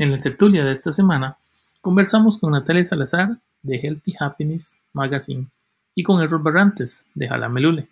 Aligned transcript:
En 0.00 0.10
la 0.10 0.18
tertulia 0.18 0.64
de 0.64 0.72
esta 0.72 0.94
semana, 0.94 1.36
conversamos 1.82 2.38
con 2.38 2.52
Natalia 2.52 2.86
Salazar 2.86 3.36
de 3.62 3.76
Healthy 3.76 4.12
Happiness 4.18 4.78
Magazine 4.94 5.48
y 5.94 6.02
con 6.02 6.22
Errol 6.22 6.42
Barrantes 6.42 7.04
de 7.14 7.28
Jalamelule, 7.28 7.86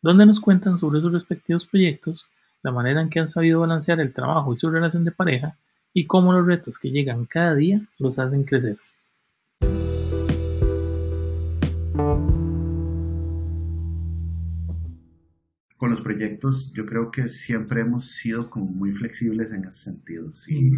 donde 0.00 0.24
nos 0.24 0.38
cuentan 0.38 0.78
sobre 0.78 1.00
sus 1.00 1.12
respectivos 1.12 1.66
proyectos, 1.66 2.30
la 2.62 2.70
manera 2.70 3.02
en 3.02 3.10
que 3.10 3.18
han 3.18 3.26
sabido 3.26 3.58
balancear 3.58 3.98
el 3.98 4.12
trabajo 4.12 4.54
y 4.54 4.56
su 4.56 4.70
relación 4.70 5.02
de 5.02 5.10
pareja 5.10 5.56
y 5.92 6.06
cómo 6.06 6.32
los 6.32 6.46
retos 6.46 6.78
que 6.78 6.92
llegan 6.92 7.24
cada 7.24 7.56
día 7.56 7.80
los 7.98 8.20
hacen 8.20 8.44
crecer. 8.44 8.78
Con 15.76 15.90
los 15.90 16.00
proyectos 16.02 16.72
yo 16.72 16.86
creo 16.86 17.10
que 17.10 17.28
siempre 17.28 17.80
hemos 17.80 18.12
sido 18.12 18.48
como 18.48 18.66
muy 18.66 18.92
flexibles 18.92 19.52
en 19.52 19.64
ese 19.64 19.90
sentido. 19.90 20.30
Si, 20.30 20.72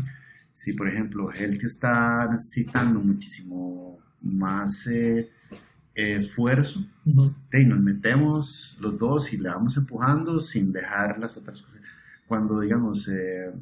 si 0.53 0.73
por 0.73 0.89
ejemplo 0.89 1.31
Healthy 1.33 1.67
está 1.67 2.29
necesitando 2.31 3.01
muchísimo 3.01 3.99
más 4.23 4.87
eh, 4.87 5.31
esfuerzo, 5.95 6.87
y 7.05 7.65
nos 7.65 7.81
metemos 7.81 8.79
los 8.81 8.97
dos 8.99 9.33
y 9.33 9.39
le 9.39 9.49
vamos 9.49 9.77
empujando 9.77 10.41
sin 10.41 10.73
dejar 10.73 11.19
las 11.19 11.37
otras 11.37 11.63
cosas. 11.63 11.83
Cuando 12.27 12.61
digamos... 12.61 13.09
Eh, 13.09 13.53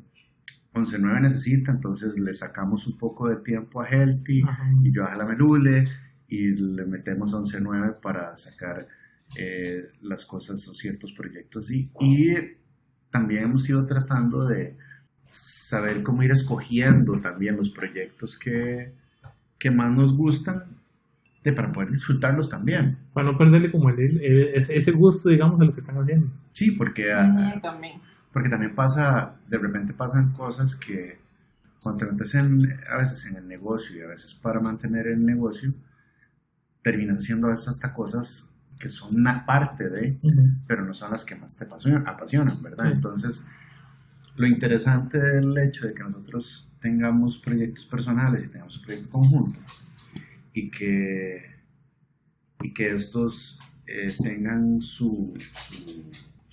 11.9 0.75 1.21
necesita, 1.23 1.73
entonces 1.73 2.19
le 2.19 2.33
sacamos 2.35 2.87
un 2.87 2.99
poco 2.99 3.29
de 3.29 3.37
tiempo 3.37 3.81
a 3.81 3.89
Healthy 3.89 4.45
y 4.83 4.93
yo 4.93 5.05
a 5.05 5.17
la 5.17 5.27
Melule 5.27 5.85
y 6.29 6.51
le 6.51 6.85
metemos 6.85 7.35
a 7.35 7.39
11.9 7.39 8.01
para 8.01 8.37
sacar 8.37 8.87
eh, 9.39 9.83
las 10.03 10.27
cosas 10.27 10.67
o 10.69 10.75
ciertos 10.75 11.13
proyectos. 11.13 11.71
Y, 11.71 11.91
y 12.01 12.35
también 13.11 13.45
hemos 13.45 13.69
ido 13.69 13.87
tratando 13.87 14.47
de 14.47 14.77
saber 15.29 16.03
cómo 16.03 16.23
ir 16.23 16.31
escogiendo 16.31 17.21
también 17.21 17.57
los 17.57 17.71
proyectos 17.71 18.37
que, 18.37 18.93
que 19.59 19.71
más 19.71 19.91
nos 19.91 20.17
gustan 20.17 20.65
de, 21.45 21.53
para 21.53 21.73
poder 21.73 21.91
disfrutarlos 21.91 22.51
también. 22.51 22.99
Para 23.13 23.31
no 23.31 23.39
perderle 23.39 23.71
como 23.71 23.91
el, 23.91 24.01
ese 24.55 24.91
gusto, 24.93 25.29
digamos, 25.29 25.59
de 25.59 25.67
lo 25.67 25.73
que 25.73 25.81
están 25.81 26.03
haciendo. 26.03 26.29
Sí, 26.53 26.73
porque... 26.73 27.07
también 27.63 28.01
porque 28.33 28.49
también 28.49 28.75
pasa, 28.75 29.35
de 29.49 29.59
repente 29.59 29.95
pasan 29.95 30.33
cosas 30.33 30.77
que 30.77 31.19
cuando 31.83 32.05
te 32.05 32.13
metes 32.13 32.35
en, 32.35 32.61
a 32.91 32.97
veces 32.97 33.27
en 33.27 33.37
el 33.37 33.49
negocio 33.49 33.97
y 33.97 34.01
a 34.03 34.07
veces 34.07 34.35
para 34.35 34.61
mantener 34.61 35.07
el 35.07 35.25
negocio, 35.25 35.73
terminas 36.83 37.19
haciendo 37.19 37.47
a 37.47 37.51
veces 37.51 37.69
hasta 37.69 37.93
cosas 37.93 38.53
que 38.79 38.89
son 38.89 39.17
una 39.17 39.45
parte 39.45 39.89
de, 39.89 40.19
pero 40.69 40.85
no 40.85 40.95
son 40.95 41.11
las 41.11 41.25
que 41.25 41.35
más 41.35 41.57
te 41.57 41.65
apasionan, 41.65 42.63
¿verdad? 42.63 42.93
Entonces, 42.93 43.45
lo 44.39 44.47
interesante 44.47 45.19
del 45.19 45.57
hecho 45.59 45.87
de 45.87 45.95
que 45.95 46.03
nosotros 46.03 46.73
tengamos 46.81 47.39
proyectos 47.39 47.85
personales 47.87 48.45
y 48.45 48.49
tengamos 48.49 48.79
un 48.79 48.85
proyecto 48.85 49.11
conjunto 49.11 49.61
y 50.53 50.71
que, 50.71 51.57
y 52.63 52.73
que 52.73 52.91
estos 52.91 53.59
eh, 53.87 54.13
tengan 54.23 54.81
su 54.81 55.35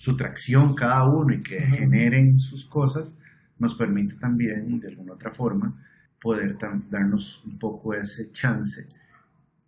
su 0.06 0.16
tracción 0.16 0.72
cada 0.72 1.04
uno 1.04 1.34
y 1.34 1.40
que 1.40 1.58
generen 1.58 2.38
sus 2.38 2.64
cosas, 2.64 3.18
nos 3.58 3.74
permite 3.74 4.14
también, 4.14 4.78
de 4.78 4.86
alguna 4.86 5.14
otra 5.14 5.32
forma, 5.32 5.84
poder 6.20 6.56
darnos 6.88 7.42
un 7.44 7.58
poco 7.58 7.92
ese 7.92 8.30
chance 8.30 8.86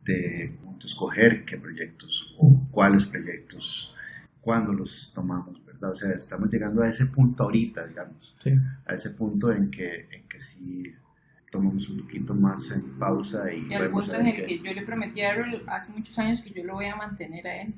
de 0.05 0.57
escoger 0.81 1.45
qué 1.45 1.59
proyectos 1.59 2.37
o 2.39 2.69
cuáles 2.71 3.05
proyectos, 3.05 3.97
cuándo 4.41 4.73
los 4.73 5.13
tomamos, 5.13 5.59
¿verdad? 5.81 5.93
O 5.93 5.95
sea, 5.95 6.11
estamos 6.11 6.49
llegando 6.51 6.83
a 6.83 6.89
ese 6.89 7.07
punto 7.07 7.45
ahorita, 7.45 7.87
digamos, 7.87 8.35
a 8.87 8.95
ese 8.95 9.11
punto 9.11 9.53
en 9.53 9.71
que, 9.71 10.09
en 10.11 10.29
que 10.29 10.39
sí 10.39 10.95
tomamos 11.51 11.89
un 11.89 11.99
poquito 11.99 12.35
más 12.35 12.71
en 12.73 12.99
pausa 12.99 13.53
y... 13.53 13.69
Y 13.71 13.75
al 13.75 13.91
punto 13.91 14.15
en 14.17 14.27
el 14.27 14.35
que... 14.35 14.59
yo 14.63 14.75
le 14.75 14.83
prometí 14.83 15.23
a 15.23 15.33
Errol 15.33 15.63
hace 15.67 15.93
muchos 15.93 16.19
años 16.19 16.43
que 16.43 16.51
yo 16.51 16.63
lo 16.65 16.75
voy 16.75 16.87
a 16.87 16.97
mantener 16.97 17.47
a 17.47 17.63
él 17.63 17.75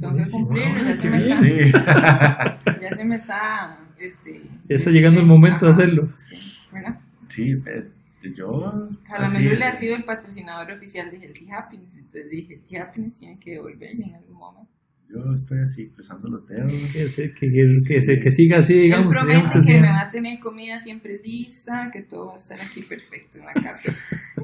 tengo 0.00 0.16
que 0.16 0.30
cumplirlo, 0.30 0.82
ya 0.82 0.96
se 0.96 1.10
me 1.10 1.18
está. 1.18 2.60
ya 2.80 2.94
se 2.94 3.04
me 3.04 3.14
está. 3.16 3.78
Este, 3.98 4.42
ya 4.68 4.76
está 4.76 4.90
llegando 4.90 5.20
el 5.20 5.26
momento 5.26 5.66
de 5.66 5.72
hacerlo. 5.72 6.12
Sí, 6.18 6.68
¿verdad? 6.72 6.98
Sí, 7.28 7.62
eh, 7.66 7.90
yo. 8.34 8.88
le 9.28 9.64
ha 9.64 9.72
sido 9.72 9.96
el 9.96 10.04
patrocinador 10.04 10.72
oficial 10.72 11.10
de 11.10 11.18
Healthy 11.18 11.50
Happiness, 11.50 11.98
entonces 11.98 12.30
dije: 12.30 12.54
Healthy 12.54 12.76
Happiness 12.76 13.20
tiene 13.20 13.38
que 13.38 13.52
devolverle 13.52 14.06
en 14.06 14.14
algún 14.14 14.36
momento. 14.36 14.72
Yo 15.12 15.32
estoy 15.32 15.58
así, 15.58 15.88
cruzando 15.88 16.28
los 16.28 16.46
dedos. 16.46 16.72
Que, 16.72 17.32
que, 17.34 17.80
que, 17.86 18.20
que 18.20 18.30
siga 18.30 18.58
así, 18.58 18.74
digamos. 18.74 19.12
Él 19.12 19.18
promete 19.18 19.50
que, 19.60 19.72
que 19.72 19.80
me 19.80 19.88
va 19.88 20.02
a 20.02 20.10
tener 20.10 20.38
comida 20.38 20.78
siempre 20.78 21.20
lista, 21.22 21.90
que 21.92 22.02
todo 22.02 22.26
va 22.26 22.32
a 22.34 22.36
estar 22.36 22.58
aquí 22.60 22.82
perfecto 22.82 23.38
en 23.38 23.46
la 23.46 23.54
casa. 23.54 23.92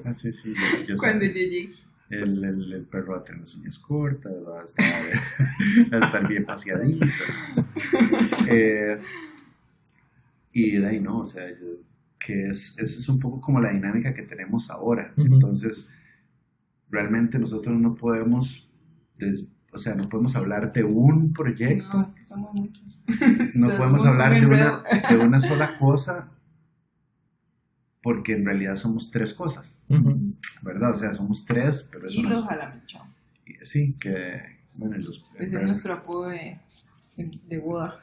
ah, 0.05 0.13
sí, 0.13 0.33
sí. 0.33 0.53
Yo, 0.89 0.97
Cuando 0.97 1.25
yo 1.25 1.33
llegue 1.33 1.69
el, 2.11 2.45
el, 2.45 2.73
el, 2.73 2.85
perro 2.85 3.13
va 3.13 3.19
a 3.19 3.25
tener 3.25 3.41
las 3.41 3.55
uñas 3.55 3.79
cortas, 3.79 4.33
va 4.47 4.61
a 4.61 4.65
estar, 4.65 4.85
va 5.93 5.99
a 5.99 6.07
estar 6.07 6.29
bien 6.29 6.45
paseadito. 6.45 7.07
Eh, 8.49 9.01
y 10.53 10.71
de 10.77 10.87
ahí 10.87 11.01
no, 11.01 11.19
o 11.19 11.27
sea, 11.27 11.45
que 12.19 12.49
es, 12.49 12.79
esa 12.79 12.99
es 12.99 13.09
un 13.09 13.19
poco 13.19 13.41
como 13.41 13.61
la 13.61 13.73
dinámica 13.73 14.15
que 14.15 14.23
tenemos 14.23 14.71
ahora. 14.71 15.13
Entonces, 15.17 15.91
realmente 16.91 17.39
nosotros 17.39 17.79
no 17.81 17.95
podemos, 17.95 18.71
o 19.77 19.79
sea, 19.79 19.95
no 19.95 20.09
podemos 20.09 20.35
hablar 20.37 20.73
de 20.73 20.83
un 20.85 21.35
proyecto. 21.35 21.99
No, 21.99 22.07
es 22.07 22.13
que 22.15 22.25
somos 22.25 22.55
muchos. 22.55 23.03
No 23.57 23.77
podemos 23.77 24.07
hablar 24.07 24.41
de 24.41 24.47
una, 24.47 24.83
de 25.11 25.19
una 25.19 25.39
sola 25.39 25.77
cosa 25.77 26.33
porque 28.03 28.33
en 28.33 28.47
realidad 28.47 28.77
somos 28.77 29.11
tres 29.11 29.35
cosas, 29.35 29.81
¿verdad? 30.63 30.93
O 30.93 30.95
sea, 30.95 31.13
somos 31.13 31.45
tres, 31.45 31.91
pero 31.93 32.07
eso 32.09 32.21
Y 32.21 32.23
los 32.23 32.45
jalamelchao. 32.45 33.07
Sí, 33.61 33.97
que, 34.01 34.43
bueno, 34.77 34.97
los... 34.97 35.35
Ese 35.39 35.57
es 35.57 35.63
nuestro 35.63 35.93
apodo 35.93 36.29
de, 36.31 36.59
de 37.17 37.59
boda. 37.59 38.01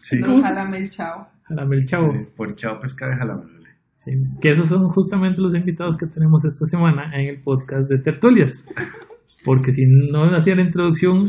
Sí. 0.00 0.18
Los 0.18 0.44
jalamelchao. 0.44 1.28
Jalamelchao. 1.44 2.12
Sí, 2.12 2.26
por 2.36 2.54
chao 2.54 2.78
pesca 2.78 3.08
de 3.08 3.16
jalamel. 3.16 3.64
Sí, 3.96 4.12
que 4.40 4.50
esos 4.50 4.68
son 4.68 4.86
justamente 4.90 5.42
los 5.42 5.54
invitados 5.56 5.96
que 5.96 6.06
tenemos 6.06 6.44
esta 6.44 6.64
semana 6.64 7.06
en 7.12 7.28
el 7.28 7.40
podcast 7.40 7.88
de 7.88 7.98
Tertulias. 7.98 8.68
Porque 9.44 9.72
si 9.72 9.84
no 9.86 10.24
hacía 10.34 10.56
la 10.56 10.62
introducción, 10.62 11.24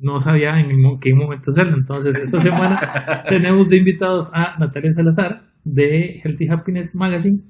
no 0.00 0.20
sabía 0.20 0.58
en 0.58 0.98
qué 1.00 1.14
momento 1.14 1.50
hacerlo. 1.50 1.76
Entonces, 1.76 2.18
esta 2.18 2.40
semana 2.40 3.24
tenemos 3.28 3.68
de 3.68 3.78
invitados 3.78 4.30
a 4.34 4.58
Natalia 4.58 4.92
Salazar, 4.92 5.42
de 5.64 6.20
Healthy 6.22 6.48
Happiness 6.48 6.94
Magazine 6.96 7.40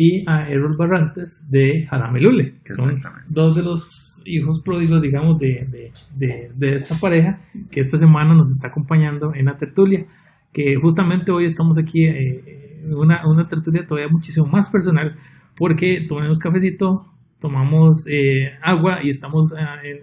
y 0.00 0.22
a 0.30 0.48
Errol 0.48 0.76
Barrantes 0.78 1.48
de 1.50 1.84
Jalamelule, 1.86 2.54
que 2.64 2.72
son 2.72 2.94
dos 3.28 3.56
de 3.56 3.64
los 3.64 4.22
hijos 4.26 4.62
pródigos, 4.62 5.02
digamos, 5.02 5.38
de, 5.40 5.66
de, 6.16 6.52
de, 6.54 6.76
esta 6.76 6.94
pareja 7.00 7.40
que 7.68 7.80
esta 7.80 7.98
semana 7.98 8.32
nos 8.32 8.48
está 8.48 8.68
acompañando 8.68 9.34
en 9.34 9.46
la 9.46 9.56
tertulia, 9.56 10.04
que 10.52 10.76
justamente 10.76 11.32
hoy 11.32 11.46
estamos 11.46 11.78
aquí 11.78 12.04
eh, 12.04 12.78
en 12.80 12.94
una, 12.94 13.26
una 13.28 13.48
tertulia 13.48 13.84
todavía 13.84 14.08
muchísimo 14.08 14.46
más 14.46 14.70
personal, 14.70 15.16
porque 15.56 16.06
tomamos 16.08 16.38
cafecito, 16.38 17.04
tomamos 17.40 18.06
eh, 18.10 18.48
agua 18.62 18.98
y 19.02 19.10
estamos 19.10 19.52
eh, 19.52 20.00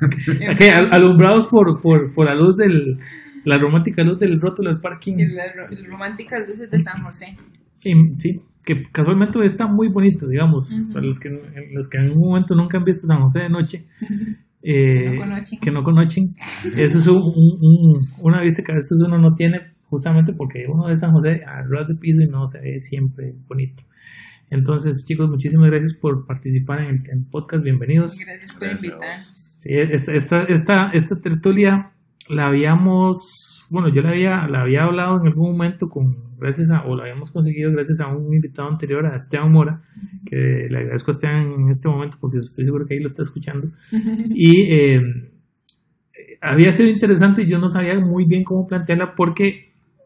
alumbrados 0.90 1.46
por, 1.46 1.80
por, 1.80 2.12
por 2.14 2.26
la 2.26 2.34
luz 2.34 2.56
del, 2.56 2.98
la 3.44 3.58
romántica 3.58 4.02
luz 4.02 4.18
del 4.18 4.40
rótulo 4.40 4.70
del 4.70 4.80
parking. 4.80 5.16
La, 5.34 5.44
romántica 5.88 6.38
luz 6.38 6.58
de 6.58 6.80
San 6.80 7.02
José. 7.02 7.36
Sí, 7.74 7.92
sí, 8.18 8.40
que 8.64 8.84
casualmente 8.90 9.44
está 9.44 9.66
muy 9.66 9.88
bonito, 9.88 10.26
digamos. 10.28 10.72
Para 10.92 11.04
los 11.04 11.20
que, 11.20 11.28
los 11.72 11.88
que 11.88 11.98
en 11.98 12.12
un 12.12 12.28
momento 12.28 12.54
nunca 12.54 12.78
han 12.78 12.84
visto 12.84 13.06
San 13.06 13.20
José 13.20 13.42
de 13.42 13.50
noche. 13.50 13.84
Eh, 14.66 15.20
que 15.60 15.70
no 15.70 15.82
conocen. 15.82 16.28
Eso 16.38 16.98
es 16.98 17.06
un, 17.06 17.34
una 18.22 18.40
vista 18.40 18.62
que 18.64 18.72
a 18.72 18.76
veces 18.76 18.98
uno 19.06 19.18
no 19.18 19.34
tiene, 19.34 19.60
justamente 19.90 20.32
porque 20.32 20.64
uno 20.66 20.88
de 20.88 20.96
San 20.96 21.12
José 21.12 21.42
a 21.46 21.60
ras 21.68 21.86
de 21.86 21.96
piso 21.96 22.22
y 22.22 22.28
no 22.28 22.46
se 22.46 22.62
ve 22.62 22.80
siempre 22.80 23.34
bonito. 23.46 23.82
Entonces, 24.50 25.04
chicos, 25.06 25.28
muchísimas 25.28 25.70
gracias 25.70 25.94
por 25.94 26.26
participar 26.26 26.80
en 26.80 27.02
el, 27.10 27.24
podcast. 27.30 27.64
Bienvenidos. 27.64 28.18
Gracias 28.26 28.54
por 28.54 28.68
invitarnos. 28.68 29.56
Sí, 29.58 29.70
esta, 29.72 30.12
esta, 30.12 30.44
esta, 30.44 30.90
esta 30.90 31.20
tertulia 31.20 31.92
la 32.28 32.46
habíamos, 32.46 33.66
bueno, 33.70 33.88
yo 33.88 34.02
la 34.02 34.10
había, 34.10 34.46
la 34.48 34.62
había 34.62 34.84
hablado 34.84 35.20
en 35.20 35.26
algún 35.26 35.52
momento 35.52 35.88
con, 35.88 36.16
gracias 36.38 36.70
a, 36.70 36.84
o 36.84 36.96
la 36.96 37.04
habíamos 37.04 37.30
conseguido 37.30 37.70
gracias 37.72 38.00
a 38.00 38.08
un 38.08 38.32
invitado 38.32 38.68
anterior, 38.68 39.04
a 39.06 39.16
Esteban 39.16 39.52
Mora, 39.52 39.82
que 40.24 40.68
le 40.70 40.78
agradezco 40.78 41.10
a 41.10 41.12
Esteban 41.12 41.52
en 41.52 41.68
este 41.68 41.88
momento 41.88 42.16
porque 42.20 42.38
estoy 42.38 42.64
seguro 42.64 42.86
que 42.86 42.94
ahí 42.94 43.00
lo 43.00 43.06
está 43.06 43.22
escuchando. 43.22 43.70
Y 44.34 44.62
eh, 44.62 45.30
había 46.40 46.72
sido 46.72 46.88
interesante 46.88 47.42
y 47.42 47.46
yo 47.46 47.58
no 47.58 47.68
sabía 47.68 47.98
muy 47.98 48.24
bien 48.24 48.44
cómo 48.44 48.66
plantearla 48.66 49.14
porque 49.14 49.60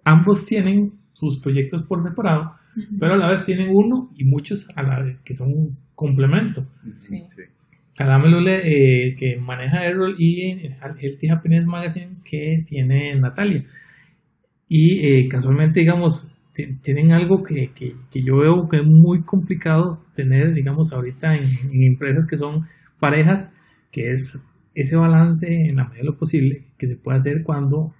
ambos 0.04 0.46
tienen 0.46 0.92
sus 1.12 1.40
proyectos 1.40 1.82
por 1.82 2.00
separado, 2.00 2.52
pero 2.98 3.14
a 3.14 3.16
la 3.16 3.30
vez 3.30 3.44
tienen 3.44 3.68
uno 3.70 4.10
y 4.16 4.24
muchos 4.24 4.68
a 4.76 4.82
la 4.82 5.02
vez 5.02 5.20
que 5.22 5.34
son 5.34 5.48
un 5.48 5.78
complemento. 5.94 6.66
Sí. 6.98 7.22
sí. 7.28 7.42
Hagámosle 7.98 8.60
eh, 8.64 9.14
que 9.18 9.36
maneja 9.38 9.84
Errol 9.84 10.14
y 10.18 10.52
el 10.52 10.74
Happiness 11.30 11.66
Magazine 11.66 12.18
que 12.24 12.62
tiene 12.64 13.18
Natalia. 13.18 13.64
Y 14.68 15.04
eh, 15.04 15.28
casualmente, 15.28 15.80
digamos, 15.80 16.40
tienen 16.82 17.12
algo 17.12 17.42
que, 17.42 17.72
que, 17.74 17.94
que, 18.10 18.22
yo 18.22 18.36
veo 18.38 18.68
que 18.68 18.78
es 18.78 18.84
muy 18.84 19.22
complicado 19.24 20.04
tener, 20.14 20.54
digamos, 20.54 20.92
ahorita 20.92 21.34
en, 21.36 21.42
en, 21.42 21.92
empresas 21.92 22.26
que 22.28 22.36
son 22.36 22.66
parejas, 23.00 23.60
que 23.90 24.12
es 24.12 24.44
ese 24.74 24.96
balance 24.96 25.46
en 25.48 25.76
la 25.76 25.84
medida 25.84 26.02
de 26.02 26.10
lo 26.10 26.16
posible 26.16 26.64
que 26.76 26.86
se 26.86 26.96
puede 26.96 27.18
hacer 27.18 27.42
cuando 27.44 27.94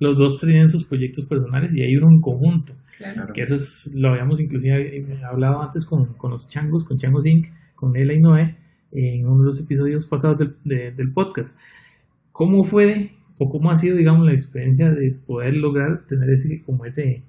los 0.00 0.16
dos 0.16 0.40
tienen 0.40 0.68
sus 0.68 0.86
proyectos 0.86 1.26
personales 1.26 1.74
y 1.76 1.82
hay 1.82 1.96
uno 1.96 2.08
en 2.10 2.20
conjunto. 2.20 2.74
Claro. 2.98 3.32
Que 3.32 3.42
eso 3.42 3.54
es, 3.54 3.94
lo 3.96 4.10
habíamos 4.10 4.40
inclusive 4.40 5.04
hablado 5.24 5.62
antes 5.62 5.84
con, 5.84 6.14
con 6.14 6.30
los 6.30 6.48
changos, 6.48 6.84
con 6.84 6.98
Changos 6.98 7.26
Inc., 7.26 7.48
con 7.74 7.96
Ela 7.96 8.14
y 8.14 8.20
Noé, 8.20 8.56
en 8.92 9.26
uno 9.26 9.40
de 9.40 9.46
los 9.46 9.60
episodios 9.60 10.06
pasados 10.06 10.38
del, 10.38 10.56
de, 10.64 10.92
del 10.92 11.12
podcast. 11.12 11.60
¿Cómo 12.32 12.64
fue 12.64 13.10
o 13.38 13.50
cómo 13.50 13.70
ha 13.70 13.76
sido, 13.76 13.96
digamos, 13.96 14.24
la 14.24 14.32
experiencia 14.32 14.90
de 14.90 15.10
poder 15.10 15.56
lograr 15.56 16.06
tener 16.06 16.30
ese, 16.30 16.62
como 16.62 16.84
ese, 16.84 17.22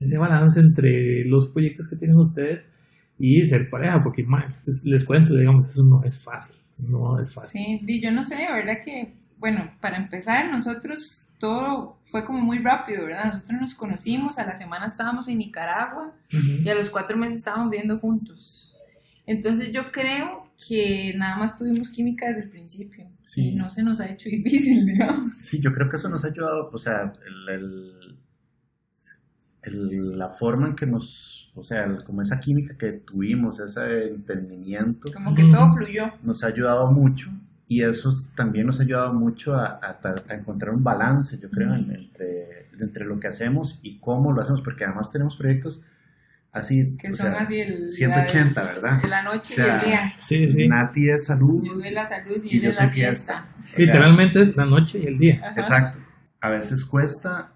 ese 0.00 0.18
balance 0.18 0.60
entre 0.60 1.24
los 1.24 1.48
proyectos 1.48 1.88
que 1.88 1.96
tienen 1.96 2.16
ustedes 2.16 2.70
y 3.18 3.44
ser 3.44 3.68
pareja? 3.68 4.02
Porque 4.02 4.26
les, 4.66 4.84
les 4.84 5.04
cuento, 5.04 5.36
digamos, 5.36 5.66
eso 5.66 5.84
no 5.84 6.02
es 6.04 6.22
fácil, 6.22 6.56
no 6.78 7.20
es 7.20 7.32
fácil. 7.34 7.80
Sí, 7.84 8.00
yo 8.00 8.10
no 8.12 8.24
sé, 8.24 8.36
¿verdad? 8.50 8.78
Que, 8.82 9.14
bueno, 9.42 9.68
para 9.80 9.96
empezar, 9.96 10.52
nosotros 10.52 11.30
todo 11.38 11.98
fue 12.04 12.24
como 12.24 12.38
muy 12.38 12.58
rápido, 12.58 13.06
¿verdad? 13.06 13.24
Nosotros 13.24 13.60
nos 13.60 13.74
conocimos, 13.74 14.38
a 14.38 14.46
la 14.46 14.54
semana 14.54 14.86
estábamos 14.86 15.26
en 15.26 15.38
Nicaragua 15.38 16.14
uh 16.14 16.36
-huh. 16.36 16.64
y 16.64 16.68
a 16.68 16.76
los 16.76 16.90
cuatro 16.90 17.16
meses 17.16 17.38
estábamos 17.38 17.68
viviendo 17.68 17.98
juntos. 17.98 18.72
Entonces 19.26 19.72
yo 19.72 19.90
creo 19.90 20.48
que 20.64 21.14
nada 21.16 21.34
más 21.38 21.58
tuvimos 21.58 21.90
química 21.90 22.28
desde 22.28 22.42
el 22.42 22.50
principio 22.50 23.10
sí. 23.20 23.48
y 23.48 23.54
no 23.56 23.68
se 23.68 23.82
nos 23.82 23.98
ha 23.98 24.08
hecho 24.08 24.28
difícil, 24.30 24.86
digamos. 24.86 25.34
Sí, 25.34 25.60
yo 25.60 25.72
creo 25.72 25.88
que 25.88 25.96
eso 25.96 26.08
nos 26.08 26.24
ha 26.24 26.28
ayudado, 26.28 26.70
o 26.72 26.78
sea, 26.78 27.12
el, 27.26 27.48
el, 27.48 28.18
el, 29.64 30.18
la 30.18 30.28
forma 30.28 30.68
en 30.68 30.76
que 30.76 30.86
nos, 30.86 31.50
o 31.56 31.64
sea, 31.64 31.92
como 32.06 32.22
esa 32.22 32.38
química 32.38 32.78
que 32.78 32.92
tuvimos, 32.92 33.58
ese 33.58 34.06
entendimiento. 34.06 35.12
Como 35.12 35.34
que 35.34 35.42
todo 35.50 35.72
fluyó. 35.72 36.12
Nos 36.22 36.44
ha 36.44 36.46
ayudado 36.46 36.92
mucho 36.92 37.32
y 37.72 37.82
eso 37.82 38.12
también 38.34 38.66
nos 38.66 38.80
ha 38.80 38.82
ayudado 38.82 39.14
mucho 39.14 39.54
a, 39.54 39.80
a, 39.82 39.98
a 40.28 40.34
encontrar 40.34 40.74
un 40.74 40.84
balance, 40.84 41.38
yo 41.40 41.48
creo, 41.48 41.70
mm. 41.70 41.90
entre, 41.90 42.68
entre 42.78 43.06
lo 43.06 43.18
que 43.18 43.28
hacemos 43.28 43.80
y 43.82 43.98
cómo 43.98 44.30
lo 44.30 44.42
hacemos, 44.42 44.60
porque 44.60 44.84
además 44.84 45.10
tenemos 45.10 45.36
proyectos 45.36 45.82
así, 46.52 46.96
que 46.98 47.08
o 47.08 47.16
son 47.16 47.32
sea, 47.32 47.40
así 47.40 47.60
el, 47.60 47.88
180, 47.88 48.62
la, 48.62 48.72
¿verdad? 48.72 49.02
De 49.02 49.08
la 49.08 49.22
noche 49.22 49.54
o 49.54 49.56
sea, 49.56 49.66
y 49.66 49.70
el 49.70 49.86
día. 49.86 50.14
Sí, 50.18 50.50
sí. 50.50 50.68
Nati 50.68 51.08
es 51.08 51.24
salud. 51.24 51.64
Yo 51.64 51.72
soy 51.72 51.90
la 51.92 52.04
salud 52.04 52.42
y, 52.44 52.56
y 52.56 52.60
yo 52.60 52.70
soy 52.72 52.88
fiesta. 52.88 53.46
fiesta. 53.62 53.80
Literalmente 53.80 54.52
la 54.54 54.66
noche 54.66 54.98
y 54.98 55.06
el 55.06 55.18
día. 55.18 55.40
Ajá. 55.40 55.54
Exacto. 55.56 55.98
A 56.42 56.50
veces 56.50 56.84
cuesta 56.84 57.54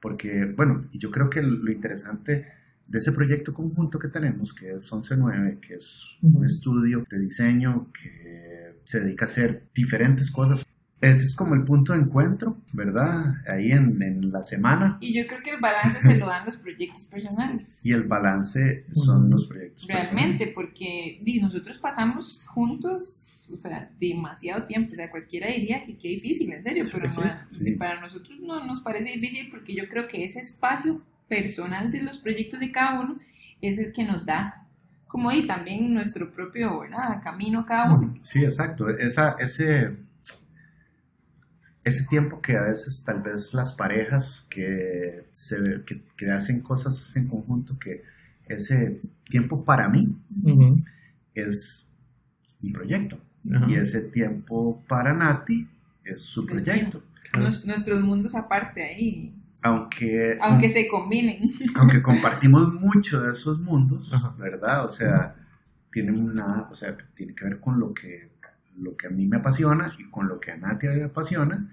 porque, 0.00 0.54
bueno, 0.56 0.88
y 0.92 0.98
yo 0.98 1.10
creo 1.10 1.28
que 1.28 1.42
lo 1.42 1.70
interesante 1.70 2.46
de 2.90 2.98
ese 2.98 3.12
proyecto 3.12 3.54
conjunto 3.54 3.98
que 3.98 4.08
tenemos, 4.08 4.52
que 4.52 4.72
es 4.72 4.88
119, 4.88 5.60
que 5.60 5.74
es 5.74 6.06
un 6.22 6.44
estudio 6.44 7.04
de 7.08 7.18
diseño 7.20 7.88
que 7.92 8.49
se 8.90 9.00
dedica 9.00 9.24
a 9.24 9.28
hacer 9.28 9.68
diferentes 9.74 10.30
cosas 10.30 10.66
ese 11.00 11.24
es 11.24 11.34
como 11.34 11.54
el 11.54 11.64
punto 11.64 11.94
de 11.94 12.00
encuentro, 12.00 12.58
¿verdad? 12.74 13.34
Ahí 13.48 13.72
en, 13.72 14.02
en, 14.02 14.30
la 14.30 14.42
semana. 14.42 14.98
Y 15.00 15.14
yo 15.14 15.26
creo 15.26 15.42
que 15.42 15.50
el 15.50 15.60
balance 15.60 15.98
se 15.98 16.18
lo 16.18 16.26
dan 16.26 16.44
los 16.44 16.58
proyectos 16.58 17.04
personales. 17.06 17.80
Y 17.84 17.92
el 17.92 18.06
balance 18.06 18.84
son 18.90 19.30
los 19.30 19.46
proyectos 19.46 19.86
Realmente, 19.86 20.44
personales. 20.44 20.54
porque 20.54 21.18
di, 21.22 21.40
nosotros 21.40 21.78
pasamos 21.78 22.46
juntos, 22.48 23.48
o 23.50 23.56
sea, 23.56 23.90
demasiado 23.98 24.66
tiempo. 24.66 24.92
O 24.92 24.94
sea, 24.94 25.10
cualquiera 25.10 25.48
diría 25.48 25.84
que 25.86 25.96
qué 25.96 26.08
difícil, 26.08 26.52
en 26.52 26.62
serio, 26.62 26.84
pero 26.92 27.08
sí, 27.08 27.20
no, 27.24 27.48
sí. 27.48 27.70
para 27.72 27.98
nosotros 27.98 28.38
no 28.40 28.66
nos 28.66 28.82
parece 28.82 29.12
difícil 29.12 29.48
porque 29.50 29.74
yo 29.74 29.88
creo 29.88 30.06
que 30.06 30.22
ese 30.22 30.40
espacio 30.40 31.00
personal 31.28 31.90
de 31.90 32.02
los 32.02 32.18
proyectos 32.18 32.60
de 32.60 32.72
cada 32.72 33.00
uno 33.00 33.18
es 33.62 33.78
el 33.78 33.92
que 33.92 34.04
nos 34.04 34.26
da 34.26 34.59
como 35.10 35.32
y 35.32 35.46
también 35.46 35.92
nuestro 35.92 36.30
propio 36.30 36.80
¿verdad? 36.80 37.20
camino 37.22 37.66
cada 37.66 37.94
uno. 37.94 38.14
Sí, 38.20 38.44
exacto. 38.44 38.88
Esa, 38.88 39.34
ese 39.40 39.96
ese 41.84 42.06
tiempo 42.06 42.40
que 42.40 42.56
a 42.56 42.62
veces 42.62 43.02
tal 43.04 43.22
vez 43.22 43.54
las 43.54 43.72
parejas 43.72 44.46
que, 44.50 45.26
se, 45.32 45.82
que, 45.86 46.02
que 46.16 46.30
hacen 46.30 46.60
cosas 46.60 47.16
en 47.16 47.28
conjunto, 47.28 47.78
que 47.78 48.02
ese 48.46 49.00
tiempo 49.28 49.64
para 49.64 49.88
mí 49.88 50.10
uh 50.44 50.50
-huh. 50.50 50.84
es 51.34 51.90
mi 52.60 52.72
proyecto. 52.72 53.18
Uh 53.44 53.50
-huh. 53.50 53.70
Y 53.70 53.74
ese 53.74 54.02
tiempo 54.02 54.82
para 54.86 55.12
Nati 55.14 55.68
es 56.04 56.20
su 56.20 56.44
proyecto. 56.44 57.02
Nuestros 57.38 58.02
mundos 58.02 58.34
aparte 58.34 58.82
ahí. 58.82 59.34
Aunque, 59.62 60.38
aunque 60.40 60.68
se 60.68 60.88
combinen. 60.88 61.48
Aunque 61.76 62.02
compartimos 62.02 62.72
mucho 62.74 63.20
de 63.22 63.32
esos 63.32 63.60
mundos. 63.60 64.14
¿verdad? 64.38 64.86
O 64.86 64.90
sea, 64.90 65.36
tiene 65.90 66.12
una, 66.12 66.68
o 66.70 66.74
sea, 66.74 66.96
tiene 67.14 67.34
que 67.34 67.44
ver 67.44 67.60
con 67.60 67.78
lo 67.78 67.92
que 67.92 68.30
lo 68.78 68.96
que 68.96 69.08
a 69.08 69.10
mí 69.10 69.26
me 69.26 69.36
apasiona 69.36 69.92
y 69.98 70.08
con 70.10 70.28
lo 70.28 70.40
que 70.40 70.52
a 70.52 70.56
Natia 70.56 70.94
le 70.94 71.04
apasiona. 71.04 71.70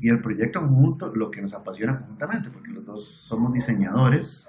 Y 0.00 0.08
el 0.08 0.20
proyecto 0.20 0.60
conjunto 0.60 1.14
lo 1.14 1.30
que 1.30 1.40
nos 1.40 1.54
apasiona 1.54 1.98
conjuntamente 1.98 2.50
porque 2.50 2.72
los 2.72 2.84
dos 2.84 3.04
somos 3.04 3.52
diseñadores 3.52 4.48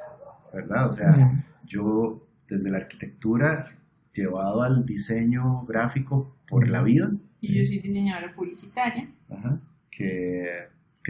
verdad 0.51 0.88
o 0.88 0.92
sea 0.92 1.44
yo 1.68 2.25
desde 2.47 2.71
la 2.71 2.77
arquitectura 2.80 3.71
llevado 4.13 4.63
al 4.63 4.85
diseño 4.85 5.65
gráfico 5.65 6.35
por 6.47 6.69
la 6.69 6.81
vida. 6.81 7.12
Y 7.42 7.59
yo 7.59 7.65
soy 7.65 7.80
diseñadora 7.80 8.33
publicitaria. 8.33 9.09
Ajá, 9.30 9.59
que, 9.89 10.45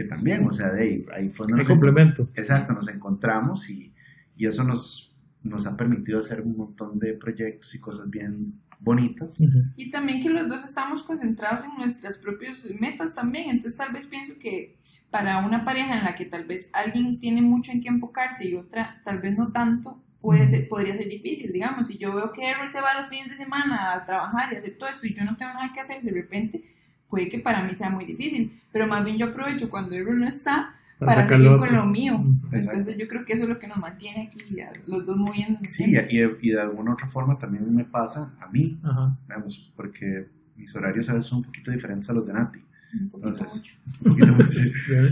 que 0.00 0.08
también 0.08 0.46
o 0.46 0.52
sea 0.52 0.70
de 0.72 0.82
ahí, 0.82 1.06
ahí 1.12 1.28
fue 1.28 1.46
donde 1.46 1.58
nos 1.58 1.68
complemento 1.68 2.28
exacto 2.34 2.72
nos 2.72 2.88
encontramos 2.88 3.68
y, 3.68 3.92
y 4.36 4.46
eso 4.46 4.64
nos 4.64 5.10
nos 5.42 5.66
ha 5.66 5.76
permitido 5.76 6.18
hacer 6.18 6.40
un 6.42 6.56
montón 6.56 6.98
de 6.98 7.14
proyectos 7.14 7.74
y 7.74 7.80
cosas 7.80 8.10
bien 8.10 8.60
bonitas. 8.78 9.40
Uh 9.40 9.44
-huh. 9.44 9.72
Y 9.76 9.90
también 9.90 10.22
que 10.22 10.30
los 10.30 10.48
dos 10.48 10.64
estamos 10.64 11.02
concentrados 11.02 11.64
en 11.64 11.76
nuestras 11.76 12.18
propias 12.18 12.66
metas 12.78 13.14
también, 13.14 13.50
entonces 13.50 13.76
tal 13.76 13.92
vez 13.92 14.06
pienso 14.06 14.34
que 14.38 14.76
para 15.10 15.44
una 15.46 15.64
pareja 15.64 15.98
en 15.98 16.04
la 16.04 16.14
que 16.14 16.26
tal 16.26 16.46
vez 16.46 16.70
alguien 16.72 17.18
tiene 17.18 17.42
mucho 17.42 17.72
en 17.72 17.80
qué 17.82 17.88
enfocarse 17.88 18.48
y 18.48 18.54
otra 18.54 19.00
tal 19.04 19.20
vez 19.20 19.36
no 19.36 19.52
tanto, 19.52 20.02
puede 20.20 20.46
ser, 20.46 20.68
podría 20.68 20.96
ser 20.96 21.08
difícil, 21.08 21.52
digamos, 21.52 21.86
si 21.86 21.98
yo 21.98 22.14
veo 22.14 22.32
que 22.32 22.48
Errol 22.48 22.68
se 22.68 22.80
va 22.80 23.00
los 23.00 23.08
fines 23.08 23.28
de 23.28 23.36
semana 23.36 23.94
a 23.94 24.04
trabajar 24.04 24.52
y 24.52 24.56
hacer 24.56 24.76
todo 24.78 24.88
esto 24.88 25.06
y 25.06 25.14
yo 25.14 25.24
no 25.24 25.36
tengo 25.36 25.52
nada 25.54 25.72
que 25.72 25.80
hacer, 25.80 26.02
de 26.02 26.10
repente 26.10 26.64
puede 27.10 27.28
que 27.28 27.40
para 27.40 27.64
mí 27.64 27.74
sea 27.74 27.90
muy 27.90 28.06
difícil, 28.06 28.60
pero 28.72 28.86
más 28.86 29.04
bien 29.04 29.18
yo 29.18 29.26
aprovecho 29.26 29.68
cuando 29.68 29.94
Errol 29.96 30.20
no 30.20 30.28
está 30.28 30.76
para, 30.98 31.26
seguir 31.26 31.48
otro. 31.48 31.66
con 31.66 31.76
lo 31.76 31.86
mío. 31.86 32.24
Exacto. 32.44 32.56
Entonces 32.56 32.98
yo 32.98 33.08
creo 33.08 33.24
que 33.24 33.32
eso 33.32 33.42
es 33.42 33.48
lo 33.48 33.58
que 33.58 33.66
nos 33.66 33.78
mantiene 33.78 34.26
aquí, 34.26 34.40
los 34.86 35.04
dos 35.04 35.16
muy 35.16 35.42
en... 35.42 35.58
Sí, 35.64 35.94
y, 36.10 36.18
y, 36.18 36.50
de 36.50 36.60
alguna 36.60 36.92
otra 36.92 37.08
forma 37.08 37.36
también 37.36 37.74
me 37.74 37.84
pasa 37.84 38.32
a 38.38 38.48
mí, 38.48 38.78
Ajá. 38.84 39.18
digamos, 39.26 39.72
porque 39.76 40.28
mis 40.56 40.74
horarios 40.76 41.08
a 41.08 41.14
veces 41.14 41.28
son 41.28 41.38
un 41.38 41.44
poquito 41.44 41.70
diferentes 41.70 42.08
a 42.10 42.12
los 42.12 42.26
de 42.26 42.32
Nati. 42.32 42.60
Entonces, 42.92 43.82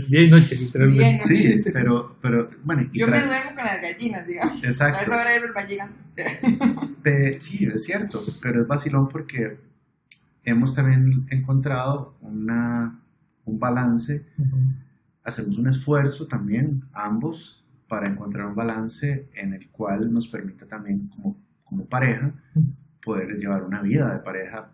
día 0.09 0.21
y 0.23 0.29
noche, 0.29 0.55
literalmente. 0.57 1.33
Sí, 1.33 1.61
pero, 1.63 2.17
pero 2.21 2.49
bueno. 2.63 2.83
Y 2.91 2.99
Yo 2.99 3.07
me 3.07 3.23
duermo 3.23 3.55
con 3.55 3.63
las 3.63 3.81
gallinas, 3.81 4.27
digamos. 4.27 4.61
Exacto. 4.63 4.99
A 4.99 5.01
esa 5.01 5.15
hora 5.15 5.31
va 5.55 5.63
llegando. 5.65 5.95
sí, 7.37 7.65
es 7.73 7.83
cierto, 7.85 8.21
pero 8.41 8.61
es 8.61 8.67
vacilón 8.67 9.07
porque 9.07 9.68
hemos 10.45 10.75
también 10.75 11.25
encontrado 11.29 12.15
una, 12.21 12.99
un 13.45 13.59
balance. 13.59 14.25
Uh 14.37 14.43
-huh 14.43 14.89
hacemos 15.29 15.57
un 15.57 15.67
esfuerzo 15.67 16.27
también, 16.27 16.83
ambos, 16.93 17.63
para 17.87 18.07
encontrar 18.07 18.47
un 18.47 18.55
balance 18.55 19.29
en 19.35 19.53
el 19.53 19.69
cual 19.69 20.11
nos 20.11 20.27
permita 20.27 20.67
también 20.67 21.07
como, 21.07 21.37
como 21.63 21.85
pareja 21.85 22.33
poder 23.01 23.37
llevar 23.37 23.63
una 23.63 23.81
vida 23.81 24.13
de 24.13 24.19
pareja 24.19 24.71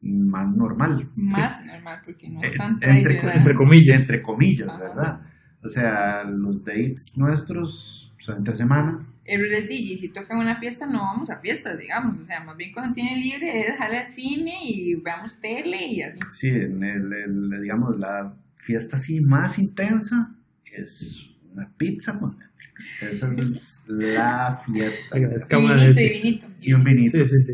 más 0.00 0.50
normal. 0.54 1.10
Más 1.16 1.60
¿sí? 1.60 1.66
normal, 1.66 2.00
porque 2.04 2.28
no 2.30 2.38
es 2.40 2.54
eh, 2.54 2.56
tan 2.56 2.72
entre, 2.80 3.36
entre, 3.36 3.54
comillas. 3.54 4.00
Entre 4.00 4.22
comillas, 4.22 4.68
Ajá. 4.68 4.78
¿verdad? 4.78 5.20
O 5.62 5.68
sea, 5.68 6.24
los 6.24 6.64
dates 6.64 7.14
nuestros 7.16 8.14
son 8.18 8.38
entre 8.38 8.54
semana. 8.54 9.06
El 9.24 9.48
les 9.48 9.68
DJ, 9.68 9.96
si 9.96 10.08
toca 10.10 10.36
una 10.38 10.58
fiesta, 10.60 10.86
no 10.86 10.98
vamos 10.98 11.30
a 11.30 11.40
fiestas, 11.40 11.78
digamos. 11.78 12.18
O 12.18 12.24
sea, 12.24 12.44
más 12.44 12.56
bien 12.56 12.72
cuando 12.72 12.92
tiene 12.92 13.16
libre 13.16 13.68
es 13.68 13.80
al 13.80 14.08
cine 14.08 14.58
y 14.62 14.94
veamos 14.96 15.40
tele 15.40 15.86
y 15.86 16.02
así. 16.02 16.20
Sí, 16.32 16.48
en 16.48 16.82
el, 16.82 17.12
el, 17.12 17.50
digamos, 17.62 17.98
la 17.98 18.34
fiesta 18.56 18.96
así 18.96 19.20
más 19.20 19.58
intensa 19.58 20.34
es 20.64 21.30
una 21.52 21.72
pizza 21.76 22.18
con 22.18 22.38
Netflix. 22.38 23.02
Esa 23.02 23.32
es 23.32 23.84
la 23.88 24.62
fiesta. 24.66 25.16
Es 25.16 25.48
y 25.50 25.56
vinito, 25.56 26.00
y 26.00 26.08
vinito. 26.10 26.46
Y 26.60 26.72
un 26.74 26.84
vinito. 26.84 27.18
Sí, 27.18 27.26
sí, 27.26 27.44
sí. 27.44 27.52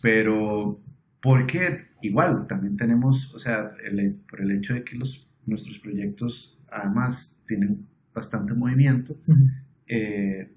Pero, 0.00 0.80
porque 1.20 1.88
igual 2.02 2.46
también 2.46 2.76
tenemos, 2.76 3.34
o 3.34 3.38
sea, 3.38 3.72
el, 3.84 4.16
por 4.28 4.40
el 4.40 4.52
hecho 4.52 4.74
de 4.74 4.84
que 4.84 4.96
los, 4.96 5.30
nuestros 5.44 5.78
proyectos 5.78 6.62
además 6.70 7.42
tienen 7.46 7.86
bastante 8.14 8.54
movimiento, 8.54 9.18
uh 9.26 9.32
-huh. 9.32 9.64
eh, 9.88 10.55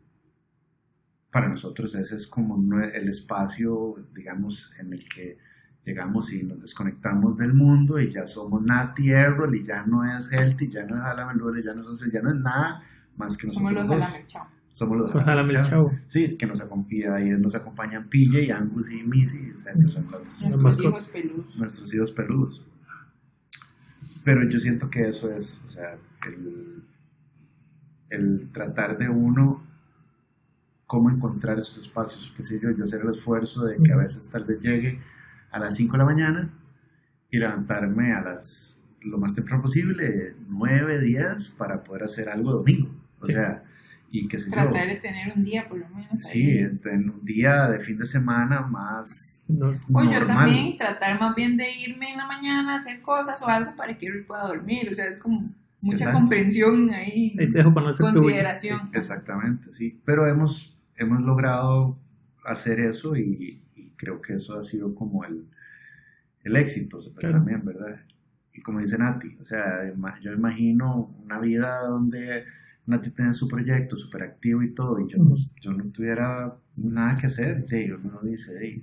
para 1.32 1.48
nosotros 1.48 1.94
ese 1.96 2.16
es 2.16 2.28
como 2.28 2.56
el 2.82 3.08
espacio, 3.08 3.96
digamos, 4.14 4.72
en 4.80 4.94
el 4.94 5.08
que 5.08 5.38
llegamos 5.84 6.34
y 6.34 6.44
nos 6.44 6.60
desconectamos 6.60 7.38
del 7.38 7.54
mundo 7.54 8.00
y 8.00 8.10
ya 8.10 8.26
somos 8.28 8.62
Nati 8.64 9.12
Errol 9.12 9.56
y 9.56 9.64
ya 9.64 9.86
no 9.86 10.04
es 10.04 10.32
Healthy, 10.32 10.70
ya 10.70 10.86
no 10.86 10.96
es 10.96 11.02
Alamelule, 11.02 11.64
ya 11.64 11.74
no 11.74 11.82
es, 11.92 12.00
ya 12.12 12.22
no 12.22 12.30
es 12.30 12.36
nada 12.38 12.82
más 13.18 13.38
que 13.38 13.48
nosotros 13.48 13.72
Somos 13.72 13.90
los 13.90 14.00
dos. 14.00 14.44
Somos 14.72 14.98
los 14.98 15.12
Jalamel 15.14 15.52
Chao. 15.56 15.64
Chao. 15.66 15.92
Sí, 16.08 16.38
que 16.38 16.46
nos 16.46 16.62
acompañan, 16.62 17.14
ahí 17.14 17.30
nos 17.40 17.56
acompañan 17.56 18.08
PJ, 18.10 18.54
Angus 18.54 18.92
y 18.92 19.04
Missy, 19.04 19.50
o 19.52 19.58
sea, 19.58 19.74
que 19.74 19.90
son 19.90 20.06
los- 20.12 20.50
Nuestros 20.62 20.80
hijos 20.82 21.08
peludos. 21.08 21.56
nuestros 21.58 21.94
hijos 21.94 22.12
peludos. 22.12 22.66
Pero 24.24 24.48
yo 24.48 24.60
siento 24.60 24.90
que 24.90 25.08
eso 25.08 25.32
es, 25.32 25.62
o 25.66 25.70
sea, 25.72 25.98
el, 26.28 26.84
el 28.10 28.50
tratar 28.52 28.98
de 28.98 29.10
uno 29.10 29.64
cómo 30.92 31.12
encontrar 31.12 31.60
esos 31.60 31.78
espacios, 31.78 32.34
qué 32.36 32.42
sé 32.42 32.60
yo, 32.60 32.72
yo 32.72 32.84
hacer 32.84 33.02
el 33.04 33.12
esfuerzo 33.12 33.64
de 33.66 33.78
que 33.78 33.94
a 33.94 33.98
veces 33.98 34.28
tal 34.32 34.44
vez 34.44 34.60
llegue 34.60 35.00
a 35.52 35.60
las 35.60 35.76
5 35.76 35.92
de 35.92 35.98
la 36.00 36.06
mañana 36.06 36.50
y 37.30 37.38
levantarme 37.38 38.12
a 38.14 38.22
las 38.22 38.82
lo 39.04 39.20
más 39.20 39.36
temprano 39.36 39.62
posible, 39.62 40.34
9, 40.48 41.00
10, 41.00 41.52
para 41.60 41.84
poder 41.84 42.04
hacer 42.04 42.28
algo 42.30 42.52
domingo. 42.52 42.90
O 43.22 43.26
Sí. 43.26 43.34
sea, 43.34 43.64
y 44.10 44.28
qué 44.28 44.40
sé 44.40 44.48
yo. 44.50 44.56
Tratar 44.56 44.88
de 44.88 44.96
tener 44.96 45.32
un 45.38 45.44
día 45.46 45.70
por 45.70 45.78
lo 45.78 45.88
menos. 45.90 46.20
Sí, 46.22 46.58
ahí. 46.58 46.72
en 46.92 47.10
un 47.12 47.24
día 47.24 47.70
de 47.70 47.80
fin 47.80 48.00
de 48.00 48.08
semana 48.08 48.62
más 48.64 49.44
No, 49.48 49.68
O 49.94 50.04
yo 50.04 50.26
también 50.26 50.76
tratar 50.76 51.20
más 51.20 51.36
bien 51.36 51.56
de 51.56 51.72
irme 51.72 52.12
en 52.14 52.18
la 52.18 52.26
mañana 52.26 52.74
a 52.74 52.78
hacer 52.78 53.00
cosas 53.02 53.40
o 53.44 53.48
algo 53.48 53.76
para 53.76 53.96
que 53.96 54.08
yo 54.08 54.14
pueda 54.26 54.48
dormir. 54.48 54.90
O 54.92 54.96
sea, 54.96 55.06
es 55.06 55.20
como 55.20 55.54
mucha 55.82 55.98
Exacto. 55.98 56.18
comprensión 56.20 56.90
ahí, 56.90 57.32
ahí 57.40 57.46
te 57.48 57.60
dejo 57.60 57.74
para 57.74 57.92
no 57.92 57.96
consideración. 57.98 58.90
Exactamente, 58.94 59.72
sí. 59.72 60.02
Pero 60.04 60.26
hemos, 60.28 60.76
hemos 61.00 61.22
logrado 61.22 61.98
hacer 62.46 62.80
eso 62.80 63.16
y, 63.16 63.62
y 63.76 63.92
creo 63.96 64.22
que 64.22 64.34
eso 64.34 64.58
ha 64.58 64.64
sido 64.64 64.94
como 64.96 65.24
el, 65.26 65.48
el 66.44 66.56
éxito 66.56 66.98
pues, 66.98 67.14
Claro. 67.18 67.36
también, 67.36 67.64
¿verdad? 67.66 68.00
Y 68.54 68.62
como 68.62 68.80
dice 68.80 68.98
Nati, 68.98 69.36
o 69.40 69.44
sea, 69.44 69.92
yo 70.22 70.34
imagino 70.34 71.14
una 71.24 71.40
vida 71.40 71.82
donde 71.84 72.46
Nati 72.88 73.12
tiene 73.12 73.34
su 73.34 73.48
proyecto 73.48 73.96
súper 73.96 74.24
activo 74.24 74.64
y 74.64 74.74
todo, 74.74 75.00
y 75.00 75.08
yo, 75.08 75.20
no- 75.20 75.36
yo 75.62 75.72
no 75.74 75.86
tuviera 75.92 76.56
nada 76.76 77.18
que 77.18 77.28
hacer, 77.28 77.66
de 77.68 77.94
uno 77.94 78.20
dice, 78.24 78.54
de, 78.54 78.82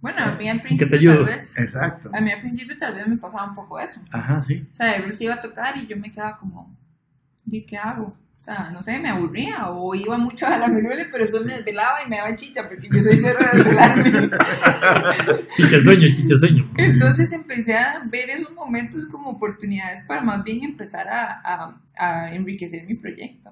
Bueno, 0.00 0.18
a 0.20 0.36
mí 0.36 0.48
al 0.48 0.62
principio 0.62 1.12
tal 1.14 1.24
vez... 1.24 1.58
exacto. 1.58 2.10
A 2.14 2.20
mí 2.20 2.30
al 2.30 2.40
principio 2.40 2.76
tal 2.76 2.94
vez 2.94 3.08
me 3.08 3.16
pasaba 3.18 3.48
un 3.48 3.54
poco 3.54 3.80
eso. 3.80 4.02
Ajá, 4.12 4.40
sí. 4.40 4.66
O 4.70 4.74
sea, 4.74 4.94
él 4.96 5.12
se 5.12 5.24
iba 5.24 5.34
a 5.34 5.40
tocar 5.40 5.76
y 5.76 5.86
yo 5.86 5.96
me 5.96 6.10
quedaba 6.12 6.36
como, 6.36 6.74
¿y 7.46 7.62
qué 7.66 7.76
hago? 7.76 8.16
O 8.40 8.42
sea, 8.42 8.70
no 8.72 8.82
sé, 8.82 8.98
me 8.98 9.10
aburría 9.10 9.68
o 9.68 9.94
iba 9.94 10.16
mucho 10.16 10.46
a 10.46 10.56
la 10.56 10.66
melule, 10.66 11.04
pero 11.12 11.18
después 11.24 11.44
me 11.44 11.52
desvelaba 11.52 11.98
y 12.06 12.08
me 12.08 12.16
daba 12.16 12.34
chicha 12.34 12.66
porque 12.66 12.88
yo 12.90 13.02
soy 13.02 13.14
cero 13.14 13.38
de 13.52 13.58
desvelarme. 13.58 14.10
Chicha 15.56 15.80
sueño, 15.82 16.08
chicha 16.14 16.38
sueño. 16.38 16.64
Entonces 16.78 17.32
empecé 17.34 17.74
a 17.74 18.02
ver 18.10 18.30
esos 18.30 18.54
momentos 18.54 19.04
como 19.06 19.28
oportunidades 19.30 20.04
para 20.06 20.22
más 20.22 20.42
bien 20.42 20.62
empezar 20.64 21.06
a, 21.08 21.40
a- 21.44 21.80
a 21.98 22.34
enriquecer 22.34 22.86
mi 22.86 22.94
proyecto. 22.94 23.50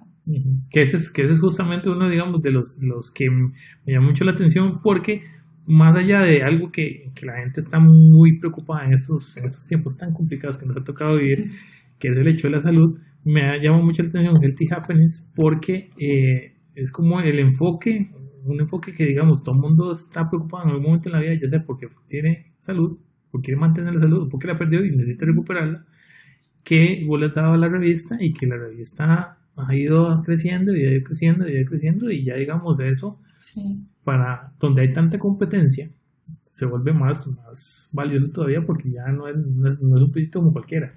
Que 0.70 0.82
ese, 0.82 0.96
es, 0.98 1.12
que 1.12 1.22
ese 1.22 1.34
es 1.34 1.40
justamente 1.40 1.90
uno, 1.90 2.08
digamos, 2.08 2.40
de 2.42 2.50
los, 2.50 2.78
los 2.82 3.10
que 3.12 3.28
me 3.30 3.52
llama 3.92 4.06
mucho 4.08 4.24
la 4.24 4.32
atención 4.32 4.80
porque 4.82 5.22
más 5.66 5.96
allá 5.96 6.20
de 6.20 6.42
algo 6.42 6.70
que, 6.72 7.10
que 7.14 7.26
la 7.26 7.36
gente 7.36 7.60
está 7.60 7.78
muy 7.78 8.38
preocupada 8.38 8.86
en 8.86 8.94
estos, 8.94 9.36
en 9.36 9.44
estos 9.46 9.66
tiempos 9.66 9.98
tan 9.98 10.14
complicados 10.14 10.56
que 10.58 10.64
nos 10.66 10.76
ha 10.78 10.84
tocado 10.84 11.16
vivir, 11.16 11.50
que 11.98 12.08
es 12.08 12.16
el 12.16 12.28
hecho 12.28 12.48
de 12.48 12.54
la 12.54 12.60
salud, 12.60 12.98
me 13.32 13.42
ha 13.42 13.56
llamado 13.62 13.84
mucho 13.84 14.02
la 14.02 14.08
atención 14.08 14.42
Healthy 14.42 14.68
Happiness 14.70 15.32
porque 15.36 15.90
eh, 15.98 16.54
es 16.74 16.90
como 16.90 17.20
el 17.20 17.38
enfoque, 17.38 18.08
un 18.44 18.60
enfoque 18.60 18.94
que 18.94 19.04
digamos, 19.04 19.44
todo 19.44 19.54
el 19.54 19.60
mundo 19.60 19.92
está 19.92 20.28
preocupado 20.30 20.64
en 20.64 20.70
algún 20.70 20.84
momento 20.86 21.08
en 21.10 21.12
la 21.14 21.20
vida, 21.20 21.34
ya 21.34 21.48
sea 21.48 21.62
porque 21.64 21.88
tiene 22.06 22.52
salud, 22.56 22.98
porque 23.30 23.46
quiere 23.46 23.60
mantener 23.60 23.92
la 23.94 24.00
salud, 24.00 24.28
porque 24.30 24.46
la 24.46 24.56
perdió 24.56 24.84
y 24.84 24.90
necesita 24.96 25.26
recuperarla, 25.26 25.84
que 26.64 27.04
vos 27.06 27.20
le 27.20 27.26
has 27.26 27.34
dado 27.34 27.52
a 27.54 27.56
la 27.58 27.68
revista 27.68 28.16
y 28.18 28.32
que 28.32 28.46
la 28.46 28.56
revista 28.56 29.38
ha 29.56 29.76
ido 29.76 30.22
creciendo 30.22 30.74
y 30.74 30.84
ha 30.84 30.92
ido 30.92 31.04
creciendo 31.04 31.46
y 31.48 31.52
ha 31.52 31.60
ido 31.60 31.68
creciendo 31.68 32.10
y 32.10 32.24
ya 32.24 32.36
digamos 32.36 32.80
eso 32.80 33.20
Sí. 33.40 33.80
para 34.04 34.52
donde 34.58 34.82
hay 34.82 34.92
tanta 34.92 35.18
competencia 35.18 35.88
se 36.40 36.66
vuelve 36.66 36.92
más, 36.92 37.26
más 37.44 37.90
valioso 37.92 38.32
todavía 38.32 38.64
porque 38.66 38.90
ya 38.90 39.12
no 39.12 39.28
es, 39.28 39.36
no 39.36 39.68
es, 39.68 39.82
no 39.82 39.96
es 39.96 40.02
un 40.02 40.10
proyecto 40.10 40.40
como 40.40 40.52
cualquiera. 40.52 40.90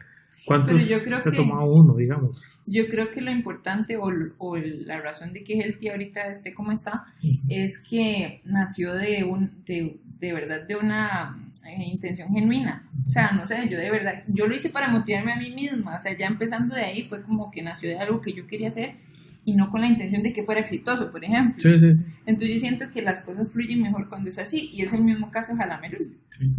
¿Cuántos 0.45 0.73
Pero 0.73 0.85
yo 0.99 1.03
creo 1.05 1.19
se 1.19 1.29
ha 1.29 1.31
que- 1.31 1.37
tomado 1.37 1.65
uno, 1.71 1.95
digamos? 1.95 2.59
Yo 2.65 2.87
creo 2.89 3.11
que 3.11 3.21
lo 3.21 3.31
importante 3.31 3.97
o, 3.97 4.09
o 4.37 4.57
la 4.57 4.99
razón 4.99 5.33
de 5.33 5.43
que 5.43 5.53
Healthy 5.59 5.89
ahorita 5.89 6.27
esté 6.27 6.53
como 6.53 6.71
está 6.71 7.05
Ujú. 7.23 7.39
es 7.49 7.83
que 7.87 8.41
nació 8.45 8.93
de 8.93 9.23
un 9.23 9.63
de, 9.65 9.99
de 10.19 10.33
verdad 10.33 10.65
de 10.67 10.75
una 10.75 11.37
eh, 11.67 11.83
intención 11.85 12.29
genuina. 12.29 12.89
O 13.07 13.09
sea, 13.11 13.31
no 13.33 13.45
sé, 13.45 13.67
yo 13.69 13.77
de 13.77 13.91
verdad, 13.91 14.23
yo 14.27 14.47
lo 14.47 14.55
hice 14.55 14.69
para 14.69 14.87
motivarme 14.87 15.33
a 15.33 15.37
mí 15.37 15.51
misma. 15.51 15.95
O 15.95 15.99
sea, 15.99 16.17
ya 16.17 16.27
empezando 16.27 16.75
de 16.75 16.81
ahí 16.81 17.03
fue 17.03 17.21
como 17.23 17.51
que 17.51 17.61
nació 17.61 17.89
de 17.89 17.99
algo 17.99 18.19
que 18.21 18.33
yo 18.33 18.47
quería 18.47 18.69
hacer 18.69 18.95
y 19.43 19.55
no 19.55 19.69
con 19.69 19.81
la 19.81 19.87
intención 19.87 20.21
de 20.23 20.33
que 20.33 20.43
fuera 20.43 20.61
exitoso, 20.61 21.11
por 21.11 21.23
ejemplo. 21.23 21.55
Sí, 21.61 21.77
sí, 21.79 21.95
sí. 21.95 22.03
Entonces 22.25 22.49
yo 22.55 22.59
siento 22.59 22.85
que 22.93 23.01
las 23.01 23.21
cosas 23.23 23.51
fluyen 23.51 23.81
mejor 23.81 24.07
cuando 24.09 24.29
es 24.29 24.37
así 24.39 24.69
y 24.73 24.81
es 24.83 24.93
el 24.93 25.03
mismo 25.03 25.29
caso 25.31 25.53
de 25.53 25.59
Jalamerul. 25.59 26.17
Sí, 26.29 26.51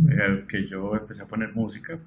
que 0.49 0.67
yo 0.69 0.93
empecé 0.95 1.23
a 1.23 1.27
poner 1.27 1.53
música 1.55 1.99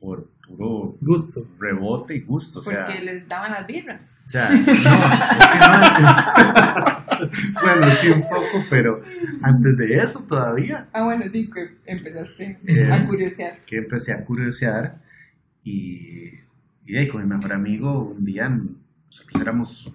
por 0.00 0.30
puro 0.46 0.96
Gusto. 1.00 1.48
rebote 1.58 2.16
y 2.16 2.20
gusto, 2.20 2.60
o 2.60 2.62
sea, 2.62 2.84
Porque 2.84 3.00
les 3.00 3.26
daban 3.28 3.50
las 3.52 3.66
birras. 3.66 4.24
o 4.26 4.28
sea, 4.28 4.48
no, 4.50 4.56
es 4.56 4.64
que 4.66 5.58
no. 5.58 7.30
bueno, 7.62 7.90
sí 7.90 8.08
un 8.10 8.22
poco, 8.22 8.64
pero 8.68 9.00
antes 9.42 9.76
de 9.76 9.94
eso 9.96 10.24
todavía, 10.28 10.88
Ah, 10.92 11.02
bueno, 11.04 11.26
sí, 11.28 11.50
que 11.50 11.70
empezaste 11.86 12.58
Eh, 12.66 12.92
a 12.92 13.06
curiosear. 13.06 13.58
que 13.66 13.78
empecé 13.78 14.12
a 14.12 14.24
curiosear 14.24 15.02
y, 15.62 16.28
y 16.84 16.92
de 16.92 16.98
ahí 17.00 17.08
con 17.08 17.22
mi 17.22 17.28
mejor 17.34 17.52
amigo 17.52 18.02
un 18.16 18.24
día 18.24 18.48
nosotros 18.48 19.40
éramos 19.42 19.92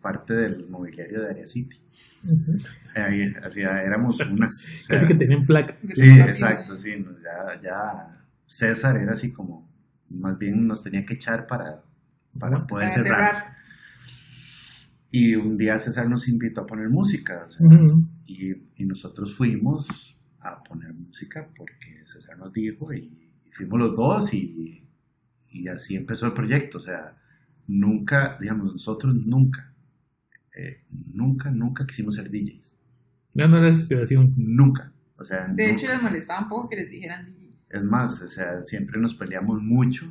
parte 0.00 0.34
del 0.34 0.66
mobiliario 0.68 1.22
de 1.22 1.30
Area 1.30 1.46
City. 1.46 1.76
Ujú. 2.24 2.52
Ahí, 2.96 3.32
así, 3.44 3.60
éramos 3.60 4.20
unas... 4.20 4.50
o 4.50 4.84
sea, 4.86 4.96
Casi 4.98 5.08
que 5.08 5.14
tienen 5.14 5.46
placa. 5.46 5.76
Sí, 5.92 6.08
exacto, 6.20 6.76
sí, 6.76 7.04
ya, 7.22 7.60
ya 7.60 8.23
César 8.58 8.96
era 8.98 9.12
así 9.14 9.32
como, 9.32 9.68
más 10.10 10.38
bien 10.38 10.66
nos 10.66 10.82
tenía 10.84 11.04
que 11.04 11.14
echar 11.14 11.46
para, 11.46 11.82
para 12.38 12.66
poder 12.66 12.88
Para 12.88 13.02
cerrar. 13.02 13.34
cerrar. 13.34 13.54
Y 15.10 15.36
un 15.36 15.56
día 15.56 15.78
César 15.78 16.08
nos 16.08 16.28
invitó 16.28 16.62
a 16.62 16.66
poner 16.66 16.88
música, 16.88 17.44
o 17.46 17.48
sea, 17.48 17.66
Ujú. 17.66 18.04
y, 18.26 18.52
y 18.76 18.84
nosotros 18.84 19.34
fuimos 19.36 20.16
a 20.40 20.62
poner 20.62 20.92
música 20.92 21.48
porque 21.56 22.04
César 22.04 22.36
nos 22.38 22.52
dijo 22.52 22.92
y, 22.92 23.20
fuimos 23.52 23.78
los 23.78 23.94
dos 23.94 24.34
y, 24.34 24.84
y 25.52 25.68
así 25.68 25.94
empezó 25.94 26.26
el 26.26 26.32
proyecto, 26.32 26.78
o 26.78 26.80
sea, 26.80 27.14
nunca, 27.68 28.36
digamos, 28.40 28.72
nosotros 28.72 29.14
nunca, 29.14 29.72
eh, 30.56 30.82
nunca, 31.12 31.50
nunca 31.52 31.86
quisimos 31.86 32.16
ser 32.16 32.28
DJs, 32.30 32.76
Ya 33.34 33.46
no 33.46 33.58
era 33.58 33.68
inspiración. 33.68 34.34
nunca, 34.36 34.92
o 35.16 35.22
sea, 35.22 35.46
De 35.46 35.70
hecho, 35.70 35.82
nunca. 35.86 35.94
les 35.94 36.02
molestaba 36.02 36.42
un 36.42 36.48
poco 36.48 36.68
que 36.68 36.76
les 36.76 36.90
dijeran 36.90 37.24
DJs. 37.26 37.43
Es 37.74 37.82
más, 37.82 38.22
o 38.22 38.28
sea, 38.28 38.62
siempre 38.62 39.00
nos 39.00 39.14
peleamos 39.14 39.60
mucho 39.60 40.06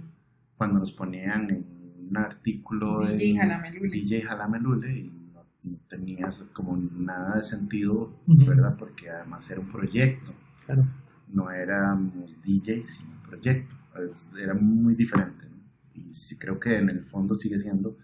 cuando 0.58 0.79
nos 0.79 0.91
ponían 0.91 1.50
en 1.50 1.65
un 2.10 2.17
artículo 2.17 3.05
de 3.05 3.15
DJ 3.15 3.38
Jalameluli. 3.38 3.89
DJ 4.01 4.22
Jalamelule 4.22 5.00
y 5.00 5.10
no, 5.34 5.46
no 5.63 5.77
tenía 5.88 6.29
como 6.51 6.75
nada 6.77 7.38
de 7.38 7.43
sentido, 7.43 8.20
Ujú. 8.27 8.46
¿verdad? 8.46 8.75
Porque 8.77 9.10
además 9.10 9.50
era 9.50 9.62
un 9.62 9.70
proyecto, 9.70 10.34
Claro. 10.65 10.86
no 11.29 11.50
éramos 11.51 12.38
DJs, 12.41 12.88
sino 12.89 13.13
un 13.15 13.22
proyecto. 13.24 13.75
Es- 14.05 14.36
era 14.41 14.53
muy 14.55 14.93
diferente. 14.96 15.46
¿no? 15.50 15.55
Y 15.93 16.12
sí 16.12 16.38
creo 16.38 16.60
que 16.60 16.75
en 16.77 16.89
el 16.89 17.03
fondo 17.05 17.34
sigue 17.36 17.58
siendo 17.60 17.96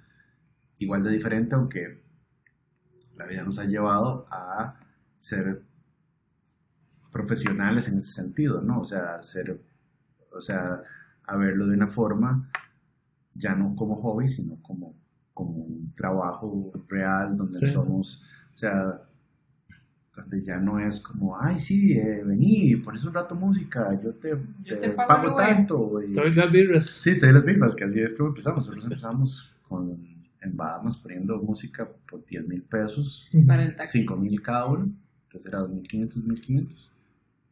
igual 0.80 1.04
de 1.04 1.12
diferente, 1.12 1.56
aunque 1.56 2.02
la 3.18 3.28
vida 3.28 3.44
nos 3.44 3.60
ha 3.60 3.66
llevado 3.66 4.24
a 4.32 4.80
ser 5.18 5.64
profesionales 7.12 7.88
en 7.88 7.96
ese 7.98 8.12
sentido, 8.22 8.62
¿no? 8.62 8.80
O 8.82 8.84
sea, 8.84 9.22
ser, 9.22 9.60
o 10.32 10.42
sea, 10.42 10.82
a 11.26 11.38
verlo 11.38 11.68
de 11.68 11.76
una 11.76 11.88
forma 11.88 12.50
ya 13.34 13.56
no 13.56 13.76
como 13.76 13.96
hobby, 13.96 14.28
sino 14.28 14.62
como, 14.62 14.94
como 15.34 15.52
un 15.64 15.94
trabajo 15.94 16.72
real 16.88 17.38
donde 17.38 17.58
Sí. 17.60 17.68
somos, 17.68 18.24
o 18.52 18.56
sea, 18.56 19.02
donde 20.16 20.42
ya 20.42 20.60
no 20.60 20.80
es 20.80 21.00
como, 21.00 21.40
ay, 21.40 21.58
sí, 21.58 21.94
eh, 21.98 22.24
vení, 22.26 22.76
pones 22.78 23.06
un 23.06 23.14
rato 23.14 23.36
música, 23.36 23.98
yo 24.02 24.14
te, 24.16 24.32
Yo 24.64 24.78
te 24.80 24.90
te 24.90 24.90
pago 24.90 25.08
pago 25.08 25.24
lo 25.28 25.34
bueno". 25.34 25.48
tanto. 25.48 26.02
y- 26.04 26.14
Todas 26.14 26.36
las 26.36 26.52
birras. 26.52 26.86
Sí, 26.88 27.18
te 27.20 27.28
doy 27.28 27.36
las 27.36 27.46
mismas, 27.46 27.76
que 27.76 27.86
así 27.86 28.02
es 28.02 28.10
como 28.18 28.30
empezamos. 28.30 28.58
Nosotros 28.66 28.84
empezamos 28.84 29.56
con, 29.68 29.98
en 30.42 30.58
Bahamas 30.58 30.98
poniendo 30.98 31.38
música 31.42 31.88
por 32.10 32.26
10 32.26 32.46
mil 32.48 32.64
pesos, 32.64 33.30
Para 33.48 33.64
el 33.64 33.74
taxi. 33.74 34.00
5 34.02 34.18
mil 34.18 34.42
cada 34.42 34.66
uno, 34.66 34.92
entonces 35.26 35.46
era 35.48 35.60
2.500, 35.62 36.24
1.500, 36.26 36.90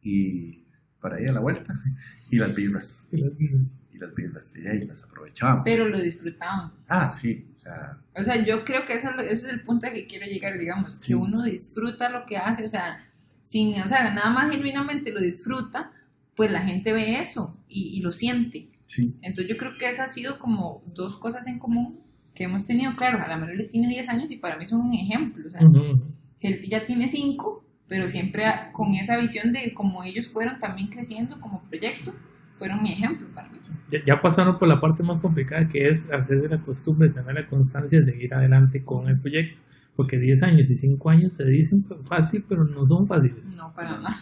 y 0.02 0.64
para 1.00 1.16
ahí 1.16 1.26
a 1.26 1.32
la 1.32 1.40
vuelta, 1.40 1.74
y 2.30 2.36
las 2.38 2.54
birras, 2.54 3.06
Y 3.12 3.18
las 3.18 3.36
birras. 3.36 3.78
y 3.92 3.98
las 4.32 4.56
y 4.56 4.66
ahí 4.66 4.80
las 4.86 5.04
aprovechábamos. 5.04 5.62
Pero 5.64 5.88
lo 5.88 6.00
disfrutaban. 6.00 6.70
Ah, 6.88 7.08
sí, 7.08 7.46
o 7.56 7.58
sea, 7.60 7.98
O 8.16 8.22
sea, 8.24 8.44
yo 8.44 8.64
creo 8.64 8.84
que 8.84 8.94
ese 8.94 9.08
es, 9.08 9.16
lo- 9.16 9.22
ese 9.22 9.46
es 9.48 9.52
el 9.52 9.62
punto 9.62 9.86
al 9.86 9.92
que 9.92 10.06
quiero 10.06 10.26
llegar, 10.26 10.58
digamos, 10.58 10.94
Sí. 10.94 11.08
que 11.08 11.14
uno 11.14 11.42
disfruta 11.44 12.08
lo 12.10 12.24
que 12.26 12.36
hace, 12.36 12.64
o 12.64 12.68
sea, 12.68 12.96
sin, 13.42 13.80
o 13.80 13.88
sea, 13.88 14.12
nada 14.12 14.30
más 14.30 14.50
genuinamente 14.50 15.12
lo 15.12 15.20
disfruta, 15.20 15.90
pues 16.36 16.50
la 16.50 16.62
gente 16.62 16.92
ve 16.92 17.18
eso 17.20 17.56
y, 17.68 17.96
y 17.96 18.00
lo 18.00 18.10
siente. 18.12 18.68
Sí. 18.86 19.16
Entonces 19.22 19.48
yo 19.52 19.56
creo 19.56 19.76
que 19.78 19.88
esa 19.88 20.04
ha 20.04 20.08
sido 20.08 20.38
como 20.38 20.82
dos 20.94 21.16
cosas 21.18 21.46
en 21.46 21.58
común 21.58 22.00
que 22.34 22.44
hemos 22.44 22.64
tenido. 22.66 22.94
Claro, 22.96 23.20
a 23.22 23.26
la 23.28 23.36
menor 23.36 23.56
le 23.56 23.64
tiene 23.64 23.88
10 23.88 24.08
años 24.08 24.30
y 24.30 24.36
para 24.36 24.56
mí 24.56 24.66
son 24.66 24.80
un 24.82 24.94
ejemplo. 24.94 25.46
O 25.46 25.50
sea, 25.50 25.60
Ujú. 25.66 26.02
Helti 26.40 26.68
ya 26.68 26.84
tiene 26.86 27.08
5, 27.08 27.64
pero 27.88 28.08
siempre 28.08 28.44
con 28.72 28.94
esa 28.94 29.16
visión 29.16 29.52
de 29.52 29.72
cómo 29.74 30.04
ellos 30.04 30.28
fueron 30.28 30.58
también 30.58 30.88
creciendo 30.88 31.40
como 31.40 31.62
proyecto, 31.62 32.14
fueron 32.58 32.82
mi 32.82 32.92
ejemplo 32.92 33.26
para 33.32 33.48
mí. 33.48 33.58
Ya, 33.90 34.04
ya 34.04 34.20
pasaron 34.20 34.58
por 34.58 34.68
la 34.68 34.80
parte 34.80 35.02
más 35.02 35.18
complicada 35.18 35.68
que 35.68 35.88
es 35.88 36.12
hacer 36.12 36.42
de 36.42 36.48
la 36.48 36.60
costumbre, 36.60 37.08
tener 37.08 37.34
la 37.34 37.46
constancia 37.46 37.98
de 37.98 38.04
seguir 38.04 38.34
adelante 38.34 38.84
con 38.84 39.08
el 39.08 39.18
proyecto. 39.18 39.62
Porque 39.96 40.16
10 40.16 40.42
años 40.44 40.70
y 40.70 40.76
5 40.76 41.10
años 41.10 41.32
se 41.32 41.44
dicen 41.44 41.84
fácil, 42.02 42.44
pero 42.48 42.64
no 42.64 42.86
son 42.86 43.06
fáciles. 43.06 43.56
No, 43.56 43.72
para 43.74 43.98
nada. 43.98 44.16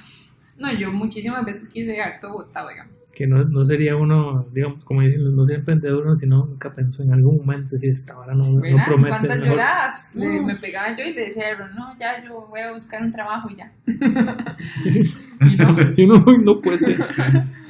No, 0.59 0.73
yo 0.73 0.91
muchísimas 0.91 1.45
veces 1.45 1.69
quise 1.69 1.91
dejar 1.91 2.19
todo 2.19 2.33
botado, 2.33 2.71
digamos. 2.71 2.95
Que 3.19 3.27
no, 3.27 3.43
no 3.45 3.65
sería 3.65 3.97
uno, 3.97 4.47
digamos, 4.53 4.85
como 4.85 5.01
dicen, 5.01 5.35
no 5.35 5.43
ser 5.43 5.61
emprendedor, 5.61 6.05
uno, 6.05 6.15
sino 6.17 6.45
nunca 6.45 6.71
pensó 6.71 7.03
en 7.03 7.15
algún 7.15 7.39
momento 7.39 7.79
si 7.79 7.89
esta 7.89 8.19
hora 8.19 8.35
no, 8.35 8.45
no 8.45 8.61
promete. 8.87 9.09
¿Cuántas 9.09 9.39
mejor. 9.39 9.53
lloradas? 9.53 10.17
Le- 10.17 10.43
me 10.43 10.55
pegaba 10.55 10.95
yo 10.95 11.03
y 11.03 11.15
le 11.15 11.23
decía 11.23 11.45
no, 11.75 11.99
ya 11.99 12.23
yo 12.23 12.47
voy 12.51 12.61
a 12.61 12.73
buscar 12.75 13.01
un 13.03 13.11
trabajo 13.11 13.49
y 13.49 13.57
ya. 13.57 13.73
y 13.87 15.57
no, 15.57 15.77
Y 15.97 16.07
no, 16.07 16.19
no 16.45 16.61
puede 16.61 16.77
ser. 16.79 16.97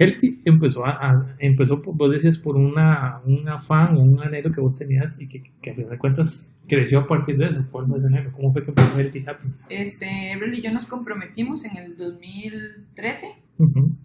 Healthy 0.00 0.41
empezó 0.45 0.85
a, 0.85 0.91
a- 0.91 1.37
empezó, 1.38 1.81
por- 1.81 1.95
vos 1.97 2.11
decías, 2.11 2.38
por 2.38 2.57
una, 2.57 3.21
un 3.25 3.49
afán 3.49 3.97
o 3.97 4.00
un 4.00 4.21
anhelo 4.21 4.50
que 4.50 4.61
vos 4.61 4.76
tenías 4.76 5.21
y 5.23 5.29
que, 5.29 5.45
que 5.62 5.71
a 5.71 5.75
final 5.76 5.91
de 5.91 5.99
cuentas 5.99 6.59
creció 6.69 6.99
a 7.00 7.07
partir 7.07 7.38
de 7.38 7.47
eso. 7.47 7.65
¿Cuál 7.71 7.87
fue 7.87 7.99
ese 7.99 8.09
anhelo? 8.09 8.33
¿Cómo 8.33 8.53
fue 8.53 8.65
que 8.65 8.71
empezó 8.71 8.99
Healthy 8.99 9.25
Happens? 9.29 9.67
este, 9.71 10.33
Aaron 10.33 10.53
y 10.55 10.61
yo 10.61 10.73
nos 10.73 10.87
comprometimos 10.87 11.65
en 11.65 11.76
el 11.76 11.97
2013 11.97 13.26
Ujú. 13.59 13.97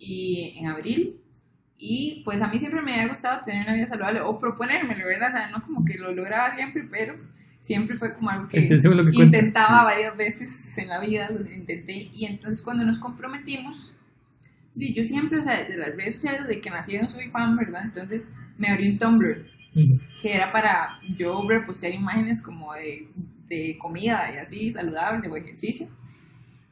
Y 0.00 0.54
en 0.56 0.66
abril. 0.66 1.20
Y 1.78 2.22
pues 2.24 2.42
a 2.42 2.48
mí 2.48 2.58
siempre 2.58 2.82
me 2.82 2.92
había 2.94 3.08
gustado 3.08 3.42
tener 3.44 3.62
una 3.62 3.74
vida 3.74 3.86
saludable 3.86 4.20
o 4.20 4.38
proponérmelo, 4.38 5.06
¿verdad? 5.06 5.28
O 5.28 5.32
sea, 5.32 5.50
no 5.50 5.62
como 5.62 5.84
que 5.84 5.96
lo 5.96 6.12
lograba 6.12 6.54
siempre, 6.54 6.86
pero 6.90 7.14
siempre 7.58 7.96
fue 7.96 8.14
como 8.14 8.30
algo 8.30 8.48
que 8.48 8.68
es 8.74 8.84
lo 8.84 9.10
que 9.10 9.22
intentaba 9.22 9.84
varias 9.84 10.16
veces 10.16 10.76
en 10.78 10.88
la 10.88 10.98
vida, 10.98 11.30
los 11.30 11.48
intenté. 11.50 12.10
Y 12.12 12.26
entonces 12.26 12.60
cuando 12.60 12.84
nos 12.84 12.98
comprometimos, 12.98 13.94
y 14.76 14.94
yo 14.94 15.02
siempre, 15.02 15.38
o 15.38 15.42
sea, 15.42 15.58
desde 15.58 15.76
las 15.76 15.96
redes 15.96 16.16
sociales, 16.16 16.46
desde 16.46 16.60
que 16.60 16.70
nacieron 16.70 17.08
soy 17.08 17.28
fan, 17.28 17.56
¿verdad? 17.56 17.82
Entonces 17.84 18.32
me 18.58 18.68
abrí 18.68 18.90
un 18.90 18.98
Tumblr 18.98 19.46
Ujú. 19.74 20.00
que 20.20 20.34
era 20.34 20.50
para 20.52 21.00
yo 21.16 21.46
repostear 21.48 21.94
imágenes 21.94 22.42
como 22.42 22.72
de, 22.74 23.08
de 23.46 23.78
comida 23.78 24.32
y 24.34 24.38
así, 24.38 24.70
saludable 24.70 25.28
o 25.28 25.36
ejercicio. 25.36 25.88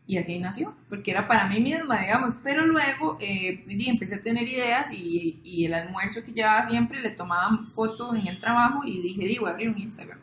Y 0.08 0.16
así 0.16 0.38
nació, 0.38 0.74
porque 0.88 1.10
era 1.10 1.28
para 1.28 1.46
mí 1.48 1.60
misma, 1.60 2.00
digamos. 2.00 2.38
Pero 2.42 2.66
luego 2.66 3.18
eh, 3.20 3.62
empecé 3.68 4.16
a 4.16 4.22
tener 4.22 4.48
ideas 4.48 4.90
y, 4.90 5.38
y 5.44 5.66
el 5.66 5.74
almuerzo 5.74 6.24
que 6.24 6.32
llevaba 6.32 6.66
siempre 6.66 7.00
le 7.02 7.10
tomaba 7.10 7.64
foto 7.66 8.16
en 8.16 8.26
el 8.26 8.38
trabajo 8.38 8.80
y 8.84 9.02
dije, 9.02 9.26
digo, 9.26 9.42
voy 9.42 9.50
a 9.50 9.52
abrir 9.52 9.68
un 9.68 9.78
Instagram. 9.78 10.18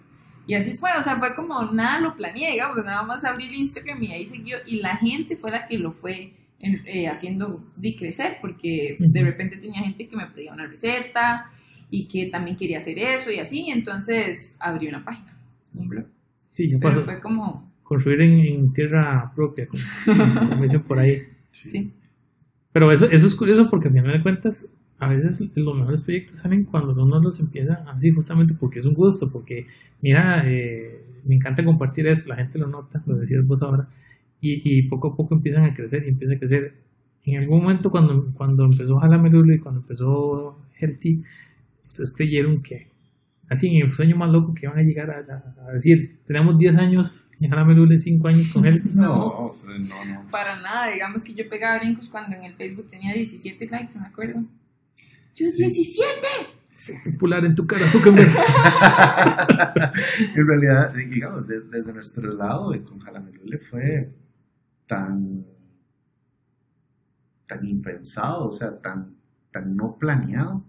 Y 0.47 0.53
así 0.53 0.75
fue, 0.75 0.89
o 0.99 1.03
sea, 1.03 1.17
fue 1.17 1.35
como 1.35 1.71
nada 1.71 1.99
lo 1.99 2.15
planeé, 2.15 2.51
digamos, 2.53 2.83
nada 2.83 3.03
más 3.03 3.25
abrí 3.25 3.45
el 3.45 3.55
Instagram 3.55 4.01
y 4.03 4.11
ahí 4.11 4.25
siguió. 4.25 4.57
Y 4.65 4.77
la 4.77 4.95
gente 4.97 5.37
fue 5.37 5.51
la 5.51 5.65
que 5.65 5.77
lo 5.77 5.91
fue 5.91 6.33
eh, 6.59 7.07
haciendo 7.07 7.63
de 7.75 7.95
crecer, 7.95 8.37
porque 8.41 8.97
de 8.99 9.23
repente 9.23 9.57
tenía 9.57 9.81
gente 9.81 10.07
que 10.07 10.15
me 10.15 10.25
pedía 10.27 10.53
una 10.53 10.67
receta 10.67 11.45
y 11.89 12.07
que 12.07 12.27
también 12.27 12.57
quería 12.57 12.77
hacer 12.77 12.97
eso 12.99 13.31
y 13.31 13.39
así. 13.39 13.69
Entonces 13.69 14.57
abrí 14.59 14.87
una 14.87 15.03
página, 15.03 15.37
un 15.73 15.89
blog. 15.89 16.05
Sí, 16.53 16.69
¿qué 16.69 16.77
Pero 16.77 17.03
fue 17.03 17.19
como, 17.19 17.71
Construir 17.95 18.21
en, 18.21 18.39
en 18.39 18.73
tierra 18.73 19.31
propia, 19.33 19.67
como, 19.67 19.81
como 20.49 20.61
dicen 20.63 20.81
por 20.81 20.99
ahí. 20.99 21.23
sí. 21.51 21.93
Pero 22.73 22.91
eso, 22.91 23.09
eso 23.09 23.25
es 23.25 23.35
curioso 23.35 23.69
porque 23.69 23.87
al 23.87 23.93
final 23.93 24.11
de 24.11 24.21
cuentas, 24.21 24.77
a 24.99 25.07
veces 25.07 25.49
los 25.55 25.77
mejores 25.77 26.01
proyectos 26.01 26.39
salen 26.39 26.65
cuando 26.65 27.01
uno 27.01 27.21
los 27.21 27.39
empieza 27.39 27.85
así, 27.87 28.11
justamente 28.11 28.53
porque 28.53 28.79
es 28.79 28.85
un 28.85 28.93
gusto, 28.93 29.31
porque 29.31 29.65
mira, 30.01 30.43
eh, 30.45 31.05
me 31.23 31.35
encanta 31.35 31.63
compartir 31.63 32.05
eso, 32.07 32.27
la 32.27 32.35
gente 32.35 32.59
lo 32.59 32.67
nota, 32.67 33.01
lo 33.05 33.15
decías 33.15 33.47
vos 33.47 33.63
ahora, 33.63 33.87
y, 34.41 34.79
y 34.79 34.89
poco 34.89 35.13
a 35.13 35.15
poco 35.15 35.35
empiezan 35.35 35.63
a 35.63 35.73
crecer 35.73 36.03
y 36.05 36.09
empiezan 36.09 36.35
a 36.35 36.39
crecer. 36.39 36.73
En 37.23 37.39
algún 37.39 37.61
momento 37.61 37.89
cuando, 37.89 38.33
cuando 38.33 38.65
empezó 38.65 38.99
Jalamelulo 38.99 39.55
y 39.55 39.59
cuando 39.59 39.79
empezó 39.79 40.59
Healthy, 40.77 41.23
ustedes 41.87 42.13
creyeron 42.13 42.61
que, 42.61 42.89
así 43.49 43.75
en 43.75 43.85
el 43.85 43.91
sueño 43.91 44.15
más 44.15 44.29
loco, 44.31 44.53
que 44.53 44.65
iban 44.65 44.77
a 44.79 44.81
llegar 44.81 45.09
a, 45.11 45.17
a- 45.19 45.69
a 45.69 45.73
decir, 45.73 46.19
tenemos 46.25 46.57
10 46.57 46.77
años 46.77 47.31
en 47.39 47.49
Jalamelulo 47.49 47.93
y 47.93 47.99
5 47.99 48.27
años 48.27 48.51
con 48.53 48.65
Healthy. 48.65 48.89
No, 48.93 49.49
no, 49.49 50.05
no. 50.05 50.27
Para 50.31 50.59
nada, 50.61 50.91
digamos 50.91 51.23
que 51.23 51.33
yo 51.33 51.47
pegaba 51.49 51.79
brincos 51.79 52.09
cuando 52.09 52.35
en 52.35 52.43
el 52.43 52.55
Facebook 52.55 52.87
tenía 52.87 53.13
17 53.13 53.67
likes, 53.67 53.99
me 53.99 54.07
acuerdo. 54.07 54.43
Yo 55.35 55.45
17. 55.51 56.11
Soy 56.71 56.95
popular 57.13 57.45
en 57.45 57.55
tu 57.55 57.65
cara, 57.67 57.87
Zuckerberg. 57.87 58.27
En 60.35 60.47
realidad, 60.47 60.91
sí, 60.93 61.05
digamos, 61.05 61.47
de- 61.47 61.61
desde 61.61 61.93
nuestro 61.93 62.33
lado 62.33 62.71
de 62.71 62.83
con 62.83 62.99
Jalamelule 62.99 63.59
fue 63.59 64.13
tan, 64.85 65.45
tan 67.47 67.65
impensado, 67.65 68.47
o 68.47 68.51
sea, 68.51 68.77
tan, 68.79 69.14
tan 69.55 69.73
no 69.73 69.95
planeado. 69.97 70.63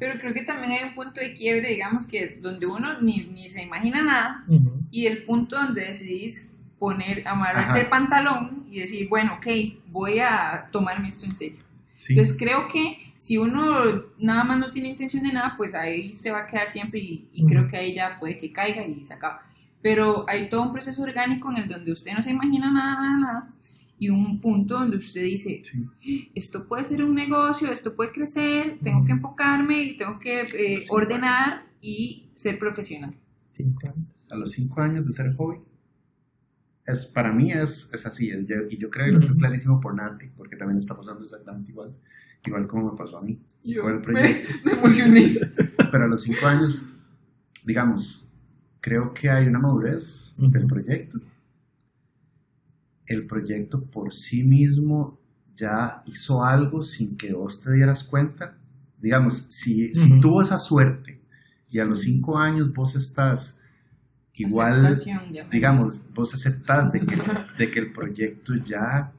Pero 0.00 0.18
creo 0.18 0.34
que 0.34 0.42
también 0.42 0.72
hay 0.72 0.88
un 0.88 0.94
punto 0.94 1.20
de 1.20 1.34
quiebre, 1.34 1.68
digamos, 1.68 2.06
que 2.06 2.24
es 2.24 2.42
donde 2.42 2.66
uno 2.66 3.00
ni, 3.00 3.26
ni 3.26 3.48
se 3.48 3.62
imagina 3.62 4.02
nada 4.02 4.44
y 4.90 5.06
el 5.06 5.22
punto 5.22 5.56
donde 5.56 5.86
decidís 5.86 6.52
poner, 6.80 7.26
amarrarte 7.28 7.70
Ajá. 7.70 7.80
el 7.80 7.88
pantalón 7.88 8.64
y 8.68 8.80
decir, 8.80 9.08
bueno, 9.08 9.34
ok, 9.34 9.46
voy 9.86 10.18
a 10.18 10.68
tomarme 10.72 11.08
esto 11.08 11.26
en 11.26 11.36
serio. 11.36 11.60
Sí, 11.96 12.12
Entonces 12.12 12.36
creo 12.36 12.66
que 12.66 12.98
si 13.16 13.38
uno 13.38 14.04
nada 14.18 14.42
más 14.42 14.58
no 14.58 14.70
tiene 14.72 14.88
intención 14.88 15.22
de 15.22 15.32
nada, 15.32 15.54
pues 15.56 15.74
ahí 15.74 16.12
se 16.12 16.32
va 16.32 16.40
a 16.40 16.46
quedar 16.46 16.68
siempre 16.68 16.98
y, 17.00 17.46
creo 17.46 17.68
que 17.68 17.76
ahí 17.76 17.94
ya 17.94 18.18
puede 18.18 18.36
que 18.36 18.52
caiga 18.52 18.84
y 18.84 19.04
se 19.04 19.14
acaba. 19.14 19.40
Pero 19.80 20.24
hay 20.28 20.50
todo 20.50 20.62
un 20.62 20.72
proceso 20.72 21.02
orgánico 21.02 21.50
en 21.52 21.58
el 21.58 21.68
donde 21.68 21.92
usted 21.92 22.12
no 22.14 22.20
se 22.20 22.32
imagina 22.32 22.70
nada, 22.72 22.94
nada, 22.94 23.18
nada. 23.18 23.48
Y 23.98 24.08
un 24.10 24.40
punto 24.40 24.74
donde 24.78 24.96
usted 24.96 25.22
dice, 25.22 25.62
sí. 25.64 26.30
esto 26.34 26.66
puede 26.66 26.84
ser 26.84 27.04
un 27.04 27.14
negocio, 27.14 27.70
esto 27.70 27.94
puede 27.94 28.10
crecer, 28.12 28.78
tengo 28.82 29.04
que 29.04 29.12
enfocarme 29.12 29.82
y 29.82 29.96
tengo 29.96 30.18
que 30.18 30.40
eh, 30.42 30.80
ordenar 30.90 31.66
y 31.80 32.28
ser 32.34 32.58
profesional. 32.58 33.14
Cinco 33.52 33.86
años. 33.88 34.26
A 34.30 34.36
los 34.36 34.50
cinco 34.50 34.80
años 34.80 35.06
de 35.06 35.12
ser 35.12 35.34
joven, 35.36 35.60
es, 36.86 37.06
para 37.06 37.32
mí 37.32 37.50
es, 37.52 37.90
es 37.94 38.04
así, 38.06 38.30
es- 38.30 38.44
yo- 38.46 38.56
y 38.68 38.76
yo 38.76 38.90
creo 38.90 39.06
que 39.06 39.12
lo 39.12 39.20
tengo 39.20 39.38
clarísimo 39.38 39.80
por 39.80 39.94
Nati, 39.94 40.26
porque 40.36 40.56
también 40.56 40.78
está 40.78 40.96
pasando 40.96 41.22
exactamente 41.22 41.70
igual, 41.70 41.94
igual 42.44 42.66
como 42.66 42.90
me 42.90 42.96
pasó 42.98 43.18
a 43.18 43.22
mí. 43.22 43.38
Yo 43.62 43.82
Con 43.82 43.92
el 43.92 43.98
me, 43.98 44.02
proyecto. 44.02 44.50
me 44.64 44.72
emocioné. 44.72 45.34
Pero 45.90 46.04
a 46.04 46.08
los 46.08 46.22
cinco 46.22 46.46
años, 46.46 46.90
digamos, 47.64 48.28
creo 48.80 49.14
que 49.14 49.30
hay 49.30 49.46
una 49.46 49.60
madurez 49.60 50.34
del 50.36 50.66
proyecto. 50.66 51.20
El 53.06 53.26
proyecto 53.26 53.82
por 53.84 54.12
sí 54.12 54.44
mismo 54.44 55.18
ya 55.54 56.02
hizo 56.06 56.44
algo 56.44 56.82
sin 56.82 57.16
que 57.16 57.32
vos 57.32 57.60
te 57.62 57.72
dieras 57.72 58.04
cuenta. 58.04 58.56
Digamos, 59.00 59.36
si, 59.36 59.94
si 59.94 60.12
Ujú. 60.12 60.20
tuvo 60.20 60.42
esa 60.42 60.58
suerte 60.58 61.20
y 61.70 61.78
a 61.78 61.84
los 61.84 62.00
cinco 62.00 62.38
años 62.38 62.72
vos 62.72 62.94
estás 62.96 63.60
igual, 64.36 64.82
digamos, 65.50 66.10
vos 66.14 66.34
aceptás 66.34 66.90
de 66.92 67.00
que, 67.00 67.16
de 67.58 67.70
que 67.70 67.78
el 67.80 67.92
proyecto 67.92 68.54
ya 68.56 69.12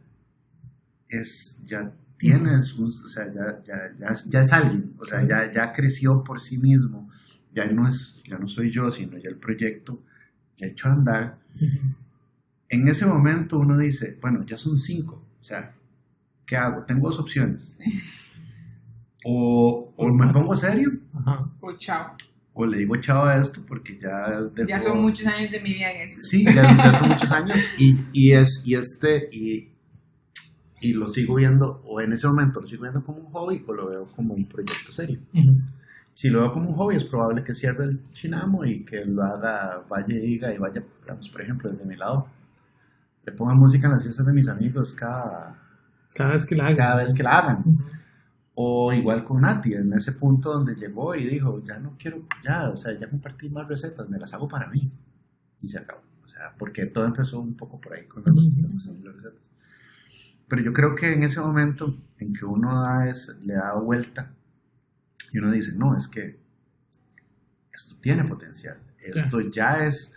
es, 1.09 1.61
ya 1.65 1.91
tienes, 2.17 2.73
un- 2.79 2.87
o 2.87 3.07
sea, 3.07 3.31
ya, 3.31 3.61
ya, 3.63 3.75
ya, 3.97 4.15
ya 4.27 4.41
es 4.41 4.53
alguien, 4.53 4.93
o 4.97 5.05
sea, 5.05 5.25
ya, 5.25 5.49
ya 5.51 5.71
creció 5.71 6.23
por 6.23 6.41
sí 6.41 6.57
mismo, 6.57 7.09
ya 7.53 7.65
no 7.67 7.87
es, 7.87 8.23
ya 8.27 8.37
no 8.37 8.47
soy 8.47 8.71
yo, 8.71 8.89
sino 8.89 9.17
ya 9.17 9.29
el 9.29 9.37
proyecto 9.37 10.01
ya 10.55 10.67
echó 10.67 10.89
a 10.89 10.93
andar. 10.93 11.37
En 12.75 12.87
ese 12.87 13.05
momento 13.05 13.57
uno 13.59 13.77
dice, 13.77 14.17
bueno, 14.21 14.43
ya 14.45 14.57
son 14.57 14.77
cinco, 14.77 15.15
o 15.39 15.43
sea, 15.43 15.73
¿qué 16.45 16.55
hago? 16.57 16.83
Tengo 16.83 17.07
dos 17.09 17.19
opciones. 17.19 17.77
Sí. 17.77 17.83
O, 19.25 19.93
o 19.95 20.13
me 20.13 20.27
pongo 20.31 20.55
serio, 20.55 20.91
Ajá. 21.13 21.49
O 21.61 21.73
chao. 21.77 22.15
o 22.53 22.65
le 22.65 22.77
digo 22.77 22.95
chao 22.97 23.25
a 23.25 23.37
esto 23.37 23.63
porque 23.67 23.97
ya... 23.97 24.39
Ya 24.55 24.65
dejó- 24.77 24.79
son 24.89 25.01
muchos 25.01 25.25
años 25.25 25.51
de 25.51 25.59
mi 25.61 25.73
vida 25.73 25.91
en 25.91 26.01
eso. 26.03 26.21
Sí, 26.21 26.43
ya, 26.45 26.53
ya 26.77 26.93
son 26.93 27.09
muchos 27.09 27.31
años 27.31 27.59
y, 27.79 27.95
y 28.13 28.31
es 28.33 28.61
y 28.65 28.75
este 28.75 29.27
y, 29.31 29.69
y 30.81 30.93
lo 30.93 31.07
sigo 31.07 31.35
viendo 31.35 31.81
o 31.85 32.01
en 32.01 32.13
ese 32.13 32.27
momento 32.27 32.61
lo 32.61 32.67
sigo 32.67 32.83
viendo 32.83 33.03
como 33.03 33.17
un 33.19 33.25
hobby 33.31 33.61
o 33.67 33.73
lo 33.73 33.89
veo 33.89 34.11
como 34.11 34.35
un 34.35 34.45
proyecto 34.47 34.91
serio. 34.91 35.19
Ujú. 35.33 35.57
Si 36.13 36.29
lo 36.29 36.41
veo 36.41 36.53
como 36.53 36.69
un 36.69 36.75
hobby 36.75 36.95
es 36.95 37.03
probable 37.03 37.43
que 37.43 37.53
cierre 37.55 37.85
el 37.85 37.99
chinamo 38.13 38.63
y 38.63 38.85
que 38.85 39.03
lo 39.05 39.23
haga, 39.23 39.83
vaya 39.89 40.15
y 40.15 40.19
diga 40.19 40.53
y 40.53 40.57
vaya, 40.59 40.83
digamos, 41.01 41.27
por 41.29 41.41
ejemplo, 41.41 41.69
desde 41.71 41.85
mi 41.85 41.95
lado, 41.97 42.29
le 43.25 43.31
ponga 43.31 43.55
música 43.55 43.87
en 43.87 43.93
las 43.93 44.03
fiestas 44.03 44.25
de 44.25 44.33
mis 44.33 44.47
amigos 44.47 44.93
cada, 44.93 45.59
Cada 46.13 46.31
vez 46.31 46.45
que 46.45 46.55
la 46.55 46.65
haga. 46.65 46.75
cada 46.75 46.95
vez 46.97 47.13
que 47.13 47.23
la 47.23 47.39
hagan. 47.39 47.79
O 48.53 48.93
igual 48.93 49.23
con 49.23 49.41
Nati, 49.41 49.73
en 49.73 49.91
ese 49.93 50.13
punto 50.13 50.53
donde 50.53 50.75
llegó 50.75 51.13
y 51.15 51.25
dijo, 51.25 51.61
ya 51.61 51.77
no 51.79 51.95
quiero, 51.97 52.25
ya, 52.43 52.69
o 52.69 52.77
sea, 52.77 52.97
ya 52.97 53.09
compartí 53.09 53.49
más 53.49 53.67
recetas, 53.67 54.07
me 54.09 54.17
las 54.17 54.33
hago 54.33 54.47
para 54.47 54.67
mí. 54.67 54.91
Y 55.59 55.67
se 55.67 55.79
acabó. 55.79 56.01
O 56.23 56.27
sea, 56.27 56.55
porque 56.57 56.85
todo 56.85 57.05
empezó 57.05 57.39
un 57.39 57.55
poco 57.55 57.81
por 57.81 57.93
ahí 57.93 58.05
con 58.07 58.23
las, 58.25 58.37
con 58.37 59.03
las 59.03 59.15
recetas. 59.15 59.51
pero 60.47 60.61
yo 60.61 60.71
creo 60.71 60.95
que 60.95 61.13
en 61.13 61.23
ese 61.23 61.41
momento 61.41 61.97
en 62.19 62.33
que 62.33 62.45
uno 62.45 62.81
da 62.81 63.07
es, 63.07 63.37
le 63.43 63.55
da 63.55 63.73
vuelta 63.73 64.31
y 65.31 65.39
uno 65.39 65.51
dice, 65.51 65.73
no, 65.77 65.97
es 65.97 66.07
que 66.07 66.39
esto 67.73 67.95
tiene 68.01 68.23
potencial, 68.23 68.79
esto 68.99 69.41
ya 69.41 69.85
es, 69.85 70.13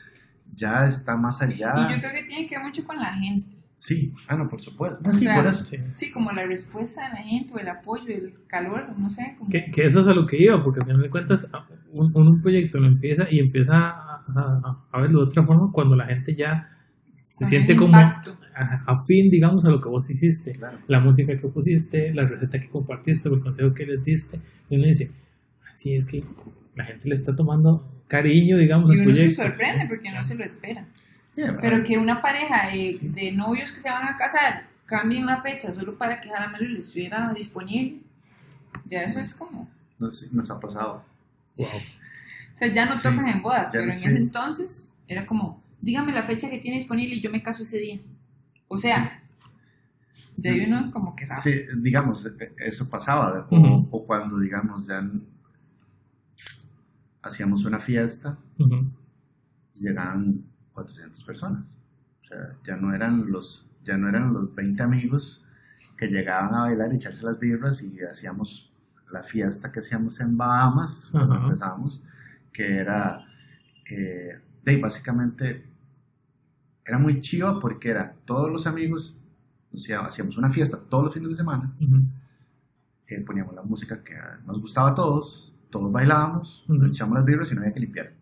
ya 0.60 0.86
está 0.86 1.16
más 1.16 1.40
allá. 1.42 1.72
Y 1.76 1.92
yo 1.94 1.98
creo 2.00 2.12
que 2.12 2.24
tiene 2.26 2.48
que 2.48 2.56
ver 2.56 2.64
mucho 2.64 2.84
con 2.84 2.96
la 2.96 3.12
gente. 3.14 3.56
Sí, 3.80 4.12
ah, 4.26 4.36
no, 4.36 4.48
por 4.48 4.60
supuesto. 4.60 4.98
No, 5.04 5.12
sí, 5.12 5.24
sea, 5.24 5.34
por 5.36 5.46
eso. 5.46 5.64
Sí. 5.64 5.76
Sí, 5.94 6.10
como 6.10 6.32
la 6.32 6.44
respuesta 6.44 7.04
de 7.08 7.14
la 7.14 7.22
gente, 7.22 7.54
o 7.54 7.58
el 7.58 7.68
apoyo, 7.68 8.08
el 8.08 8.34
calor, 8.48 8.86
no 8.98 9.08
sé. 9.08 9.36
Como... 9.38 9.48
Que, 9.48 9.70
que 9.70 9.84
eso 9.86 10.00
es 10.00 10.08
a 10.08 10.14
lo 10.14 10.26
que 10.26 10.36
iba, 10.42 10.62
porque 10.64 10.80
al 10.80 10.86
final 10.86 11.00
de 11.02 11.10
cuentas 11.10 11.48
un, 11.92 12.10
un 12.14 12.42
proyecto 12.42 12.80
lo 12.80 12.88
empieza 12.88 13.26
y 13.30 13.38
empieza 13.38 13.76
a, 13.76 14.24
a- 14.34 14.84
a 14.90 15.00
verlo 15.00 15.20
de 15.20 15.26
otra 15.26 15.44
forma 15.44 15.70
cuando 15.72 15.94
la 15.94 16.06
gente 16.06 16.34
ya 16.34 16.68
se 17.28 17.44
Con 17.44 17.48
siente 17.50 17.76
como 17.76 17.96
afín, 18.86 19.30
digamos, 19.30 19.64
a 19.64 19.70
lo 19.70 19.80
que 19.80 19.88
vos 19.88 20.10
hiciste. 20.10 20.52
Claro. 20.58 20.78
La 20.88 20.98
música 20.98 21.36
que 21.36 21.46
pusiste, 21.48 22.12
la 22.14 22.26
receta 22.26 22.58
que 22.58 22.68
compartiste, 22.68 23.28
el 23.28 23.40
consejo 23.40 23.72
que 23.72 23.86
les 23.86 24.02
diste. 24.02 24.40
Y 24.68 24.76
uno 24.76 24.86
dice, 24.86 25.12
así 25.72 25.94
es 25.94 26.04
que 26.04 26.24
la 26.78 26.84
gente 26.84 27.08
le 27.08 27.14
está 27.16 27.34
tomando 27.36 28.02
cariño, 28.08 28.56
digamos, 28.56 28.90
Y 28.94 29.00
uno 29.00 29.14
se 29.14 29.30
sorprende 29.32 29.86
porque 29.86 30.10
no 30.10 30.24
se 30.24 30.34
lo 30.36 30.44
espera. 30.44 30.86
Yeah, 31.36 31.56
Pero 31.60 31.82
que 31.84 31.98
una 31.98 32.20
pareja 32.20 32.68
de, 32.68 32.98
de 33.02 33.32
novios 33.32 33.70
que 33.72 33.80
se 33.80 33.90
van 33.90 34.02
a 34.08 34.16
casar 34.16 34.66
cambien 34.86 35.26
la 35.26 35.42
fecha 35.42 35.72
solo 35.72 35.98
para 35.98 36.20
que 36.20 36.28
Jaramelo 36.30 36.68
le 36.68 36.80
estuviera 36.80 37.32
disponible, 37.34 38.00
ya 38.86 39.02
eso 39.02 39.20
es 39.20 39.34
como... 39.34 39.68
nos, 39.98 40.32
nos 40.32 40.50
ha 40.50 40.58
pasado. 40.58 41.04
Wow. 41.56 41.66
O 41.66 42.56
sea, 42.56 42.68
ya 42.72 42.86
no 42.86 42.96
Sí, 42.96 43.02
tocan 43.02 43.28
en 43.28 43.42
bodas, 43.42 43.68
pero 43.72 43.84
no 43.86 43.92
en 43.92 43.98
sé. 43.98 44.08
ese 44.08 44.18
entonces 44.18 44.94
era 45.06 45.26
como, 45.26 45.62
dígame 45.82 46.12
la 46.12 46.22
fecha 46.22 46.48
que 46.48 46.58
tiene 46.58 46.78
disponible 46.78 47.16
y 47.16 47.20
yo 47.20 47.30
me 47.30 47.42
caso 47.42 47.62
ese 47.62 47.78
día. 47.78 48.00
O 48.68 48.78
sea, 48.78 49.20
ya 50.36 50.50
hay 50.52 50.60
uno 50.64 50.90
como 50.90 51.14
que 51.14 51.26
sabe. 51.26 51.40
Sí, 51.40 51.52
digamos, 51.78 52.24
e- 52.26 52.66
eso 52.66 52.88
pasaba. 52.88 53.46
O, 53.50 53.56
Ujú. 53.56 53.88
o 53.90 54.04
cuando, 54.04 54.38
digamos, 54.38 54.86
ya 54.86 55.02
hacíamos 57.22 57.64
una 57.64 57.78
fiesta 57.78 58.38
y 58.58 59.80
llegaban 59.80 60.44
400 60.72 61.24
personas. 61.24 61.76
O 62.20 62.24
sea, 62.24 62.56
ya 62.64 62.76
no 62.76 62.94
eran 62.94 63.30
los, 63.30 63.70
ya 63.84 63.96
no 63.96 64.08
eran 64.08 64.32
los 64.32 64.54
20 64.54 64.82
amigos 64.82 65.46
que 65.96 66.08
llegaban 66.08 66.54
a 66.54 66.62
bailar 66.62 66.92
y 66.92 66.96
echarse 66.96 67.24
las 67.24 67.38
birras 67.38 67.82
y 67.82 68.00
hacíamos 68.00 68.72
la 69.10 69.22
fiesta 69.22 69.72
que 69.72 69.80
hacíamos 69.80 70.20
en 70.20 70.36
Bahamas 70.36 71.08
cuando 71.12 71.36
empezamos, 71.36 72.02
que 72.52 72.76
era, 72.76 73.26
eh, 73.90 74.40
de, 74.64 74.76
básicamente, 74.78 75.66
era 76.86 76.98
muy 76.98 77.20
chiva 77.20 77.58
porque 77.58 77.90
era 77.90 78.14
todos 78.24 78.50
los 78.50 78.66
amigos, 78.66 79.22
o 79.72 79.78
sea, 79.78 80.00
hacíamos 80.00 80.36
una 80.36 80.50
fiesta 80.50 80.78
todos 80.88 81.04
los 81.04 81.14
fines 81.14 81.30
de 81.30 81.34
semana, 81.34 81.74
eh, 83.06 83.20
poníamos 83.22 83.54
la 83.54 83.62
música 83.62 84.02
que 84.02 84.14
nos 84.46 84.60
gustaba 84.60 84.90
a 84.90 84.94
todos, 84.94 85.52
todos 85.70 85.92
bailábamos, 85.92 86.64
Ujú. 86.64 86.74
nos 86.74 86.88
echamos 86.88 87.14
las 87.16 87.24
birras 87.24 87.50
y 87.52 87.54
no 87.54 87.60
había 87.62 87.72
que 87.74 87.80
limpiar. 87.80 88.12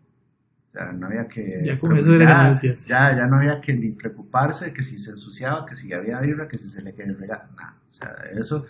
Sea, 0.73 0.91
no 0.91 1.07
había 1.07 1.27
que... 1.27 1.61
Ya 1.63 1.79
con 1.79 1.97
eso 1.97 2.13
era 2.13 2.53
ya, 2.53 2.75
ya, 2.75 3.15
ya 3.15 3.27
no 3.27 3.37
había 3.37 3.59
que 3.61 3.73
ni 3.73 3.91
preocuparse 3.91 4.65
de 4.65 4.73
que 4.73 4.83
si 4.83 4.97
se 4.97 5.11
ensuciaba, 5.11 5.65
que 5.65 5.75
si 5.75 5.91
había 5.93 6.19
birra, 6.19 6.47
que 6.47 6.57
si 6.57 6.67
se 6.69 6.81
le 6.83 6.93
quedaba 6.93 7.17
regalo, 7.17 7.51
nada. 7.55 7.77
O 7.87 7.93
sea, 7.93 8.13
eso, 8.33 8.65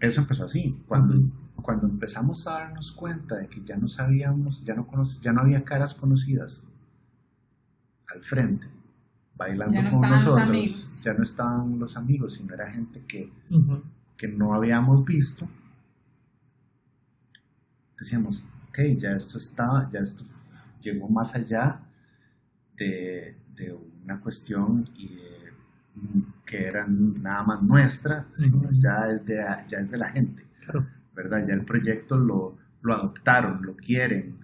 eso 0.00 0.20
empezó 0.20 0.44
así. 0.44 0.82
Cuando, 0.88 1.14
Ujú. 1.16 1.30
cuando 1.62 1.86
empezamos 1.86 2.46
a 2.46 2.52
darnos 2.52 2.92
cuenta 2.92 3.36
de 3.36 3.46
que 3.48 3.62
ya 3.62 3.76
no 3.76 3.86
sabíamos, 3.88 4.64
ya 4.64 4.74
no, 4.74 4.86
conoc- 4.86 5.20
ya 5.20 5.32
no 5.32 5.40
había 5.40 5.64
caras 5.64 5.94
conocidas 5.94 6.66
al 8.14 8.22
frente, 8.24 8.66
bailando 9.36 9.74
Ya 9.74 9.82
no 9.82 9.90
con 9.90 10.10
nosotros, 10.10 11.02
ya 11.04 11.14
no 11.14 11.22
estaban 11.22 11.78
los 11.78 11.96
amigos, 11.96 12.34
sino 12.34 12.54
era 12.54 12.66
gente 12.70 13.02
que, 13.06 13.32
Ujú. 13.50 13.82
que 14.16 14.26
no 14.28 14.52
habíamos 14.52 15.04
visto, 15.04 15.48
decíamos, 18.00 18.48
ok, 18.68 18.78
ya 18.96 19.12
esto 19.12 19.38
está, 19.38 19.88
ya 19.90 20.00
esto 20.00 20.24
llegó 20.80 21.08
más 21.08 21.34
allá 21.34 21.80
de, 22.76 23.36
de 23.54 23.72
una 24.04 24.20
cuestión 24.20 24.84
y, 24.98 25.18
mm, 25.94 26.20
que 26.46 26.64
era 26.66 26.86
nada 26.88 27.44
más 27.44 27.62
nuestra, 27.62 28.26
sino 28.30 28.58
Ujú. 28.58 28.72
ya, 28.72 29.06
es 29.06 29.24
de, 29.24 29.36
ya 29.68 29.78
es 29.78 29.90
de 29.90 29.98
la 29.98 30.08
gente, 30.10 30.46
Claro. 30.64 30.86
¿verdad? 31.14 31.44
Ya 31.46 31.54
el 31.54 31.64
proyecto 31.64 32.16
lo, 32.16 32.56
lo 32.82 32.94
adoptaron, 32.94 33.60
lo 33.62 33.76
quieren, 33.76 34.36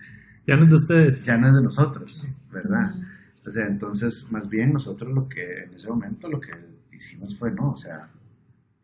Ya 0.46 0.56
no 0.56 0.62
es 0.62 0.68
de 0.68 0.74
ustedes. 0.76 1.24
ya 1.24 1.38
no 1.38 1.48
es 1.48 1.54
de 1.54 1.62
nosotros, 1.62 2.28
¿verdad? 2.52 2.94
Mm. 2.94 3.04
O 3.46 3.50
sea, 3.50 3.66
entonces, 3.66 4.30
más 4.32 4.48
bien 4.48 4.72
nosotros 4.72 5.12
lo 5.14 5.28
que 5.28 5.64
en 5.64 5.74
ese 5.74 5.88
momento 5.88 6.28
lo 6.28 6.40
que 6.40 6.50
hicimos 6.92 7.38
fue, 7.38 7.50
no, 7.52 7.70
o 7.70 7.76
sea, 7.76 8.10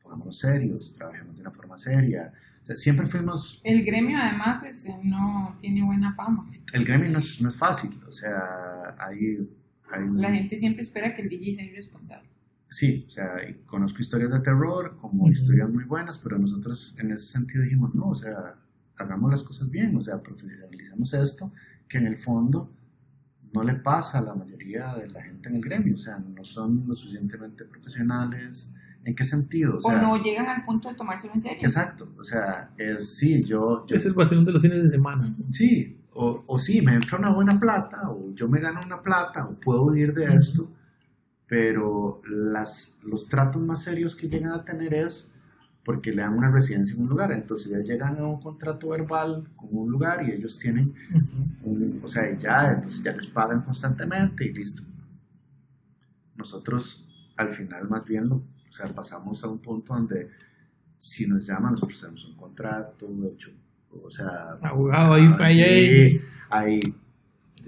pongámonos 0.02 0.38
serios, 0.38 0.92
trabajemos 0.94 1.34
de 1.36 1.42
una 1.42 1.50
forma 1.50 1.76
seria. 1.76 2.32
O 2.62 2.66
sea, 2.66 2.76
siempre 2.76 3.06
fuimos, 3.06 3.60
El 3.64 3.84
gremio 3.84 4.18
además 4.18 4.62
es, 4.62 4.88
no 5.02 5.56
tiene 5.58 5.82
buena 5.82 6.12
fama. 6.12 6.46
el 6.72 6.84
gremio 6.84 7.10
no 7.10 7.18
es, 7.18 7.42
no 7.42 7.48
es 7.48 7.56
fácil, 7.56 8.00
o 8.06 8.12
sea, 8.12 8.96
hay, 8.98 9.48
hay 9.90 10.08
La 10.12 10.30
gente 10.30 10.56
siempre 10.56 10.82
espera 10.82 11.12
que 11.12 11.22
el 11.22 11.28
DJ 11.28 11.54
sea 11.54 11.64
irresponsable. 11.64 12.28
sí, 12.68 13.04
o 13.08 13.10
sea, 13.10 13.32
conozco 13.66 14.00
historias 14.00 14.30
de 14.30 14.40
terror 14.40 14.96
como 14.96 15.28
historias 15.28 15.70
muy 15.70 15.84
buenas, 15.84 16.18
pero 16.18 16.38
nosotros 16.38 16.96
en 17.00 17.10
ese 17.10 17.26
sentido 17.26 17.64
dijimos, 17.64 17.94
no, 17.94 18.10
o 18.10 18.14
sea, 18.14 18.56
hagamos 18.96 19.30
las 19.30 19.42
cosas 19.42 19.68
bien, 19.68 19.96
o 19.96 20.02
sea, 20.02 20.22
profesionalicemos 20.22 21.14
esto, 21.14 21.52
que 21.88 21.98
en 21.98 22.06
el 22.06 22.16
fondo 22.16 22.72
no 23.52 23.64
le 23.64 23.74
pasa 23.74 24.18
a 24.18 24.22
la 24.22 24.34
mayoría 24.34 24.94
de 24.94 25.10
la 25.10 25.22
gente 25.22 25.48
en 25.48 25.56
el 25.56 25.62
gremio, 25.62 25.96
o 25.96 25.98
sea, 25.98 26.18
no 26.18 26.44
son 26.44 26.86
lo 26.86 26.94
suficientemente 26.94 27.64
profesionales. 27.64 28.72
¿En 29.04 29.14
qué 29.16 29.24
sentido? 29.24 29.74
O 29.74 29.76
O, 29.78 29.80
sea, 29.80 30.00
no 30.00 30.16
llegan 30.22 30.46
al 30.46 30.64
punto 30.64 30.88
de 30.88 30.94
tomárselo 30.94 31.34
en 31.34 31.42
serio. 31.42 31.58
exacto, 31.66 32.12
o 32.18 32.22
sea, 32.22 32.70
es 32.78 33.16
sí, 33.16 33.42
yo, 33.44 33.84
yo 33.86 33.96
Es 33.96 34.06
el 34.06 34.12
vacío 34.14 34.40
de 34.42 34.52
los 34.52 34.62
fines 34.62 34.82
de 34.82 34.88
semana. 34.88 35.36
Sí, 35.50 35.98
o, 36.14 36.44
o 36.46 36.58
sí, 36.58 36.82
me 36.82 36.94
entra 36.94 37.18
una 37.18 37.30
buena 37.32 37.58
plata, 37.58 38.10
o 38.10 38.32
yo 38.34 38.48
me 38.48 38.60
gano 38.60 38.80
una 38.86 39.02
plata, 39.02 39.46
o 39.48 39.54
puedo 39.58 39.90
vivir 39.90 40.12
de 40.14 40.26
Ujú. 40.26 40.32
esto, 40.38 40.70
pero 41.48 42.20
las, 42.28 42.98
los 43.02 43.28
tratos 43.28 43.62
más 43.62 43.82
serios 43.82 44.14
que 44.14 44.28
llegan 44.28 44.52
a 44.52 44.64
tener 44.64 44.94
es 44.94 45.32
porque 45.84 46.12
le 46.12 46.22
dan 46.22 46.34
una 46.38 46.50
residencia 46.50 46.94
en 46.94 47.02
un 47.02 47.08
lugar, 47.08 47.32
entonces 47.32 47.72
ya 47.72 47.78
llegan 47.94 48.16
a 48.18 48.26
un 48.26 48.40
contrato 48.40 48.90
verbal 48.90 49.48
con 49.56 49.68
un 49.72 49.90
lugar 49.90 50.24
y 50.28 50.30
ellos 50.30 50.58
tienen 50.60 50.94
Ujú. 51.12 51.70
un- 51.70 52.00
o 52.04 52.06
sea, 52.08 52.22
ya, 52.38 52.70
entonces 52.72 53.02
ya 53.02 53.12
les 53.12 53.26
pagan 53.26 53.62
constantemente 53.62 54.46
y 54.46 54.52
listo. 54.52 54.84
Nosotros 56.36 57.08
al 57.36 57.48
final 57.48 57.88
más 57.88 58.04
bien 58.04 58.28
lo, 58.28 58.42
o 58.72 58.74
sea, 58.74 58.86
pasamos 58.86 59.44
a 59.44 59.48
un 59.48 59.58
punto 59.58 59.92
donde 59.92 60.30
si 60.96 61.26
nos 61.26 61.46
llaman 61.46 61.72
nosotros 61.72 62.00
tenemos 62.00 62.24
un 62.24 62.36
contrato 62.36 63.06
hecho, 63.30 63.50
o 63.90 64.08
sea, 64.08 64.56
Abogado 64.62 65.12
ahí, 65.12 65.26
ah, 65.26 65.36
ahí, 65.40 65.54
sí, 65.54 65.62
ahí. 65.62 66.20
ahí, 66.48 66.80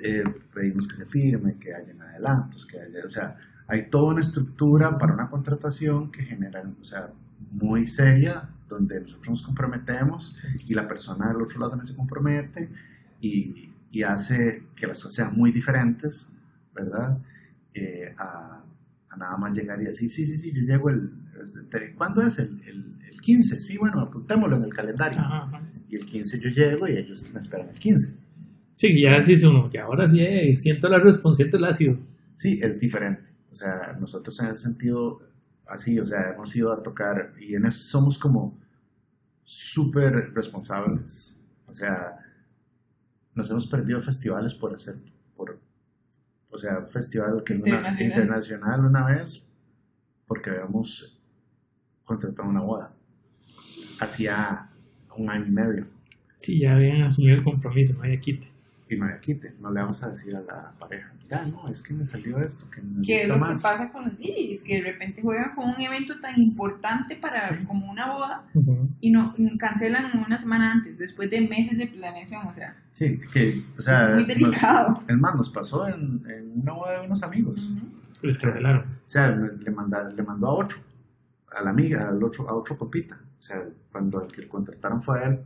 eh, 0.02 0.24
pedimos 0.54 0.88
que 0.88 0.94
se 0.94 1.04
firme, 1.04 1.58
que 1.58 1.74
hayan 1.74 2.00
adelantos, 2.00 2.64
que 2.64 2.80
haya, 2.80 3.04
o 3.04 3.08
sea, 3.10 3.36
hay 3.66 3.90
toda 3.90 4.12
una 4.12 4.22
estructura 4.22 4.96
para 4.96 5.12
una 5.12 5.28
contratación 5.28 6.10
que 6.10 6.22
genera, 6.22 6.62
o 6.80 6.84
sea, 6.84 7.12
muy 7.50 7.84
seria, 7.84 8.48
donde 8.66 8.98
nosotros 9.02 9.28
nos 9.28 9.42
comprometemos 9.42 10.36
y 10.66 10.72
la 10.72 10.86
persona 10.86 11.28
del 11.28 11.42
otro 11.42 11.58
lado 11.58 11.72
también 11.72 11.86
se 11.86 11.96
compromete 11.96 12.70
y, 13.20 13.74
y 13.90 14.02
hace 14.02 14.68
que 14.74 14.86
las 14.86 15.02
cosas 15.02 15.16
sean 15.16 15.36
muy 15.36 15.52
diferentes, 15.52 16.32
¿verdad? 16.74 17.18
Eh, 17.74 18.14
a, 18.16 18.64
nada 19.16 19.36
más 19.36 19.56
llegar 19.56 19.80
y 19.80 19.86
decir, 19.86 20.10
sí, 20.10 20.26
sí, 20.26 20.36
sí, 20.36 20.52
yo 20.52 20.62
llego 20.62 20.90
el... 20.90 21.10
este, 21.40 21.94
¿Cuándo 21.94 22.22
es? 22.22 22.38
El, 22.38 22.58
el, 22.68 22.98
el 23.10 23.20
15, 23.20 23.60
sí, 23.60 23.78
bueno, 23.78 24.00
apuntémoslo 24.00 24.56
en 24.56 24.62
el 24.62 24.70
calendario. 24.70 25.20
Ajá, 25.20 25.44
ajá. 25.44 25.62
Y 25.88 25.96
el 25.96 26.04
15 26.04 26.40
yo 26.40 26.50
llego 26.50 26.88
y 26.88 26.92
ellos 26.92 27.30
me 27.32 27.40
esperan 27.40 27.68
el 27.68 27.78
15. 27.78 28.16
Sí, 28.76 29.00
ya 29.00 29.20
dice 29.20 29.46
uno, 29.46 29.70
que 29.70 29.78
ahora 29.78 30.08
sí 30.08 30.20
eh, 30.20 30.56
siento 30.56 30.88
la 30.88 30.98
responsabilidad 30.98 31.58
del 31.58 31.64
ácido. 31.70 31.98
Sí, 32.34 32.58
es 32.60 32.80
diferente. 32.80 33.30
O 33.50 33.54
sea, 33.54 33.96
nosotros 34.00 34.38
en 34.40 34.48
ese 34.48 34.62
sentido, 34.62 35.20
así, 35.66 35.98
o 36.00 36.04
sea, 36.04 36.30
hemos 36.30 36.54
ido 36.56 36.72
a 36.72 36.82
tocar 36.82 37.32
y 37.38 37.54
en 37.54 37.66
eso 37.66 37.82
somos 37.84 38.18
como 38.18 38.58
súper 39.44 40.32
responsables. 40.34 41.40
O 41.66 41.72
sea, 41.72 42.18
nos 43.34 43.50
hemos 43.50 43.66
perdido 43.66 44.00
festivales 44.02 44.54
por 44.54 44.74
hacer, 44.74 44.96
o 46.54 46.58
sea, 46.58 46.84
festival 46.84 47.42
que 47.44 47.54
una, 47.54 47.92
internacional 48.00 48.84
una 48.84 49.04
vez, 49.06 49.48
porque 50.26 50.50
habíamos 50.50 51.20
contratado 52.04 52.48
una 52.48 52.60
boda. 52.60 52.94
Hacía 54.00 54.70
un 55.16 55.30
año 55.30 55.46
y 55.46 55.50
medio 55.50 55.86
Sí, 56.36 56.58
ya 56.58 56.74
habían 56.74 57.02
asumido 57.02 57.36
el 57.36 57.42
compromiso, 57.42 57.94
no 57.94 58.02
había 58.02 58.20
quite. 58.20 58.48
Y 58.88 58.96
no 58.96 59.06
había 59.06 59.18
quite. 59.20 59.54
No 59.60 59.70
le 59.70 59.80
vamos 59.80 60.02
a 60.04 60.10
decir 60.10 60.36
a 60.36 60.40
la 60.40 60.74
pareja, 60.78 61.12
mira, 61.22 61.44
no, 61.46 61.66
es 61.68 61.80
que 61.82 61.94
me 61.94 62.04
salió 62.04 62.38
esto, 62.38 62.68
que 62.70 62.82
me 62.82 63.02
Que 63.04 63.22
es 63.22 63.28
lo 63.28 63.38
más. 63.38 63.58
que 63.58 63.62
pasa 63.62 63.90
con 63.90 64.04
los 64.04 64.18
DJs, 64.18 64.62
que 64.62 64.82
de 64.82 64.92
repente 64.92 65.22
juegan 65.22 65.54
con 65.54 65.70
un 65.70 65.80
evento 65.80 66.20
tan 66.20 66.40
importante 66.40 67.16
para 67.16 67.40
Sí. 67.48 67.64
como 67.64 67.90
una 67.90 68.12
boda 68.12 68.44
y 69.00 69.10
no 69.10 69.34
cancelan 69.58 70.18
una 70.26 70.36
semana 70.36 70.72
antes, 70.72 70.98
después 70.98 71.30
de 71.30 71.40
meses 71.48 71.78
de 71.78 71.86
planeación, 71.86 72.46
o 72.46 72.52
sea, 72.52 72.76
Sí, 72.90 73.18
que, 73.32 73.54
o 73.78 73.82
sea, 73.82 74.08
es 74.08 74.12
muy 74.14 74.18
nos- 74.26 74.28
delicado. 74.28 75.02
es 75.08 75.16
más, 75.18 75.34
nos 75.34 75.50
pasó 75.50 75.88
en, 75.88 76.22
en 76.28 76.60
una 76.60 76.72
boda 76.74 77.00
de 77.00 77.06
unos 77.06 77.22
amigos. 77.22 77.70
Ujú. 77.74 77.88
Les 78.22 78.38
cancelaron. 78.38 78.82
O 79.04 79.08
sea, 79.08 79.28
le, 79.30 79.70
manda- 79.70 80.08
le 80.10 80.22
mandó 80.22 80.46
a 80.48 80.54
otro. 80.54 80.78
a 81.56 81.62
la 81.62 81.70
amiga, 81.70 82.08
al 82.08 82.20
otro, 82.24 82.48
a 82.48 82.54
otro 82.54 82.76
compita. 82.76 83.14
O 83.38 83.40
sea, 83.40 83.62
cuando 83.92 84.24
el 84.24 84.32
que 84.32 84.48
contrataron 84.48 85.00
fue 85.02 85.20
a 85.22 85.28
él 85.28 85.40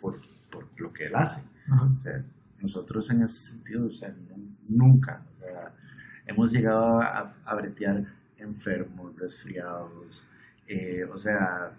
por, 0.00 0.18
por 0.50 0.66
lo 0.78 0.90
que 0.92 1.04
él 1.06 1.14
hace. 1.16 1.46
O 1.70 2.00
sea, 2.00 2.24
nosotros 2.60 3.10
en 3.10 3.22
ese 3.22 3.52
sentido, 3.54 3.86
o 3.86 3.90
sea, 3.92 4.10
nu- 4.10 4.56
nunca, 4.68 5.26
o 5.36 5.40
sea, 5.40 5.74
hemos 6.26 6.52
llegado 6.52 7.00
a, 7.00 7.34
a 7.44 7.54
bretear 7.54 8.04
enfermos, 8.38 9.16
resfriados, 9.16 10.28
eh, 10.66 11.04
o 11.12 11.18
sea, 11.18 11.76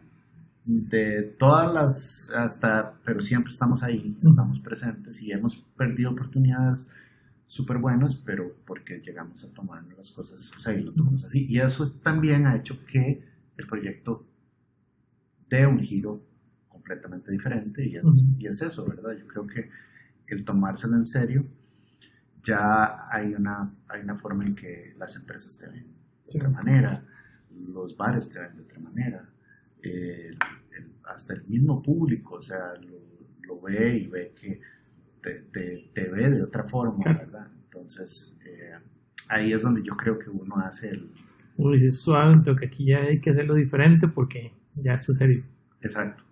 de 0.65 1.23
todas 1.23 1.73
las, 1.73 2.31
hasta, 2.35 2.99
pero 3.03 3.21
siempre 3.21 3.51
estamos 3.51 3.83
ahí, 3.83 4.15
estamos 4.23 4.59
presentes 4.59 5.21
y 5.23 5.31
hemos 5.31 5.57
perdido 5.77 6.11
oportunidades 6.11 6.89
súper 7.47 7.79
buenas, 7.79 8.15
pero 8.15 8.55
porque 8.65 8.99
llegamos 9.01 9.43
a 9.43 9.53
tomar 9.53 9.83
las 9.97 10.11
cosas, 10.11 10.53
o 10.55 10.59
sea, 10.59 10.73
y 10.73 10.81
lo 10.81 10.93
tomamos 10.93 11.25
así. 11.25 11.45
Y 11.49 11.59
eso 11.59 11.91
también 11.93 12.45
ha 12.45 12.55
hecho 12.55 12.83
que 12.85 13.23
el 13.57 13.67
proyecto 13.67 14.25
dé 15.49 15.65
un 15.67 15.79
giro 15.79 16.21
completamente 16.69 17.31
diferente 17.31 17.85
y 17.87 17.95
es, 17.95 18.03
Ujú. 18.03 18.41
y 18.41 18.47
es 18.47 18.61
eso, 18.61 18.85
¿verdad? 18.85 19.11
Yo 19.19 19.27
creo 19.27 19.47
que 19.47 19.69
el 20.35 20.43
tomárselo 20.45 20.95
en 20.95 21.05
serio, 21.05 21.45
ya 22.43 22.95
hay 23.11 23.33
una, 23.35 23.71
hay 23.89 24.01
una 24.01 24.15
forma 24.17 24.45
en 24.45 24.55
que 24.55 24.93
las 24.97 25.15
empresas 25.15 25.57
te 25.57 25.67
ven 25.67 25.85
de 26.27 26.37
otra 26.37 26.49
manera, 26.49 27.05
los 27.67 27.95
bares 27.97 28.29
te 28.29 28.39
ven 28.41 28.55
de 28.55 28.63
otra 28.63 28.79
manera, 28.79 29.29
el- 29.83 30.37
el- 30.77 30.91
hasta 31.05 31.33
el 31.33 31.45
mismo 31.45 31.81
público, 31.81 32.35
o 32.35 32.41
sea, 32.41 32.73
lo, 32.81 32.99
lo 33.43 33.61
ve 33.61 33.97
y 33.97 34.07
ve 34.07 34.33
que 34.39 34.59
te, 35.21 35.41
te- 35.43 35.91
te 35.93 36.09
ve 36.09 36.29
de 36.31 36.41
otra 36.43 36.63
forma. 36.65 37.03
¿verdad? 37.13 37.47
Entonces, 37.65 38.35
eh, 38.45 38.73
ahí 39.29 39.53
es 39.53 39.61
donde 39.61 39.83
yo 39.83 39.95
creo 39.95 40.17
que 40.17 40.29
uno 40.29 40.55
hace 40.57 40.89
el... 40.89 41.11
Uno 41.57 41.71
dice 41.73 41.91
suave, 41.91 42.41
que 42.57 42.65
aquí 42.65 42.85
ya 42.85 43.01
hay 43.01 43.19
que 43.21 43.29
hacerlo 43.29 43.53
diferente 43.55 44.07
porque 44.07 44.53
ya 44.75 44.93
es 44.93 45.03
serio. 45.03 45.43
Exacto. 45.81 46.23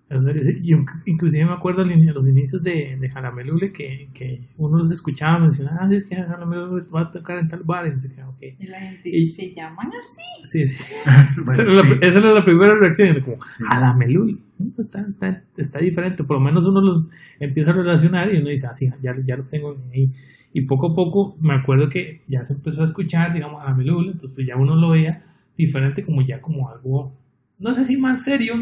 Yo 0.63 0.77
inclusive 1.05 1.45
me 1.45 1.53
acuerdo 1.53 1.83
a 1.83 1.85
los 1.85 2.27
inicios 2.27 2.63
de, 2.63 2.97
de 2.99 3.09
Jalamelule 3.11 3.71
que, 3.71 4.09
que 4.13 4.41
uno 4.57 4.79
los 4.79 4.91
escuchaba 4.91 5.37
mencionar, 5.39 5.77
ah, 5.79 5.87
sí, 5.89 5.97
es 5.97 6.03
que 6.03 6.15
Jalamelule 6.15 6.83
va 6.93 7.01
a 7.01 7.11
tocar 7.11 7.37
en 7.37 7.47
tal 7.47 7.61
bar 7.63 7.85
y 7.85 7.91
no 7.91 7.99
sé 7.99 8.11
qué, 8.13 8.23
ok. 8.23 8.41
Y 8.59 8.65
la 8.67 8.79
gente 8.79 9.09
Y- 9.09 9.31
se 9.31 9.53
llaman 9.53 9.87
así. 9.87 10.43
Sí, 10.43 10.67
sí. 10.67 10.93
Bueno, 11.45 11.51
esa, 11.51 11.61
era 11.61 11.71
la, 11.99 12.07
esa 12.07 12.19
era 12.19 12.33
la 12.33 12.43
primera 12.43 12.73
reacción, 12.73 13.19
como, 13.21 13.37
Sí. 13.45 13.63
Jalamelule, 13.69 14.37
mm, 14.57 14.81
está, 14.81 15.01
está, 15.01 15.43
está 15.57 15.79
diferente, 15.79 16.23
por 16.23 16.37
lo 16.37 16.41
menos 16.43 16.65
uno 16.67 16.81
los 16.81 17.05
empieza 17.39 17.69
a 17.69 17.75
relacionar 17.75 18.33
y 18.33 18.37
uno 18.39 18.49
dice, 18.49 18.65
ah, 18.67 18.73
sí, 18.73 18.89
ya, 19.03 19.15
ya 19.23 19.35
los 19.35 19.49
tengo 19.49 19.77
ahí. 19.93 20.07
Y 20.51 20.61
poco 20.61 20.87
a 20.91 20.95
poco 20.95 21.37
me 21.39 21.53
acuerdo 21.53 21.87
que 21.87 22.21
ya 22.27 22.43
se 22.43 22.53
empezó 22.53 22.81
a 22.81 22.85
escuchar, 22.85 23.31
digamos, 23.31 23.61
Jalamelule, 23.61 24.07
entonces 24.13 24.31
pues 24.33 24.47
ya 24.47 24.55
uno 24.57 24.75
lo 24.75 24.89
veía 24.89 25.11
diferente 25.55 26.03
como 26.03 26.21
ya 26.25 26.41
como 26.41 26.67
algo, 26.69 27.13
no 27.59 27.73
sé 27.73 27.85
si 27.85 27.97
más 27.97 28.23
serio 28.23 28.55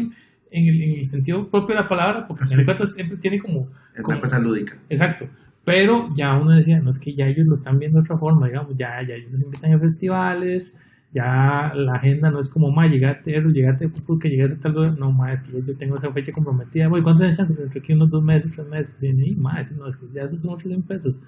en 0.50 0.66
el, 0.66 0.82
en 0.82 0.90
el 0.98 1.06
sentido 1.06 1.48
propio 1.48 1.74
de 1.76 1.82
la 1.82 1.88
palabra, 1.88 2.26
porque 2.26 2.46
Sí. 2.46 2.60
en 2.60 2.86
siempre 2.86 3.16
tiene 3.18 3.38
como 3.38 3.68
es 3.94 4.02
como- 4.02 4.14
una 4.16 4.20
cosa 4.20 4.38
lúdica. 4.38 4.76
Exacto. 4.88 5.26
Pero 5.64 6.08
ya 6.16 6.34
uno 6.38 6.52
decía, 6.52 6.80
no 6.80 6.90
es 6.90 6.98
que 6.98 7.14
ya 7.14 7.26
ellos 7.26 7.46
lo 7.46 7.54
están 7.54 7.78
viendo 7.78 7.98
de 7.98 8.02
otra 8.02 8.16
forma, 8.16 8.46
digamos, 8.46 8.74
ya, 8.74 9.02
ya 9.06 9.14
ellos 9.14 9.30
los 9.32 9.42
invitan 9.44 9.74
a 9.74 9.78
festivales, 9.78 10.82
ya 11.12 11.72
la 11.74 11.94
agenda 11.96 12.30
no 12.30 12.40
es 12.40 12.48
como, 12.48 12.70
ma, 12.70 12.86
llegate, 12.86 13.38
llegate 13.52 13.88
porque 14.06 14.28
llegaste 14.30 14.56
tal 14.56 14.72
lugar. 14.72 14.98
No, 14.98 15.12
ma, 15.12 15.32
es 15.32 15.42
que 15.42 15.52
ya 15.52 15.66
yo 15.66 15.76
tengo 15.76 15.96
esa 15.96 16.10
fecha 16.12 16.32
comprometida. 16.32 16.88
Voy, 16.88 17.02
¿cuánto 17.02 17.20
tienes 17.20 17.36
chance? 17.36 17.54
Dentro 17.54 17.72
de 17.72 17.80
aquí 17.80 17.92
unos 17.92 18.08
dos 18.10 18.22
meses, 18.22 18.52
tres 18.52 18.68
meses. 18.68 18.96
Y, 19.02 19.36
ma, 19.36 19.60
es- 19.60 19.76
no, 19.76 19.86
es 19.86 19.96
que 19.98 20.06
ya 20.14 20.22
esos 20.22 20.40
son 20.40 20.50
otros 20.50 20.68
100 20.68 20.82
pesos. 20.82 21.20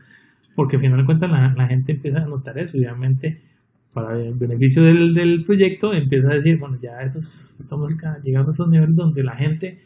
Porque 0.54 0.76
al 0.76 0.80
final 0.83 0.96
de 0.98 1.04
cuentas 1.04 1.30
la, 1.30 1.54
la 1.54 1.66
gente 1.68 1.92
empieza 1.92 2.18
a 2.18 2.26
notar 2.26 2.59
eso 2.59 2.76
y 2.76 2.80
obviamente 2.80 3.40
para 3.92 4.18
el 4.20 4.35
beneficio 4.35 4.83
del, 4.83 5.12
del 5.14 5.42
proyecto 5.44 5.92
empieza 5.92 6.31
a 6.31 6.35
decir, 6.37 6.59
bueno, 6.59 6.79
ya 6.81 7.00
esos, 7.03 7.59
estamos 7.59 7.92
llegando 8.22 8.50
a 8.50 8.53
otros 8.53 8.68
niveles 8.68 8.94
donde 8.96 9.22
la 9.24 9.37
gente 9.37 9.79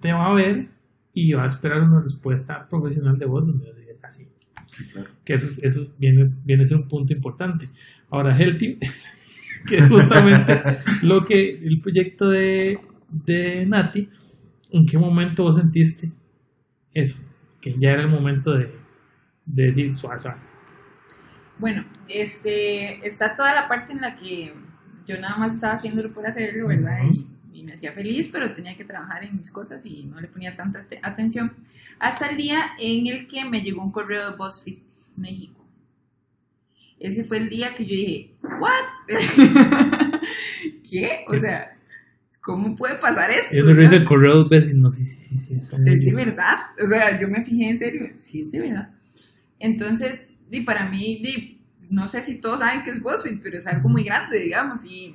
te 0.00 0.12
va 0.12 0.26
a 0.30 0.34
ver 0.34 0.68
y 1.12 1.32
va 1.32 1.44
a 1.44 1.46
esperar 1.48 1.82
una 1.82 2.00
respuesta 2.00 2.66
profesional 2.68 3.18
de 3.18 3.26
vos 3.26 3.46
donde 3.48 3.66
digas 3.74 3.96
así. 4.02 4.28
Sí, 4.72 4.86
claro. 4.86 5.08
Que 5.24 5.34
eso, 5.34 5.46
es- 5.46 5.62
eso 5.64 5.82
es- 5.82 5.92
viene, 5.98 6.30
viene 6.44 6.62
a 6.62 6.66
ser 6.66 6.76
un 6.78 6.88
punto 6.88 7.12
importante. 7.12 7.68
Ahora, 8.10 8.36
Healthy, 8.36 8.78
que 9.68 9.76
es 9.76 9.88
justamente 9.88 10.62
lo 11.02 11.20
que 11.20 11.50
el 11.58 11.80
proyecto 11.80 12.28
de, 12.30 12.78
de 13.10 13.66
Nati, 13.66 14.08
¿en 14.72 14.86
qué 14.86 14.96
momento 14.98 15.42
vos 15.44 15.56
sentiste 15.56 16.12
eso? 16.94 17.28
Que 17.60 17.74
ya 17.78 17.90
era 17.90 18.02
el 18.02 18.08
momento 18.08 18.52
de, 18.52 18.70
de 19.44 19.62
decir 19.64 19.94
suave, 19.96 20.18
suave. 20.20 20.38
Bueno, 21.58 21.84
este, 22.08 23.06
está 23.06 23.34
toda 23.34 23.54
la 23.54 23.68
parte 23.68 23.92
en 23.92 24.00
la 24.00 24.14
que 24.14 24.54
yo 25.06 25.20
nada 25.20 25.36
más 25.36 25.54
estaba 25.54 25.74
haciéndolo 25.74 26.12
por 26.12 26.26
hacerlo, 26.26 26.68
¿verdad? 26.68 26.98
Y, 27.10 27.26
y 27.52 27.64
me 27.64 27.72
hacía 27.72 27.92
feliz, 27.92 28.28
pero 28.30 28.52
tenía 28.52 28.76
que 28.76 28.84
trabajar 28.84 29.24
en 29.24 29.36
mis 29.36 29.50
cosas 29.50 29.84
y 29.86 30.04
no 30.04 30.20
le 30.20 30.28
ponía 30.28 30.54
tanta 30.54 30.80
atención. 31.02 31.52
Hasta 31.98 32.28
el 32.28 32.36
día 32.36 32.60
en 32.78 33.06
el 33.06 33.26
que 33.26 33.44
me 33.44 33.62
llegó 33.62 33.82
un 33.82 33.90
correo 33.90 34.30
de 34.30 34.36
BuzzFeed 34.36 34.78
México. 35.16 35.66
Ese 37.00 37.24
fue 37.24 37.38
el 37.38 37.48
día 37.48 37.74
que 37.74 37.84
yo 37.84 37.90
dije, 37.90 38.34
¿what? 38.42 39.08
¿Qué? 40.90 41.24
O 41.28 41.36
sea, 41.36 41.76
¿cómo 42.40 42.74
puede 42.74 42.96
pasar 42.96 43.30
esto? 43.30 43.56
Yo 43.56 43.80
hice 43.80 43.96
el 43.96 44.04
correo 44.04 44.34
dos 44.34 44.48
veces 44.48 44.74
y 44.74 44.78
no, 44.78 44.90
sí, 44.90 45.04
sí, 45.04 45.38
sí, 45.38 45.60
sí, 45.62 45.76
¿Es 45.84 45.84
de 45.84 46.12
verdad? 46.12 46.56
O 46.82 46.86
sea, 46.86 47.20
yo 47.20 47.28
me 47.28 47.44
fijé 47.44 47.70
en 47.70 47.78
serio, 47.78 48.02
sí, 48.18 48.42
es 48.42 48.50
de 48.50 48.60
verdad. 48.60 48.90
Entonces, 49.60 50.34
y 50.50 50.60
para 50.62 50.88
mí, 50.88 51.22
no 51.90 52.06
sé 52.06 52.22
si 52.22 52.40
todos 52.40 52.60
saben 52.60 52.82
que 52.82 52.90
es 52.90 53.02
BuzzFeed, 53.02 53.40
pero 53.42 53.56
es 53.56 53.66
algo 53.66 53.88
muy 53.88 54.04
grande, 54.04 54.38
digamos, 54.38 54.84
y, 54.84 55.14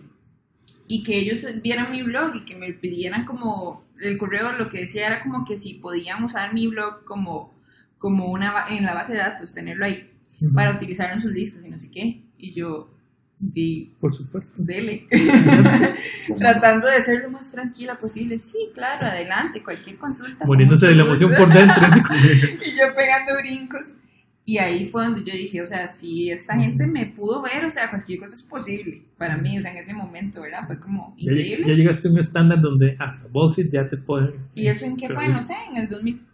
y 0.88 1.04
que 1.04 1.17
ellos 1.17 1.46
vieran 1.62 1.91
mi 1.91 2.04
blog 2.04 2.36
y 2.36 2.46
que 2.46 2.56
me 2.56 2.74
pidieran 2.74 3.26
como, 3.26 3.86
el 4.02 4.17
correo 4.17 4.54
lo 4.54 4.69
que 4.69 4.82
decía 4.82 5.08
era 5.08 5.22
como 5.22 5.46
que 5.46 5.58
si 5.58 5.76
podían 5.76 6.24
usar 6.24 6.54
mi 6.54 6.67
blog 6.67 7.04
como, 7.04 7.54
como 7.98 8.32
una, 8.32 8.54
en 8.69 8.86
la 8.86 8.93
base 8.93 9.13
de 9.13 9.19
datos, 9.19 9.54
tenerlo 9.54 9.86
ahí, 9.86 10.10
para 10.54 10.72
utilizarlo 10.72 11.13
en 11.13 11.22
sus 11.22 11.32
listas 11.32 11.63
y 11.63 11.69
no 11.69 11.78
sé 11.78 11.89
qué. 11.89 12.24
Y 12.38 12.52
yo, 12.52 12.93
di, 13.39 13.96
Por 14.00 14.13
supuesto. 14.13 14.62
dele. 14.62 15.08
Tratando 16.38 16.88
de 16.88 17.02
ser 17.02 17.22
lo 17.24 17.30
más 17.30 17.52
tranquila 17.52 17.98
posible. 17.98 18.38
Sí, 18.38 18.69
claro, 18.74 19.08
adelante, 19.08 19.63
cualquier 19.63 19.98
consulta. 19.98 20.46
Muriéndose 20.46 20.88
de 20.88 20.96
la 20.96 21.04
emoción 21.04 21.34
por 21.38 21.54
dentro. 21.54 21.82
y 22.65 22.72
yo 22.72 22.93
pegando 22.96 23.38
brincos. 23.39 23.96
Y 24.45 24.58
ahí 24.58 24.89
fue 24.89 25.03
donde 25.06 25.23
yo 25.23 25.32
dije, 25.34 25.62
o 25.62 25.65
sea, 25.65 25.88
si 25.88 26.29
esta 26.29 26.58
gente 26.58 26.86
me 26.86 27.06
pudo 27.06 27.41
ver, 27.41 27.63
o 27.65 27.69
sea, 27.69 27.89
cualquier 27.89 28.19
cosa 28.19 28.36
es 28.36 28.41
posible 28.41 29.06
para 29.17 29.38
mí, 29.38 29.58
o 29.58 29.62
sea, 29.62 29.71
en 29.71 29.77
ese 29.77 29.93
momento, 29.93 30.41
¿verdad? 30.41 30.65
Fue 30.67 30.77
como 30.79 31.15
Ya, 31.17 31.32
increíble. 31.32 31.65
ya 31.67 31.73
llegaste 31.73 32.10
a 32.10 32.12
un 32.12 32.17
estándar 32.19 32.60
donde 32.60 32.97
hasta 32.99 33.29
BuzzFeed 33.29 33.71
ya 33.71 33.88
te 33.88 33.95
pueden... 33.95 34.34
¿Y 34.53 34.67
eso 34.67 34.86
en 34.86 34.97
qué 34.97 35.08
fue? 35.10 35.29
No 35.29 35.41
sé, 35.41 35.53
en 35.69 35.77
el 35.77 35.88
2000, 35.88 36.25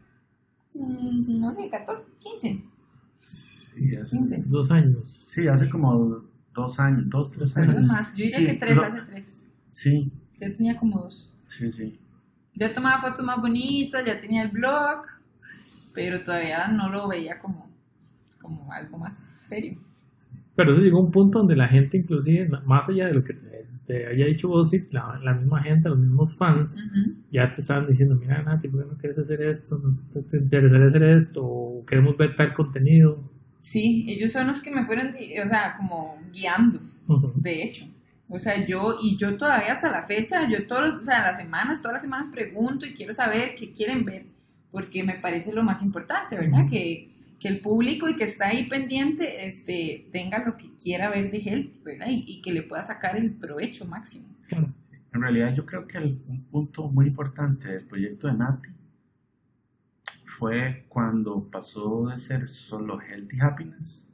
mm, 0.74 1.39
no 1.39 1.52
sé, 1.52 1.69
14, 1.69 2.04
15. 2.19 2.63
Sí, 3.15 3.95
hace, 3.95 4.17
15. 4.17 4.43
Dos 4.48 4.72
años. 4.72 5.10
sí, 5.12 5.48
hace 5.48 5.69
como 5.69 6.24
dos 6.54 6.80
años, 6.80 7.04
dos, 7.10 7.32
tres 7.32 7.54
Pero 7.54 7.72
años. 7.74 7.88
más, 7.89 8.12
yo 8.15 8.24
diría 8.24 8.38
Sí, 8.39 8.45
que 8.48 8.54
tres, 8.54 8.76
lo- 8.76 8.84
hace 8.84 9.02
tres. 9.04 9.48
Sí, 9.69 10.12
Yo 10.39 10.52
tenía 10.56 10.78
como 10.78 11.02
dos. 11.02 11.32
sí, 11.45 11.72
sí. 11.72 11.91
Ya 12.56 12.74
tomaba 12.74 13.00
fotos 13.02 13.24
más 13.24 13.39
bonitas, 13.39 14.04
ya 14.06 14.19
tenía 14.19 14.41
el 14.41 14.50
blog, 14.50 15.04
pero 15.93 16.24
todavía 16.24 16.67
no 16.69 16.89
lo 16.89 17.08
veía 17.08 17.38
como, 17.39 17.68
como 18.58 18.72
algo 18.74 18.98
más 18.98 19.18
serio. 19.18 19.80
Pero 20.56 20.72
eso 20.72 20.82
llegó 20.82 20.98
a 20.98 21.02
un 21.02 21.12
punto 21.12 21.40
donde 21.40 21.56
la 21.56 21.68
gente, 21.68 21.98
inclusive, 21.98 22.50
más 22.66 22.90
allá 22.90 23.08
de 23.08 23.14
lo 23.14 23.24
que 23.24 23.34
te, 23.34 23.66
te 23.86 24.08
había 24.08 24.26
dicho 24.26 24.50
BuzzFeed, 24.50 24.92
la, 24.92 25.20
la 25.24 25.34
misma 25.34 25.62
gente, 25.62 25.88
los 25.90 25.98
mismos 26.00 26.38
fans, 26.38 26.84
Ujú. 26.86 27.16
ya 27.32 27.50
te 27.50 27.62
estaban 27.62 27.88
diciendo, 27.88 28.16
mira, 28.16 28.44
Nati, 28.44 28.68
¿por 28.68 28.84
qué 28.84 28.92
no 28.92 28.98
quieres 28.98 29.18
hacer 29.20 29.42
esto? 29.42 29.78
¿No 29.78 29.90
te, 30.12 30.22
te 30.24 30.38
interesaría 30.38 30.88
hacer 30.88 31.04
esto? 31.04 31.46
¿O 31.46 31.86
queremos 31.86 32.18
ver 32.18 32.36
tal 32.36 32.54
contenido? 32.54 33.24
Sí, 33.60 34.06
ellos 34.10 34.32
son 34.32 34.48
los 34.48 34.60
que 34.62 34.72
me 34.72 34.86
fueron, 34.86 35.08
o 35.10 35.48
sea, 35.48 35.76
como 35.78 36.18
guiando, 36.34 36.80
Ujú. 37.08 37.32
de 37.36 37.64
hecho. 37.64 37.86
O 38.28 38.38
sea, 38.38 38.64
yo, 38.66 38.96
y 39.02 39.16
yo 39.18 39.38
todavía 39.38 39.72
hasta 39.72 39.90
la 39.92 40.04
fecha, 40.04 40.48
yo 40.50 40.68
todos, 40.68 41.00
o 41.02 41.04
sea, 41.04 41.24
las 41.24 41.38
semanas, 41.38 41.82
todas 41.82 41.94
las 41.94 42.04
semanas 42.04 42.28
pregunto 42.30 42.86
y 42.86 42.94
quiero 42.94 43.14
saber 43.14 43.56
qué 43.58 43.72
quieren 43.72 44.06
ver, 44.06 44.26
porque 44.72 45.04
me 45.04 45.16
parece 45.16 45.52
lo 45.54 45.64
más 45.64 45.82
importante, 45.84 46.36
¿verdad? 46.36 46.62
Ujú. 46.62 46.70
Que, 46.70 47.10
que 47.39 47.47
el 47.47 47.62
público 47.62 48.10
y 48.10 48.15
que 48.17 48.25
está 48.25 48.49
ahí 48.49 48.67
pendiente, 48.67 49.45
este, 49.47 50.08
tenga 50.12 50.43
lo 50.45 50.58
que 50.58 50.75
quiera 50.75 51.10
ver 51.10 51.32
de 51.32 51.38
Health, 51.39 51.84
¿verdad? 51.84 52.08
Y, 52.10 52.25
y 52.28 52.41
que 52.41 52.52
le 52.52 52.63
pueda 52.63 52.84
sacar 52.84 53.15
el 53.15 53.32
provecho 53.32 53.86
máximo. 53.86 54.28
Claro. 54.47 54.73
En 55.13 55.21
realidad 55.21 55.54
yo 55.56 55.65
creo 55.65 55.88
que 55.88 55.97
el- 55.97 56.21
un 56.28 56.43
punto 56.45 56.89
muy 56.89 57.08
importante 57.08 57.67
del 57.69 57.86
proyecto 57.86 58.28
de 58.28 58.34
Nati 58.34 58.69
fue 60.25 60.86
cuando 60.89 61.49
pasó 61.49 62.08
de 62.10 62.17
ser 62.17 62.47
solo 62.47 62.99
Healthy 63.02 63.39
Happiness 63.41 64.08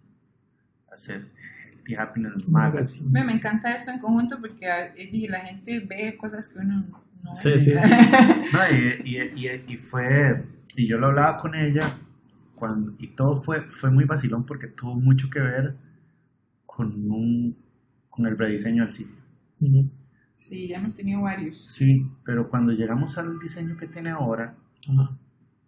a 0.92 0.98
ser 0.98 1.26
Healthy 1.74 1.96
Happiness 1.96 2.48
Magazine. 2.48 3.12
Me, 3.12 3.24
me 3.24 3.34
encanta 3.34 3.76
esto 3.76 3.92
en 3.92 4.00
conjunto 4.00 4.40
porque 4.40 4.68
ah, 4.70 4.94
la 5.30 5.40
gente 5.42 5.80
ve 5.80 6.16
cosas 6.18 6.48
que 6.48 6.60
uno 6.60 7.04
no 7.24 7.36
Sí, 7.36 7.50
ve. 7.50 7.60
sí. 7.60 7.72
No, 8.54 8.60
y, 8.72 9.10
y- 9.10 9.32
y- 9.48 9.74
y 9.74 9.78
fue, 9.78 10.46
y 10.78 10.88
yo 10.88 10.98
lo 10.98 11.08
hablaba 11.08 11.38
con 11.38 11.54
ella 11.56 11.84
cuando, 12.56 12.94
y 13.00 13.08
todo 13.08 13.36
fue, 13.38 13.68
fue 13.68 13.92
muy 13.92 14.06
vacilón 14.06 14.46
porque 14.46 14.68
tuvo 14.68 14.96
mucho 14.96 15.30
que 15.30 15.42
ver 15.42 15.76
con, 16.66 16.88
un, 17.12 17.58
con 18.10 18.26
el 18.26 18.38
rediseño 18.38 18.84
del 18.84 18.92
sitio. 18.92 19.20
Sí, 20.38 20.68
ya 20.68 20.78
hemos 20.78 20.96
tenido 20.96 21.22
varios. 21.22 21.58
Sí, 21.58 22.10
pero 22.24 22.50
cuando 22.50 22.72
llegamos 22.74 23.18
al 23.18 23.40
diseño 23.40 23.78
que 23.78 23.88
tiene 23.88 24.10
ahora, 24.12 24.56
Ajá. 24.90 25.18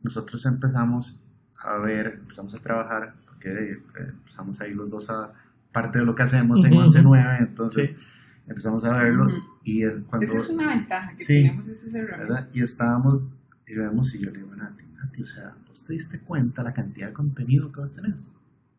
nosotros 0.04 0.46
empezamos 0.46 1.18
a 1.66 1.78
ver, 1.78 2.20
empezamos 2.22 2.54
a 2.54 2.60
trabajar, 2.60 3.16
porque 3.26 3.50
eh, 3.50 3.78
empezamos 3.98 4.62
ahí 4.62 4.74
los 4.74 4.90
dos 4.90 5.10
a 5.10 5.34
parte 5.72 6.00
de 6.00 6.06
lo 6.06 6.16
que 6.16 6.24
hacemos 6.24 6.64
en 6.66 6.74
Ujú, 6.74 6.84
11.9, 6.88 7.40
entonces 7.40 8.40
empezamos 8.48 8.84
a 8.86 8.98
verlo 9.02 9.26
y 9.64 9.84
es 9.84 10.04
cuando, 10.04 10.26
Esa 10.26 10.38
es 10.38 10.50
una 10.50 10.70
ventaja 10.70 11.16
que 11.16 11.24
Sí. 11.24 11.44
tenemos 11.44 11.68
ese 11.68 11.98
herramienta. 11.98 12.34
¿verdad? 12.34 12.50
Y 12.54 12.62
estábamos 12.62 13.20
y 13.68 13.76
vemos 13.76 14.14
y 14.16 14.20
yo 14.20 14.30
le 14.32 14.38
digo 14.40 14.54
a 14.54 14.58
Nati, 14.58 14.84
Nati, 14.98 15.22
o 15.22 15.26
sea, 15.26 15.56
¿vos 15.68 15.84
te 15.84 15.94
diste 15.94 16.20
cuenta 16.20 16.64
la 16.64 16.74
cantidad 16.74 17.08
de 17.08 17.14
contenido 17.14 17.72
que 17.72 17.80
vos 17.80 17.94
tenés? 17.94 18.34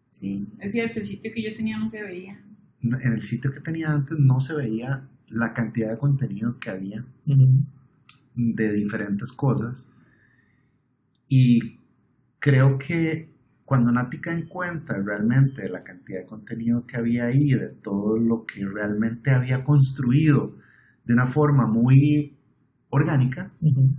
Sí, 0.09 0.47
es 0.59 0.73
cierto, 0.73 1.01
el 1.01 1.07
sitio 1.07 1.33
que 1.33 1.43
yo 1.43 1.53
tenía 1.55 1.79
no 1.79 1.89
se 1.89 2.03
veía. 2.03 2.41
En 2.83 3.13
el 3.13 3.23
sitio 3.23 3.53
que 3.53 3.61
tenía 3.61 3.93
antes 3.93 4.19
no 4.19 4.41
se 4.41 4.55
veía 4.55 5.09
la 5.29 5.53
cantidad 5.53 5.91
de 5.91 5.99
contenido 5.99 6.59
que 6.59 6.71
había 6.71 7.05
de 8.35 8.73
diferentes 8.73 9.33
cosas. 9.33 9.89
Y 11.29 11.79
creo 12.39 12.79
que 12.79 13.29
cuando 13.65 13.93
Nati 13.93 14.19
cae 14.19 14.35
en 14.35 14.47
cuenta 14.47 14.97
realmente 14.97 15.63
de 15.63 15.69
la 15.69 15.85
cantidad 15.85 16.21
de 16.21 16.27
contenido 16.27 16.87
que 16.87 16.97
había 16.97 17.27
ahí, 17.27 17.51
de 17.51 17.69
todo 17.69 18.17
lo 18.17 18.47
que 18.47 18.65
realmente 18.65 19.31
había 19.31 19.63
construido 19.63 20.57
de 21.05 21.15
una 21.15 21.27
forma 21.27 21.67
muy 21.67 22.35
orgánica, 22.89 23.53
Ujú. 23.61 23.91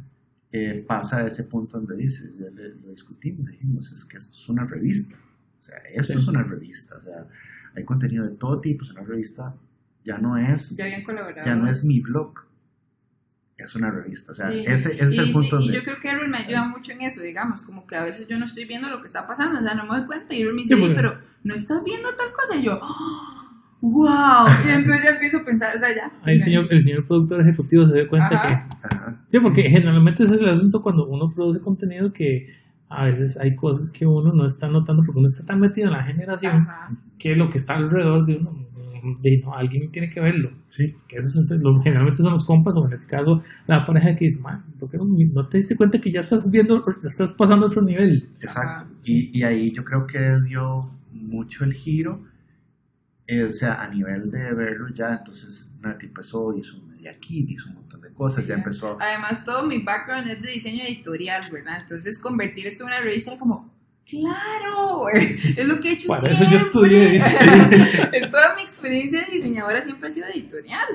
Eh, 0.52 0.84
pasa 0.88 1.18
a 1.20 1.28
ese 1.28 1.44
punto 1.44 1.78
donde 1.78 1.96
dices, 1.96 2.38
ya 2.40 2.50
le- 2.50 2.76
lo 2.76 2.90
discutimos, 2.90 3.48
dijimos, 3.48 3.92
es 3.92 4.04
que 4.06 4.18
esto 4.18 4.36
es 4.38 4.50
una 4.50 4.66
revista. 4.66 5.18
O 5.58 5.62
sea, 5.62 5.78
esto 5.94 6.14
Sí. 6.14 6.20
es 6.20 6.28
una 6.28 6.44
revista. 6.44 6.98
O 6.98 7.02
sea, 7.02 7.28
hay 7.76 7.84
contenido 7.86 8.26
de 8.26 8.32
todo 8.36 8.60
tipo, 8.60 8.84
es 8.84 8.92
una 8.92 9.02
revista, 9.04 9.56
ya 10.04 10.18
no 10.18 10.38
es, 10.38 10.76
Ya 10.76 10.86
habían 10.86 11.04
colaborado. 11.04 11.46
ya 11.46 11.56
no 11.56 11.68
es 11.68 11.84
mi 11.84 12.00
blog, 12.00 12.34
es 13.58 13.76
una 13.76 13.92
revista. 13.92 14.32
O 14.32 14.34
sea, 14.36 14.50
Sí. 14.52 14.64
ese, 14.66 14.94
ese 14.94 15.04
es 15.06 15.18
el 15.18 15.32
punto 15.32 15.60
sí, 15.60 15.66
donde... 15.66 15.74
y 15.74 15.76
yo 15.76 15.84
creo 15.84 16.00
que 16.02 16.08
Erwin 16.10 16.32
me 16.32 16.38
ayuda 16.38 16.64
mucho 16.68 16.94
en 16.94 17.02
eso, 17.02 17.22
digamos, 17.22 17.62
como 17.62 17.86
que 17.86 17.96
a 17.98 18.04
veces 18.06 18.26
yo 18.28 18.40
no 18.40 18.46
estoy 18.46 18.66
viendo 18.66 18.90
lo 18.90 19.02
que 19.02 19.08
está 19.08 19.28
pasando, 19.28 19.60
o 19.60 19.62
sea, 19.64 19.76
no 19.76 19.84
me 19.84 19.98
doy 20.00 20.08
cuenta 20.08 20.34
y 20.34 20.42
Erwin 20.42 20.56
me 20.56 20.62
dice, 20.64 20.76
Sí, 20.76 20.82
"Oye, 20.82 20.94
porque- 20.96 21.10
pero 21.10 21.22
no 21.44 21.54
estás 21.54 21.84
viendo 21.84 22.10
tal 22.16 22.32
cosa, 22.34 22.56
y 22.58 22.64
yo, 22.64 22.80
wow, 23.82 24.46
y 24.68 24.72
entonces 24.72 25.04
ya 25.04 25.10
empiezo 25.12 25.38
a 25.40 25.46
pensar, 25.46 25.76
o 25.76 25.80
sea, 25.80 25.90
ya. 25.96 26.12
Ahí 26.24 26.36
el 26.36 26.42
señor, 26.42 26.68
el 26.70 26.82
señor 26.82 27.08
productor 27.08 27.42
ejecutivo 27.42 27.86
se 27.86 27.96
dio 27.96 28.08
cuenta 28.08 28.36
Ajá. 28.36 28.48
que 28.48 28.54
Ajá, 28.88 29.22
Sí, 29.30 29.38
porque 29.42 29.64
generalmente 29.64 30.24
ese 30.24 30.36
es 30.36 30.42
el 30.42 30.50
asunto 30.50 30.82
cuando 30.82 31.08
uno 31.08 31.32
produce 31.34 31.60
contenido 31.60 32.12
que 32.12 32.48
a 32.90 33.06
veces 33.06 33.38
hay 33.40 33.56
cosas 33.56 33.92
que 33.92 34.06
uno 34.06 34.34
no 34.34 34.46
está 34.46 34.68
notando 34.68 35.04
porque 35.06 35.20
uno 35.20 35.28
está 35.28 35.46
tan 35.46 35.60
metido 35.60 35.88
en 35.88 35.94
la 35.94 36.04
generación 36.04 36.56
Ajá. 36.58 36.90
que 37.18 37.36
lo 37.36 37.50
que 37.50 37.58
está 37.60 37.76
alrededor 37.76 38.26
de 38.26 38.38
uno, 38.38 38.68
de, 39.24 39.42
no, 39.46 39.54
alguien 39.56 39.90
tiene 39.92 40.10
que 40.10 40.20
verlo. 40.20 40.50
sí, 40.68 40.94
Que 41.08 41.18
eso 41.18 41.40
es, 41.40 41.62
lo- 41.62 41.80
generalmente 41.82 42.22
son 42.24 42.32
los 42.34 42.44
compas 42.46 42.76
o 42.76 42.86
en 42.88 42.94
este 42.94 43.10
caso 43.16 43.42
la 43.68 43.86
pareja 43.86 44.16
que 44.16 44.26
dice, 44.26 44.42
man, 44.42 44.66
¿por 44.80 44.90
qué 44.90 44.98
no, 44.98 45.04
no 45.06 45.48
te 45.48 45.60
diste 45.60 45.76
cuenta 45.78 46.00
que 46.02 46.12
ya 46.12 46.20
estás 46.20 46.50
viendo, 46.52 46.84
ya 47.02 47.08
estás 47.08 47.34
pasando 47.34 47.66
a 47.66 47.70
otro 47.70 47.82
nivel? 47.84 48.28
exacto. 48.34 48.84
Y, 49.06 49.30
y 49.40 49.44
ahí 49.44 49.72
yo 49.72 49.84
creo 49.86 50.06
que 50.08 50.20
dio 50.48 50.74
mucho 51.14 51.64
el 51.64 51.74
giro, 51.74 52.24
eh, 53.32 53.44
o 53.44 53.52
sea, 53.52 53.82
a 53.82 53.88
nivel 53.88 54.32
de 54.32 54.54
verlo 54.56 54.88
ya, 54.90 55.14
entonces 55.14 55.74
Nati 55.82 56.08
empezó, 56.08 56.52
hizo 56.58 56.78
un 56.78 56.88
media 56.88 57.14
kit, 57.14 57.48
hizo 57.52 57.70
un 57.70 57.76
montón 57.76 58.02
de 58.02 58.12
cosas, 58.12 58.48
ya 58.48 58.56
empezó... 58.56 58.98
Además, 59.00 59.46
todo 59.46 59.68
mi 59.68 59.84
background 59.84 60.28
es 60.28 60.42
de 60.42 60.50
diseño 60.50 60.84
editorial, 60.84 61.40
¿verdad? 61.54 61.82
Entonces, 61.82 62.18
convertir 62.18 62.66
esto 62.66 62.84
en 62.84 62.88
una 62.88 63.02
revista 63.02 63.32
era 63.32 63.40
como, 63.40 63.72
claro, 64.08 65.10
es 65.14 65.68
lo 65.68 65.80
que 65.80 65.90
he 65.90 65.94
hecho 65.94 66.08
Para 66.08 66.22
siempre. 66.22 66.42
eso 66.42 66.52
yo 66.52 66.58
estudié 66.58 67.18
es 68.14 68.30
toda 68.32 68.56
mi 68.56 68.64
experiencia 68.64 69.24
de 69.24 69.32
diseñadora 69.32 69.84
siempre 69.84 70.08
ha 70.08 70.12
sido 70.12 70.28
editorial. 70.28 70.88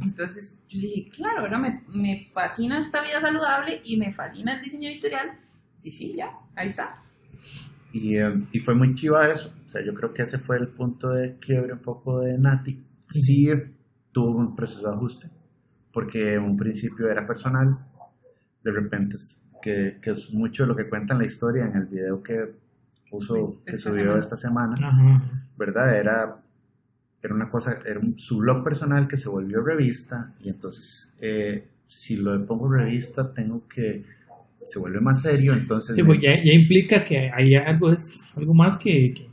Entonces, 0.00 0.64
yo 0.70 0.80
dije, 0.80 1.10
claro, 1.14 1.40
ahora 1.40 1.58
me, 1.58 1.84
me 1.88 2.22
fascina 2.22 2.78
esta 2.78 3.02
vida 3.02 3.20
saludable 3.20 3.82
y 3.84 3.98
me 3.98 4.10
fascina 4.10 4.54
el 4.54 4.62
diseño 4.62 4.88
editorial. 4.88 5.38
Y 5.82 5.92
sí, 5.92 6.14
ya, 6.16 6.30
ahí 6.56 6.68
está. 6.68 6.94
Y, 7.92 8.16
eh, 8.16 8.32
y 8.50 8.60
fue 8.60 8.74
muy 8.74 8.94
chiva 8.94 9.28
eso. 9.28 9.52
Sea, 9.72 9.84
yo 9.84 9.94
creo 9.94 10.12
que 10.12 10.22
ese 10.22 10.38
fue 10.38 10.56
el 10.58 10.68
punto 10.68 11.10
de 11.10 11.36
quiebre 11.38 11.72
un 11.72 11.78
poco 11.80 12.20
de 12.20 12.36
Nati. 12.38 12.82
Sí 13.08 13.48
tuvo 14.12 14.38
un 14.38 14.54
proceso 14.54 14.86
de 14.88 14.94
ajuste, 14.94 15.28
porque 15.92 16.34
en 16.34 16.42
un 16.42 16.56
principio 16.56 17.08
era 17.10 17.24
personal, 17.24 17.78
de 18.62 18.70
repente 18.70 19.16
es 19.16 19.46
que, 19.62 19.98
que 20.02 20.10
es 20.10 20.32
mucho 20.34 20.64
de 20.64 20.68
lo 20.68 20.76
que 20.76 20.88
cuenta 20.88 21.14
en 21.14 21.20
la 21.20 21.26
historia 21.26 21.64
en 21.64 21.76
el 21.76 21.86
video 21.86 22.22
que 22.22 22.52
puso, 23.10 23.62
que 23.64 23.76
Esta 23.76 23.90
subió 23.90 24.02
semana. 24.02 24.20
esta 24.20 24.36
semana, 24.36 24.74
Ajá. 24.82 25.46
¿verdad? 25.56 25.96
Era, 25.98 26.42
era 27.22 27.34
una 27.34 27.48
cosa, 27.48 27.76
era 27.88 28.00
un- 28.00 28.18
su 28.18 28.38
blog 28.38 28.62
personal 28.64 29.06
que 29.08 29.16
se 29.16 29.28
volvió 29.30 29.62
revista 29.62 30.34
y 30.42 30.48
entonces 30.50 31.14
eh, 31.22 31.66
si 31.86 32.16
lo 32.16 32.44
pongo 32.46 32.70
revista 32.70 33.32
tengo 33.32 33.66
que, 33.68 34.04
se 34.64 34.78
vuelve 34.78 35.00
más 35.00 35.22
serio, 35.22 35.52
entonces... 35.54 35.94
Sí, 35.96 36.02
pues 36.02 36.20
ya, 36.20 36.30
ya 36.36 36.52
implica 36.52 37.04
que 37.04 37.30
hay 37.30 37.54
algo, 37.54 37.92
es 37.92 38.36
algo 38.36 38.54
más 38.54 38.76
que, 38.76 39.12
que, 39.14 39.28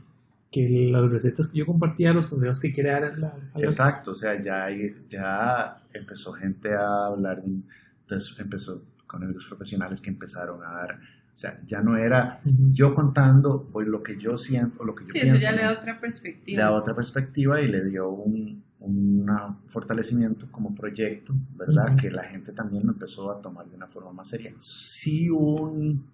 que 0.50 0.88
las 0.90 1.10
recetas 1.12 1.48
que 1.48 1.58
yo 1.58 1.66
compartía, 1.66 2.12
los 2.12 2.26
consejos 2.26 2.58
que 2.58 2.72
quiere 2.72 2.90
dar 2.90 3.04
a 3.04 3.16
la, 3.16 3.28
a 3.28 3.38
las- 3.54 3.62
Exacto, 3.64 4.10
o 4.10 4.14
sea, 4.14 4.40
ya, 4.40 4.66
ya 5.08 5.80
empezó 5.94 6.32
gente 6.32 6.74
a 6.74 7.06
hablar, 7.06 7.40
entonces 7.44 8.38
empezó 8.40 8.82
con 9.06 9.22
amigos 9.22 9.46
profesionales 9.46 10.00
que 10.00 10.10
empezaron 10.10 10.64
a 10.64 10.72
dar, 10.72 10.94
o 11.32 11.36
sea, 11.36 11.52
ya 11.66 11.80
no 11.82 11.96
era 11.96 12.40
Ujú. 12.44 12.72
yo 12.72 12.92
contando 12.94 13.68
pues, 13.72 13.86
lo 13.86 14.02
que 14.02 14.16
yo 14.18 14.36
siento 14.36 14.80
o 14.80 14.84
lo 14.84 14.94
que 14.94 15.04
yo 15.04 15.08
Sí, 15.10 15.20
pienso, 15.20 15.36
eso 15.36 15.42
ya 15.44 15.52
le 15.52 15.62
da 15.62 15.72
otra 15.72 15.94
Le 15.94 16.00
perspectiva. 16.00 16.62
da 16.64 16.72
otra 16.72 16.94
perspectiva 16.96 17.60
y 17.60 17.68
le 17.68 17.84
dio 17.84 18.08
un, 18.10 18.62
un 18.80 19.26
fortalecimiento 19.66 20.50
como 20.50 20.74
proyecto, 20.74 21.32
¿verdad? 21.56 21.88
Ujú. 21.90 21.96
Que 21.96 22.10
la 22.10 22.24
gente 22.24 22.52
también 22.52 22.84
lo 22.86 22.92
empezó 22.92 23.30
a 23.30 23.40
tomar 23.40 23.66
de 23.68 23.76
una 23.76 23.86
forma 23.86 24.12
más 24.12 24.28
seria. 24.28 24.52
Sí 24.58 25.30
hubo 25.30 25.70
un- 25.70 26.04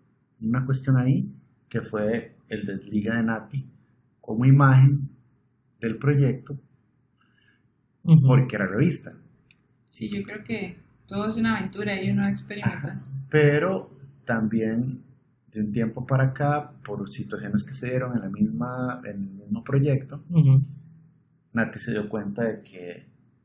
una 0.42 0.64
cuestión 0.66 0.98
ahí 0.98 1.26
que 1.70 1.80
fue 1.80 2.36
el 2.50 2.64
desliga 2.64 3.16
de 3.16 3.22
Nati 3.22 3.66
como 4.26 4.44
imagen 4.44 5.08
del 5.80 5.98
proyecto 5.98 6.58
Ujú. 8.02 8.26
porque 8.26 8.56
era 8.56 8.66
revista. 8.66 9.16
Sí, 9.90 10.10
yo 10.10 10.22
creo 10.24 10.42
que 10.44 10.76
todo 11.06 11.28
es 11.28 11.36
una 11.36 11.56
aventura 11.58 12.00
y 12.02 12.10
uno 12.10 12.28
experimenta. 12.28 13.00
pero 13.30 13.90
también 14.24 15.02
de 15.52 15.60
un 15.60 15.72
tiempo 15.72 16.04
para 16.06 16.24
acá, 16.24 16.72
por 16.84 17.08
situaciones 17.08 17.62
que 17.64 17.72
se 17.72 17.90
dieron 17.90 18.12
en, 18.16 18.20
la 18.22 18.28
misma, 18.28 19.00
en 19.04 19.16
el 19.16 19.28
mismo 19.30 19.62
proyecto, 19.64 20.22
Ujú. 20.30 20.60
Nati 21.52 21.78
se 21.78 21.92
dio 21.92 22.08
cuenta 22.08 22.44
de 22.44 22.60
que, 22.62 23.02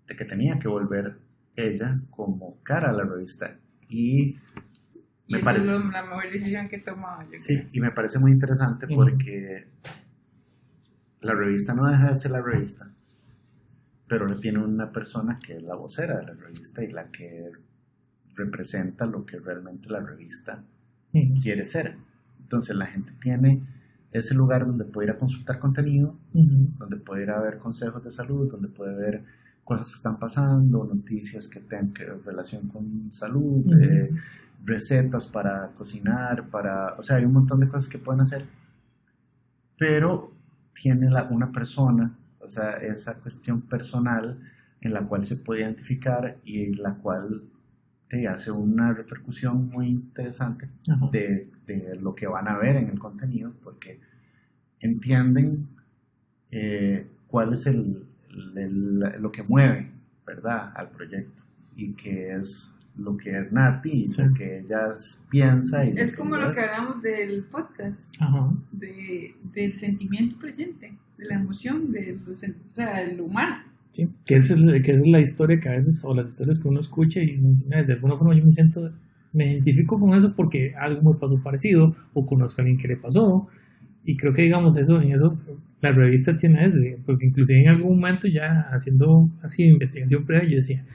de 0.07 0.15
que 0.15 0.25
tenía 0.25 0.59
que 0.59 0.67
volver 0.67 1.17
ella 1.55 2.01
como 2.09 2.57
cara 2.63 2.89
a 2.89 2.93
la 2.93 3.03
revista. 3.03 3.57
Y 3.87 4.35
Y 5.27 5.33
me 5.33 5.37
eso 5.39 5.45
parece, 5.45 5.75
es 5.75 5.85
la 5.85 6.03
mejor 6.03 6.23
decisión 6.31 6.67
que 6.67 6.77
he 6.77 6.81
tomado. 6.81 7.21
Yo 7.31 7.39
sí, 7.39 7.55
creo. 7.57 7.67
y 7.73 7.79
me 7.81 7.91
parece 7.91 8.19
muy 8.19 8.31
interesante 8.31 8.87
Ujú. 8.87 8.95
porque 8.95 9.67
la 11.21 11.33
revista 11.33 11.73
no 11.73 11.87
deja 11.87 12.09
de 12.09 12.15
ser 12.15 12.31
la 12.31 12.41
revista, 12.41 12.91
pero 14.07 14.27
tiene 14.39 14.59
una 14.59 14.91
persona 14.91 15.35
que 15.35 15.53
es 15.53 15.63
la 15.63 15.75
vocera 15.75 16.17
de 16.19 16.25
la 16.25 16.33
revista 16.33 16.83
y 16.83 16.89
la 16.89 17.09
que 17.09 17.51
representa 18.35 19.05
lo 19.05 19.25
que 19.25 19.39
realmente 19.39 19.89
la 19.89 19.99
revista 19.99 20.63
quiere 21.41 21.65
ser. 21.65 21.95
Entonces 22.39 22.75
la 22.75 22.85
gente 22.85 23.13
tiene 23.19 23.61
ese 24.11 24.33
lugar 24.33 24.65
donde 24.65 24.85
puede 24.85 25.07
ir 25.07 25.11
a 25.11 25.17
consultar 25.17 25.59
contenido, 25.59 26.17
donde 26.33 26.97
puede 26.97 27.23
ir 27.23 27.31
a 27.31 27.41
ver 27.41 27.57
consejos 27.57 28.03
de 28.03 28.11
salud, 28.11 28.49
donde 28.49 28.67
puede 28.67 28.95
ver 28.95 29.23
cosas 29.63 29.87
que 29.89 29.95
están 29.95 30.19
pasando, 30.19 30.85
noticias 30.85 31.47
que 31.47 31.61
tengan 31.61 31.93
que 31.93 32.05
relación 32.05 32.67
con 32.67 33.11
salud, 33.11 33.63
eh, 33.81 34.11
recetas 34.65 35.27
para 35.27 35.71
cocinar, 35.71 36.49
para, 36.49 36.95
o 36.95 37.03
sea, 37.03 37.17
hay 37.17 37.25
un 37.25 37.31
montón 37.31 37.59
de 37.59 37.67
cosas 37.67 37.87
que 37.87 37.99
pueden 37.99 38.21
hacer, 38.21 38.45
pero 39.77 40.30
tiene 40.73 41.09
la- 41.09 41.23
una 41.29 41.51
persona, 41.51 42.17
o 42.39 42.47
sea, 42.49 42.71
esa 42.73 43.15
cuestión 43.19 43.61
personal 43.61 44.39
en 44.81 44.93
la 44.93 45.05
cual 45.07 45.23
se 45.23 45.37
puede 45.37 45.61
identificar 45.61 46.39
y 46.43 46.73
la 46.75 46.95
cual 46.95 47.43
te 48.07 48.27
hace 48.27 48.51
una 48.51 48.93
repercusión 48.93 49.69
muy 49.69 49.87
interesante 49.87 50.69
de, 51.11 51.49
de 51.67 51.95
lo 51.97 52.13
que 52.15 52.27
van 52.27 52.47
a 52.47 52.57
ver 52.57 52.75
en 52.77 52.87
el 52.89 52.99
contenido, 52.99 53.53
porque 53.61 53.99
entienden 54.81 55.67
eh, 56.51 57.07
cuál 57.27 57.53
es 57.53 57.65
el, 57.67 58.05
el- 58.55 58.99
lo 59.21 59.31
que 59.31 59.43
mueve, 59.43 59.91
¿verdad?, 60.25 60.73
al 60.75 60.89
proyecto 60.89 61.43
y 61.75 61.93
que 61.93 62.31
es 62.35 62.73
lo 62.97 63.15
que 63.17 63.29
es 63.31 63.51
Nati, 63.51 64.05
y 64.05 64.09
Sí. 64.09 64.21
lo 64.21 64.33
que 64.33 64.59
ella 64.59 64.79
piensa. 65.29 65.85
Y 65.85 65.93
Es 65.97 66.15
como 66.15 66.35
lo 66.37 66.53
que 66.53 66.59
hablamos 66.61 67.01
del 67.01 67.43
podcast, 67.45 68.15
Ajá. 68.19 68.51
de, 68.71 69.33
del 69.53 69.77
sentimiento 69.77 70.37
presente, 70.37 70.93
de 71.17 71.25
la 71.25 71.35
emoción, 71.35 71.91
de 71.91 72.17
lo, 72.25 72.31
o 72.31 72.35
sea, 72.35 72.99
de 73.05 73.15
lo 73.15 73.25
humano. 73.25 73.63
Sí, 73.91 74.07
que 74.25 74.35
esa 74.35 74.53
es, 74.55 74.61
que 74.83 74.91
esa 74.91 75.01
es 75.01 75.07
la 75.07 75.19
historia 75.19 75.59
que 75.59 75.69
a 75.69 75.73
veces, 75.73 76.03
o 76.05 76.13
las 76.15 76.27
historias 76.27 76.59
que 76.59 76.67
uno 76.67 76.79
escucha 76.79 77.21
y 77.21 77.37
de 77.67 77.93
alguna 77.93 78.15
forma 78.15 78.35
yo 78.37 78.45
me 78.45 78.51
siento, 78.51 78.91
me 79.33 79.51
identifico 79.53 79.99
con 79.99 80.13
eso 80.17 80.33
porque 80.35 80.71
algo 80.79 81.13
me 81.13 81.19
pasó 81.19 81.41
parecido 81.43 81.95
o 82.13 82.25
conozco 82.25 82.61
a 82.61 82.63
alguien 82.63 82.77
que 82.79 82.87
le 82.87 82.97
pasó 82.97 83.47
y 84.05 84.15
creo 84.17 84.33
que 84.33 84.43
digamos 84.43 84.75
eso, 84.77 85.01
en 85.01 85.11
eso 85.11 85.37
la 85.81 85.91
revista 85.91 86.37
tiene 86.37 86.65
eso, 86.65 86.79
porque 87.05 87.25
inclusive 87.25 87.61
en 87.61 87.69
algún 87.69 87.99
momento 87.99 88.27
ya 88.29 88.67
haciendo 88.71 89.29
así 89.41 89.63
investigación 89.63 90.25
previa 90.25 90.49
yo 90.49 90.55
decía, 90.57 90.85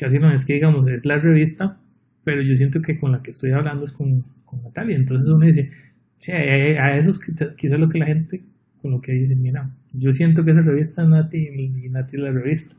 casi 0.00 0.18
no 0.18 0.32
es 0.32 0.46
que 0.46 0.54
digamos, 0.54 0.86
es 0.88 1.04
la 1.04 1.18
revista, 1.18 1.78
pero 2.24 2.42
yo 2.42 2.54
siento 2.54 2.80
que 2.80 2.98
con 2.98 3.12
la 3.12 3.22
que 3.22 3.32
estoy 3.32 3.50
hablando 3.50 3.84
es 3.84 3.92
con, 3.92 4.24
con 4.46 4.62
Natalia. 4.62 4.96
Entonces 4.96 5.28
uno 5.28 5.46
dice, 5.46 5.68
sí, 6.16 6.32
a 6.32 6.96
eso 6.96 7.10
es 7.10 7.20
quizás 7.56 7.78
lo 7.78 7.88
que 7.88 7.98
la 7.98 8.06
gente, 8.06 8.42
con 8.80 8.92
lo 8.92 9.00
que 9.00 9.12
dice, 9.12 9.36
mira, 9.36 9.70
yo 9.92 10.10
siento 10.10 10.42
que 10.42 10.52
esa 10.52 10.62
revista 10.62 11.02
es 11.02 11.08
Nati 11.08 11.48
y 11.84 11.88
Nati 11.90 12.16
es 12.16 12.22
la 12.22 12.30
revista. 12.30 12.76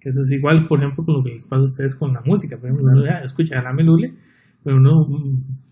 Que 0.00 0.10
eso 0.10 0.20
es 0.20 0.30
igual, 0.30 0.66
por 0.68 0.78
ejemplo, 0.78 1.04
con 1.04 1.16
lo 1.16 1.24
que 1.24 1.30
les 1.30 1.44
pasa 1.44 1.62
a 1.62 1.64
ustedes 1.64 1.94
con 1.96 2.12
la 2.12 2.22
música. 2.24 2.56
Por 2.56 2.68
ejemplo, 2.68 2.92
uno 2.92 3.04
ya 3.04 3.18
escucha 3.24 3.58
a 3.58 3.62
la 3.62 3.72
Melule, 3.72 4.14
pero 4.62 4.76
uno, 4.76 5.06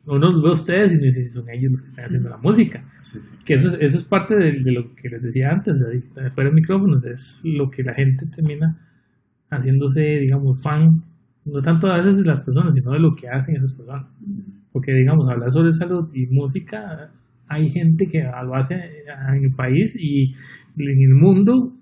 uno 0.07 0.31
los 0.31 0.43
ve 0.43 0.49
a 0.49 0.53
ustedes 0.53 0.95
y 0.95 0.99
dice, 0.99 1.29
son 1.29 1.49
ellos 1.51 1.71
los 1.71 1.83
que 1.83 1.89
están 1.89 2.07
haciendo 2.07 2.31
la 2.31 2.39
música. 2.39 2.85
que 3.45 3.55
eso 3.55 3.69
es, 3.69 3.75
eso 3.81 3.99
es 3.99 4.05
parte 4.05 4.37
de, 4.37 4.53
lo 4.73 4.95
que 4.95 5.09
les 5.09 5.23
decía 5.23 5.51
antes, 5.51 5.81
de, 5.81 6.31
fuera 6.31 6.51
de 6.51 6.55
micrófonos, 6.55 7.05
es 7.05 7.43
lo 7.45 7.71
que 7.71 7.83
la 7.83 7.95
gente 7.95 8.27
termina 8.27 8.90
haciéndose, 9.51 10.21
digamos, 10.21 10.63
fan, 10.63 11.03
no 11.45 11.61
tanto 11.61 11.89
a 11.89 11.99
veces 11.99 12.19
de 12.19 12.25
las 12.25 12.43
personas, 12.43 12.75
sino 12.75 12.93
de 12.93 13.01
lo 13.01 13.15
que 13.15 13.29
hacen 13.29 13.57
esas 13.57 13.77
personas. 13.77 14.21
Porque, 14.73 14.93
digamos, 14.93 15.29
hablar 15.29 15.51
sobre 15.51 15.73
salud 15.73 16.09
y 16.15 16.27
música, 16.27 17.11
hay 17.49 17.69
gente 17.71 18.07
que 18.07 18.23
lo 18.23 18.55
hace 18.55 18.75
en 18.75 19.45
el 19.45 19.53
país 19.55 19.97
y 20.01 20.33
en 20.77 21.03
el 21.03 21.15
mundo, 21.15 21.75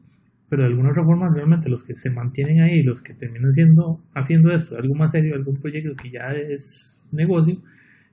pero 0.48 0.62
de 0.62 0.68
alguna 0.68 0.90
otra 0.90 1.04
forma 1.04 1.28
realmente 1.32 1.68
los 1.68 1.84
que 1.84 1.94
se 1.94 2.10
mantienen 2.10 2.62
ahí, 2.62 2.82
los 2.82 3.02
que 3.02 3.12
terminan 3.12 3.52
siendo, 3.52 4.00
haciendo 4.14 4.50
esto, 4.50 4.78
algo 4.78 4.94
más 4.94 5.12
serio, 5.12 5.34
algún 5.34 5.56
proyecto 5.56 5.94
que 5.94 6.10
ya 6.10 6.32
es 6.32 7.06
negocio, 7.12 7.56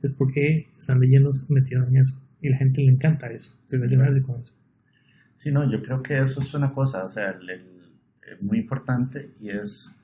es 0.04 0.12
porque 0.14 0.68
están 0.78 1.00
leyendo 1.00 1.30
metidos 1.50 1.88
en 1.88 1.98
eso. 1.98 2.20
Y 2.42 2.50
la 2.50 2.58
gente 2.58 2.82
le 2.82 2.92
encanta 2.92 3.28
eso, 3.28 3.58
relacionarse 3.72 4.22
con 4.22 4.42
eso. 4.42 4.54
Sí, 5.36 5.52
no, 5.52 5.70
yo 5.72 5.82
creo 5.82 6.02
que 6.02 6.18
eso 6.18 6.42
es 6.42 6.54
una 6.54 6.72
cosa, 6.72 7.06
o 7.06 7.10
sea, 7.10 7.38
muy 8.42 8.60
importante 8.60 9.32
y 9.42 9.50
es 9.50 9.98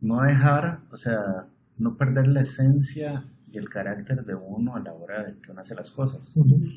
no 0.00 0.20
dejar, 0.22 0.80
o 0.90 0.96
sea, 0.96 1.46
no 1.78 1.96
perder 1.96 2.28
la 2.28 2.40
esencia 2.40 3.24
y 3.52 3.58
el 3.58 3.68
carácter 3.68 4.24
de 4.24 4.34
uno 4.34 4.76
a 4.76 4.80
la 4.80 4.92
hora 4.92 5.22
de 5.22 5.38
que 5.38 5.52
uno 5.52 5.60
hace 5.60 5.74
las 5.74 5.90
cosas. 5.90 6.34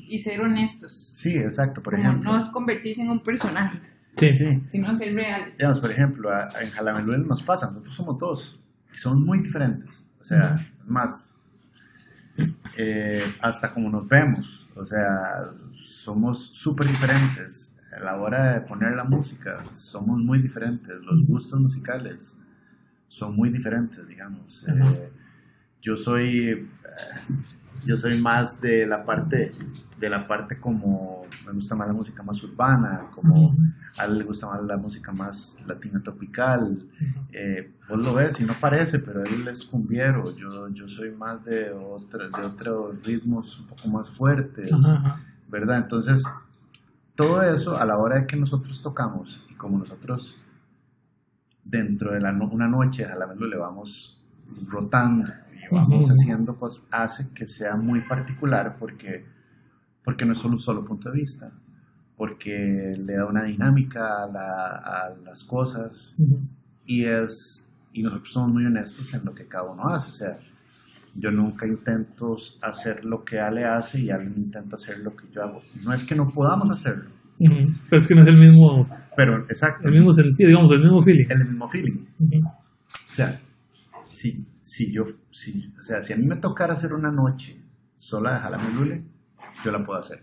Y 0.08 0.18
ser 0.18 0.40
honestos. 0.40 0.92
Sí, 0.92 1.36
exacto, 1.36 1.82
por 1.82 1.94
ejemplo. 1.94 2.32
No 2.32 2.38
es 2.38 2.46
convertirse 2.46 3.02
en 3.02 3.10
un 3.10 3.22
personaje. 3.22 3.78
Sí. 4.16 4.30
sí. 4.30 4.62
Sino 4.66 4.94
ser 4.94 5.14
reales. 5.14 5.56
Digamos, 5.56 5.80
por 5.80 5.90
ejemplo, 5.90 6.30
en 6.32 6.70
Jalamelú 6.70 7.16
nos 7.24 7.42
pasa, 7.42 7.66
nosotros 7.66 7.94
somos 7.94 8.18
dos, 8.18 8.60
y 8.92 8.96
son 8.96 9.24
muy 9.24 9.38
diferentes. 9.38 10.08
O 10.20 10.24
sea, 10.24 10.58
más, 10.86 11.34
eh, 12.76 13.22
hasta 13.40 13.70
como 13.70 13.88
nos 13.88 14.08
vemos, 14.08 14.68
o 14.76 14.84
sea, 14.84 15.44
somos 15.82 16.38
súper 16.54 16.86
diferentes. 16.86 17.72
A 17.96 18.00
la 18.00 18.16
hora 18.20 18.54
de 18.54 18.60
poner 18.62 18.94
la 18.94 19.04
música, 19.04 19.64
somos 19.72 20.18
muy 20.18 20.38
diferentes. 20.38 20.94
Los 21.04 21.26
gustos 21.26 21.60
musicales 21.60 22.38
son 23.06 23.34
muy 23.36 23.50
diferentes, 23.50 24.06
digamos. 24.06 24.66
Eh, 24.68 25.12
yo 25.82 25.96
soy 25.96 26.48
eh, 26.48 26.68
yo 27.86 27.96
soy 27.96 28.20
más 28.20 28.60
de 28.60 28.86
la 28.86 29.04
parte 29.04 29.50
de 29.98 30.10
la 30.10 30.26
parte 30.26 30.58
como 30.58 31.22
me 31.46 31.52
gusta 31.52 31.74
más 31.74 31.86
la 31.86 31.92
música 31.92 32.22
más 32.22 32.42
urbana 32.42 33.10
como 33.14 33.56
a 33.98 34.04
él 34.04 34.18
le 34.18 34.24
gusta 34.24 34.48
más 34.48 34.62
la 34.62 34.76
música 34.76 35.12
más 35.12 35.64
latina 35.66 36.02
tropical. 36.02 36.88
Eh, 37.32 37.72
vos 37.88 37.98
lo 37.98 38.14
ves 38.14 38.40
y 38.40 38.44
no 38.44 38.52
parece 38.60 38.98
pero 38.98 39.22
él 39.24 39.48
es 39.48 39.64
cumbiero. 39.64 40.24
Yo, 40.36 40.68
yo 40.68 40.88
soy 40.88 41.10
más 41.12 41.42
de 41.44 41.70
otra, 41.70 42.28
de 42.28 42.46
otros 42.46 43.02
ritmos 43.02 43.60
un 43.60 43.66
poco 43.66 43.88
más 43.88 44.10
fuertes 44.10 44.72
verdad 45.48 45.78
entonces 45.78 46.24
todo 47.20 47.42
eso 47.42 47.76
a 47.76 47.84
la 47.84 47.98
hora 47.98 48.20
de 48.20 48.26
que 48.26 48.36
nosotros 48.36 48.80
tocamos 48.82 49.44
y 49.50 49.54
como 49.54 49.78
nosotros 49.78 50.42
dentro 51.62 52.12
de 52.12 52.20
la 52.20 52.32
una 52.32 52.68
noche 52.68 53.04
a 53.04 53.16
la 53.16 53.26
vez 53.26 53.38
lo 53.38 53.46
le 53.46 53.56
vamos 53.56 54.22
rotando 54.72 55.30
vamos 55.70 56.08
haciendo, 56.08 56.56
pues 56.56 56.86
hace 56.90 57.30
que 57.30 57.46
sea 57.46 57.76
muy 57.76 58.00
particular 58.02 58.76
porque, 58.78 59.24
porque 60.02 60.24
no 60.24 60.32
es 60.32 60.38
solo 60.38 60.54
un 60.54 60.60
solo 60.60 60.84
punto 60.84 61.10
de 61.10 61.16
vista, 61.16 61.52
porque 62.16 62.96
le 62.98 63.14
da 63.14 63.26
una 63.26 63.44
dinámica 63.44 64.24
a, 64.24 65.10
las 65.24 65.44
cosas 65.44 66.16
y, 66.84 67.04
es, 67.04 67.72
y 67.92 68.02
nosotros 68.02 68.32
somos 68.32 68.52
muy 68.52 68.66
honestos 68.66 69.14
en 69.14 69.24
lo 69.24 69.32
que 69.32 69.48
cada 69.48 69.70
uno 69.70 69.88
hace. 69.88 70.08
O 70.08 70.12
sea, 70.12 70.38
yo 71.14 71.30
nunca 71.30 71.66
intento 71.66 72.36
hacer 72.62 73.04
lo 73.04 73.24
que 73.24 73.40
Ale 73.40 73.64
hace 73.64 74.00
y 74.00 74.10
Ale 74.10 74.24
intenta 74.24 74.76
hacer 74.76 75.00
lo 75.00 75.14
que 75.14 75.28
yo 75.32 75.42
hago. 75.42 75.60
No 75.84 75.92
es 75.92 76.04
que 76.04 76.14
no 76.14 76.30
podamos 76.30 76.70
hacerlo. 76.70 77.04
Pero 77.38 78.00
es 78.00 78.06
que 78.06 78.14
no 78.14 78.22
es 78.22 78.28
el 78.28 78.36
mismo. 78.36 78.86
Pero, 79.16 79.38
exacto. 79.44 79.88
El 79.88 79.94
mismo 79.94 80.12
sentido, 80.12 80.48
digamos, 80.48 80.70
el 80.72 80.80
mismo 80.80 81.02
feeling. 81.02 81.26
El 81.30 81.44
mismo 81.44 81.68
feeling. 81.68 81.98
O 82.42 83.14
sea, 83.14 83.40
sí 84.10 84.46
si 84.70 84.92
yo, 84.92 85.02
si, 85.32 85.72
o 85.76 85.80
sea, 85.80 86.00
si 86.00 86.12
a 86.12 86.16
mí 86.16 86.26
me 86.26 86.36
tocara 86.36 86.74
hacer 86.74 86.92
una 86.92 87.10
noche 87.10 87.60
sola 87.96 88.34
de 88.34 88.38
Jalamelule, 88.38 89.04
yo 89.64 89.72
la 89.72 89.82
puedo 89.82 89.98
hacer. 89.98 90.22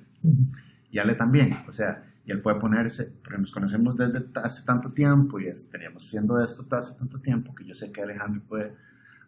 Y 0.90 1.00
Ale 1.00 1.16
también, 1.16 1.52
o 1.68 1.72
sea, 1.74 2.02
y 2.24 2.32
él 2.32 2.42
puede 2.42 2.58
ponerse, 2.58 3.20
pero 3.22 3.38
nos 3.38 3.52
conocemos 3.52 3.98
desde 3.98 4.26
hace 4.42 4.64
tanto 4.66 4.94
tiempo 4.94 5.38
y 5.40 5.48
teníamos 5.70 6.06
haciendo 6.06 6.40
esto 6.42 6.64
hace 6.78 6.98
tanto 6.98 7.20
tiempo 7.20 7.54
que 7.54 7.66
yo 7.66 7.74
sé 7.74 7.92
que 7.92 8.02
Alejandro 8.02 8.42
puede 8.48 8.74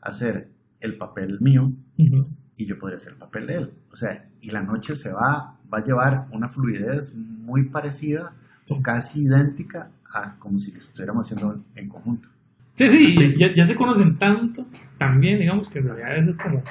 hacer 0.01 0.49
el 0.81 0.97
papel 0.97 1.39
mío 1.41 1.71
y 1.97 2.65
yo 2.65 2.77
podría 2.77 2.97
hacer 2.97 3.13
el 3.13 3.19
papel 3.19 3.47
de 3.47 3.55
él. 3.55 3.73
O 3.91 3.95
sea, 3.95 4.25
y 4.41 4.51
la 4.51 4.61
noche 4.61 4.95
se 4.95 5.11
va, 5.11 5.57
va 5.71 5.77
a 5.77 5.83
llevar 5.83 6.27
una 6.31 6.49
fluidez 6.49 7.15
muy 7.15 7.69
parecida 7.69 8.35
o 8.67 8.81
casi 8.81 9.23
idéntica 9.23 9.91
a 10.13 10.37
como 10.39 10.59
si 10.59 10.71
lo 10.71 10.77
estuviéramos 10.77 11.25
haciendo 11.25 11.63
en 11.75 11.89
conjunto. 11.89 12.29
Sí, 12.75 12.89
sí, 12.89 13.35
Ya, 13.37 13.65
se 13.65 13.75
conocen 13.75 14.17
tanto 14.17 14.65
también, 14.97 15.37
digamos 15.37 15.69
que 15.69 15.79
en 15.79 15.87
realidad 15.87 16.17
eso 16.17 16.31
es 16.31 16.37
como... 16.37 16.63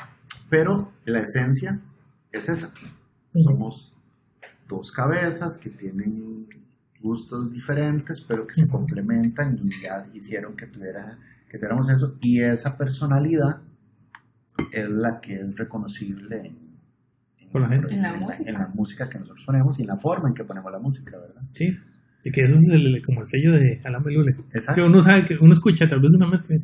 Pero 0.49 0.93
la 1.05 1.21
esencia 1.21 1.81
es 2.33 2.49
esa. 2.49 2.73
Somos 3.35 3.95
dos 4.67 4.91
cabezas 4.91 5.59
que 5.59 5.69
tienen 5.69 6.49
gustos 7.01 7.51
diferentes, 7.51 8.23
pero 8.23 8.47
que 8.47 8.55
se 8.55 8.69
complementan 8.69 9.59
y 9.63 9.71
ya 9.71 10.03
hicieron 10.15 10.57
que, 10.57 10.67
tuviera, 10.67 11.19
que 11.49 11.59
tuviéramos 11.59 11.91
eso. 11.91 12.17
Y 12.23 12.41
esa 12.41 12.79
personalidad 12.79 13.61
es 14.73 14.89
la 14.89 15.21
que 15.21 15.35
es 15.35 15.57
reconocible 15.57 16.53
en, 17.53 17.61
la, 17.63 17.75
en 17.75 18.55
la, 18.55 18.69
música 18.75 19.09
que 19.09 19.19
nosotros 19.19 19.45
ponemos 19.47 19.79
y 19.79 19.83
en 19.83 19.89
la 19.89 19.99
forma 19.99 20.29
en 20.29 20.35
que 20.35 20.45
ponemos 20.45 20.71
la 20.71 20.79
música, 20.79 21.19
¿verdad? 21.19 21.43
Sí. 21.53 21.77
Y 22.25 22.31
que 22.31 22.43
eso 22.43 22.57
es 22.57 22.69
el, 22.71 23.03
como 23.05 23.21
el 23.21 23.27
sello 23.27 23.53
de 23.53 23.79
Jalame 23.83 24.13
Lule. 24.13 24.37
Exacto. 24.53 24.83
Que 24.83 24.89
uno 24.89 25.03
sabe 25.03 25.25
que 25.25 25.37
uno 25.41 25.53
escucha 25.53 25.89
tal 25.89 26.01
vez 26.01 26.13
una 26.13 26.27
mezcla. 26.27 26.57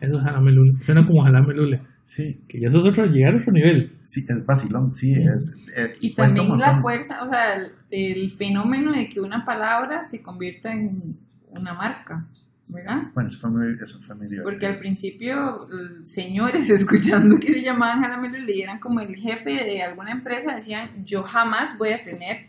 Eso 0.00 0.18
es 0.18 0.20
Jalame 0.20 0.52
Lule. 0.52 0.78
Suena 0.78 1.04
como 1.04 1.22
Jalame 1.22 1.54
Lule. 1.54 1.80
Sí. 2.04 2.40
Que 2.48 2.60
ya 2.60 2.68
eso 2.68 2.78
es 2.78 2.84
otro, 2.84 3.06
llegar 3.06 3.34
a 3.34 3.36
otro 3.38 3.52
nivel. 3.52 3.96
Sí, 4.00 4.24
es 4.28 4.44
vacilón, 4.44 4.94
sí. 4.94 5.12
Es, 5.12 5.56
eh, 5.76 5.96
y 6.00 6.14
también 6.14 6.58
la 6.58 6.80
fuerza, 6.80 7.22
o 7.24 7.28
sea, 7.28 7.54
el, 7.90 8.30
fenómeno 8.30 8.92
de 8.92 9.08
que 9.08 9.20
una 9.20 9.44
palabra 9.44 10.02
se 10.02 10.22
convierta 10.22 10.72
en 10.72 11.16
una 11.50 11.74
marca. 11.74 12.28
¿Verdad? 12.72 13.10
Bueno, 13.14 13.28
eso 13.28 13.38
fue 13.38 13.50
muy, 13.50 13.74
eso 13.74 14.00
fue 14.00 14.16
muy 14.16 14.26
divertido. 14.26 14.44
Porque 14.44 14.66
al 14.66 14.76
principio, 14.76 15.66
señores 16.02 16.70
escuchando 16.70 17.38
que 17.38 17.52
se 17.52 17.62
llamaban 17.62 18.00
Jalame 18.00 18.28
Lule 18.28 18.54
y 18.54 18.62
eran 18.62 18.78
como 18.78 19.00
el 19.00 19.16
jefe 19.16 19.64
de 19.64 19.82
alguna 19.82 20.12
empresa, 20.12 20.54
decían: 20.54 21.04
Yo 21.04 21.22
jamás 21.22 21.76
voy 21.78 21.90
a 21.90 22.02
tener 22.02 22.48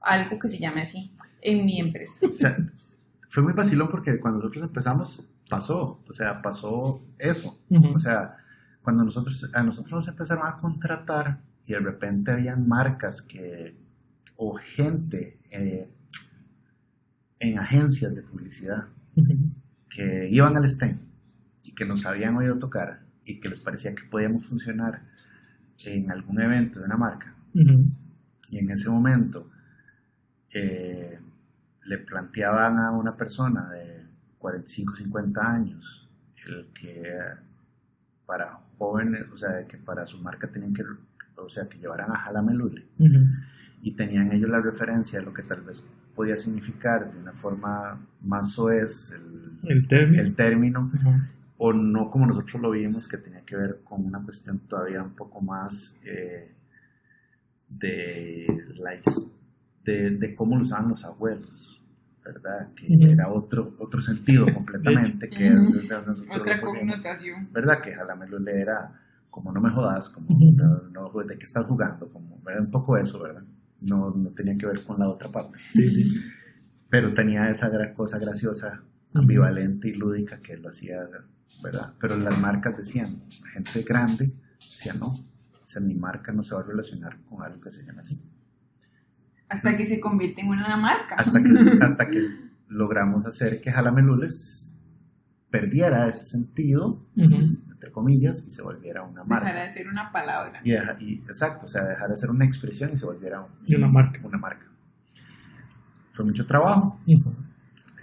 algo 0.00 0.38
que 0.38 0.48
se 0.48 0.58
llame 0.58 0.82
así 0.82 1.12
en 1.40 1.64
mi 1.64 1.80
empresa. 1.80 2.26
O 2.26 2.32
sea, 2.32 2.56
fue 3.28 3.42
muy 3.42 3.52
vacilón 3.52 3.88
porque 3.88 4.18
cuando 4.18 4.38
nosotros 4.38 4.62
empezamos 4.64 5.26
pasó, 5.48 6.02
o 6.08 6.12
sea, 6.12 6.40
pasó 6.40 7.02
eso. 7.18 7.62
O 7.94 7.98
sea, 7.98 8.36
cuando 8.82 9.04
nosotros, 9.04 9.50
a 9.54 9.62
nosotros 9.62 9.92
nos 9.92 10.08
empezaron 10.08 10.46
a 10.46 10.56
contratar 10.56 11.40
y 11.66 11.72
de 11.72 11.78
repente 11.78 12.32
habían 12.32 12.66
marcas 12.66 13.22
que, 13.22 13.76
o 14.36 14.54
gente 14.54 15.38
eh, 15.52 15.88
en 17.40 17.58
agencias 17.58 18.14
de 18.14 18.22
publicidad 18.22 18.88
que 19.94 20.28
iban 20.30 20.56
al 20.56 20.64
stand 20.64 20.98
y 21.64 21.74
que 21.74 21.84
nos 21.84 22.06
habían 22.06 22.36
oído 22.36 22.58
tocar 22.58 23.02
y 23.24 23.38
que 23.38 23.48
les 23.48 23.60
parecía 23.60 23.94
que 23.94 24.04
podíamos 24.04 24.46
funcionar 24.46 25.02
en 25.86 26.10
algún 26.10 26.40
evento 26.40 26.80
de 26.80 26.86
una 26.86 26.96
marca. 26.96 27.36
Y 27.54 28.58
en 28.58 28.70
ese 28.70 28.88
momento 28.88 29.50
eh, 30.54 31.18
le 31.86 31.98
planteaban 31.98 32.78
a 32.78 32.90
una 32.90 33.16
persona 33.16 33.68
de 33.68 34.06
45, 34.38 34.96
50 34.96 35.52
años 35.52 36.08
el 36.46 36.72
que 36.72 37.00
para 38.26 38.60
jóvenes, 38.78 39.28
o 39.32 39.36
sea, 39.36 39.66
que 39.68 39.76
para 39.76 40.06
su 40.06 40.20
marca 40.20 40.50
tenían 40.50 40.72
que, 40.72 40.82
o 41.36 41.48
sea, 41.48 41.68
que 41.68 41.78
llevaran 41.78 42.10
a 42.10 42.16
Jalamelule 42.16 42.88
y 43.82 43.92
tenían 43.92 44.32
ellos 44.32 44.50
la 44.50 44.60
referencia 44.60 45.20
de 45.20 45.24
lo 45.24 45.32
que 45.32 45.42
tal 45.42 45.62
vez 45.62 45.86
podía 46.14 46.36
significar 46.36 47.10
de 47.10 47.18
una 47.18 47.32
forma 47.32 48.06
más 48.22 48.52
soez 48.52 49.12
el, 49.64 49.86
término, 49.86 50.22
el 50.22 50.34
término 50.34 50.92
o 51.64 51.72
no 51.72 52.10
como 52.10 52.26
nosotros 52.26 52.60
lo 52.60 52.70
vimos, 52.70 53.06
que 53.06 53.18
tenía 53.18 53.44
que 53.44 53.56
ver 53.56 53.80
con 53.84 54.04
una 54.04 54.22
cuestión 54.22 54.58
todavía 54.66 55.02
un 55.02 55.14
poco 55.14 55.40
más 55.40 56.00
eh, 56.06 56.54
de 57.68 58.46
la 58.78 58.90
de, 59.84 60.34
cómo 60.34 60.56
lo 60.56 60.62
usaban 60.62 60.88
los 60.88 61.04
abuelos. 61.04 61.78
¿verdad? 62.24 62.72
Que 62.76 62.86
era 63.10 63.32
otro, 63.32 63.74
otro 63.80 64.00
sentido 64.00 64.46
completamente, 64.54 65.28
que 65.28 65.48
es 65.48 65.72
desde 65.72 65.94
donde 65.96 66.10
nosotros 66.10 66.36
Otra 66.38 66.56
lo 66.56 66.62
pusimos. 66.62 67.02
¿verdad? 67.50 67.80
Que 67.80 67.92
Jalamelo 67.92 68.38
era 68.48 69.00
como 69.28 69.50
no 69.50 69.60
me 69.60 69.70
jodas, 69.70 70.08
como 70.08 70.28
no, 70.30 70.82
no, 70.90 71.22
de 71.22 71.38
qué 71.38 71.44
estás 71.44 71.66
jugando, 71.66 72.08
como 72.10 72.36
un 72.36 72.70
poco 72.70 72.96
eso, 72.96 73.22
¿verdad? 73.22 73.42
No, 73.82 74.10
no 74.10 74.30
tenía 74.30 74.56
que 74.56 74.66
ver 74.66 74.82
con 74.84 74.98
la 74.98 75.08
otra 75.08 75.30
parte, 75.30 75.58
Sí, 75.58 76.08
sí. 76.08 76.20
pero 76.88 77.12
tenía 77.14 77.48
esa 77.50 77.68
gran 77.68 77.94
cosa 77.94 78.18
graciosa, 78.18 78.82
ambivalente 79.14 79.88
y 79.88 79.94
lúdica 79.94 80.40
que 80.40 80.56
lo 80.56 80.68
hacía, 80.68 81.00
¿verdad? 81.62 81.92
Pero 82.00 82.16
las 82.16 82.38
marcas 82.38 82.76
decían, 82.76 83.06
gente 83.52 83.82
grande 83.82 84.32
decía 84.60 84.94
no, 84.94 85.08
o 85.08 85.66
sea, 85.66 85.82
mi 85.82 85.94
marca 85.94 86.32
no 86.32 86.42
se 86.42 86.54
va 86.54 86.60
a 86.60 86.64
relacionar 86.64 87.18
con 87.24 87.42
algo 87.42 87.60
que 87.60 87.70
se 87.70 87.84
llama 87.84 88.00
así. 88.00 88.20
Hasta 89.48 89.76
que 89.76 89.84
se 89.84 90.00
convierte 90.00 90.40
en 90.40 90.48
una 90.48 90.76
marca. 90.76 91.14
Hasta 91.18 91.42
que, 91.42 91.50
hasta 91.84 92.08
que 92.10 92.20
logramos 92.68 93.26
hacer 93.26 93.60
que 93.60 93.70
Jalamelules 93.70 94.78
perdiera 95.50 96.08
ese 96.08 96.24
sentido. 96.24 97.04
Entre 97.82 97.90
comillas, 97.92 98.46
y 98.46 98.50
se 98.50 98.62
volviera 98.62 99.02
una 99.02 99.24
marca. 99.24 99.46
Dejará 99.46 99.64
de 99.64 99.70
ser 99.70 99.88
una 99.88 100.12
palabra. 100.12 100.60
Y, 100.62 100.70
deja- 100.70 100.96
y- 101.00 101.14
exacto, 101.16 101.66
o 101.66 101.68
sea, 101.68 101.82
dejar 101.84 102.10
de 102.10 102.16
ser 102.16 102.30
una 102.30 102.44
expresión 102.44 102.90
y 102.92 102.96
se 102.96 103.04
volviera 103.06 103.40
un- 103.40 103.50
Y 103.66 103.74
una 103.74 103.88
marca. 103.88 104.20
una 104.22 104.38
marca. 104.38 104.66
Fue 106.12 106.24
mucho 106.24 106.46
trabajo, 106.46 107.00
Ujú. 107.08 107.32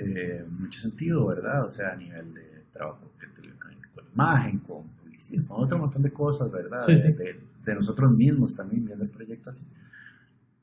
eh, 0.02 0.46
mucho 0.50 0.80
sentido, 0.82 1.26
¿verdad? 1.28 1.66
O 1.66 1.70
sea, 1.70 1.94
a 1.94 1.96
nivel 1.96 2.34
de 2.34 2.66
trabajo 2.72 3.10
que 3.18 3.28
tuve 3.28 3.52
con, 3.58 3.72
con 3.94 4.04
imagen, 4.14 4.60
con 4.60 4.86
publicidad, 4.90 5.46
con 5.48 5.64
otro 5.64 5.78
montón 5.78 6.02
de 6.02 6.12
cosas, 6.12 6.52
¿verdad? 6.52 6.84
Sí, 6.86 6.96
de, 6.96 7.02
sí. 7.02 7.14
de- 7.14 7.40
de 7.66 7.76
nosotros 7.76 8.12
mismos 8.12 8.56
también 8.56 8.84
viendo 8.86 9.06
el 9.06 9.12
proyecto 9.12 9.50
así. 9.52 9.66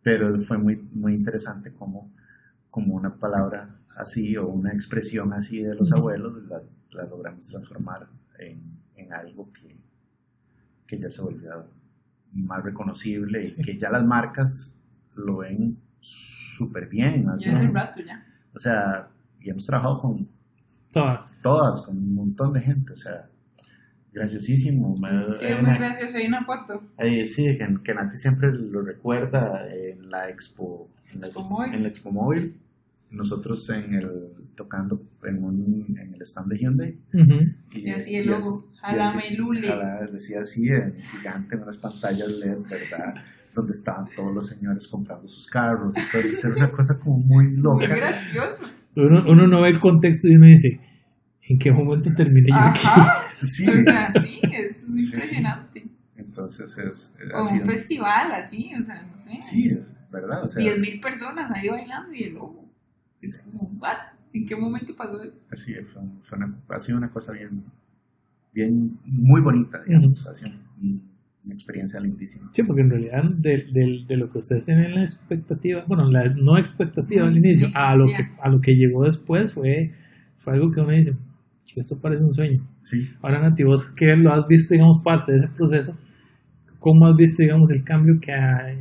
Pero 0.02 0.38
fue 0.40 0.58
muy, 0.58 0.76
muy 0.92 1.14
interesante 1.14 1.72
como, 1.72 2.12
como 2.70 2.94
una 2.94 3.16
palabra 3.18 3.78
así 3.96 4.36
o 4.36 4.46
una 4.48 4.72
expresión 4.72 5.32
así 5.32 5.62
de 5.62 5.74
los 5.74 5.90
abuelos 5.92 6.34
la, 6.48 6.60
la 6.92 7.06
logramos 7.08 7.46
transformar 7.46 8.08
en, 8.38 8.75
en 8.96 9.12
algo 9.12 9.50
que, 9.52 9.76
que 10.86 10.98
ya 10.98 11.10
se 11.10 11.22
volvió 11.22 11.50
más 12.32 12.62
reconocible 12.62 13.44
y 13.44 13.62
que 13.62 13.76
ya 13.76 13.90
las 13.90 14.04
marcas 14.04 14.78
lo 15.16 15.38
ven 15.38 15.78
súper 16.00 16.88
bien. 16.88 17.24
más 17.24 17.38
bien. 17.38 17.72
rato 17.72 18.00
ya. 18.00 18.24
O 18.54 18.58
sea, 18.58 19.08
y 19.40 19.50
hemos 19.50 19.66
trabajado 19.66 20.00
con 20.00 20.28
Todas. 20.92 21.40
todas, 21.42 21.82
con 21.82 21.96
un 21.96 22.14
montón 22.14 22.52
de 22.52 22.60
gente, 22.60 22.92
o 22.92 22.96
sea, 22.96 23.28
graciosísimo. 24.12 24.96
Sí, 25.38 25.44
hay 25.46 25.52
es 25.52 25.56
muy 25.60 25.64
una- 25.70 25.78
gracioso. 25.78 26.16
Hay 26.16 26.26
una 26.26 26.44
foto. 26.44 26.82
eh, 26.98 27.26
sí, 27.26 27.56
que, 27.56 27.78
que 27.82 27.94
Nati 27.94 28.16
siempre 28.16 28.52
lo 28.54 28.82
recuerda 28.82 29.66
en 29.72 30.08
la 30.10 30.28
expo, 30.28 30.88
en 31.12 31.20
la, 31.20 31.26
Expo 31.26 31.44
Móvil. 31.48 31.74
en 31.74 31.82
la 31.82 31.88
Expo 31.88 32.12
Móvil, 32.12 32.58
nosotros 33.10 33.68
en 33.70 33.94
el, 33.94 34.32
tocando 34.56 35.00
en, 35.24 35.44
un, 35.44 35.96
en 36.00 36.14
el 36.14 36.22
stand 36.22 36.50
de 36.50 36.58
Hyundai. 36.58 36.98
Ujú. 37.12 37.40
Y 37.72 37.90
así 37.90 38.16
el 38.16 38.24
y 38.24 38.28
logo. 38.28 38.70
y 38.72 38.76
Jalame 38.80 39.30
Lule. 39.36 39.68
jala- 39.68 40.06
decía 40.10 40.40
así, 40.40 40.68
en 40.68 40.94
gigante, 40.96 41.56
en 41.56 41.62
unas 41.62 41.78
pantallas 41.78 42.28
LED, 42.28 42.58
¿verdad? 42.62 43.14
Donde 43.54 43.72
estaban 43.72 44.06
todos 44.14 44.34
los 44.34 44.46
señores 44.48 44.86
comprando 44.88 45.28
sus 45.28 45.46
carros 45.46 45.96
y 45.96 46.00
todo. 46.10 46.20
Entonces 46.22 46.44
era 46.44 46.54
una 46.56 46.70
cosa 46.72 46.98
como 46.98 47.18
muy 47.18 47.46
Muy 47.46 47.56
loca. 47.56 47.94
gracioso. 47.96 48.56
Uno, 48.96 49.24
uno 49.28 49.46
no 49.46 49.62
ve 49.62 49.68
el 49.70 49.78
contexto 49.80 50.28
y 50.28 50.34
uno 50.36 50.46
dice, 50.46 50.80
¿en 51.42 51.58
qué 51.58 51.70
momento 51.70 52.10
terminé 52.14 52.48
yo 52.48 52.56
aquí? 52.56 52.80
Sí, 53.36 53.68
O 53.68 53.82
sea, 53.82 54.10
sí, 54.12 54.40
es 54.50 54.78
Sí, 54.78 54.96
sí. 54.96 55.06
impresionante. 55.06 55.86
entonces 56.16 56.78
es, 56.78 57.14
O 57.34 57.36
ha 57.36 57.42
un 57.52 57.60
festival 57.66 58.32
así, 58.32 58.70
o 58.78 58.82
sea, 58.82 59.02
no 59.02 59.18
sé. 59.18 59.36
Sí, 59.40 59.78
¿verdad? 60.10 60.44
O 60.44 60.48
sea, 60.48 60.62
10.000 60.64 61.02
personas 61.02 61.50
ahí 61.50 61.68
bailando 61.68 62.14
y 62.14 62.22
el 62.24 62.34
logo. 62.34 62.64
Es 63.20 63.38
como, 63.42 63.70
¿what? 63.78 63.96
¿En 64.36 64.46
qué 64.46 64.56
momento 64.56 64.94
pasó 64.96 65.22
eso? 65.22 65.40
así 65.50 65.74
fue, 65.84 66.02
fue 66.20 66.38
una, 66.38 66.58
ha 66.68 66.78
sido 66.78 66.98
una 66.98 67.10
cosa 67.10 67.32
bien, 67.32 67.62
bien, 68.52 68.98
muy 69.04 69.40
bonita, 69.40 69.82
digamos, 69.86 70.26
ha 70.26 70.34
sido 70.34 70.52
un- 70.80 71.16
una 71.44 71.54
experiencia 71.54 72.00
lindísima. 72.00 72.50
Sí, 72.52 72.62
porque 72.64 72.82
en 72.82 72.90
realidad 72.90 73.22
de, 73.38 73.66
de- 73.72 74.04
de 74.08 74.16
lo 74.16 74.28
que 74.28 74.38
ustedes 74.38 74.66
tienen 74.66 74.94
la 74.94 75.02
expectativa, 75.02 75.84
bueno, 75.86 76.10
la 76.10 76.24
no 76.34 76.58
expectativa 76.58 77.26
al 77.26 77.36
inicio, 77.36 77.68
a 77.74 77.94
lo, 77.96 78.06
que, 78.06 78.28
a 78.42 78.48
lo 78.48 78.60
que 78.60 78.74
llegó 78.74 79.04
después 79.04 79.52
fue, 79.52 79.92
fue 80.38 80.54
algo 80.54 80.72
que 80.72 80.80
uno 80.80 80.90
dice, 80.90 81.14
esto 81.76 82.00
parece 82.00 82.24
un 82.24 82.32
sueño. 82.32 82.66
Sí, 82.80 83.08
Ahora, 83.22 83.40
Nati, 83.40 83.62
vos 83.62 83.90
que 83.94 84.16
lo 84.16 84.32
has 84.32 84.46
visto, 84.48 84.74
digamos, 84.74 85.02
parte 85.02 85.32
de 85.32 85.38
ese 85.38 85.48
proceso, 85.48 86.00
¿cómo 86.80 87.06
has 87.06 87.14
visto, 87.16 87.42
digamos, 87.42 87.70
el 87.70 87.84
cambio 87.84 88.18
que, 88.20 88.32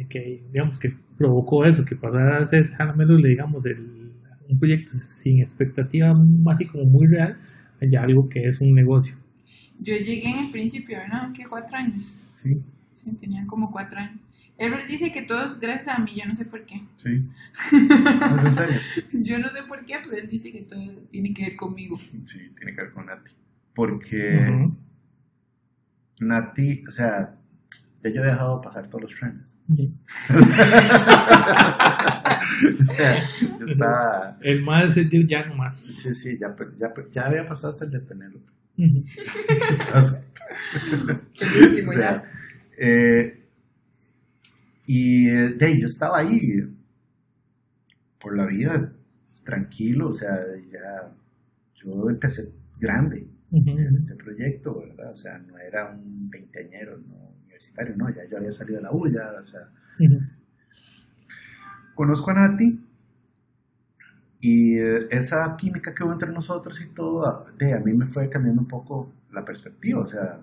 que 0.10 0.44
digamos, 0.52 0.80
que 0.80 0.94
provocó 1.18 1.66
eso, 1.66 1.84
que 1.86 1.96
pasara 1.96 2.38
a 2.38 2.46
ser 2.46 2.68
Jalamelo, 2.70 3.18
digamos, 3.18 3.66
el, 3.66 4.05
un 4.50 4.60
proyecto 4.60 4.92
sin 4.94 5.40
expectativa, 5.40 6.14
así 6.52 6.66
como 6.66 6.86
muy 6.86 7.08
real, 7.08 7.38
a 7.82 7.86
ya 7.86 8.04
algo 8.04 8.28
que 8.30 8.46
es 8.48 8.62
un 8.62 8.74
negocio? 8.74 9.16
Yo 9.80 9.96
llegué 9.96 10.30
en 10.30 10.46
el 10.46 10.52
principio, 10.52 10.98
¿no? 11.12 11.34
¿Qué? 11.34 11.44
¿Cuatro 11.46 11.78
años? 11.78 12.04
sí, 12.34 12.62
Sí, 12.94 13.12
tenía 13.20 13.46
como 13.46 13.72
cuatro 13.72 14.00
años. 14.00 14.26
Él 14.58 14.74
dice 14.88 15.12
que 15.12 15.24
todo 15.24 15.44
es 15.46 15.60
gracias 15.60 15.90
a 15.98 16.02
mí, 16.02 16.14
yo 16.16 16.26
no 16.26 16.34
sé 16.34 16.46
por 16.46 16.66
qué. 16.66 16.82
sí. 16.96 17.24
¿No 18.20 18.36
es 18.36 18.46
en 18.46 18.54
serio? 18.54 18.80
Yo 19.12 19.38
no 19.38 19.50
sé 19.50 19.64
por 19.68 19.84
qué, 19.86 19.96
pero 20.02 20.16
él 20.16 20.30
dice 20.30 20.52
que 20.54 20.62
todo 20.62 20.82
tiene 21.12 21.34
que 21.34 21.44
ver 21.44 21.56
conmigo. 21.58 21.98
Sí, 21.98 22.24
tiene 22.24 22.74
que 22.74 22.84
ver 22.84 22.92
con 22.94 23.06
Nati. 23.08 23.32
Porque 23.74 24.46
Ujú. 24.50 24.76
Nati, 26.22 26.82
o 26.88 26.92
sea, 26.92 27.36
ya 28.02 28.10
yo 28.12 28.22
he 28.24 28.26
dejado 28.28 28.62
pasar 28.62 28.88
todos 28.88 29.02
los 29.02 29.16
trenes. 29.16 29.58
Ujú. 29.68 29.92
o 33.62 33.66
sea. 33.66 34.38
El 34.42 34.62
más 34.62 34.94
sentido 34.94 35.28
ya 35.28 35.46
no 35.46 35.56
más. 35.56 35.78
Sí, 35.78 36.14
sí, 36.14 36.38
ya, 36.40 36.56
ya, 36.76 36.94
ya 37.12 37.26
había 37.28 37.46
pasado 37.46 37.70
hasta 37.72 37.86
el 37.86 37.92
de 37.92 38.00
Penélope. 38.00 38.52
O 41.88 41.92
sea, 41.92 42.24
eh, 42.78 43.42
y 44.86 45.30
eh, 45.30 45.50
de 45.58 45.66
ahí 45.66 45.80
yo 45.80 45.86
estaba 45.86 46.20
ahí 46.20 46.62
por 48.20 48.36
la 48.36 48.46
vida, 48.46 48.94
tranquilo, 49.44 50.10
o 50.10 50.14
sea, 50.14 50.36
ya 50.68 51.14
yo 51.76 52.10
empecé 52.10 52.54
grande 52.80 53.28
Ujú. 53.52 53.78
este 53.94 54.16
proyecto, 54.16 54.80
¿verdad? 54.80 55.12
O 55.12 55.16
sea, 55.16 55.38
no 55.40 55.58
era 55.58 55.92
un 55.92 56.30
veinteañero, 56.30 56.98
no 56.98 57.36
universitario, 57.44 57.96
no, 57.96 58.10
ya 58.10 58.28
yo 58.30 58.38
había 58.38 58.52
salido 58.52 58.78
de 58.78 58.84
la 58.84 58.92
U, 58.92 59.08
ya, 59.08 59.32
o 59.40 59.46
sea, 59.46 59.70
Ujú. 60.00 60.20
Conozco 61.96 62.32
a 62.32 62.36
Nati 62.36 62.80
y 64.42 64.78
eh, 64.78 65.08
esa 65.10 65.56
química 65.58 65.94
que 65.96 66.04
hubo 66.04 66.14
entre 66.14 66.32
nosotros 66.32 66.80
y 66.82 66.88
todo, 66.88 67.26
a- 67.26 67.46
de, 67.58 67.74
a 67.74 67.80
mí 67.80 67.94
me 67.94 68.06
fue 68.06 68.30
cambiando 68.30 68.62
un 68.62 68.68
poco 68.68 69.12
la 69.32 69.44
perspectiva, 69.44 70.02
o 70.02 70.08
sea, 70.08 70.40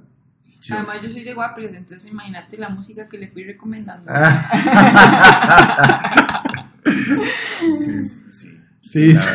yo- 0.61 0.77
Además, 0.77 1.01
yo 1.03 1.09
soy 1.09 1.25
de 1.25 1.35
Guaples, 1.35 1.75
entonces 1.75 2.11
imagínate 2.11 2.57
la 2.57 2.69
música 2.69 3.07
que 3.07 3.19
le 3.19 3.29
fui 3.29 3.45
recomendando. 3.45 4.11
sí, 6.85 8.03
sí, 8.03 8.21
sí. 8.31 8.59
Sí, 8.85 9.15
sí, 9.15 9.27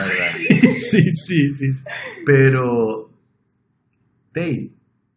sí, 0.49 0.71
sí, 1.13 1.53
sí, 1.53 1.73
sí. 1.73 1.83
Pero, 2.25 3.09
de, 4.33 4.69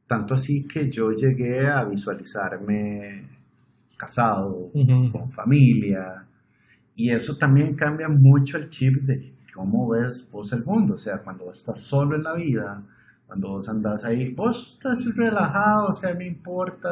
tanto 0.07 0.35
así 0.35 0.69
que 0.69 0.89
yo 0.89 1.11
llegué 1.11 1.67
a 1.67 1.83
visualizarme 1.85 3.25
casado, 3.97 4.69
con 5.11 5.33
familia, 5.33 6.25
y 7.05 7.11
eso 7.11 7.37
también 7.37 7.75
cambia 7.75 8.09
mucho 8.09 8.57
el 8.57 8.69
chip 8.69 9.03
de 9.05 9.35
cómo 9.55 9.89
ves 9.89 10.29
vos 10.33 10.53
el 10.53 10.65
mundo, 10.65 10.95
o 10.95 10.99
sea, 10.99 11.19
cuando 11.23 11.51
estás 11.51 11.81
solo 11.81 12.17
en 12.17 12.23
la 12.23 12.35
vida, 12.35 12.87
cuando 13.27 13.49
vos 13.51 13.69
andás 13.69 14.05
ahí, 14.05 14.33
vos 14.35 14.73
estás 14.75 15.05
relajado, 15.17 15.89
o 15.89 15.93
sea, 15.93 16.15
no 16.15 16.23
importa, 16.23 16.91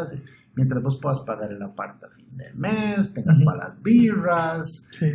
mientras 0.54 0.80
vos 0.82 0.98
puedas 1.00 1.20
pagar 1.20 1.50
el 1.52 1.62
apart 1.62 2.02
a 2.04 2.10
fin 2.10 2.28
de 2.36 2.52
mes, 2.54 3.12
tengas 3.12 3.40
para 3.42 3.58
las 3.58 3.82
birras, 3.82 4.88
Sí. 4.98 5.06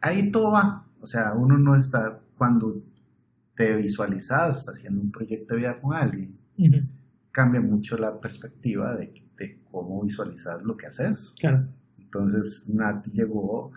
ahí 0.00 0.30
todo 0.30 0.52
va. 0.52 0.86
O 1.00 1.06
sea, 1.06 1.34
uno 1.34 1.58
no 1.58 1.74
está, 1.74 2.20
cuando 2.36 2.82
te 3.54 3.74
visualizas 3.76 4.68
haciendo 4.68 5.00
un 5.00 5.10
proyecto 5.10 5.54
de 5.54 5.60
vida 5.60 5.78
con 5.78 5.94
alguien, 5.94 6.38
Ujú. 6.58 6.86
cambia 7.32 7.60
mucho 7.60 7.96
la 7.96 8.20
perspectiva 8.20 8.94
de, 8.96 9.12
de 9.38 9.58
cómo 9.70 10.02
visualizas 10.02 10.62
lo 10.62 10.76
que 10.76 10.86
haces. 10.86 11.34
Claro. 11.38 11.66
Entonces, 12.18 12.68
Nati 12.68 13.10
llegó 13.12 13.70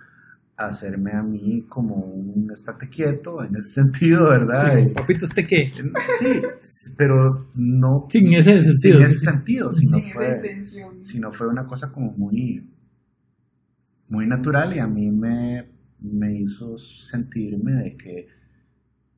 a 0.57 0.65
hacerme 0.65 1.11
a 1.13 1.23
mí 1.23 1.65
como 1.69 1.95
un 1.95 2.49
estate 2.51 2.89
quieto 2.89 3.43
en 3.43 3.55
ese 3.55 3.69
sentido, 3.81 4.29
¿verdad? 4.29 4.77
Y- 4.77 4.89
Papito, 4.89 5.25
¿usted 5.25 5.45
qué? 5.47 5.71
sí, 6.19 6.41
pero 6.97 7.49
no 7.55 8.07
Sin 8.09 8.33
ese 8.33 8.61
sin 8.61 8.71
sentido. 8.73 8.99
ese 9.01 9.19
sentido, 9.19 9.71
sino 9.71 9.97
sin 9.97 9.99
esa 10.09 10.13
fue, 10.13 10.41
sino 11.01 11.31
fue 11.31 11.47
una 11.47 11.65
cosa 11.65 11.91
como 11.91 12.11
muy, 12.11 12.69
muy 14.09 14.25
natural 14.27 14.75
y 14.75 14.79
a 14.79 14.87
mí 14.87 15.11
me, 15.11 15.69
me 15.99 16.33
hizo 16.35 16.77
sentirme 16.77 17.73
de 17.73 17.95
que, 17.95 18.27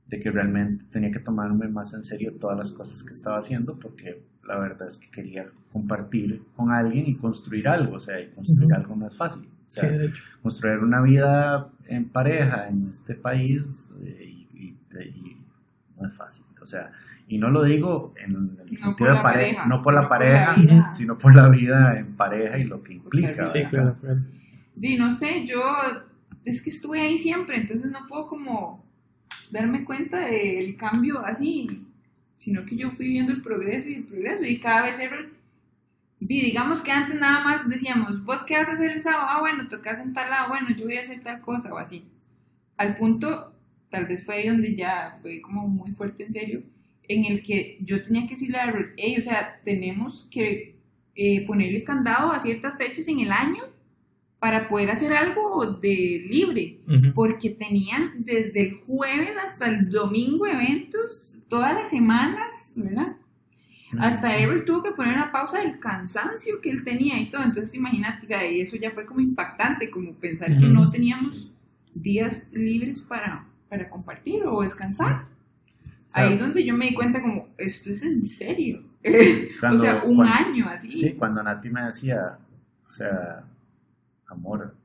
de 0.08 0.20
que 0.20 0.30
realmente 0.32 0.86
tenía 0.92 1.10
que 1.12 1.20
tomarme 1.20 1.68
más 1.70 1.94
en 1.94 2.04
serio 2.04 2.36
todas 2.38 2.58
las 2.58 2.72
cosas 2.72 3.02
que 3.04 3.14
estaba 3.14 3.38
haciendo 3.38 3.80
porque 3.80 4.30
la 4.46 4.60
verdad 4.60 4.88
es 4.88 4.98
que 4.98 5.10
quería 5.10 5.48
compartir 5.72 6.44
con 6.56 6.72
alguien 6.72 7.06
y 7.08 7.16
construir 7.16 7.68
algo, 7.68 7.96
o 7.96 8.00
sea, 8.00 8.20
y 8.20 8.28
construir 8.32 8.74
algo 8.74 8.96
no 8.96 9.08
es 9.08 9.16
fácil, 9.16 9.44
o 9.44 9.70
sea, 9.70 9.90
Sí, 9.90 9.98
de 9.98 10.06
hecho. 10.08 10.24
construir 10.42 10.80
una 10.80 11.02
vida 11.02 11.70
en 11.88 12.10
pareja 12.10 12.68
en 12.68 12.88
este 12.90 13.16
país 13.16 13.92
eh, 14.04 14.26
y, 14.28 14.48
y- 14.68 14.78
y 15.06 15.38
no 16.00 16.06
es 16.08 16.14
fácil. 16.16 16.46
O 16.62 16.66
sea, 16.66 16.92
y 17.28 17.38
no 17.40 17.50
lo 17.50 17.64
digo 17.64 18.14
en 18.24 18.36
el 18.36 18.58
No 18.70 18.78
sentido 18.78 19.14
de 19.16 19.22
pareja, 19.22 19.22
pareja, 19.24 19.66
no 19.68 19.82
por 19.82 19.94
la 19.96 20.02
por 20.02 20.10
pareja, 20.10 20.56
la 20.58 20.92
sino 20.94 21.18
por 21.18 21.34
la 21.34 21.48
vida 21.50 21.98
en 21.98 22.16
pareja 22.16 22.58
y 22.60 22.66
lo 22.66 22.84
que 22.84 22.94
implica. 22.94 23.44
Sí, 23.46 23.64
claro, 23.66 23.98
claro. 24.00 24.20
Di, 24.76 24.96
no 24.98 25.10
sé, 25.10 25.46
yo 25.48 25.60
es 26.46 26.62
que 26.62 26.70
estuve 26.70 27.00
ahí 27.02 27.18
siempre, 27.18 27.58
entonces 27.58 27.90
no 27.90 28.00
puedo 28.08 28.28
como 28.28 28.84
darme 29.52 29.84
cuenta 29.86 30.20
del 30.20 30.76
cambio 30.78 31.26
así, 31.26 31.68
sino 32.42 32.66
que 32.66 32.76
yo 32.76 32.90
fui 32.90 33.08
viendo 33.08 33.32
el 33.32 33.44
progreso 33.44 33.88
y 33.90 33.94
el 33.94 34.04
progreso 34.04 34.44
y 34.46 34.60
cada 34.60 34.82
vez 34.82 35.00
era... 35.00 35.30
Di, 36.20 36.42
digamos 36.42 36.82
que 36.82 36.90
antes 36.92 37.16
nada 37.16 37.44
más 37.44 37.70
decíamos, 37.70 38.26
vos 38.26 38.44
qué 38.44 38.58
vas 38.58 38.68
a 38.70 38.74
hacer 38.74 38.90
el 38.90 39.02
sábado, 39.04 39.28
ah 39.30 39.40
bueno, 39.42 39.68
tocas 39.68 40.00
en 40.00 40.12
tal 40.12 40.32
lado, 40.32 40.50
bueno, 40.50 40.70
yo 40.76 40.86
voy 40.86 40.98
a 40.98 41.02
hacer 41.02 41.22
tal 41.22 41.40
cosa 41.40 41.72
o 41.72 41.78
así. 41.78 42.04
Al 42.78 42.96
punto, 42.96 43.54
tal 43.92 44.08
vez 44.08 44.26
fue 44.26 44.48
donde 44.48 44.76
ya 44.76 45.16
fue 45.22 45.40
como 45.40 45.68
muy 45.68 45.92
fuerte 45.92 46.24
en 46.24 46.34
serio, 46.34 46.64
en 47.08 47.26
el 47.26 47.44
que 47.44 47.78
yo 47.80 48.02
tenía 48.02 48.24
que 48.24 48.34
decirle 48.34 48.58
a 48.58 48.64
Harold, 48.64 48.94
hey, 48.98 49.18
o 49.20 49.22
sea, 49.22 49.62
tenemos 49.64 50.28
que 50.32 50.78
eh, 51.14 51.46
ponerle 51.46 51.84
candado 51.84 52.32
a 52.32 52.40
ciertas 52.40 52.76
fechas 52.76 53.08
en 53.08 53.20
el 53.20 53.32
año 53.32 53.62
para 54.42 54.68
poder 54.68 54.90
hacer 54.90 55.14
algo 55.14 55.66
de 55.80 56.26
libre, 56.28 56.80
Ujú. 56.88 57.14
porque 57.14 57.52
tenían 57.52 58.12
desde 58.26 58.62
el 58.70 58.74
jueves 58.88 59.38
hasta 59.38 59.68
el 59.68 59.92
domingo 59.92 60.48
eventos 60.48 61.44
todas 61.48 61.76
las 61.76 61.92
semanas, 61.92 62.74
¿verdad? 62.76 63.18
Hasta 64.00 64.36
Errol 64.40 64.66
tuvo 64.66 64.82
que 64.82 64.92
poner 64.94 65.14
una 65.14 65.32
pausa 65.32 65.62
del 65.62 65.78
cansancio 65.80 66.60
que 66.60 66.72
él 66.72 66.84
tenía 66.84 67.20
y 67.20 67.30
todo, 67.30 67.44
entonces 67.44 67.76
imagínate, 67.76 68.24
o 68.26 68.28
sea, 68.28 68.50
y 68.50 68.62
eso 68.62 68.78
ya 68.78 68.90
fue 68.90 69.06
como 69.06 69.20
impactante, 69.20 69.92
como 69.92 70.14
pensar 70.14 70.50
que 70.58 70.66
Ujú. 70.66 70.74
no 70.74 70.90
teníamos 70.90 71.52
días 71.94 72.52
libres 72.54 73.02
para, 73.04 73.46
para 73.70 73.90
compartir 73.92 74.42
o 74.46 74.64
descansar. 74.64 75.26
O 76.08 76.10
sea, 76.10 76.24
Ahí 76.26 76.34
es 76.34 76.40
donde 76.40 76.66
yo 76.66 76.76
me 76.76 76.88
di 76.88 76.96
cuenta 76.96 77.22
como, 77.22 77.50
esto 77.60 77.92
es 77.92 78.02
en 78.04 78.26
serio. 78.26 78.82
Cuando- 79.60 79.80
o 79.82 79.86
sea, 79.86 80.04
un 80.04 80.16
cuando- 80.16 80.34
año 80.34 80.68
así. 80.68 80.96
Sí, 80.96 81.14
cuando 81.14 81.44
Nati 81.44 81.70
me 81.70 81.84
decía, 81.84 82.40
o 82.90 82.92
sea, 82.92 83.46
amor, 84.32 84.76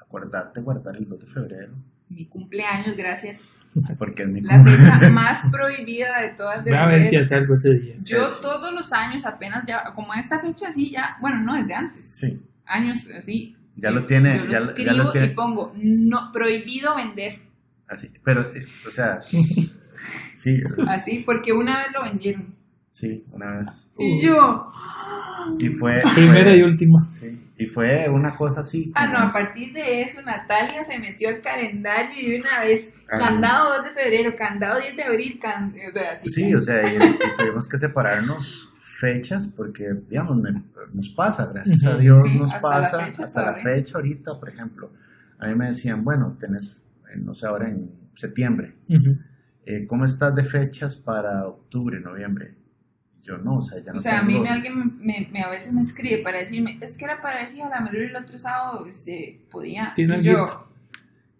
acuérdate 0.00 0.60
guardar 0.60 0.96
el 0.96 1.08
2 1.08 1.20
de 1.20 1.26
febrero, 1.26 1.72
Mi 2.08 2.26
cumpleaños, 2.26 2.96
gracias. 2.96 3.60
porque 3.98 4.22
es 4.24 4.28
mi 4.28 4.40
La 4.40 4.62
fecha 4.62 5.10
más 5.10 5.42
prohibida 5.50 6.20
de 6.20 6.28
todas 6.28 6.64
de 6.64 6.70
Voy 6.70 6.78
a 6.80 6.86
ver 6.86 7.08
si 7.08 7.16
hace 7.16 7.34
algo 7.34 7.54
ese 7.54 7.78
día. 7.78 7.94
Yo 8.02 8.24
Sí. 8.26 8.40
todos 8.42 8.72
los 8.72 8.92
años 8.92 9.26
apenas 9.26 9.64
ya, 9.66 9.92
como 9.94 10.14
esta 10.14 10.38
fecha 10.38 10.68
así 10.68 10.90
ya, 10.90 11.16
bueno, 11.20 11.40
no 11.40 11.54
desde 11.54 11.74
antes, 11.74 12.04
Sí, 12.04 12.40
años 12.66 13.08
así. 13.16 13.56
Ya 13.76 13.90
lo 13.90 14.06
tiene, 14.06 14.36
Yo 14.38 14.44
lo 14.44 14.52
ya 14.52 14.60
lo- 14.60 14.64
ya 14.66 14.70
escribo 14.70 14.92
lo 15.04 15.10
tiene. 15.12 15.26
y 15.28 15.30
pongo, 15.34 15.72
no, 15.76 16.30
prohibido 16.32 16.94
vender, 16.94 17.38
así, 17.88 18.12
pero, 18.24 18.42
eh, 18.42 18.64
o 18.86 18.90
sea, 18.90 19.20
sí, 20.34 20.62
así, 20.86 21.22
porque 21.26 21.52
una 21.52 21.78
vez 21.78 21.88
lo 21.92 22.02
vendieron. 22.02 22.54
sí, 22.90 23.24
una 23.32 23.50
vez. 23.58 23.88
Y 23.98 24.22
yo, 24.22 24.68
Y 25.58 25.68
fue, 25.68 26.00
Primera 26.14 26.44
fue- 26.44 26.58
y 26.58 26.62
última. 26.62 27.06
sí, 27.10 27.40
y 27.56 27.66
fue 27.66 28.08
una 28.08 28.34
cosa 28.34 28.60
así. 28.62 28.92
ah, 28.94 29.06
como- 29.06 29.18
no, 29.18 29.24
a 29.28 29.32
partir 29.32 29.72
de 29.72 30.02
eso 30.02 30.22
Natalia 30.22 30.82
se 30.84 30.98
metió 30.98 31.28
al 31.28 31.40
calendario 31.40 32.12
y 32.20 32.30
de 32.32 32.40
una 32.40 32.60
vez, 32.60 32.94
Ah, 33.10 33.18
candado 33.18 33.76
2 33.76 33.84
de 33.84 33.90
febrero, 34.02 34.34
candado 34.36 34.80
10 34.80 34.96
de 34.96 35.02
abril, 35.04 35.38
can- 35.40 35.74
o 35.88 35.92
sea, 35.92 36.10
así. 36.10 36.28
Sí, 36.30 36.54
o 36.54 36.60
sea, 36.60 36.82
y, 36.82 36.96
y 36.96 37.36
tuvimos 37.38 37.68
que 37.68 37.78
separarnos 37.78 38.72
fechas 38.80 39.46
porque, 39.46 39.92
digamos, 40.08 40.36
me- 40.38 40.62
nos 40.92 41.08
pasa, 41.10 41.46
gracias 41.52 41.84
a. 41.86 41.96
Dios 41.98 42.22
Sí, 42.30 42.38
nos 42.38 42.52
hasta 42.54 42.68
la 42.68 42.74
pasa, 42.76 43.04
fecha 43.06 43.24
hasta 43.24 43.42
la 43.46 43.54
fecha 43.54 43.96
ahorita, 43.96 44.38
por 44.38 44.48
ejemplo, 44.48 44.90
a 45.38 45.46
mí 45.48 45.54
me 45.54 45.66
decían, 45.66 46.04
bueno, 46.04 46.36
tenés, 46.38 46.84
eh, 47.12 47.16
no 47.18 47.34
sé, 47.34 47.46
ahora 47.46 47.68
en 47.68 47.90
septiembre, 48.12 48.74
eh, 49.66 49.86
¿cómo 49.86 50.04
estás 50.04 50.34
de 50.34 50.44
fechas 50.44 50.94
para 50.96 51.46
octubre, 51.46 51.98
noviembre? 52.00 52.54
Yo 53.24 53.38
no, 53.38 53.56
o 53.56 53.62
sea, 53.62 53.80
ya 53.82 53.90
no 53.92 53.98
O 53.98 54.00
sea, 54.00 54.20
a 54.20 54.22
mí 54.22 54.38
me, 54.38 54.48
alguien 54.50 54.76
me, 54.78 54.84
me- 55.00 55.28
me- 55.32 55.42
a 55.42 55.48
veces 55.48 55.72
me 55.72 55.80
escribe 55.80 56.22
para 56.22 56.38
decirme, 56.38 56.78
es 56.80 56.94
que 56.96 57.06
era 57.06 57.20
para 57.22 57.40
ver 57.40 57.48
si 57.48 57.60
a 57.62 57.70
la 57.70 57.80
menor 57.80 57.96
el 58.02 58.14
otro 58.16 58.38
sábado 58.38 58.86
se 58.90 59.40
podía. 59.50 59.92
Tiene 59.96 60.18
Y 60.18 60.22
yo, 60.24 60.68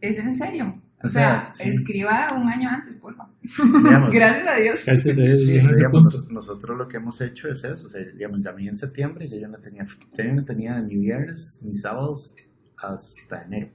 ¿es 0.00 0.18
en 0.18 0.34
serio? 0.34 0.80
O, 1.02 1.06
O 1.06 1.10
sea, 1.10 1.40
sea, 1.52 1.54
sí. 1.66 1.68
escriba 1.68 2.28
un 2.34 2.48
año 2.48 2.70
antes, 2.70 2.94
por 2.94 3.14
favor. 3.14 3.34
digamos, 3.42 4.10
Gracias 4.14 4.46
a 4.48 4.54
Dios. 4.54 4.78
Sí, 4.80 5.12
digamos, 5.12 5.76
punto. 5.90 6.00
nos- 6.22 6.30
nosotros 6.30 6.78
lo 6.78 6.88
que 6.88 6.96
hemos 6.96 7.20
hecho 7.20 7.48
es 7.48 7.62
eso, 7.64 7.86
o 7.86 7.90
sea, 7.90 8.02
digamos, 8.02 8.40
ya 8.42 8.50
a 8.50 8.54
mí 8.54 8.66
en 8.66 8.76
septiembre 8.76 9.28
ya 9.28 9.36
yo 9.38 9.48
no 9.48 9.58
tenía, 9.58 9.84
ya 10.16 10.24
yo 10.24 10.34
no 10.34 10.42
tenía 10.44 10.80
ni 10.80 10.96
viernes 10.96 11.60
ni 11.64 11.74
sábados 11.74 12.34
hasta 12.78 13.42
enero, 13.42 13.68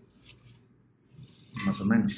más 1.67 1.79
o 1.79 1.85
menos. 1.85 2.17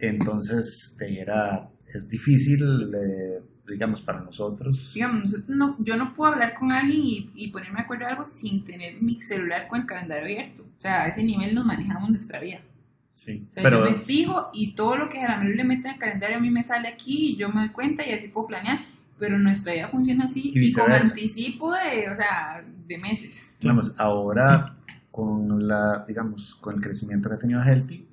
Entonces, 0.00 0.96
era, 1.00 1.70
es 1.86 2.08
difícil, 2.08 2.60
eh, 2.94 3.40
digamos, 3.72 4.00
para 4.02 4.20
nosotros. 4.20 4.92
Digamos, 4.94 5.48
no, 5.48 5.76
yo 5.80 5.96
no 5.96 6.14
puedo 6.14 6.32
hablar 6.32 6.54
con 6.54 6.72
alguien 6.72 7.00
y, 7.00 7.30
y 7.34 7.48
ponerme 7.48 7.78
de 7.78 7.82
acuerdo 7.82 8.04
de 8.04 8.12
algo 8.12 8.24
sin 8.24 8.64
tener 8.64 9.02
mi 9.02 9.20
celular 9.20 9.68
con 9.68 9.80
el 9.80 9.86
calendario 9.86 10.24
abierto. 10.24 10.62
O 10.62 10.78
sea, 10.78 11.02
a 11.02 11.08
ese 11.08 11.24
nivel 11.24 11.54
nos 11.54 11.64
manejamos 11.64 12.10
nuestra 12.10 12.40
vida. 12.40 12.60
Sí, 13.12 13.44
O 13.46 13.50
sea, 13.50 13.62
pero 13.62 13.84
yo 13.84 13.90
me 13.90 13.96
fijo 13.96 14.48
y 14.54 14.74
todo 14.74 14.96
lo 14.96 15.08
que 15.08 15.20
menor 15.20 15.44
le 15.54 15.64
mete 15.64 15.88
en 15.88 15.94
el 15.94 16.00
calendario 16.00 16.38
a 16.38 16.40
mí 16.40 16.50
me 16.50 16.62
sale 16.62 16.88
aquí 16.88 17.32
y 17.32 17.36
yo 17.36 17.50
me 17.50 17.60
doy 17.60 17.68
cuenta 17.70 18.06
y 18.06 18.12
así 18.12 18.28
puedo 18.28 18.46
planear. 18.46 18.80
Pero 19.18 19.38
nuestra 19.38 19.72
vida 19.74 19.86
funciona 19.88 20.24
así 20.24 20.50
Y 20.52 20.66
y, 20.66 20.72
con 20.72 20.90
anticipo 20.90 21.72
de, 21.72 22.10
o 22.10 22.14
sea, 22.14 22.64
de 22.86 22.98
meses. 22.98 23.56
digamos, 23.60 23.94
ahora 24.00 24.76
con 25.10 25.68
la, 25.68 26.04
digamos, 26.08 26.54
con 26.56 26.74
el 26.74 26.80
crecimiento 26.80 27.28
que 27.28 27.36
ha 27.36 27.38
tenido 27.38 27.62
Healthy, 27.62 28.08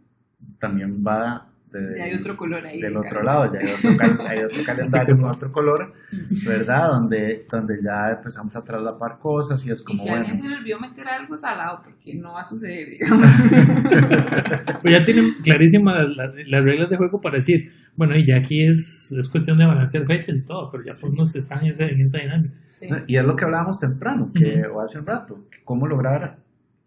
también 0.59 1.03
va 1.05 1.48
de- 1.71 1.97
Y 1.99 2.01
hay 2.01 2.13
otro 2.15 2.35
color 2.35 2.65
ahí. 2.65 2.81
del 2.81 2.93
de 2.93 2.97
otro 2.99 3.21
calendario. 3.21 3.41
lado, 3.41 3.53
ya 3.53 3.59
hay 3.59 3.73
otro, 3.73 3.97
cal- 3.97 4.27
hay 4.27 4.39
otro 4.39 4.63
calendario 4.65 5.17
con 5.17 5.25
otro 5.29 5.51
color, 5.51 5.93
¿verdad? 6.47 6.87
Donde, 6.89 7.45
donde 7.51 7.75
ya 7.83 8.09
empezamos 8.11 8.55
a 8.55 8.63
traslapar 8.63 9.19
cosas 9.19 9.65
y 9.65 9.71
es 9.71 9.81
Y 9.81 9.83
como, 9.83 9.97
si 9.97 10.07
a 10.09 10.11
bueno, 10.13 10.25
alguien 10.27 10.41
se 10.43 10.49
le 10.49 10.55
olvidó 10.57 10.79
meter 10.79 11.07
algo 11.07 11.37
salado, 11.37 11.81
porque 11.83 12.15
no 12.15 12.33
va 12.33 12.41
a 12.41 12.43
suceder, 12.43 12.87
digamos. 12.89 13.25
Pues 14.81 14.97
ya 14.97 15.03
tienen 15.05 15.25
clarísimas 15.43 16.07
las, 16.15 16.31
las 16.47 16.63
reglas 16.63 16.89
de 16.89 16.97
juego 16.97 17.19
para 17.19 17.37
decir, 17.37 17.71
bueno, 17.95 18.15
y 18.15 18.25
ya 18.25 18.37
aquí 18.37 18.63
es, 18.65 19.11
es 19.11 19.27
cuestión 19.27 19.57
de 19.57 19.65
balancear 19.65 20.05
fechas 20.05 20.37
y 20.39 20.45
todo, 20.45 20.69
pero 20.71 20.83
ya 20.85 20.93
Sí. 20.93 21.07
unos 21.07 21.35
están 21.35 21.65
en 21.65 21.73
esa, 21.73 21.85
en 21.85 22.01
esa 22.01 22.19
dinámica. 22.19 22.53
Sí. 22.65 22.87
y 23.07 23.15
es 23.17 23.25
lo 23.25 23.35
que 23.35 23.45
hablábamos 23.45 23.79
temprano, 23.79 24.31
que, 24.33 24.63
o 24.67 24.79
hace 24.81 24.99
un 24.99 25.05
rato, 25.05 25.47
que 25.51 25.57
cómo 25.65 25.85
lograr 25.87 26.37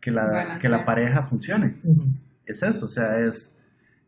que 0.01 0.11
la, 0.11 0.25
Balancear. 0.25 0.59
que 0.59 0.69
la 0.69 0.85
pareja 0.85 1.23
funcione. 1.23 1.77
Ujú. 1.85 2.05
es 2.47 2.63
eso, 2.63 2.87
o 2.87 2.89
sea, 2.89 3.19
es 3.21 3.59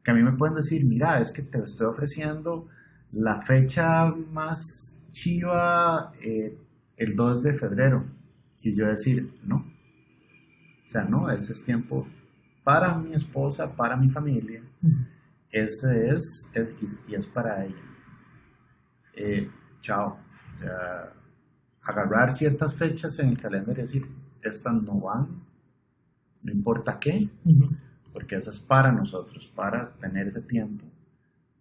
que 0.04 0.10
a 0.10 0.14
mí 0.14 0.22
me 0.22 0.32
pueden 0.32 0.54
decir, 0.54 0.84
mira, 0.86 1.18
es 1.18 1.32
que 1.32 1.42
te 1.42 1.58
estoy 1.58 1.86
ofreciendo 1.86 2.68
la 3.12 3.40
fecha 3.40 4.06
más 4.06 5.02
chiva 5.10 6.12
eh, 6.22 6.58
el 6.98 7.16
2 7.16 7.42
de 7.42 7.54
febrero. 7.54 8.04
Y 8.62 8.74
yo 8.74 8.86
decir, 8.86 9.34
no. 9.44 9.56
O 9.56 10.86
sea, 10.86 11.04
no, 11.04 11.30
ese 11.30 11.52
es 11.52 11.64
tiempo 11.64 12.06
para 12.62 12.94
mi 12.96 13.12
esposa, 13.14 13.74
para 13.74 13.96
mi 13.96 14.08
familia. 14.08 14.62
Ujú. 14.82 14.94
Ese 15.50 16.08
es, 16.08 16.50
es 16.54 16.76
y, 16.82 17.12
y 17.12 17.14
es 17.14 17.26
para 17.26 17.64
ella. 17.64 17.76
Eh, 19.14 19.50
chao. 19.80 20.18
O 20.52 20.54
sea, 20.54 21.12
agarrar 21.84 22.30
ciertas 22.30 22.74
fechas 22.74 23.18
en 23.18 23.30
el 23.30 23.38
calendario 23.38 23.82
y 23.82 23.86
decir, 23.86 24.08
estas 24.42 24.74
no 24.74 25.00
van, 25.00 25.42
no 26.42 26.52
importa 26.52 26.98
qué. 26.98 27.28
Porque 28.14 28.36
eso 28.36 28.48
es 28.50 28.58
para 28.60 28.90
nosotros, 28.92 29.52
para 29.54 29.90
tener 29.94 30.26
ese 30.28 30.40
tiempo, 30.40 30.86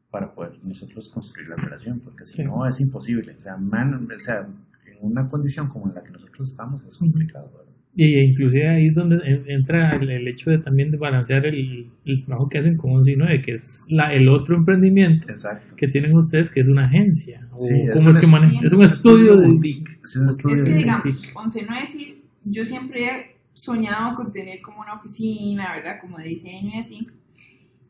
para 0.10 0.34
poder 0.34 0.60
nosotros 0.64 1.10
construir 1.10 1.50
la 1.50 1.56
relación, 1.58 2.00
porque 2.00 2.24
si 2.24 2.36
Sí. 2.38 2.44
no 2.46 2.66
es 2.66 2.80
imposible. 2.80 3.34
O 3.36 3.40
sea, 3.40 3.58
man- 3.58 4.08
o 4.16 4.20
sea, 4.20 4.48
en 4.88 4.98
una 5.02 5.28
condición 5.28 5.68
como 5.68 5.90
en 5.90 5.96
la 5.96 6.04
que 6.04 6.12
nosotros 6.12 6.48
estamos 6.50 6.86
es 6.86 6.98
complicado. 6.98 7.50
¿verdad? 7.52 7.64
Y 7.96 8.16
e 8.16 8.24
inclusive 8.24 8.68
ahí 8.70 8.88
es 8.88 8.96
donde 8.96 9.18
en- 9.24 9.44
entra 9.50 9.92
el, 9.96 10.10
el 10.10 10.28
hecho 10.28 10.50
de 10.50 10.58
también 10.60 10.90
de 10.92 10.98
balancear 10.98 11.46
el, 11.46 11.90
el 12.06 12.24
trabajo 12.26 12.50
que 12.50 12.58
hacen 12.60 12.76
con 12.78 12.92
un 12.92 13.04
C9, 13.04 13.42
que 13.44 13.52
es 13.54 13.86
la, 13.90 14.14
el 14.14 14.30
otro 14.30 14.56
emprendimiento 14.56 15.28
Exacto. 15.30 15.76
que 15.76 15.88
tienen 15.88 16.16
ustedes, 16.16 16.50
que 16.52 16.62
es 16.62 16.70
una 16.70 16.84
agencia. 16.86 17.48
o 17.52 17.58
Sí, 17.60 17.74
es 17.82 17.94
¿cómo 17.94 18.10
un 18.10 18.16
es 18.18 18.22
que 18.22 18.66
es- 18.68 18.74
un 18.74 18.84
estudio 18.86 19.36
de... 19.36 19.46
boutique. 19.48 20.00
Es 20.04 20.16
un 20.16 20.28
estudio 20.30 20.56
Es 20.58 20.64
que 20.66 20.70
de 20.72 20.78
digamos, 20.78 21.04
boutique. 21.06 21.32
11 21.36 21.66
no 21.66 21.80
decir, 21.82 22.24
yo 22.46 22.66
siempre 22.66 23.04
he 23.06 23.33
soñado 23.54 24.16
con 24.16 24.32
tener 24.32 24.62
como 24.62 24.82
una 24.82 24.94
oficina, 24.94 25.74
¿verdad? 25.74 25.98
Como 26.02 26.18
de 26.18 26.26
diseño 26.26 26.72
y 26.76 26.80
así. 26.80 27.08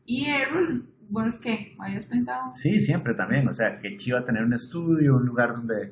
Y 0.06 0.26
Errol, 0.26 0.86
bueno, 1.08 1.28
es 1.28 1.38
que, 1.38 1.74
¿habías 1.78 2.06
pensado? 2.06 2.52
Sí, 2.52 2.78
siempre 2.80 3.14
también. 3.14 3.48
O 3.48 3.52
sea, 3.54 3.76
que 3.76 3.96
chiva 3.96 4.24
tener 4.24 4.44
un 4.44 4.52
estudio, 4.52 5.16
un 5.16 5.24
lugar 5.26 5.52
donde, 5.52 5.90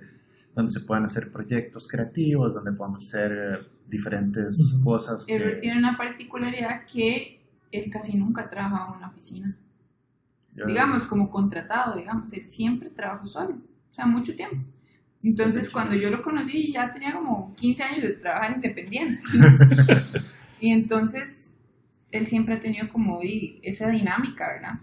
donde 0.54 0.72
se 0.72 0.80
puedan 0.80 1.04
hacer 1.04 1.30
proyectos 1.32 1.88
creativos, 1.88 2.54
donde 2.54 2.72
podamos 2.72 3.02
hacer 3.06 3.32
eh, 3.32 3.58
diferentes 3.88 4.78
cosas. 4.84 5.24
que- 5.24 5.34
Errol 5.34 5.58
tiene 5.60 5.78
una 5.78 5.96
particularidad 5.96 6.84
que 6.84 7.40
él 7.70 7.90
casi 7.90 8.16
nunca 8.18 8.42
ha 8.42 8.50
trabajado 8.50 8.92
en 8.92 8.98
una 8.98 9.08
oficina. 9.08 9.56
yo- 10.54 10.66
Digamos, 10.66 11.06
como 11.06 11.30
contratado, 11.30 11.96
digamos, 11.96 12.30
él 12.34 12.44
siempre 12.44 12.90
trabajó 12.90 13.26
solo, 13.26 13.54
o 13.90 13.94
sea, 13.94 14.04
mucho 14.04 14.34
tiempo. 14.34 14.56
Entonces, 15.22 15.70
cuando 15.70 15.94
yo 15.94 16.10
lo 16.10 16.20
conocí, 16.20 16.72
ya 16.72 16.92
tenía 16.92 17.12
como 17.12 17.54
15 17.54 17.82
años 17.82 18.02
de 18.02 18.14
trabajar 18.14 18.52
independiente. 18.56 19.22
y 20.60 20.70
entonces, 20.72 21.52
él 22.10 22.26
siempre 22.26 22.56
ha 22.56 22.60
tenido 22.60 22.88
como 22.88 23.20
esa 23.62 23.90
dinámica, 23.90 24.48
¿verdad? 24.48 24.80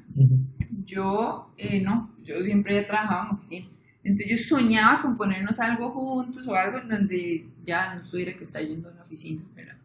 Yo, 0.86 1.54
eh, 1.58 1.82
no, 1.82 2.16
yo 2.24 2.40
siempre 2.42 2.80
he 2.80 2.84
trabajado 2.84 3.30
en 3.30 3.36
oficina. 3.36 3.68
Entonces, 4.02 4.28
yo 4.30 4.38
soñaba 4.38 5.02
con 5.02 5.16
ponernos 5.16 5.60
algo 5.60 5.92
juntos 5.92 6.48
o 6.48 6.56
algo 6.56 6.80
en 6.80 6.88
donde 6.88 7.46
ya 7.66 7.96
no 7.96 8.10
tuviera 8.10 8.34
que 8.34 8.44
estar 8.44 8.66
yendo 8.66 8.88
a 8.88 8.94
una 8.94 9.02
oficina, 9.02 9.44
¿verdad? 9.54 9.76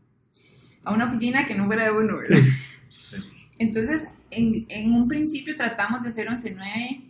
A 0.84 0.92
una 0.92 1.06
oficina 1.06 1.46
que 1.46 1.56
no 1.56 1.66
fuera 1.66 1.84
de 1.84 1.90
bueno, 1.90 2.16
¿verdad? 2.18 2.38
Entonces, 3.58 4.18
en, 4.30 4.66
en, 4.68 4.92
un 4.92 5.08
principio 5.08 5.56
tratamos 5.56 6.02
de 6.02 6.10
hacer 6.10 6.28
11.9 6.28 7.04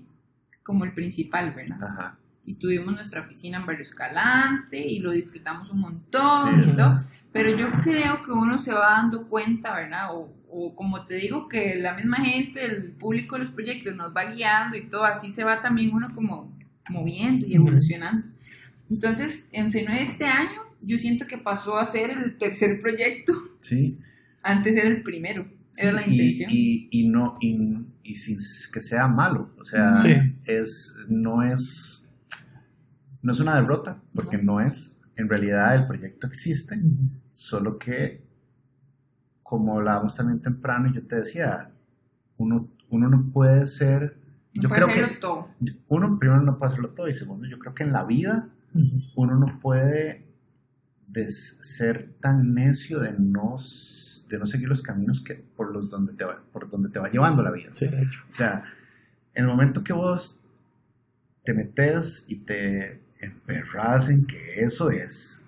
como 0.63 0.85
el 0.85 0.93
principal, 0.93 1.53
¿verdad? 1.55 1.79
Ajá 1.83 2.19
y 2.47 2.55
tuvimos 2.55 2.95
nuestra 2.95 3.23
oficina 3.23 3.59
en 3.59 3.67
Barrio 3.67 3.83
Escalante 3.83 4.79
y 4.87 4.99
lo 4.99 5.13
disfrutamos 5.13 5.71
un 5.71 5.81
montón 5.81 6.65
y 6.69 6.75
todo, 6.75 7.01
pero 7.33 7.57
yo 7.57 7.71
creo 7.83 8.23
que 8.23 8.33
uno 8.33 8.59
se 8.59 8.73
va 8.73 9.01
dando 9.01 9.29
cuenta, 9.29 9.75
¿verdad? 9.75 10.15
O, 10.15 10.33
o, 10.51 10.75
como 10.77 11.07
te 11.07 11.15
digo, 11.15 11.49
que 11.49 11.77
la 11.77 11.95
misma 11.95 12.19
gente, 12.19 12.65
el 12.65 12.93
público 12.93 13.37
de 13.37 13.43
los 13.43 13.51
proyectos 13.51 13.97
nos 13.97 14.15
va 14.15 14.27
guiando 14.27 14.77
y 14.77 14.89
todo, 14.89 15.05
así 15.05 15.33
se 15.33 15.45
va 15.45 15.61
también 15.61 15.93
uno 15.95 16.09
como 16.15 16.55
moviendo 16.91 17.47
y 17.47 17.55
evolucionando. 17.55 18.29
Entonces, 18.91 19.49
en 19.53 19.71
seno 19.71 19.93
de 19.93 20.03
este 20.03 20.27
año, 20.27 20.61
yo 20.83 20.99
siento 20.99 21.27
que 21.27 21.39
pasó 21.39 21.79
a 21.79 21.87
ser 21.87 22.11
el 22.11 22.37
tercer 22.37 22.81
proyecto. 22.81 23.33
Sí. 23.61 23.99
Antes 24.43 24.77
era 24.77 24.89
el 24.89 25.03
primero. 25.03 25.49
era 25.81 25.93
la 25.93 26.03
intención. 26.03 26.51
Y, 26.53 26.89
y, 26.91 27.09
no, 27.09 27.37
y, 27.41 28.15
sin 28.15 28.37
que 28.73 28.81
sea 28.81 29.09
malo. 29.09 29.51
O 29.59 29.65
sea, 29.65 29.99
es, 30.47 31.07
no 31.09 31.43
es 31.43 32.04
no 33.25 33.33
es 33.33 33.41
una 33.41 33.57
derrota, 33.57 34.03
porque 34.15 34.37
no, 34.37 34.61
es. 34.61 35.01
En 35.17 35.29
realidad 35.29 35.75
el 35.75 35.87
proyecto 35.87 36.27
existe, 36.27 36.81
solo 37.33 37.79
que, 37.79 38.23
como 39.43 39.79
hablábamos 39.79 40.15
también 40.15 40.43
temprano, 40.43 40.93
yo 40.93 41.07
te 41.07 41.17
decía, 41.17 41.73
uno, 42.37 42.69
uno 42.91 43.09
no 43.09 43.29
puede 43.31 43.67
ser... 43.67 44.19
yo 44.53 44.69
creo 44.69 44.89
que 44.89 45.17
todo. 45.19 45.49
uno 45.89 46.19
primero 46.19 46.43
no 46.43 46.59
puede 46.59 46.73
hacerlo 46.73 46.91
todo 46.91 47.09
y 47.09 47.15
segundo 47.15 47.49
yo 47.49 47.59
creo 47.59 47.75
que 47.75 47.83
en 47.83 47.93
la 47.93 48.05
vida 48.05 48.51
uno 49.17 49.37
no 49.37 49.59
puede 49.59 50.27
ser 51.29 52.03
tan 52.21 52.53
necio 52.53 53.01
de 53.01 53.13
no, 53.13 53.57
de 54.29 54.39
no 54.39 54.47
seguir 54.47 54.69
los 54.69 54.83
caminos 54.83 55.23
que 55.23 55.35
por 55.35 55.73
los 55.73 55.89
donde 55.89 56.13
te 56.13 56.25
va, 56.25 56.35
por 56.53 56.69
donde 56.69 56.91
te 56.91 56.99
va 56.99 57.09
llevando 57.09 57.43
la 57.43 57.53
vida. 57.53 57.71
o 57.71 58.33
sea, 58.33 58.65
en 59.35 59.45
el 59.45 59.49
momento 59.49 59.83
que 59.83 59.93
vos 59.95 60.45
te 61.45 61.55
metes 61.55 62.27
y 62.29 62.39
te 62.39 63.04
emperras 63.21 64.09
en 64.09 64.27
que 64.27 64.39
eso 64.61 64.91
es. 64.91 65.45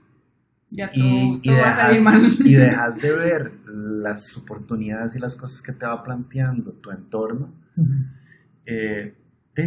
Ya 0.70 0.90
y, 0.92 1.40
y, 1.42 1.50
dejas, 1.50 2.40
y 2.40 2.54
dejas 2.56 2.96
de 2.96 3.12
ver 3.12 3.52
las 3.66 4.36
oportunidades 4.36 5.14
y 5.14 5.20
las 5.20 5.36
cosas 5.36 5.62
que 5.62 5.72
te 5.72 5.86
va 5.86 6.02
planteando 6.02 6.72
tu 6.72 6.90
entorno. 6.90 7.52
Eh, 8.66 9.14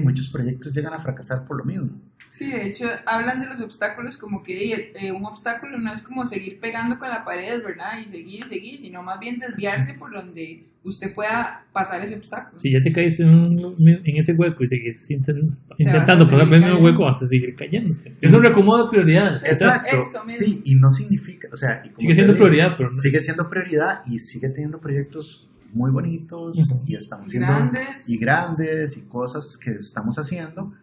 muchos 0.04 0.28
proyectos 0.30 0.74
llegan 0.74 0.94
a 0.94 1.00
fracasar 1.00 1.46
por 1.46 1.58
lo 1.58 1.64
mismo. 1.64 1.90
Sí, 2.30 2.52
de 2.52 2.68
hecho, 2.68 2.86
hablan 3.08 3.42
de 3.42 3.48
los 3.48 3.60
obstáculos 3.60 4.18
como 4.18 4.44
que 4.44 4.94
eh, 4.96 5.12
un 5.12 5.26
obstáculo 5.26 5.80
no 5.80 5.92
es 5.92 6.04
como 6.04 6.26
seguir 6.26 6.60
pegando 6.60 7.00
con 7.00 7.10
la 7.10 7.26
pared, 7.26 7.62
¿verdad? 7.64 8.00
Y 8.04 8.08
seguir 8.08 8.46
y 8.46 8.48
seguir, 8.48 8.80
sino 8.80 9.02
más 9.02 9.20
bien 9.20 9.40
desviarse 9.40 9.96
por 9.96 10.14
donde 10.14 10.64
usted 10.84 11.14
pueda 11.14 11.66
pasar 11.74 12.04
ese 12.04 12.16
obstáculo. 12.16 12.60
Si 12.60 12.72
ya 12.72 12.82
te 12.82 12.94
caes 12.94 13.20
en, 13.20 13.60
en 13.80 14.18
ese 14.18 14.34
hueco 14.34 14.64
y 14.64 14.68
sigues 14.68 15.10
intentando 15.10 16.30
pasar 16.30 16.48
por 16.48 16.56
el 16.56 16.64
mismo 16.64 16.86
hueco, 16.86 17.04
vas 17.04 17.22
a 17.24 17.28
seguir 17.28 17.56
cayendo. 17.56 17.96
Es 18.22 18.34
un 18.34 18.42
reacomodo 18.44 18.86
de 18.86 18.92
prioridades. 18.92 19.44
Exacto. 19.44 19.98
sí, 20.30 20.62
y 20.66 20.76
no 20.76 20.90
significa, 20.90 21.50
o 21.52 21.56
sea, 21.56 21.82
sigue 21.82 22.14
siendo 22.14 22.36
prioridad, 22.36 22.76
pero 22.78 22.90
no 22.90 22.94
sigue 22.94 23.20
siendo 23.20 23.50
prioridad 23.50 24.02
y 24.08 24.20
sigue 24.20 24.50
teniendo 24.50 24.80
proyectos 24.80 25.50
muy 25.74 25.92
bonitos 25.92 26.58
y 26.88 26.96
estamos 26.96 27.30
siendo 27.30 27.48
grandes. 27.48 28.10
y 28.10 28.18
grandes 28.18 28.98
y 28.98 29.02
cosas 29.04 29.58
que 29.58 29.72
estamos 29.72 30.18
haciendo, 30.18 30.74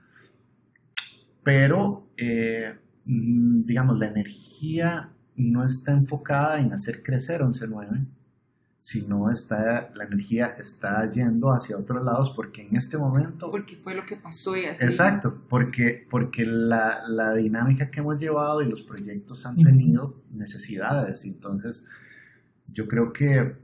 pero 1.46 2.10
eh, 2.16 2.76
mm, 3.04 3.64
digamos 3.66 4.00
la 4.00 4.08
energía 4.08 5.12
no 5.36 5.62
está 5.62 5.92
enfocada 5.92 6.58
en 6.58 6.72
hacer 6.72 7.04
crecer 7.04 7.40
11.9 7.40 8.04
sino 8.80 9.30
está, 9.30 9.86
la 9.94 10.04
energía 10.04 10.46
está 10.46 11.08
yendo 11.08 11.52
hacia 11.52 11.76
otros 11.76 12.04
lados 12.04 12.30
porque 12.30 12.62
en 12.62 12.74
este 12.74 12.98
momento... 12.98 13.50
Porque 13.50 13.76
fue 13.76 13.94
lo 13.94 14.04
que 14.04 14.16
pasó 14.16 14.56
y 14.56 14.66
así. 14.66 14.84
Exacto, 14.84 15.42
porque, 15.48 16.06
porque 16.08 16.44
la, 16.46 16.96
la 17.08 17.34
dinámica 17.34 17.90
que 17.90 17.98
hemos 17.98 18.20
llevado 18.20 18.62
y 18.62 18.66
los 18.66 18.82
proyectos 18.82 19.44
han 19.46 19.56
tenido 19.56 20.22
necesidades, 20.30 21.24
entonces 21.24 21.86
yo 22.68 22.86
creo 22.86 23.12
que, 23.12 23.56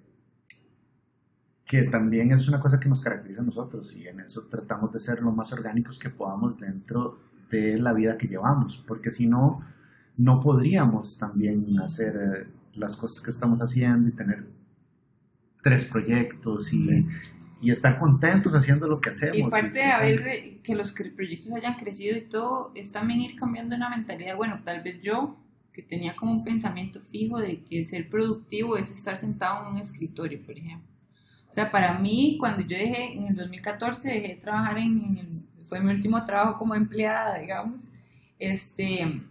que 1.65 1.85
también 1.85 2.31
es 2.33 2.49
una 2.49 2.61
cosa 2.61 2.79
que 2.81 2.89
nos 2.89 3.01
caracteriza 3.01 3.43
a 3.43 3.45
nosotros 3.45 3.97
y 3.97 4.07
en 4.07 4.21
eso 4.21 4.47
tratamos 4.49 4.91
de 4.93 4.99
ser 4.99 5.21
lo 5.21 5.33
más 5.33 5.53
orgánicos 5.53 6.01
que 6.01 6.11
podamos 6.11 6.59
dentro 6.59 7.32
de 7.53 7.79
la 7.79 7.93
vida 7.93 8.19
que 8.19 8.27
llevamos, 8.27 8.83
porque 8.87 9.11
si 9.11 9.27
no, 9.27 9.61
no 10.17 10.41
podríamos 10.41 11.19
también 11.19 11.79
hacer 11.79 12.17
eh, 12.17 12.47
las 12.75 12.97
cosas 12.97 13.23
que 13.23 13.31
estamos 13.31 13.61
haciendo 13.61 14.09
y 14.09 14.13
tener 14.13 14.47
tres 15.63 15.85
proyectos 15.85 16.73
y, 16.73 17.07
y 17.63 17.71
estar 17.71 17.99
contentos 17.99 18.55
haciendo 18.55 18.89
lo 18.89 19.01
que 19.01 19.11
hacemos. 19.11 19.37
Y 19.37 19.43
parte 19.51 19.79
de 19.79 19.85
haber, 19.85 20.61
que 20.63 20.75
los 20.75 20.93
proyectos 20.93 21.53
hayan 21.53 21.77
crecido 21.77 22.17
y 22.17 22.29
todo, 22.29 22.73
es 22.75 22.91
también 22.91 23.21
ir 23.21 23.37
cambiando 23.37 23.77
una 23.77 23.89
mentalidad. 23.89 24.37
Bueno, 24.37 24.61
tal 24.65 24.83
vez 24.83 25.01
yo, 25.01 25.39
que 25.73 25.83
tenía 25.83 26.17
como 26.17 26.33
un 26.33 26.45
pensamiento 26.45 27.01
fijo 27.01 27.39
de 27.39 27.63
que 27.63 27.85
ser 27.85 28.11
productivo 28.11 28.77
es 28.77 28.91
estar 28.91 29.17
sentado 29.17 29.67
en 29.67 29.75
un 29.75 29.81
escritorio, 29.81 30.45
por 30.45 30.59
ejemplo. 30.59 30.89
O 31.49 31.53
sea, 31.53 31.71
para 31.71 31.99
mí, 31.99 32.37
cuando 32.41 32.63
yo 32.63 32.77
dejé, 32.77 33.13
en 33.13 33.27
el 33.29 33.37
2014, 33.37 34.09
dejé 34.09 34.29
de 34.29 34.35
trabajar 34.37 34.79
en, 34.79 35.47
fue 35.65 35.81
mi 35.81 35.93
último 35.93 36.25
trabajo 36.25 36.59
como 36.59 36.75
empleada, 36.75 37.39
digamos, 37.39 37.89
este, 38.39 39.23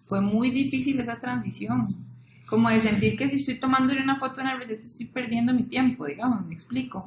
fue 0.00 0.20
muy 0.20 0.50
difícil 0.50 1.00
esa 1.00 1.18
transición 1.18 2.10
como 2.50 2.68
de 2.68 2.80
sentir 2.80 3.16
que 3.16 3.28
si 3.28 3.36
estoy 3.36 3.54
tomando 3.54 3.94
una 3.94 4.16
foto 4.16 4.40
en 4.40 4.48
la 4.48 4.56
receta 4.56 4.82
estoy 4.84 5.06
perdiendo 5.06 5.54
mi 5.54 5.62
tiempo, 5.62 6.04
digamos, 6.04 6.44
me 6.44 6.52
explico. 6.52 7.06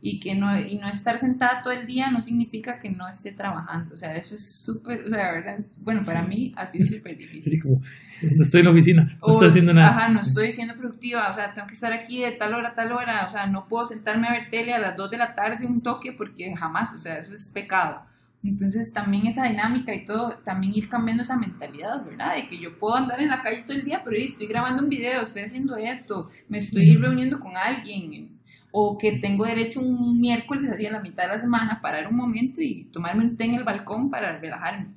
Y 0.00 0.18
que 0.18 0.34
no, 0.34 0.58
y 0.58 0.78
no 0.78 0.88
estar 0.88 1.18
sentada 1.18 1.60
todo 1.60 1.74
el 1.74 1.86
día 1.86 2.10
no 2.10 2.22
significa 2.22 2.78
que 2.78 2.88
no 2.88 3.06
esté 3.06 3.32
trabajando, 3.32 3.94
o 3.94 3.96
sea, 3.96 4.16
eso 4.16 4.36
es 4.36 4.62
súper, 4.62 5.04
o 5.04 5.08
sea, 5.08 5.24
la 5.24 5.32
verdad, 5.32 5.58
bueno, 5.80 6.00
para 6.06 6.22
mí 6.22 6.52
ha 6.56 6.64
sido 6.66 6.86
súper 6.86 7.18
difícil. 7.18 7.52
Sí, 7.52 7.58
como, 7.58 7.82
no 8.22 8.42
estoy 8.42 8.60
en 8.60 8.64
la 8.64 8.70
oficina, 8.70 9.18
no 9.20 9.32
estoy 9.32 9.48
haciendo 9.48 9.74
nada. 9.74 9.90
Ajá, 9.90 10.08
no 10.08 10.20
estoy 10.20 10.52
siendo 10.52 10.76
productiva, 10.76 11.28
o 11.28 11.32
sea, 11.32 11.52
tengo 11.52 11.66
que 11.66 11.74
estar 11.74 11.92
aquí 11.92 12.22
de 12.22 12.32
tal 12.32 12.54
hora 12.54 12.68
a 12.68 12.74
tal 12.74 12.92
hora, 12.92 13.26
o 13.26 13.28
sea, 13.28 13.46
no 13.46 13.68
puedo 13.68 13.84
sentarme 13.84 14.28
a 14.28 14.32
ver 14.32 14.48
tele 14.50 14.72
a 14.72 14.78
las 14.78 14.96
2 14.96 15.10
de 15.10 15.18
la 15.18 15.34
tarde 15.34 15.66
un 15.66 15.82
toque 15.82 16.12
porque 16.12 16.54
jamás, 16.56 16.94
o 16.94 16.98
sea, 16.98 17.18
eso 17.18 17.34
es 17.34 17.48
pecado. 17.48 18.00
Entonces 18.44 18.92
también 18.92 19.26
esa 19.26 19.48
dinámica 19.48 19.94
y 19.94 20.04
todo, 20.04 20.38
también 20.44 20.72
ir 20.74 20.88
cambiando 20.88 21.22
esa 21.22 21.36
mentalidad, 21.36 22.04
¿verdad? 22.06 22.36
De 22.36 22.46
que 22.46 22.58
yo 22.60 22.78
puedo 22.78 22.94
andar 22.94 23.20
en 23.20 23.28
la 23.28 23.42
calle 23.42 23.64
todo 23.66 23.76
el 23.76 23.84
día, 23.84 24.02
pero 24.04 24.16
estoy 24.16 24.46
grabando 24.46 24.82
un 24.82 24.88
video, 24.88 25.22
estoy 25.22 25.42
haciendo 25.42 25.76
esto, 25.76 26.28
me 26.48 26.58
estoy 26.58 26.96
reuniendo 26.96 27.40
con 27.40 27.56
alguien, 27.56 28.38
o 28.70 28.96
que 28.96 29.18
tengo 29.18 29.44
derecho 29.44 29.80
un 29.80 30.20
miércoles 30.20 30.70
así 30.70 30.86
a 30.86 30.92
la 30.92 31.00
mitad 31.00 31.24
de 31.24 31.30
la 31.30 31.38
semana 31.38 31.80
parar 31.80 32.06
un 32.06 32.16
momento 32.16 32.60
y 32.60 32.84
tomarme 32.92 33.24
un 33.24 33.36
té 33.36 33.44
en 33.44 33.54
el 33.54 33.64
balcón 33.64 34.10
para 34.10 34.38
relajarme. 34.38 34.94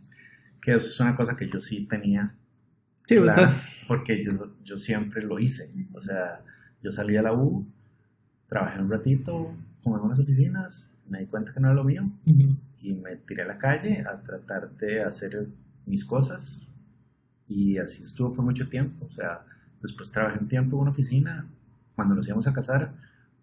Que 0.61 0.71
eso 0.71 0.87
es 0.87 0.99
una 0.99 1.15
cosa 1.15 1.35
que 1.35 1.49
yo 1.49 1.59
sí 1.59 1.87
tenía. 1.87 2.35
Sí, 3.07 3.17
porque 3.87 4.21
yo, 4.23 4.31
yo 4.63 4.77
siempre 4.77 5.23
lo 5.23 5.39
hice. 5.39 5.73
O 5.93 5.99
sea, 5.99 6.43
yo 6.81 6.91
salí 6.91 7.13
de 7.13 7.21
la 7.21 7.33
U, 7.33 7.67
trabajé 8.47 8.79
un 8.79 8.89
ratito, 8.89 9.53
como 9.83 9.97
en 9.97 10.03
unas 10.03 10.19
oficinas, 10.19 10.93
me 11.11 11.19
di 11.19 11.25
cuenta 11.25 11.53
que 11.53 11.59
no 11.59 11.67
era 11.67 11.75
lo 11.75 11.83
mío 11.83 12.09
y 12.25 12.93
me 12.93 13.17
tiré 13.17 13.43
a 13.43 13.45
la 13.45 13.57
calle 13.57 14.01
a 14.09 14.21
tratar 14.21 14.71
de 14.77 15.03
hacer 15.03 15.49
mis 15.85 16.05
cosas 16.05 16.69
y 17.47 17.77
así 17.77 18.03
estuvo 18.03 18.33
por 18.33 18.45
mucho 18.45 18.69
tiempo. 18.69 19.05
O 19.05 19.11
sea, 19.11 19.45
después 19.81 20.09
trabajé 20.09 20.39
un 20.39 20.47
tiempo 20.47 20.77
en 20.77 20.83
una 20.83 20.91
oficina 20.91 21.45
cuando 21.95 22.15
nos 22.15 22.25
íbamos 22.25 22.47
a 22.47 22.53
casar 22.53 22.93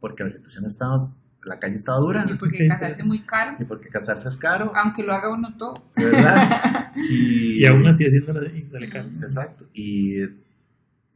porque 0.01 0.25
la 0.25 0.31
situación 0.31 0.65
estaba, 0.65 1.15
la 1.45 1.59
calle 1.59 1.75
estaba 1.75 1.99
dura. 1.99 2.25
Y 2.27 2.35
porque 2.39 2.67
casarse 2.67 3.03
es 3.03 3.07
muy 3.07 3.21
caro. 3.27 3.57
Y 3.59 3.65
porque 3.67 3.91
casarse 3.91 4.29
es 4.29 4.39
caro. 4.39 4.73
Aunque 4.75 5.03
lo 5.03 5.13
haga 5.13 5.31
uno 5.31 5.55
todo. 5.59 5.75
¿Verdad? 5.95 6.93
y, 7.11 7.63
y 7.63 7.67
aún 7.67 7.87
así 7.87 8.07
haciéndolo 8.07 8.41
de 8.41 8.89
caro. 8.91 9.09
Exacto. 9.11 9.67
Y 9.75 10.15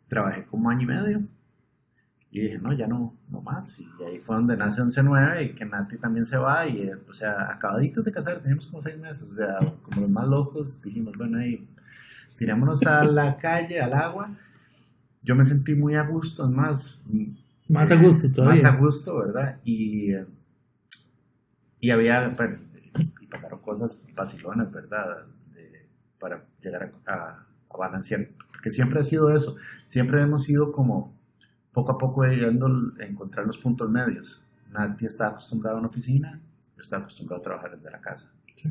trabajé 0.07 0.45
como 0.45 0.69
año 0.69 0.83
y 0.83 0.87
medio 0.87 1.23
y 2.35 2.41
dije, 2.41 2.59
no, 2.59 2.73
ya 2.73 2.87
no, 2.87 3.15
no 3.29 3.43
más. 3.43 3.79
Y 3.79 3.87
ahí 4.09 4.19
fue 4.19 4.37
donde 4.37 4.57
nace 4.57 4.81
11-9 4.81 5.45
y 5.45 5.55
que 5.55 5.67
Nati 5.67 5.99
también 5.99 6.25
se 6.25 6.39
va. 6.39 6.67
Y, 6.67 6.81
eh, 6.81 6.97
o 7.07 7.13
sea, 7.13 7.53
acabaditos 7.53 8.03
de 8.03 8.11
casar, 8.11 8.41
teníamos 8.41 8.67
como 8.67 8.81
seis 8.81 8.97
meses. 8.97 9.33
O 9.33 9.35
sea, 9.35 9.59
como 9.83 10.01
los 10.01 10.09
más 10.09 10.27
locos, 10.27 10.81
dijimos, 10.81 11.19
bueno, 11.19 11.39
ahí 11.39 11.69
tirámonos 12.39 12.87
a 12.87 13.05
la 13.05 13.37
calle, 13.37 13.83
al 13.83 13.93
agua. 13.93 14.35
Yo 15.23 15.37
me 15.37 15.45
sentí 15.45 15.75
muy 15.75 15.95
a 15.95 16.05
gusto, 16.05 16.49
más. 16.49 17.03
Más 17.69 17.91
a 17.91 17.97
gusto 17.97 18.33
todavía. 18.33 18.63
Más 18.63 18.65
a 18.65 18.77
gusto, 18.79 19.19
¿verdad? 19.19 19.61
Y, 19.65 20.15
y 21.81 21.91
había, 21.91 22.33
y 23.21 23.27
pasaron 23.27 23.61
cosas 23.61 24.01
vacilonas, 24.17 24.73
¿verdad? 24.73 25.27
De, 25.55 25.87
para 26.19 26.47
llegar 26.63 26.95
a, 27.05 27.13
a, 27.13 27.47
a 27.69 27.77
balancear, 27.77 28.31
porque 28.51 28.71
siempre 28.71 29.01
ha 29.01 29.03
sido 29.03 29.31
eso, 29.31 29.55
siempre 29.87 30.23
hemos 30.23 30.45
sido 30.45 30.73
como 30.73 31.21
poco 31.73 31.93
a 31.93 31.99
poco 31.99 32.25
yendo 32.27 32.93
a 33.01 33.05
encontrar 33.05 33.47
los 33.47 33.59
puntos 33.59 33.91
medios. 33.91 34.45
Nadie 34.71 35.07
está 35.07 35.29
acostumbrado 35.29 35.77
a 35.77 35.81
una 35.81 35.89
oficina, 35.89 36.41
yo 36.77 36.81
estaba 36.81 37.03
acostumbrado 37.03 37.41
a 37.41 37.43
trabajar 37.43 37.71
desde 37.73 37.91
la 37.91 38.01
casa. 38.01 38.31
Sí. 38.57 38.71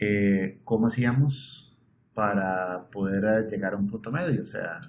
Eh, 0.00 0.60
¿Cómo 0.64 0.86
hacíamos 0.86 1.74
para 2.14 2.88
poder 2.90 3.46
llegar 3.46 3.74
a 3.74 3.76
un 3.76 3.86
punto 3.86 4.10
medio? 4.10 4.42
O 4.42 4.46
sea, 4.46 4.80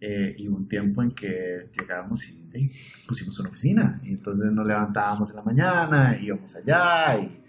eh, 0.00 0.34
y 0.36 0.46
un 0.48 0.68
tiempo 0.68 1.02
en 1.02 1.12
que 1.12 1.70
llegábamos 1.72 2.28
y 2.28 2.46
hey, 2.52 2.70
pusimos 3.08 3.38
una 3.40 3.48
oficina, 3.48 4.00
y 4.04 4.14
entonces 4.14 4.52
nos 4.52 4.66
levantábamos 4.66 5.30
en 5.30 5.36
la 5.36 5.42
mañana, 5.42 6.18
íbamos 6.20 6.54
allá, 6.56 7.18
y 7.18 7.42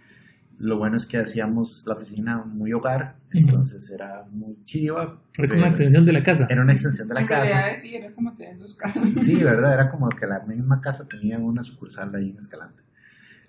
lo 0.59 0.77
bueno 0.77 0.97
es 0.97 1.05
que 1.05 1.17
hacíamos 1.17 1.85
la 1.85 1.93
oficina 1.93 2.37
muy 2.37 2.73
hogar, 2.73 3.15
entonces 3.31 3.89
era 3.91 4.25
muy 4.31 4.63
chiva. 4.63 5.21
Era 5.37 5.47
como 5.47 5.59
una 5.59 5.67
extensión 5.67 6.05
de 6.05 6.13
la 6.13 6.23
casa. 6.23 6.47
Era 6.49 6.61
una 6.61 6.73
extensión 6.73 7.07
de 7.07 7.13
la 7.13 7.21
en 7.21 7.27
casa. 7.27 7.43
realidad 7.43 7.79
sí, 7.79 7.95
era 7.95 8.11
como 8.13 8.33
tener 8.33 8.57
dos 8.57 8.75
casas. 8.75 9.13
Sí, 9.13 9.43
¿verdad? 9.43 9.73
Era 9.73 9.89
como 9.89 10.09
que 10.09 10.25
la 10.25 10.39
misma 10.41 10.81
casa 10.81 11.07
tenía 11.07 11.37
una 11.37 11.61
sucursal 11.61 12.13
ahí 12.15 12.31
en 12.31 12.37
Escalante. 12.37 12.81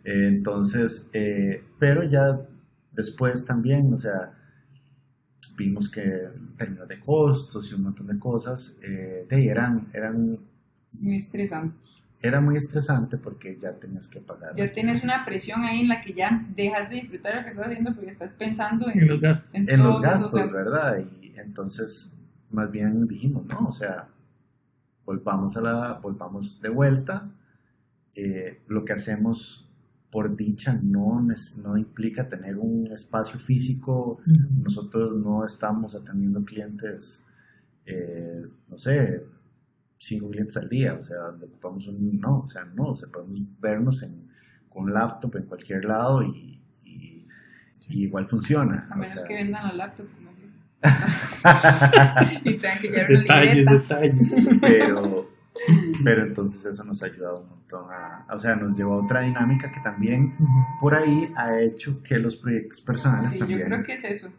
Eh, 0.04 0.26
entonces, 0.28 1.08
eh, 1.14 1.64
pero 1.78 2.02
ya 2.02 2.40
después 2.92 3.46
también, 3.46 3.92
o 3.92 3.96
sea, 3.96 4.34
vimos 5.56 5.88
que 5.88 6.02
en 6.02 6.56
términos 6.56 6.88
de 6.88 7.00
costos 7.00 7.70
y 7.70 7.74
un 7.74 7.84
montón 7.84 8.06
de 8.06 8.18
cosas, 8.18 8.76
eh, 8.86 9.26
de, 9.28 9.48
eran, 9.48 9.86
eran, 9.94 10.38
Muy 10.92 11.16
estresante. 11.16 11.86
Era 12.20 12.40
muy 12.40 12.56
estresante 12.56 13.16
porque 13.16 13.56
ya 13.56 13.78
tenías 13.78 14.08
que 14.08 14.20
pagar. 14.20 14.56
Ya 14.56 14.72
tienes 14.72 15.04
una 15.04 15.24
presión 15.24 15.62
ahí 15.62 15.80
en 15.82 15.88
la 15.88 16.00
que 16.00 16.12
ya 16.14 16.46
dejas 16.54 16.90
de 16.90 16.96
disfrutar 16.96 17.36
lo 17.36 17.42
que 17.44 17.50
estás 17.50 17.66
haciendo 17.66 17.94
porque 17.94 18.10
estás 18.10 18.32
pensando 18.32 18.88
en, 18.90 19.02
En 19.02 19.08
los 19.08 19.20
gastos. 19.20 19.54
en 19.54 19.74
en 19.74 19.82
los 19.82 20.00
gastos, 20.00 20.52
¿verdad? 20.52 20.98
Y 21.22 21.38
entonces, 21.38 22.16
más 22.50 22.70
bien 22.72 23.06
dijimos, 23.06 23.46
no, 23.46 23.68
o 23.68 23.72
sea, 23.72 24.08
volvamos 25.04 25.56
a 25.56 25.60
la, 25.60 25.94
volvamos 26.02 26.60
de 26.60 26.68
vuelta. 26.70 27.30
Eh, 28.16 28.62
lo 28.66 28.84
que 28.84 28.94
hacemos 28.94 29.68
por 30.10 30.34
dicha 30.34 30.78
no, 30.82 31.24
no 31.62 31.76
implica 31.76 32.28
tener 32.28 32.56
un 32.58 32.86
espacio 32.88 33.38
físico. 33.38 34.18
Nosotros 34.26 35.14
no 35.14 35.44
estamos 35.44 35.94
atendiendo 35.94 36.44
clientes, 36.44 37.26
eh, 37.84 38.42
no 38.68 38.76
sé, 38.76 39.24
cinco 39.98 40.30
clientes 40.30 40.56
al 40.56 40.68
día, 40.68 40.94
o 40.94 41.02
sea, 41.02 41.16
donde 41.18 41.46
ocupamos 41.46 41.86
un, 41.88 42.18
no, 42.20 42.40
o 42.40 42.46
sea, 42.48 42.64
no, 42.64 42.84
o 42.84 42.96
sea, 42.96 43.08
podemos 43.10 43.38
vernos 43.60 44.02
en, 44.04 44.28
con 44.70 44.84
un 44.84 44.94
laptop 44.94 45.36
en 45.36 45.42
cualquier 45.44 45.84
lado 45.84 46.22
y, 46.22 46.58
y- 46.86 47.26
y 47.90 48.04
igual 48.04 48.26
funciona. 48.26 48.86
A 48.90 48.94
o 48.94 48.96
menos 48.98 49.10
sea. 49.10 49.24
que 49.26 49.34
vendan 49.34 49.66
la 49.66 49.72
laptop 49.74 50.06
como 50.14 50.30
yo. 50.30 50.46
y 52.44 52.56
tengan 52.58 52.78
que 52.78 52.88
llevar 52.88 53.10
una 53.10 53.20
Detalles, 53.20 53.56
libreta. 53.56 54.00
detalles. 54.00 54.48
pero, 54.60 55.30
pero 56.04 56.22
entonces 56.22 56.64
eso 56.66 56.84
nos 56.84 57.02
ha 57.02 57.06
ayudado 57.06 57.40
un 57.40 57.48
montón 57.48 57.86
a, 57.90 58.24
o 58.32 58.38
sea, 58.38 58.54
nos 58.56 58.76
llevó 58.76 58.94
a 58.94 59.02
otra 59.04 59.22
dinámica 59.22 59.70
que 59.72 59.80
también 59.80 60.34
por 60.80 60.94
ahí 60.94 61.28
ha 61.36 61.60
hecho 61.60 62.02
que 62.02 62.18
los 62.18 62.36
proyectos 62.36 62.80
personales 62.80 63.32
Sí, 63.32 63.38
yo 63.40 63.46
también 63.46 63.66
creo 63.66 63.82
que 63.84 63.94
es 63.94 64.04
eso. 64.04 64.32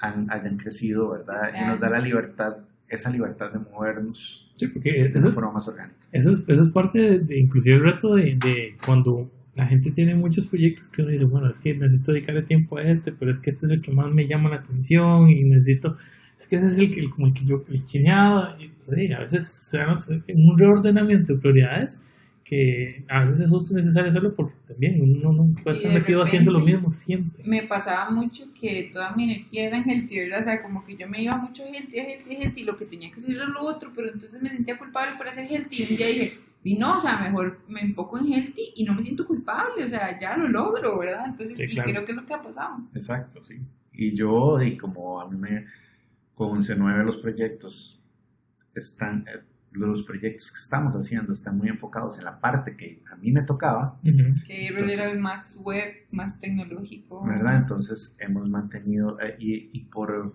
han- 0.00 0.30
hayan 0.30 0.56
crecido, 0.58 1.08
¿verdad? 1.10 1.50
Y 1.58 1.64
nos 1.64 1.80
da 1.80 1.88
la 1.88 1.98
libertad, 2.00 2.58
esa 2.90 3.10
libertad 3.10 3.52
de 3.52 3.58
movernos 3.58 4.48
Sí, 4.54 4.68
porque 4.68 4.92
de 4.92 5.06
eso 5.08 5.18
una 5.18 5.28
es, 5.28 5.34
forma 5.34 5.52
más 5.52 5.66
orgánica. 5.68 5.96
eso 6.12 6.30
es, 6.32 6.44
eso 6.46 6.62
es 6.62 6.70
parte 6.70 6.98
de, 7.00 7.18
de 7.20 7.38
inclusive 7.38 7.76
el 7.76 7.82
reto 7.84 8.14
de, 8.14 8.36
de 8.36 8.76
cuando 8.84 9.30
la 9.54 9.66
gente 9.66 9.90
tiene 9.90 10.14
muchos 10.14 10.46
proyectos 10.46 10.88
que 10.88 11.02
uno 11.02 11.10
dice, 11.10 11.24
bueno, 11.24 11.48
es 11.50 11.58
que 11.58 11.74
necesito 11.74 12.12
dedicarle 12.12 12.42
tiempo 12.42 12.78
a 12.78 12.82
este, 12.82 13.12
pero 13.12 13.30
es 13.30 13.38
que 13.38 13.50
este 13.50 13.66
es 13.66 13.72
el 13.72 13.80
que 13.82 13.90
más 13.92 14.10
me 14.12 14.26
llama 14.26 14.50
la 14.50 14.56
atención 14.56 15.28
y 15.28 15.42
necesito, 15.44 15.96
es 16.38 16.46
que 16.48 16.56
ese 16.56 16.68
es 16.68 16.78
el 16.78 16.92
que, 16.92 17.00
el- 17.00 17.10
como 17.10 17.26
el 17.28 17.34
que 17.34 17.44
yo 17.44 17.62
chineado, 17.84 18.56
y 18.60 18.68
pues, 18.86 19.10
a 19.12 19.20
veces 19.20 19.48
se 19.48 19.78
dan 19.78 19.94
un 20.34 20.58
reordenamiento 20.58 21.34
de 21.34 21.38
prioridades 21.40 22.11
que 22.52 23.06
a 23.08 23.20
veces 23.20 23.40
es 23.40 23.48
justo 23.48 23.72
necesario 23.72 24.10
hacerlo 24.10 24.34
porque 24.34 24.52
también 24.68 25.00
uno 25.00 25.32
no 25.32 25.54
puede 25.62 25.74
Y 25.74 25.78
estar 25.78 25.94
metido 25.94 26.22
haciendo 26.22 26.50
lo 26.50 26.60
mismo 26.60 26.90
siempre. 26.90 27.42
Me 27.46 27.62
pasaba 27.62 28.10
mucho 28.10 28.44
que 28.52 28.90
toda 28.92 29.16
mi 29.16 29.24
energía 29.24 29.68
era 29.68 29.78
en 29.78 29.88
healthy, 29.88 30.18
¿verdad? 30.18 30.40
O 30.40 30.42
sea, 30.42 30.62
como 30.62 30.84
que 30.84 30.94
yo 30.94 31.08
me 31.08 31.22
iba 31.22 31.34
mucho 31.34 31.62
healthy, 31.64 31.96
healthy, 31.96 32.34
healthy, 32.34 32.60
y 32.60 32.64
lo 32.64 32.76
que 32.76 32.84
tenía 32.84 33.10
que 33.10 33.16
hacer 33.16 33.36
era 33.36 33.46
lo 33.46 33.62
otro, 33.62 33.90
pero 33.94 34.08
entonces 34.12 34.42
me 34.42 34.50
sentía 34.50 34.76
culpable 34.76 35.16
por 35.16 35.26
hacer 35.28 35.46
healthy. 35.50 35.82
Y 35.82 35.92
un 35.92 35.96
día 35.96 36.06
dije, 36.08 36.32
y 36.62 36.74
no, 36.76 36.98
o 36.98 37.00
sea, 37.00 37.20
mejor 37.20 37.58
me 37.68 37.80
enfoco 37.80 38.18
en 38.18 38.30
healthy 38.30 38.74
y 38.76 38.84
no 38.84 38.92
me 38.92 39.02
siento 39.02 39.26
culpable, 39.26 39.82
o 39.82 39.88
sea, 39.88 40.18
ya 40.18 40.36
lo 40.36 40.46
logro, 40.46 40.98
¿verdad? 40.98 41.24
Entonces, 41.30 41.56
Sí, 41.56 41.64
y 41.64 41.68
claro. 41.68 41.90
creo 41.90 42.04
que 42.04 42.12
es 42.12 42.16
lo 42.16 42.26
que 42.26 42.34
ha 42.34 42.42
pasado. 42.42 42.76
Exacto, 42.94 43.42
sí. 43.42 43.54
Y 43.94 44.12
yo, 44.12 44.60
y 44.60 44.76
como 44.76 45.22
a 45.22 45.30
mí 45.30 45.38
me, 45.38 45.64
con 46.34 46.58
C9 46.58 47.02
los 47.02 47.16
proyectos 47.16 47.98
están, 48.74 49.20
eh, 49.22 49.40
los 49.72 50.02
proyectos 50.02 50.50
que 50.52 50.58
estamos 50.58 50.94
haciendo 50.94 51.32
están 51.32 51.56
muy 51.56 51.68
enfocados 51.68 52.18
en 52.18 52.24
la 52.24 52.38
parte 52.40 52.76
que 52.76 53.02
a 53.10 53.16
mí 53.16 53.32
me 53.32 53.42
tocaba, 53.42 53.98
Ujú. 54.04 54.34
Que 54.46 54.68
Entonces- 54.68 54.98
era 54.98 55.14
más 55.20 55.58
web, 55.62 55.92
más 56.10 56.38
tecnológico. 56.40 57.24
¿verdad? 57.26 57.56
Entonces 57.56 58.14
hemos 58.20 58.48
mantenido, 58.50 59.18
eh, 59.20 59.34
y, 59.40 59.70
y 59.72 59.84
por, 59.84 60.34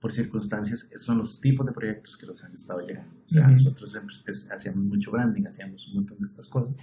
por 0.00 0.12
circunstancias, 0.12 0.88
esos 0.90 1.02
son 1.06 1.18
los 1.18 1.40
tipos 1.40 1.66
de 1.66 1.72
proyectos 1.72 2.16
que 2.16 2.24
nos 2.26 2.42
han 2.44 2.54
estado 2.54 2.80
llegando. 2.80 3.12
O 3.26 3.28
sea, 3.28 3.44
Ujú. 3.44 3.52
nosotros 3.54 3.94
hemos- 3.96 4.24
es- 4.26 4.50
hacíamos 4.50 4.84
mucho 4.84 5.10
branding, 5.10 5.44
hacíamos 5.46 5.86
un 5.88 5.94
montón 5.96 6.18
de 6.18 6.24
estas 6.24 6.46
cosas, 6.48 6.78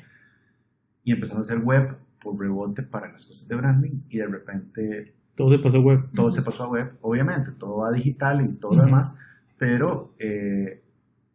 y 1.03 1.11
empezamos 1.11 1.49
a 1.49 1.53
hacer 1.53 1.63
web 1.65 1.97
por 2.19 2.39
rebote 2.39 2.83
para 2.83 3.11
las 3.11 3.25
cosas 3.25 3.47
de 3.47 3.55
branding, 3.55 4.01
y 4.09 4.17
de 4.17 4.27
repente 4.27 5.13
Todo 5.35 5.51
se 5.55 5.59
pasó 5.63 5.79
web. 5.81 6.09
todo 6.13 6.27
Ujú. 6.27 6.35
se 6.35 6.41
pasó 6.41 6.63
a 6.65 6.69
web, 6.69 6.95
obviamente, 7.01 7.51
todo 7.53 7.77
va 7.77 7.91
digital 7.91 8.43
y 8.45 8.53
todo 8.53 8.75
lo 8.75 8.83
demás, 8.85 9.17
pero 9.57 10.13
eh, 10.19 10.81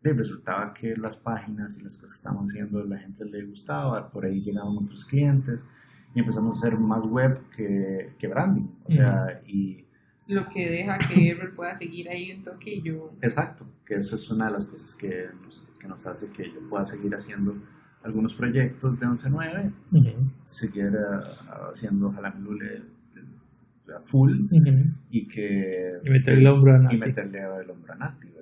resultaba 0.02 0.72
que 0.72 0.96
las 0.96 1.16
páginas 1.16 1.78
y 1.78 1.82
las 1.82 1.96
cosas 1.96 2.12
que 2.12 2.16
estábamos 2.16 2.50
haciendo 2.50 2.84
la 2.86 2.96
gente 2.96 3.24
le 3.24 3.44
gustaba, 3.44 4.10
por 4.10 4.24
ahí 4.24 4.40
llegaban 4.40 4.76
otros 4.78 5.04
clientes 5.04 5.66
y 6.14 6.20
empezamos 6.20 6.56
a 6.56 6.58
hacer 6.68 6.78
más 6.78 7.04
web 7.06 7.38
que, 7.54 8.14
que 8.18 8.26
branding, 8.28 8.66
o 8.84 8.90
sea, 8.90 9.26
y 9.46 9.84
Lo 10.26 10.44
que 10.44 10.70
deja 10.70 10.98
que 10.98 11.28
Errol 11.30 11.54
pueda 11.54 11.74
seguir 11.74 12.08
ahí 12.08 12.32
un 12.32 12.42
toque 12.42 12.74
y 12.76 12.82
yo. 12.82 13.12
exacto, 13.22 13.66
que 13.84 13.94
eso 13.94 14.16
es 14.16 14.30
una 14.30 14.46
de 14.46 14.52
las 14.52 14.66
cosas 14.66 14.94
que 14.94 15.26
nos, 15.42 15.68
que 15.78 15.86
nos 15.86 16.06
hace 16.06 16.30
que 16.30 16.44
yo 16.50 16.66
pueda 16.68 16.84
seguir 16.84 17.14
haciendo 17.14 17.56
algunos 18.02 18.34
proyectos 18.34 18.98
de 18.98 19.06
11.9, 19.06 19.72
Ujú. 19.92 20.30
seguir 20.42 20.86
eh, 20.86 21.26
haciendo 21.70 22.10
Jalamilule 22.10 22.82
a 23.96 24.00
full 24.02 24.44
Ujú. 24.50 24.94
y 25.10 25.26
que 25.26 26.00
Y 26.04 26.10
meterle 26.10 26.40
el 26.40 26.46
hombro 26.46 26.74
a 26.74 26.78
y 26.78 26.82
Nati. 26.82 26.96
meterle 26.96 27.38
el 27.62 27.70
hombro 27.70 27.92
a 27.92 27.96
Nati, 27.96 28.28
¿verdad? 28.30 28.39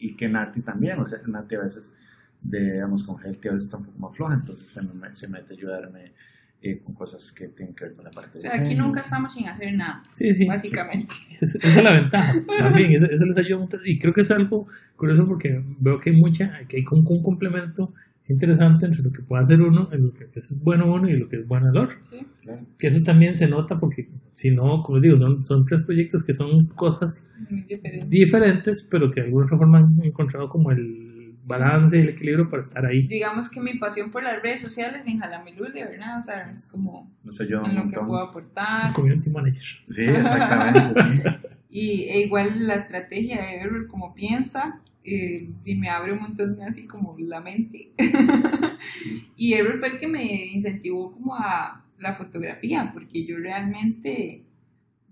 Y 0.00 0.14
que 0.16 0.28
Nati 0.28 0.60
también, 0.62 0.98
o 1.00 1.06
sea, 1.06 1.18
Nati 1.28 1.54
a 1.56 1.60
veces, 1.60 1.94
de, 2.42 2.72
digamos, 2.74 3.04
con 3.04 3.16
Healthy 3.20 3.48
a 3.48 3.52
veces 3.52 3.64
está 3.66 3.78
un 3.78 3.84
poco 3.86 3.98
más 3.98 4.16
floja, 4.16 4.34
entonces 4.34 4.66
se, 4.66 4.82
me, 4.82 5.14
se 5.14 5.28
mete 5.28 5.54
a 5.54 5.56
ayudarme 5.56 6.12
eh, 6.60 6.80
con 6.82 6.94
cosas 6.94 7.30
que 7.32 7.48
tienen 7.48 7.74
que 7.74 7.84
ver 7.84 7.94
con 7.94 8.04
la 8.04 8.10
parte 8.10 8.38
O 8.38 8.42
de 8.42 8.48
sea, 8.50 8.60
aquí 8.60 8.70
diseño. 8.70 8.86
nunca 8.86 9.00
estamos 9.00 9.32
sin 9.32 9.46
hacer 9.48 9.72
nada, 9.74 10.02
Sí, 10.12 10.32
sí. 10.34 10.44
básicamente. 10.46 11.14
Es- 11.40 11.54
Esa 11.56 11.78
es 11.78 11.84
la 11.84 11.92
ventaja 11.92 12.34
también, 12.58 12.92
eso, 12.92 13.06
eso 13.06 13.24
les 13.26 13.36
ayuda 13.38 13.58
mucho 13.60 13.78
y 13.84 13.98
creo 13.98 14.12
que 14.12 14.22
es 14.22 14.30
algo 14.32 14.66
curioso 14.96 15.26
porque 15.26 15.62
veo 15.80 16.00
que 16.00 16.10
hay 16.10 16.16
mucha, 16.16 16.52
que 16.68 16.78
hay 16.78 16.84
como 16.84 17.02
un 17.08 17.22
complemento 17.22 17.94
interesante 18.28 18.86
entre 18.86 19.02
lo 19.02 19.10
que 19.12 19.22
puede 19.22 19.42
hacer 19.42 19.62
uno, 19.62 19.88
en 19.92 20.06
lo 20.06 20.12
que 20.14 20.28
es 20.34 20.60
bueno 20.62 20.92
uno 20.92 21.08
y 21.08 21.16
lo 21.16 21.28
que 21.28 21.36
es 21.36 21.46
bueno 21.46 21.70
el 21.70 21.76
otro. 21.78 21.96
Sí. 22.02 22.18
Claro. 22.42 22.66
Que 22.78 22.86
eso 22.88 23.02
también 23.02 23.34
se 23.34 23.48
nota 23.48 23.78
porque 23.78 24.08
si 24.32 24.50
no, 24.50 24.82
como 24.82 25.00
digo, 25.00 25.16
son, 25.16 25.42
son 25.42 25.64
tres 25.64 25.82
proyectos 25.82 26.22
que 26.24 26.34
son 26.34 26.66
cosas 26.68 27.34
Muy 27.50 27.62
diferente. 27.62 28.06
diferentes, 28.08 28.88
pero 28.90 29.10
que 29.10 29.20
de 29.22 29.26
alguna 29.28 29.46
forma 29.48 29.78
han 29.78 30.04
encontrado 30.04 30.48
como 30.48 30.70
el 30.70 31.34
balance 31.46 31.96
y 31.96 32.02
el 32.02 32.10
equilibrio 32.10 32.48
para 32.50 32.60
estar 32.60 32.84
ahí. 32.84 33.06
Digamos 33.06 33.48
que 33.50 33.62
mi 33.62 33.78
pasión 33.78 34.10
por 34.10 34.22
las 34.22 34.42
redes 34.42 34.60
sociales 34.60 35.06
en 35.06 35.18
Jalamilule, 35.18 35.82
¿verdad? 35.86 36.20
O 36.20 36.22
sea, 36.22 36.50
es 36.50 36.68
como 36.70 37.10
Nos 37.24 37.40
ayuda 37.40 37.62
un 37.62 37.70
en 37.70 37.74
lo 37.76 37.80
que 37.80 37.84
montón. 37.86 38.06
puedo 38.08 38.20
aportar. 38.22 38.92
Community 38.92 39.30
manager. 39.30 39.64
Sí, 39.88 40.04
exactamente, 40.04 41.00
sí. 41.00 41.10
Y 41.70 42.04
e 42.04 42.20
igual 42.22 42.66
la 42.66 42.76
estrategia 42.76 43.42
de 43.42 43.56
Errol 43.60 43.88
como 43.88 44.14
piensa, 44.14 44.80
eh, 45.14 45.48
y 45.64 45.74
me 45.76 45.88
abre 45.88 46.12
un 46.12 46.20
montón 46.20 46.60
así 46.62 46.86
como 46.86 47.16
la 47.18 47.40
mente. 47.40 47.90
y 49.36 49.54
Errol 49.54 49.78
fue 49.78 49.88
el 49.88 49.98
que 49.98 50.06
me 50.08 50.24
incentivó 50.46 51.12
como 51.12 51.34
a 51.34 51.84
la 51.98 52.14
fotografía, 52.14 52.90
porque 52.92 53.24
yo 53.26 53.38
realmente, 53.38 54.44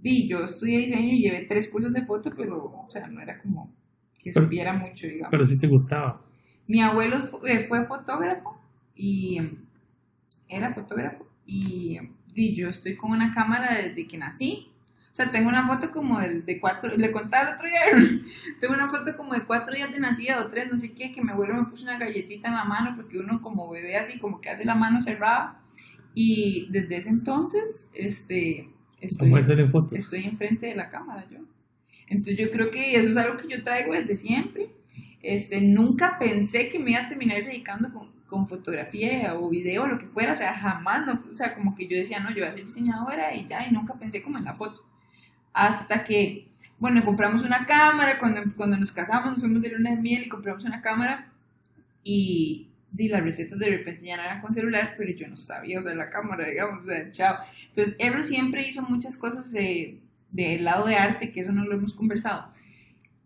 di, 0.00 0.28
yo 0.28 0.44
estudié 0.44 0.78
diseño 0.78 1.12
y 1.14 1.22
llevé 1.22 1.42
tres 1.48 1.68
cursos 1.70 1.92
de 1.92 2.02
foto, 2.04 2.30
pero, 2.36 2.64
o 2.86 2.90
sea, 2.90 3.06
no 3.08 3.20
era 3.20 3.40
como 3.40 3.72
que 4.18 4.30
Pero- 4.32 4.46
supiera 4.46 4.72
mucho, 4.72 5.06
digamos. 5.06 5.30
Pero 5.30 5.44
sí 5.44 5.58
te 5.58 5.66
gustaba. 5.68 6.22
Mi 6.68 6.80
abuelo 6.80 7.16
eh, 7.46 7.64
fue 7.68 7.84
fotógrafo 7.86 8.58
y 8.94 9.38
era 10.48 10.74
fotógrafo 10.74 11.26
y, 11.46 11.98
y 12.34 12.54
yo 12.54 12.68
estoy 12.68 12.96
con 12.96 13.12
una 13.12 13.32
cámara 13.32 13.74
desde 13.76 14.06
que 14.06 14.18
nací. 14.18 14.68
O 15.16 15.18
sea, 15.18 15.32
tengo 15.32 15.48
una 15.48 15.66
foto 15.66 15.92
como 15.92 16.20
de, 16.20 16.42
de 16.42 16.60
cuatro, 16.60 16.94
le 16.94 17.10
contaba 17.10 17.48
el 17.48 17.54
otro 17.54 17.66
día, 17.66 18.06
tengo 18.60 18.74
una 18.74 18.86
foto 18.86 19.16
como 19.16 19.32
de 19.32 19.46
cuatro 19.46 19.74
días 19.74 19.90
de 19.90 19.98
nacida 19.98 20.42
o 20.42 20.48
tres, 20.48 20.70
no 20.70 20.76
sé 20.76 20.92
qué, 20.92 21.10
que 21.10 21.22
mi 21.22 21.30
abuelo 21.30 21.54
me 21.54 21.64
puso 21.64 21.84
una 21.84 21.96
galletita 21.96 22.48
en 22.48 22.54
la 22.54 22.64
mano 22.64 22.92
porque 22.94 23.18
uno 23.18 23.40
como 23.40 23.70
bebé 23.70 23.96
así 23.96 24.18
como 24.18 24.42
que 24.42 24.50
hace 24.50 24.66
la 24.66 24.74
mano 24.74 25.00
cerrada 25.00 25.62
y 26.12 26.68
desde 26.70 26.98
ese 26.98 27.08
entonces, 27.08 27.90
este, 27.94 28.68
estoy, 29.00 29.30
¿Cómo 29.30 29.40
hacer 29.40 29.58
en 29.58 29.70
fotos? 29.70 29.94
estoy 29.94 30.24
enfrente 30.24 30.66
de 30.66 30.74
la 30.74 30.90
cámara 30.90 31.26
yo. 31.30 31.38
Entonces 32.08 32.36
yo 32.36 32.50
creo 32.50 32.70
que 32.70 32.94
eso 32.94 33.08
es 33.08 33.16
algo 33.16 33.38
que 33.38 33.48
yo 33.48 33.64
traigo 33.64 33.94
desde 33.94 34.18
siempre. 34.18 34.66
Este, 35.22 35.62
nunca 35.62 36.18
pensé 36.18 36.68
que 36.68 36.78
me 36.78 36.90
iba 36.90 37.00
a 37.00 37.08
terminar 37.08 37.42
dedicando 37.42 37.90
con, 37.90 38.10
con 38.26 38.46
fotografía 38.46 39.34
o 39.34 39.48
video 39.48 39.84
o 39.84 39.86
lo 39.86 39.98
que 39.98 40.08
fuera, 40.08 40.32
o 40.32 40.36
sea, 40.36 40.52
jamás, 40.52 41.06
no, 41.06 41.24
o 41.32 41.34
sea, 41.34 41.54
como 41.54 41.74
que 41.74 41.88
yo 41.88 41.96
decía, 41.96 42.20
no, 42.20 42.28
yo 42.28 42.40
voy 42.40 42.48
a 42.48 42.52
ser 42.52 42.66
diseñadora 42.66 43.34
y 43.34 43.46
ya, 43.46 43.66
y 43.66 43.72
nunca 43.72 43.94
pensé 43.94 44.22
como 44.22 44.36
en 44.36 44.44
la 44.44 44.52
foto. 44.52 44.85
Hasta 45.56 46.04
que, 46.04 46.48
bueno, 46.78 47.02
compramos 47.02 47.42
una 47.42 47.64
cámara, 47.64 48.18
cuando, 48.18 48.42
cuando 48.54 48.76
nos 48.76 48.92
casamos, 48.92 49.32
nos 49.32 49.40
fuimos 49.40 49.62
de 49.62 49.70
luna 49.70 49.90
de 49.90 49.96
miel 49.96 50.24
y 50.24 50.28
compramos 50.28 50.66
una 50.66 50.82
cámara 50.82 51.32
y, 52.04 52.68
di 52.90 53.08
las 53.08 53.22
recetas 53.22 53.58
de 53.58 53.70
repente 53.70 54.06
ya 54.06 54.18
no 54.18 54.22
eran 54.22 54.42
con 54.42 54.52
celular, 54.52 54.94
pero 54.98 55.10
yo 55.12 55.26
no 55.28 55.36
sabía 55.36 55.78
usar 55.78 55.96
la 55.96 56.10
cámara, 56.10 56.46
digamos, 56.46 56.84
chao. 57.10 57.38
Entonces, 57.68 57.96
Ebro 57.98 58.22
siempre 58.22 58.68
hizo 58.68 58.82
muchas 58.82 59.16
cosas 59.16 59.50
de, 59.52 59.98
del 60.30 60.64
lado 60.64 60.86
de 60.86 60.96
arte, 60.96 61.32
que 61.32 61.40
eso 61.40 61.52
no 61.52 61.64
lo 61.64 61.74
hemos 61.74 61.94
conversado, 61.94 62.48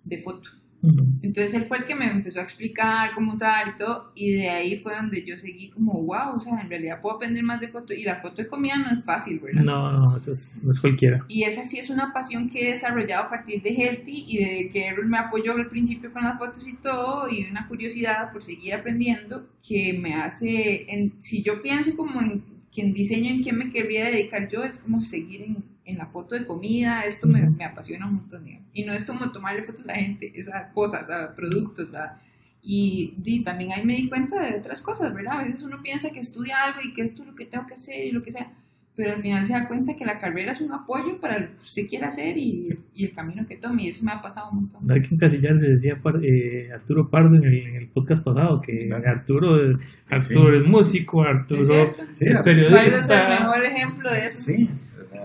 de 0.05 0.19
foto. 0.19 0.51
Entonces 0.83 1.55
él 1.55 1.65
fue 1.65 1.79
el 1.79 1.85
que 1.85 1.95
me 1.95 2.11
empezó 2.11 2.41
a 2.41 2.43
explicar 2.43 3.15
cómo 3.15 3.35
usar 3.35 3.69
y 3.69 3.77
todo, 3.77 4.13
y 4.15 4.33
de 4.33 4.49
ahí 4.49 4.79
fue 4.79 4.95
donde 4.95 5.25
yo 5.25 5.37
seguí 5.37 5.69
como, 5.69 5.93
wow, 5.93 6.37
o 6.37 6.41
sea, 6.41 6.61
en 6.61 6.71
realidad 6.71 7.01
puedo 7.01 7.17
aprender 7.17 7.43
más 7.43 7.61
de 7.61 7.69
foto, 7.69 7.93
y 7.93 8.03
la 8.03 8.21
foto 8.21 8.43
de 8.43 8.49
comida 8.49 8.79
no 8.79 8.99
es 8.99 9.05
fácil, 9.05 9.41
¿verdad? 9.41 9.63
No, 9.63 9.93
no, 9.93 10.17
eso 10.17 10.33
es, 10.33 10.63
no 10.65 10.71
es 10.71 10.81
cualquiera. 10.81 11.25
Y 11.29 11.43
esa 11.43 11.65
sí 11.65 11.79
es 11.79 11.91
una 11.91 12.13
pasión 12.13 12.49
que 12.49 12.69
he 12.69 12.71
desarrollado 12.71 13.25
a 13.25 13.31
partir 13.31 13.63
de 13.63 13.71
Healthy 13.71 14.25
y 14.27 14.39
de 14.39 14.71
que 14.71 14.87
Errol 14.87 15.09
me 15.09 15.19
apoyó 15.19 15.53
al 15.53 15.69
principio 15.69 16.13
con 16.13 16.25
las 16.25 16.39
fotos 16.39 16.67
y 16.67 16.77
todo, 16.77 17.29
y 17.31 17.47
una 17.51 17.69
curiosidad 17.69 18.33
por 18.33 18.43
seguir 18.43 18.75
aprendiendo 18.75 19.47
que 19.67 19.93
me 19.93 20.15
hace, 20.15 20.87
en, 20.89 21.15
si 21.21 21.43
yo 21.43 21.63
pienso 21.63 21.95
como 21.97 22.23
en, 22.23 22.43
que 22.73 22.83
en 22.83 22.95
diseño 22.95 23.31
en 23.31 23.43
qué 23.43 23.53
me 23.53 23.71
querría 23.71 24.07
dedicar 24.07 24.49
yo, 24.49 24.63
es 24.63 24.81
como 24.81 25.03
seguir 25.03 25.43
en, 25.43 25.70
en 25.91 25.99
la 25.99 26.07
foto 26.07 26.35
de 26.35 26.47
comida, 26.47 27.03
esto 27.03 27.27
me, 27.29 27.49
me 27.51 27.65
apasiona 27.65 28.07
un 28.07 28.15
montón. 28.15 28.45
digamos. 28.45 28.69
Y 28.73 28.85
no 28.85 28.93
es 28.93 29.05
como 29.05 29.31
tomarle 29.33 29.63
fotos 29.63 29.89
a 29.89 29.95
gente, 29.95 30.33
es 30.35 30.49
a 30.53 30.71
cosas, 30.73 31.11
a 31.11 31.35
productos, 31.35 31.95
a... 31.95 32.21
Y, 32.63 33.15
y 33.25 33.43
también 33.43 33.73
ahí 33.73 33.85
me 33.87 33.95
di 33.97 34.09
cuenta 34.09 34.41
de 34.43 34.59
otras 34.59 34.83
cosas, 34.83 35.15
¿verdad? 35.15 35.41
A 35.41 35.45
veces 35.45 35.63
uno 35.65 35.83
piensa 35.83 36.11
que 36.11 36.21
estudia 36.21 36.57
algo 36.63 36.81
y 36.85 36.93
que 36.93 37.03
esto 37.03 37.23
es 37.23 37.29
lo 37.29 37.35
que 37.35 37.47
tengo 37.47 37.67
que 37.67 37.73
hacer 37.75 38.07
y 38.07 38.13
lo 38.13 38.23
que 38.23 38.31
sea, 38.31 38.53
pero 38.95 39.13
al 39.15 39.23
final 39.23 39.47
se 39.47 39.55
da 39.55 39.67
cuenta 39.67 39.97
que 39.97 40.05
la 40.05 40.19
carrera 40.19 40.53
es 40.53 40.61
un 40.61 40.71
apoyo 40.73 41.19
para 41.21 41.39
lo 41.39 41.47
que 41.55 41.61
usted 41.61 41.89
quiere 41.89 42.05
hacer 42.05 42.37
y, 42.37 42.63
y 42.95 43.07
el 43.07 43.15
camino 43.15 43.47
que 43.47 43.57
tome, 43.57 43.85
y 43.85 43.89
eso 43.89 44.05
me 44.05 44.13
ha 44.13 44.21
pasado 44.21 44.51
un 44.51 44.57
montón. 44.57 44.83
No 44.87 44.93
hay 44.93 45.01
que 45.01 45.15
encasillarse, 45.15 45.71
decía 45.71 45.95
eh, 46.23 46.69
Arturo 46.75 47.09
Pardo 47.09 47.35
en 47.37 47.45
el, 47.45 47.57
en 47.57 47.77
el 47.77 47.89
podcast 47.89 48.23
pasado, 48.23 48.61
que 48.61 48.81
Claro. 48.89 49.09
Arturo, 49.09 49.79
Arturo 50.11 50.61
es 50.61 50.67
músico, 50.69 51.23
Arturo 51.23 51.61
¿Es? 51.63 51.69
Sí, 52.13 52.27
es 52.27 52.39
¿Cuál 52.43 52.59
es 52.59 52.69
el 52.69 52.69
periodista. 53.09 53.41
mejor 53.41 53.65
ejemplo 53.65 54.11
de 54.13 54.19
eso? 54.19 54.53
Sí. 54.53 54.69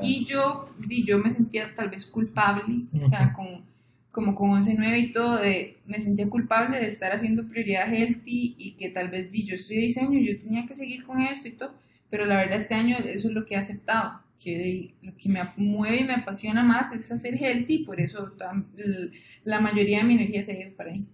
Sea, 0.02 0.10
Y 0.10 0.26
yo, 0.26 0.66
di, 0.88 1.04
yo 1.04 1.18
me 1.20 1.30
sentía 1.30 1.74
tal 1.74 1.90
vez 1.90 2.06
culpable, 2.06 2.86
o 3.02 3.08
sea, 3.08 3.34
con, 3.34 3.64
como 4.12 4.36
con 4.36 4.52
11-9 4.52 5.00
y 5.00 5.12
todo, 5.12 5.38
de, 5.38 5.78
me 5.86 6.00
sentía 6.00 6.30
culpable 6.30 6.80
de 6.80 6.88
estar 6.88 7.12
haciendo 7.12 7.48
prioridad 7.48 7.94
healthy 7.94 8.56
y 8.58 8.72
que 8.74 8.90
tal 8.90 9.10
vez 9.10 9.32
di, 9.32 9.44
yo 9.44 9.56
estudié 9.56 9.82
diseño, 9.82 10.20
yo 10.20 10.38
tenía 10.38 10.66
que 10.66 10.76
seguir 10.76 11.04
con 11.04 11.20
esto 11.20 11.48
y 11.48 11.52
todo, 11.52 11.74
pero 12.10 12.26
la 12.26 12.38
verdad 12.38 12.58
este 12.58 12.76
año 12.76 12.98
eso 12.98 13.28
es 13.28 13.34
lo 13.34 13.46
que 13.46 13.56
he 13.56 13.58
aceptado, 13.58 14.22
que 14.42 14.94
lo 15.02 15.16
que 15.18 15.30
me 15.30 15.40
mueve 15.58 15.98
y 15.98 16.04
me 16.04 16.14
apasiona 16.14 16.64
más 16.64 16.94
es 16.94 17.12
hacer 17.12 17.36
healthy, 17.36 17.80
por 17.80 18.00
eso 18.00 18.34
la 19.44 19.60
mayoría 19.60 20.00
de 20.00 20.06
mi 20.06 20.14
energía 20.16 20.44
se 20.44 20.54
ha 20.54 20.62
ido 20.62 20.76
para 20.76 20.92
ahí. 20.92 21.06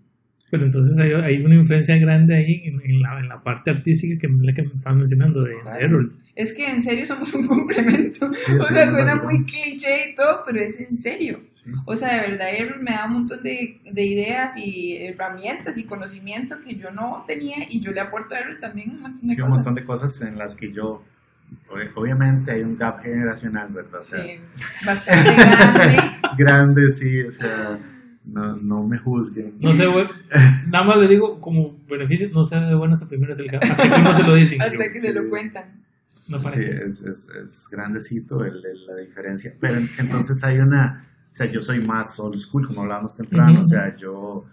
Pero 0.51 0.65
entonces 0.65 0.97
hay, 0.99 1.11
hay 1.13 1.43
una 1.43 1.55
influencia 1.55 1.97
grande 1.97 2.35
ahí 2.35 2.63
en, 2.65 2.81
en 2.81 3.01
la, 3.01 3.19
en 3.19 3.29
la 3.29 3.41
parte 3.41 3.71
artística 3.71 4.19
que 4.19 4.27
es 4.27 4.43
la 4.43 4.53
que 4.53 4.63
me 4.63 4.73
estaba 4.73 4.97
mencionando 4.97 5.41
de, 5.43 5.51
de. 5.51 5.85
Errol. 5.85 6.13
Es 6.35 6.53
que 6.55 6.65
en 6.69 6.81
serio 6.81 7.05
somos 7.05 7.33
un 7.35 7.45
complemento. 7.47 8.31
Sí, 8.35 8.53
o 8.59 8.63
sea, 8.65 8.89
suena 8.89 9.15
muy 9.15 9.43
cliché 9.45 10.11
y 10.11 10.15
todo, 10.15 10.43
pero 10.45 10.61
es 10.61 10.79
en 10.81 10.97
serio. 10.97 11.41
sí. 11.51 11.69
O 11.85 11.95
sea, 11.95 12.21
de 12.21 12.29
verdad, 12.31 12.47
Errol 12.53 12.81
me 12.81 12.91
da 12.91 13.05
un 13.07 13.13
montón 13.13 13.43
de, 13.43 13.79
de 13.91 14.05
ideas 14.05 14.55
y 14.57 14.97
herramientas 14.97 15.77
y 15.77 15.83
conocimiento 15.83 16.55
que 16.65 16.75
yo 16.75 16.91
no 16.91 17.23
tenía 17.27 17.57
y 17.69 17.81
yo 17.81 17.91
le 17.91 17.99
aporto 18.01 18.35
a 18.35 18.39
Errol 18.39 18.59
también 18.59 18.91
un 18.91 19.01
montón 19.01 19.27
de 19.27 19.35
Sí, 19.35 19.41
un 19.41 19.47
cosas. 19.47 19.49
montón 19.49 19.75
de 19.75 19.83
cosas 19.85 20.21
en 20.21 20.37
las 20.37 20.55
que 20.55 20.71
yo, 20.71 21.03
ob- 21.69 21.91
obviamente 21.95 22.51
hay 22.51 22.61
un 22.63 22.77
gap 22.77 23.01
generacional, 23.01 23.69
¿verdad? 23.73 23.99
O 23.99 24.03
sea, 24.03 24.23
Sí, 24.23 24.39
bastante 24.85 25.35
grande. 25.35 26.03
grande, 26.37 26.89
sí, 26.89 27.21
o 27.23 27.31
sea, 27.31 27.77
no, 28.23 28.55
no 28.55 28.87
me 28.87 28.97
juzguen. 28.97 29.55
No 29.59 29.73
sé, 29.73 29.85
nada 30.69 30.85
más 30.85 30.97
le 30.97 31.07
digo 31.09 31.39
como 31.41 31.75
beneficio, 31.89 32.29
no 32.33 32.45
sé 32.45 32.55
de 32.57 32.73
buenas 32.75 33.01
a 33.01 33.09
primeras 33.09 33.37
el 33.39 33.53
hasta 33.53 33.83
que 33.83 34.01
no 34.01 34.13
se 34.13 34.23
lo 34.23 34.35
dicen. 34.35 34.61
hasta 34.61 34.77
que 34.87 34.93
sí. 34.93 34.99
se 35.01 35.13
lo 35.13 35.27
cuentan. 35.29 35.81
No 36.29 36.39
Sí, 36.49 36.59
es, 36.61 37.01
es, 37.03 37.29
es 37.29 37.67
grandecito 37.69 38.43
el, 38.45 38.63
el- 38.65 38.85
la 38.85 38.95
diferencia. 38.97 39.53
Pero 39.59 39.77
en- 39.77 39.89
entonces 39.99 40.43
hay 40.43 40.59
una, 40.59 41.01
o 41.29 41.33
sea, 41.33 41.47
yo 41.47 41.61
soy 41.61 41.81
más 41.85 42.19
old 42.19 42.37
school, 42.37 42.67
como 42.67 42.81
hablábamos 42.81 43.17
temprano, 43.17 43.61
o 43.61 43.65
sea, 43.65 43.95
yo 43.95 44.45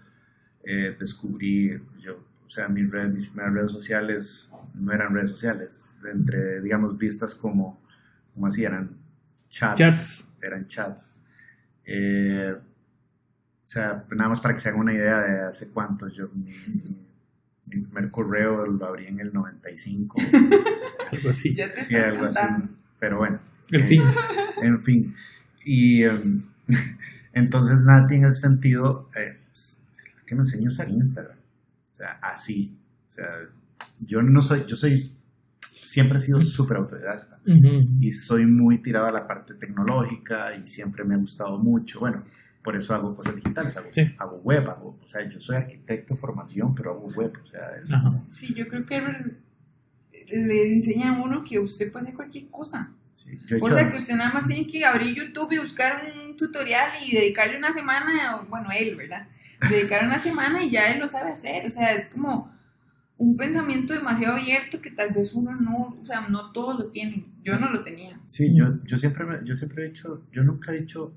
eh, 0.63 0.95
descubrí, 0.99 1.81
yo, 2.01 2.15
o 2.45 2.49
sea, 2.49 2.67
mis, 2.67 2.89
redes, 2.91 3.11
mis 3.11 3.27
primeras 3.29 3.53
redes 3.53 3.71
sociales 3.71 4.51
no 4.81 4.91
eran 4.91 5.13
redes 5.13 5.29
sociales, 5.29 5.95
entre, 6.11 6.61
digamos, 6.61 6.97
vistas 6.97 7.33
como, 7.35 7.79
como 8.33 8.47
así, 8.47 8.63
eran 8.65 8.97
chats, 9.49 9.77
Chats. 9.79 10.31
eran 10.41 10.65
chats. 10.67 11.21
Eh, 11.85 12.55
o 12.55 13.67
sea, 13.71 14.05
nada 14.11 14.29
más 14.29 14.39
para 14.41 14.53
que 14.53 14.59
se 14.59 14.69
hagan 14.69 14.81
una 14.81 14.93
idea 14.93 15.21
de 15.21 15.41
hace 15.41 15.69
cuánto 15.69 16.07
yo, 16.07 16.29
mi, 16.33 16.51
mi- 17.69 17.81
primer 17.81 18.09
correo 18.11 18.65
lo 18.65 18.85
abrí 18.85 19.07
en 19.07 19.19
el 19.19 19.33
95. 19.33 20.17
Algo 21.11 21.29
así. 21.29 21.55
Ya 21.55 21.65
te 21.65 21.81
Sí, 21.81 21.95
estás 21.95 22.13
algo 22.13 22.25
así. 22.25 22.39
Pero 22.99 23.17
bueno. 23.17 23.39
En 23.71 23.81
eh, 23.81 23.87
fin. 23.87 24.03
En 24.61 24.79
fin. 24.79 25.15
Y 25.65 26.03
em, 26.03 26.43
entonces, 27.33 27.83
Nati, 27.85 28.15
en 28.15 28.25
ese 28.25 28.41
sentido, 28.41 29.09
eh, 29.15 29.39
pues, 29.51 29.81
que 30.25 30.35
me 30.35 30.41
enseñó 30.41 30.65
a 30.65 30.67
usar 30.67 30.89
Instagram. 30.89 31.37
O 31.91 31.95
sea, 31.95 32.19
así. 32.21 32.77
O 33.07 33.11
sea, 33.11 33.25
yo 34.05 34.21
no 34.21 34.41
soy, 34.41 34.65
yo 34.67 34.75
soy, 34.75 35.13
siempre 35.61 36.17
he 36.17 36.21
sido 36.21 36.39
súper 36.39 36.77
autodidacta. 36.77 37.39
Y 37.99 38.11
soy 38.11 38.45
muy 38.45 38.79
tirado 38.79 39.07
a 39.07 39.11
la 39.11 39.25
parte 39.25 39.55
tecnológica 39.55 40.55
y 40.55 40.67
siempre 40.67 41.03
me 41.03 41.15
ha 41.15 41.17
gustado 41.17 41.57
mucho. 41.57 41.99
Bueno, 41.99 42.23
por 42.63 42.75
eso 42.75 42.93
hago 42.93 43.15
cosas 43.15 43.35
digitales, 43.35 43.75
hago, 43.77 43.89
Sí. 43.91 44.01
hago 44.17 44.37
web, 44.37 44.69
hago, 44.69 44.97
o 45.01 45.07
sea, 45.07 45.27
yo 45.27 45.39
soy 45.39 45.55
arquitecto 45.55 46.13
de 46.13 46.19
formación, 46.19 46.75
pero 46.75 46.91
hago 46.91 47.07
web. 47.09 47.37
O 47.41 47.45
sea, 47.45 47.61
es 47.81 47.93
Ajá. 47.93 48.21
Sí, 48.29 48.53
yo 48.53 48.67
creo 48.67 48.85
que 48.85 49.01
le 50.31 50.73
enseña 50.73 51.09
a 51.15 51.21
uno 51.21 51.43
que 51.43 51.59
usted 51.59 51.91
puede 51.91 52.03
hacer 52.05 52.15
cualquier 52.15 52.49
cosa. 52.49 52.93
sí, 53.15 53.37
yo 53.47 53.57
he 53.57 53.61
O 53.61 53.67
hecho- 53.67 53.75
sea, 53.75 53.91
que 53.91 53.97
usted 53.97 54.15
nada 54.15 54.31
más 54.33 54.47
tiene 54.47 54.65
que 54.67 54.85
abrir 54.85 55.13
YouTube 55.15 55.51
y 55.51 55.57
buscar 55.59 56.03
un 56.15 56.37
tutorial 56.37 56.91
y 57.05 57.13
dedicarle 57.15 57.57
una 57.57 57.73
semana, 57.73 58.37
o, 58.37 58.45
bueno, 58.47 58.69
él, 58.77 58.95
¿verdad? 58.95 59.27
Dedicar 59.69 60.05
una 60.05 60.19
semana 60.19 60.63
y 60.63 60.71
ya 60.71 60.91
él 60.91 60.99
lo 60.99 61.07
sabe 61.09 61.31
hacer. 61.31 61.65
O 61.65 61.69
sea, 61.69 61.91
es 61.93 62.09
como 62.13 62.49
un 63.17 63.35
pensamiento 63.35 63.93
demasiado 63.93 64.37
abierto 64.37 64.79
que 64.79 64.91
tal 64.91 65.11
vez 65.13 65.33
uno 65.33 65.53
no, 65.53 65.97
o 65.99 66.05
sea, 66.05 66.29
no 66.29 66.51
todos 66.53 66.79
lo 66.79 66.85
tienen. 66.91 67.23
Yo 67.43 67.59
no 67.59 67.69
lo 67.69 67.83
tenía. 67.83 68.17
Sí, 68.23 68.55
yo, 68.55 68.81
yo, 68.85 68.97
siempre 68.97 69.25
me- 69.25 69.43
yo 69.43 69.53
siempre 69.53 69.83
he 69.83 69.87
dicho, 69.89 70.23
yo 70.31 70.43
nunca 70.43 70.71
he 70.73 70.79
dicho, 70.79 71.13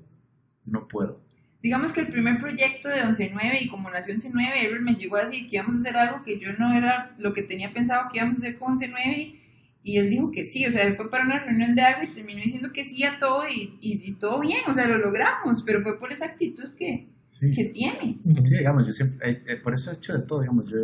no 0.65 0.87
puedo. 0.89 1.21
Digamos 1.63 1.93
que 1.93 2.01
el 2.01 2.07
primer 2.09 2.37
proyecto 2.37 2.89
de 2.89 2.97
11.9 3.01 3.61
y 3.61 3.69
como 3.69 3.89
nació 3.89 4.13
11.9, 4.13 4.51
Errol 4.65 4.81
me 4.81 4.95
llegó 4.95 5.15
a 5.15 5.21
decir 5.23 5.49
que 5.49 5.55
íbamos 5.55 5.77
a 5.77 5.79
hacer 5.79 5.97
algo 5.97 6.21
que 6.23 6.37
yo 6.39 6.51
no 6.59 6.77
era 6.77 7.15
lo 7.17 7.33
que 7.33 7.41
tenía 7.43 7.73
pensado 7.73 8.09
que 8.11 8.17
íbamos 8.19 8.37
a 8.37 8.41
hacer 8.41 8.59
con 8.59 8.75
11.9 8.77 9.39
y 9.85 9.97
él 9.97 10.09
dijo 10.09 10.29
que 10.31 10.43
sí, 10.45 10.65
o 10.65 10.71
sea, 10.71 10.83
él 10.85 10.93
fue 10.93 11.09
para 11.09 11.25
una 11.25 11.39
reunión 11.39 11.73
de 11.73 11.81
algo 11.81 12.03
y 12.03 12.13
terminó 12.13 12.41
diciendo 12.41 12.71
que 12.73 12.83
sí 12.85 13.03
a 13.05 13.17
todo 13.17 13.47
y, 13.49 13.77
y- 13.81 13.99
y 14.09 14.11
todo 14.13 14.39
bien, 14.41 14.59
o 14.67 14.73
sea, 14.73 14.87
lo 14.87 14.97
logramos, 14.97 15.63
pero 15.65 15.81
fue 15.81 15.97
por 15.99 16.11
esa 16.11 16.25
actitud 16.25 16.73
que, 16.77 17.07
Sí, 17.29 17.49
que 17.51 17.65
tiene. 17.65 18.19
Sí 18.43 18.57
digamos, 18.57 18.85
yo 18.85 18.93
siempre, 18.93 19.31
eh, 19.31 19.41
eh, 19.49 19.55
por 19.55 19.73
eso 19.73 19.89
he 19.91 19.95
hecho 19.95 20.13
de 20.13 20.25
todo, 20.27 20.41
digamos, 20.41 20.69
yo 20.69 20.77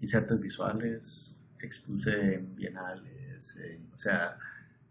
hice 0.00 0.16
artes 0.16 0.40
visuales, 0.40 1.44
expuse 1.62 2.34
en 2.34 2.56
bienales, 2.56 3.56
eh, 3.62 3.78
o 3.94 3.98
sea, 3.98 4.36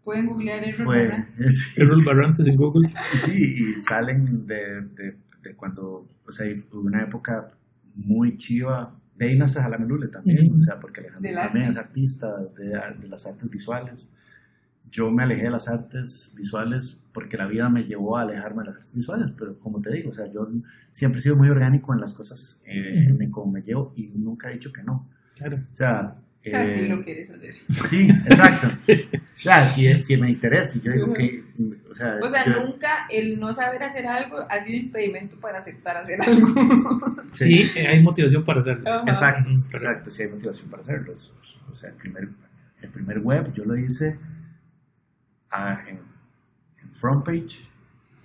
Pueden 0.02 0.26
googlear 0.26 0.62
Errol 0.62 0.74
fue, 0.84 1.08
Barra. 1.08 1.28
sí, 1.50 1.80
Errol 1.80 2.02
Barrantes 2.04 2.46
en 2.46 2.56
Google. 2.56 2.88
sí, 3.14 3.70
y 3.70 3.74
salen 3.76 4.46
de, 4.46 4.82
de, 4.82 5.16
de 5.44 5.54
cuando, 5.54 6.08
o 6.26 6.32
sea, 6.32 6.46
hubo 6.72 6.80
una 6.82 7.02
época 7.02 7.46
muy 7.94 8.34
chiva, 8.36 8.98
de 9.16 9.26
ahí 9.26 9.38
nace 9.38 9.60
Jalame 9.60 9.86
Lule 9.86 10.08
también, 10.08 10.46
Ujú. 10.46 10.56
o 10.56 10.58
sea, 10.58 10.80
porque 10.80 11.00
Alejandro 11.00 11.30
también 11.38 11.66
arte. 11.66 11.72
es 11.80 11.86
artista 11.86 12.42
de, 12.56 12.80
de 13.00 13.08
las 13.08 13.26
artes 13.26 13.48
visuales. 13.50 14.10
Yo 14.90 15.10
me 15.10 15.22
alejé 15.24 15.44
de 15.44 15.50
las 15.50 15.68
artes 15.68 16.34
visuales 16.36 17.02
porque 17.12 17.36
la 17.36 17.46
vida 17.46 17.68
me 17.68 17.84
llevó 17.84 18.16
a 18.16 18.22
alejarme 18.22 18.62
de 18.62 18.66
las 18.68 18.76
artes 18.76 18.94
visuales, 18.94 19.32
pero 19.36 19.58
como 19.58 19.80
te 19.80 19.92
digo, 19.92 20.10
o 20.10 20.12
sea, 20.12 20.30
yo 20.32 20.48
siempre 20.90 21.18
he 21.18 21.22
sido 21.22 21.36
muy 21.36 21.48
orgánico 21.48 21.92
en 21.94 22.00
las 22.00 22.14
cosas, 22.14 22.62
eh, 22.66 23.08
Ujú. 23.12 23.22
en 23.22 23.30
cómo 23.30 23.52
me 23.52 23.60
llevo 23.62 23.92
y 23.96 24.08
nunca 24.16 24.50
he 24.50 24.54
dicho 24.54 24.72
que 24.72 24.82
no. 24.82 25.08
Claro. 25.36 25.56
O 25.56 25.74
sea, 25.74 26.16
O 26.46 26.50
sea, 26.50 26.66
sí 26.66 26.80
eh, 26.80 26.88
lo 26.88 27.02
quieres 27.02 27.30
hacer. 27.30 27.54
sí, 27.86 28.08
exacto. 28.26 28.92
O 29.36 29.40
sea, 29.44 29.66
si, 29.66 30.00
si 30.00 30.16
me 30.16 30.30
interesa, 30.30 30.64
si 30.68 30.80
yo 30.80 30.92
digo 30.92 31.12
que, 31.12 31.44
o 31.90 31.92
sea, 31.92 32.18
O 32.22 32.28
sea, 32.30 32.44
yo- 32.46 32.64
nunca 32.64 33.06
el 33.10 33.38
no 33.40 33.52
saber 33.52 33.82
hacer 33.82 34.06
algo 34.06 34.38
ha 34.48 34.60
sido 34.60 34.78
impedimento 34.78 35.38
para 35.40 35.58
aceptar 35.58 35.96
hacer 35.96 36.20
algo. 36.22 37.16
Sí, 37.32 37.68
hay 37.76 38.00
motivación 38.00 38.44
para 38.44 38.60
hacerlo. 38.60 38.88
Ajá. 38.88 39.02
Exacto, 39.06 39.50
exacto, 39.72 40.10
sí 40.10 40.22
hay 40.22 40.28
motivación 40.30 40.70
para 40.70 40.80
hacerlo. 40.82 41.12
O 41.70 41.74
sea, 41.74 41.90
el 41.90 41.96
primer, 41.96 42.28
el 42.82 42.88
primer 42.90 43.18
web 43.18 43.52
yo 43.52 43.64
lo 43.64 43.76
hice 43.76 44.18
a- 45.50 45.76
en, 45.88 45.96
en 45.96 46.94
front 46.94 47.24
page. 47.24 47.68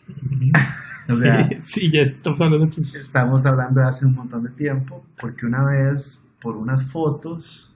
O 1.11 1.15
sea, 1.15 1.49
sí, 1.49 1.57
sí, 1.59 1.91
ya 1.91 2.01
estamos 2.01 2.39
hablando 2.39 2.67
de 2.67 2.71
tus- 2.71 2.95
Estamos 2.95 3.43
hablando 3.47 3.81
de 3.81 3.87
hace 3.87 4.05
un 4.05 4.13
montón 4.13 4.43
de 4.43 4.51
tiempo, 4.51 5.03
porque 5.19 5.47
una 5.47 5.65
vez, 5.65 6.23
por 6.39 6.55
unas 6.55 6.91
fotos 6.91 7.68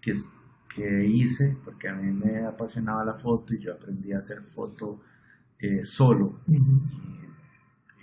que, 0.00 0.12
que 0.74 1.06
hice, 1.06 1.56
porque 1.64 1.88
a 1.88 1.94
mí 1.94 2.10
me 2.10 2.44
apasionaba 2.46 3.04
la 3.04 3.14
foto 3.14 3.54
y 3.54 3.60
yo 3.60 3.72
aprendí 3.72 4.12
a 4.12 4.18
hacer 4.18 4.42
foto 4.42 5.00
eh, 5.60 5.84
solo, 5.84 6.40
y, 6.46 6.56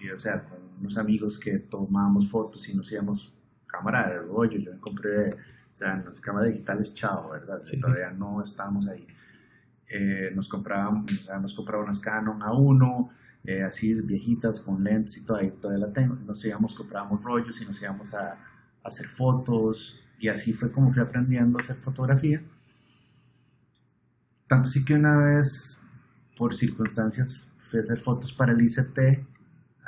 y, 0.06 0.10
o 0.10 0.18
sea, 0.18 0.44
con 0.44 0.60
unos 0.80 0.98
amigos 0.98 1.40
que 1.40 1.58
tomábamos 1.60 2.30
fotos 2.30 2.68
y 2.70 2.76
nos 2.76 2.92
íbamos 2.92 3.34
cámara 3.66 4.10
de 4.10 4.20
rollo, 4.20 4.60
yo 4.60 4.72
me 4.72 4.80
compré, 4.80 5.34
o 5.34 5.74
sea, 5.74 5.98
las 5.98 6.22
cámaras 6.22 6.52
digitales, 6.52 6.94
chao, 6.94 7.32
¿verdad? 7.32 7.60
Sí. 7.62 7.80
Todavía 7.80 8.12
no 8.12 8.42
estábamos 8.42 8.88
ahí. 8.88 9.06
Eh, 9.90 10.32
nos 10.36 10.48
comprábamos, 10.48 11.12
o 11.12 11.16
sea, 11.16 11.40
nos 11.40 11.54
compraba 11.54 11.84
unas 11.84 12.00
Canon 12.00 12.40
A1, 12.40 13.10
eh, 13.46 13.64
así 13.64 14.02
viejitas 14.02 14.60
con 14.60 14.84
lentes 14.84 15.18
y 15.18 15.26
todo, 15.26 15.38
ahí 15.38 15.52
todavía 15.52 15.88
la 15.88 15.94
tengo. 15.94 16.16
Nos 16.16 16.44
íbamos, 16.46 16.76
comprábamos 16.76 17.24
rollos 17.24 17.62
y 17.62 17.66
nos 17.66 17.82
íbamos 17.82 18.14
a, 18.14 18.34
a 18.34 18.40
hacer 18.84 19.08
fotos 19.08 20.04
y 20.20 20.28
así 20.30 20.54
fue 20.54 20.72
como 20.72 20.92
fui 20.92 21.02
aprendiendo 21.02 21.58
a 21.58 21.62
hacer 21.62 21.76
fotografía. 21.76 22.42
Tanto 24.48 24.70
sí 24.70 24.86
que 24.86 24.94
una 24.94 25.18
vez, 25.18 25.82
por 26.38 26.56
circunstancias, 26.56 27.52
fui 27.58 27.80
a 27.80 27.82
hacer 27.84 28.00
fotos 28.00 28.32
para 28.34 28.54
el 28.54 28.62
ICT 28.62 29.00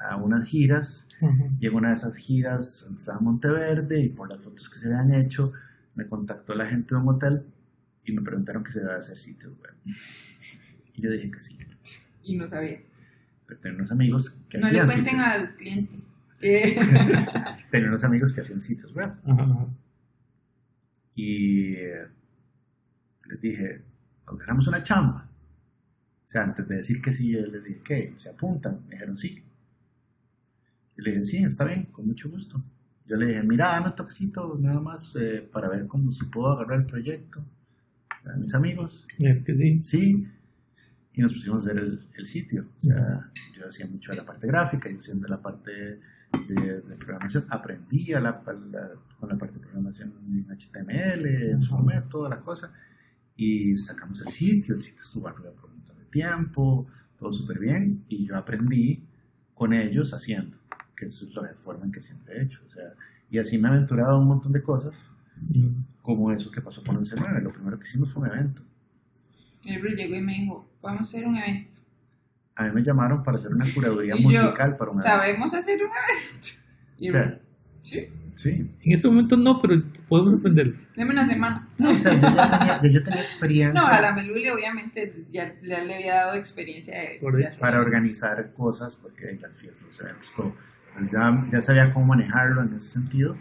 a 0.10 0.18
unas 0.18 0.46
giras 0.46 1.08
Ujú. 1.22 1.50
y 1.60 1.68
en 1.68 1.74
una 1.76 1.90
de 1.90 1.96
esas 1.96 2.16
giras 2.16 2.90
estaba 2.96 3.20
Monteverde 3.20 4.02
y 4.02 4.10
por 4.10 4.30
las 4.30 4.44
fotos 4.44 4.70
que 4.70 4.80
se 4.80 4.88
habían 4.88 5.14
hecho 5.14 5.52
me 5.96 6.08
contactó 6.08 6.56
la 6.56 6.66
gente 6.66 6.96
de 6.96 7.02
un 7.02 7.10
hotel 7.10 7.46
y 8.06 8.14
me 8.14 8.22
preguntaron 8.22 8.64
que 8.64 8.72
se 8.72 8.80
debe 8.80 8.94
hacer 8.94 9.18
sitios 9.18 9.54
web. 9.60 9.74
Y 10.96 11.02
yo 11.02 11.12
dije 11.12 11.32
que 11.32 11.40
sí, 11.40 11.58
Y 12.24 12.36
no 12.36 12.46
sabía. 12.46 12.82
pero 13.46 13.58
tenía 13.62 13.78
unos 13.78 13.92
amigos 13.92 14.44
que 14.50 14.58
No 14.58 14.70
le 14.70 14.82
hacían 14.82 15.06
cuenten 15.06 15.12
sitios, 15.12 15.26
al 15.28 15.56
cliente. 15.56 16.00
Eh, 16.42 16.80
tenía 17.72 17.88
unos 17.88 18.04
amigos 18.04 18.34
que 18.34 18.42
hacían 18.42 18.60
sitios 18.60 18.94
web 18.94 19.10
Ajá, 19.26 19.44
ajá. 19.44 19.68
Y 21.16 21.74
eh, 21.76 22.08
les 23.26 23.42
dije, 23.42 23.82
nos 24.28 24.38
ganamos 24.40 24.68
una 24.68 24.82
chamba. 24.84 25.30
O 26.24 26.28
sea, 26.32 26.44
antes 26.44 26.68
de 26.68 26.78
decir 26.78 27.02
que 27.02 27.12
sí, 27.12 27.32
yo 27.32 27.46
les 27.48 27.64
dije, 27.64 27.82
¿qué? 27.84 28.14
¿Se 28.16 28.30
apuntan? 28.30 28.82
Me 28.86 28.92
dijeron, 28.94 29.18
sí. 29.18 29.44
Y 30.98 31.02
le 31.02 31.12
dije, 31.12 31.26
sí, 31.26 31.44
está 31.44 31.66
bien, 31.66 31.86
con 31.86 32.06
mucho 32.06 32.30
gusto. 32.30 32.64
Yo 33.08 33.16
le 33.16 33.26
dije, 33.26 33.44
mira, 33.44 33.70
dame 33.70 33.88
un 33.88 33.96
toquecito 33.96 34.56
nada 34.60 34.80
más 34.82 35.16
eh, 35.16 35.48
para 35.52 35.68
ver 35.70 35.88
cómo 35.88 36.12
si 36.12 36.26
puedo 36.26 36.52
agarrar 36.52 36.80
el 36.82 36.86
proyecto. 36.86 37.44
A 38.26 38.36
mis 38.36 38.54
amigos, 38.54 39.08
Claro 39.18 39.44
que 39.44 39.56
sí. 39.56 39.82
sí. 39.82 40.28
Y 41.14 41.22
nos 41.22 41.34
pusimos 41.34 41.66
a 41.66 41.72
hacer 41.72 41.84
el, 41.84 42.00
el 42.18 42.26
sitio. 42.26 42.70
O 42.78 42.80
sea, 42.80 43.32
yo 43.58 43.68
hacía 43.68 43.88
mucho 43.88 44.12
de 44.12 44.18
la 44.18 44.26
parte 44.26 44.46
gráfica, 44.46 44.90
yo 44.90 44.98
hacía 44.98 45.16
de 45.16 45.28
la 45.28 45.42
parte 45.42 45.72
de, 45.72 46.82
de 46.82 46.96
programación. 46.98 47.46
Aprendí 47.50 48.14
a 48.14 48.20
la, 48.20 48.30
a 48.46 48.54
la- 48.54 48.90
con 49.20 49.30
la 49.30 49.38
parte 49.38 49.56
de 49.56 49.62
programación 49.62 50.14
en 50.28 50.46
HTML, 50.50 51.26
en 51.52 51.60
su 51.60 51.76
momento, 51.76 52.08
toda 52.10 52.30
la 52.30 52.40
cosa. 52.40 52.74
Y 53.36 53.76
sacamos 53.76 54.22
el 54.22 54.32
sitio, 54.32 54.76
el 54.76 54.82
sitio 54.82 55.04
estuvo 55.04 55.28
arriba 55.28 55.52
por 55.52 55.70
un 55.70 55.78
montón 55.78 55.98
de 55.98 56.06
tiempo, 56.06 56.88
todo 57.18 57.32
súper 57.32 57.60
bien. 57.60 58.04
Y 58.10 58.26
yo 58.26 58.38
aprendí 58.38 59.04
con 59.54 59.74
ellos 59.74 60.14
haciendo, 60.14 60.58
que 60.96 61.06
eso 61.06 61.26
es 61.26 61.36
la 61.36 61.44
forma 61.56 61.86
en 61.86 61.92
que 61.92 62.02
siempre 62.02 62.38
he 62.38 62.44
hecho. 62.44 62.62
O 62.66 62.70
sea, 62.70 62.84
y 63.30 63.38
así 63.38 63.58
me 63.58 63.68
he 63.68 63.72
aventurado 63.72 64.16
a 64.16 64.20
un 64.20 64.28
montón 64.28 64.54
de 64.54 64.64
cosas, 64.64 65.14
como 66.02 66.32
eso 66.32 66.52
que 66.52 66.62
pasó 66.62 66.84
con 66.84 66.98
11.9. 66.98 67.42
Lo 67.42 67.52
primero 67.52 67.78
que 67.78 67.86
hicimos 67.86 68.12
fue 68.12 68.24
un 68.24 68.30
evento. 68.30 68.64
el 69.66 69.82
bro 69.82 69.92
llegó 69.92 70.16
y 70.16 70.22
me 70.22 70.34
dijo, 70.34 70.70
vamos 70.82 71.02
a 71.02 71.04
hacer 71.04 71.28
un 71.28 71.36
evento. 71.36 71.78
A 72.56 72.66
mí 72.66 72.72
me 72.74 72.84
llamaron 72.84 73.24
para 73.24 73.38
hacer 73.38 73.54
una 73.54 73.66
curaduría 73.74 74.16
Y 74.18 74.24
yo, 74.24 74.30
musical 74.30 74.76
para 74.76 74.92
un 74.92 75.00
evento. 75.00 75.18
¿Sabemos 75.18 75.54
hacer 75.54 75.80
un 75.82 75.92
evento? 75.92 76.48
Y 76.98 77.10
O 77.10 77.12
sea, 77.14 77.42
sí, 77.84 78.10
sí. 78.42 78.76
En 78.84 78.92
este 78.92 79.08
momento 79.08 79.36
no, 79.38 79.62
pero 79.62 79.82
podemos 80.08 80.36
aprenderlo. 80.36 80.78
deme 80.96 81.12
una 81.12 81.26
semana. 81.26 81.68
No, 81.78 81.92
o 81.92 81.96
sea, 81.96 82.14
yo 82.14 82.22
ya 82.36 82.50
tenía, 82.50 82.82
ya 82.82 82.90
yo 82.90 83.04
tenía 83.04 83.22
experiencia 83.30 83.82
No, 83.82 83.88
a 83.88 84.02
la 84.02 84.14
Meluli 84.14 84.50
obviamente 84.50 85.26
ya, 85.32 85.56
ya 85.62 85.84
le 85.84 85.96
había 85.96 86.16
dado 86.16 86.36
experiencia 86.36 86.96
para 87.60 87.80
organizar 87.80 88.54
cosas, 88.54 88.96
porque 88.96 89.28
hay 89.28 89.38
las 89.40 89.58
fiestas, 89.58 89.86
los 89.88 90.00
eventos, 90.00 90.34
todo. 90.36 90.56
Pues 90.96 91.12
ya, 91.12 91.44
ya 91.52 91.62
sabía 91.62 91.94
cómo 91.94 92.08
manejarlo 92.08 92.62
en 92.62 92.70
ese 92.70 92.88
sentido 92.88 93.38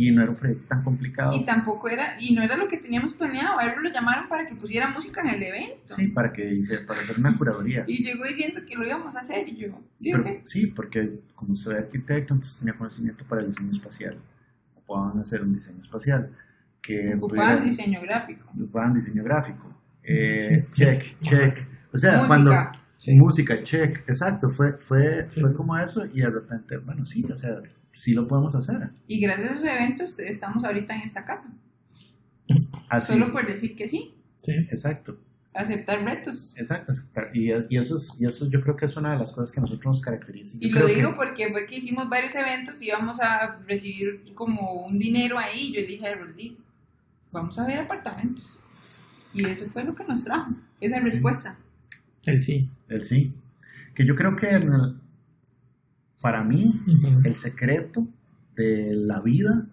y 0.00 0.12
no 0.12 0.22
era 0.22 0.30
un 0.30 0.36
proyecto 0.36 0.68
tan 0.68 0.82
complicado. 0.84 1.34
Y 1.36 1.44
tampoco 1.44 1.88
era, 1.88 2.14
y 2.20 2.32
no 2.34 2.40
era 2.42 2.56
lo 2.56 2.68
que 2.68 2.76
teníamos 2.78 3.12
planeado, 3.14 3.58
a 3.58 3.64
él 3.66 3.72
lo 3.82 3.90
llamaron 3.90 4.28
para 4.28 4.46
que 4.46 4.54
pusiera 4.54 4.88
música 4.90 5.22
en 5.22 5.28
el 5.34 5.42
evento. 5.42 5.94
Sí, 5.96 6.06
para 6.08 6.32
que 6.32 6.44
hice, 6.48 6.78
para 6.82 7.00
hacer 7.00 7.18
una 7.18 7.36
curaduría. 7.36 7.84
Y 7.88 8.04
llegó 8.04 8.24
diciendo 8.24 8.60
que 8.66 8.76
lo 8.76 8.86
íbamos 8.86 9.16
a 9.16 9.20
hacer 9.20 9.48
y 9.48 9.56
yo, 9.56 9.68
¿y 9.98 10.12
Pero, 10.12 10.22
qué? 10.24 10.42
sí, 10.44 10.68
porque 10.68 11.20
como 11.34 11.56
soy 11.56 11.74
arquitecto, 11.74 12.32
entonces 12.34 12.60
tenía 12.60 12.74
conocimiento 12.78 13.24
para 13.26 13.40
el 13.40 13.48
diseño 13.48 13.72
espacial. 13.72 14.16
Ocupaban 14.76 15.18
hacer 15.18 15.42
un 15.42 15.52
diseño 15.52 15.80
espacial. 15.80 16.30
Que 16.80 17.14
Ocupaban 17.16 17.56
pudiera- 17.56 17.64
diseño 17.64 18.00
gráfico. 18.00 18.48
ocupaban 18.54 18.94
diseño 18.94 19.24
gráfico. 19.24 19.74
Eh, 20.04 20.66
check, 20.72 21.20
check. 21.20 21.58
O 21.92 21.98
sea, 21.98 22.12
Música, 22.12 22.26
cuando 22.28 22.52
sí. 22.98 23.16
música, 23.18 23.62
check, 23.62 23.98
exacto, 24.08 24.48
fue, 24.48 24.72
fue, 24.76 25.26
fue 25.28 25.52
como 25.52 25.76
eso 25.76 26.04
y 26.14 26.20
de 26.20 26.30
repente, 26.30 26.78
bueno, 26.78 27.04
sí, 27.04 27.26
o 27.30 27.36
sea, 27.36 27.56
sí 27.92 28.12
lo 28.14 28.26
podemos 28.26 28.54
hacer. 28.54 28.90
Y 29.06 29.20
gracias 29.20 29.48
a 29.48 29.52
esos 29.52 29.64
eventos 29.64 30.18
estamos 30.18 30.64
ahorita 30.64 30.94
en 30.96 31.02
esta 31.02 31.24
casa. 31.24 31.52
Así, 32.90 33.12
Solo 33.12 33.30
por 33.32 33.46
decir 33.46 33.76
que 33.76 33.86
sí, 33.88 34.14
Sí. 34.42 34.52
exacto, 34.52 35.18
aceptar 35.54 36.02
retos. 36.04 36.58
exacto. 36.58 36.92
aceptar. 36.92 37.30
Y, 37.34 37.50
y 37.50 37.76
eso 37.76 37.96
es, 37.96 38.18
y 38.20 38.24
eso 38.26 38.48
yo 38.48 38.60
creo 38.60 38.76
que 38.76 38.86
es 38.86 38.96
una 38.96 39.12
de 39.12 39.18
las 39.18 39.32
cosas 39.32 39.52
que 39.52 39.60
a 39.60 39.62
nosotros 39.62 39.84
nos 39.86 40.00
caracteriza. 40.00 40.56
Yo 40.60 40.68
Y 40.68 40.70
lo 40.70 40.86
digo 40.86 41.10
que- 41.10 41.16
porque 41.16 41.50
fue 41.50 41.66
que 41.66 41.76
hicimos 41.76 42.08
varios 42.08 42.34
eventos 42.36 42.80
y 42.80 42.86
íbamos 42.86 43.20
a 43.20 43.58
recibir 43.66 44.32
como 44.34 44.86
un 44.86 44.98
dinero 44.98 45.38
ahí. 45.38 45.72
Yo 45.74 45.80
le 45.82 45.86
dije 45.86 46.06
a 46.06 46.14
Roldi, 46.16 46.56
vamos 47.32 47.58
a 47.58 47.66
ver 47.66 47.80
apartamentos. 47.80 48.62
Y 49.34 49.44
eso 49.44 49.68
fue 49.70 49.84
lo 49.84 49.94
que 49.94 50.04
nos 50.04 50.24
trajo, 50.24 50.52
esa 50.80 51.00
respuesta. 51.00 51.58
El 52.24 52.40
sí. 52.40 52.70
el 52.88 53.04
sí. 53.04 53.34
Que 53.94 54.06
yo 54.06 54.14
creo 54.14 54.34
que 54.36 54.48
en 54.50 54.62
el- 54.72 54.94
para 56.20 56.42
mí 56.44 56.80
el 57.24 57.34
secreto 57.34 58.06
de 58.56 58.94
la 58.94 59.20
vida 59.20 59.68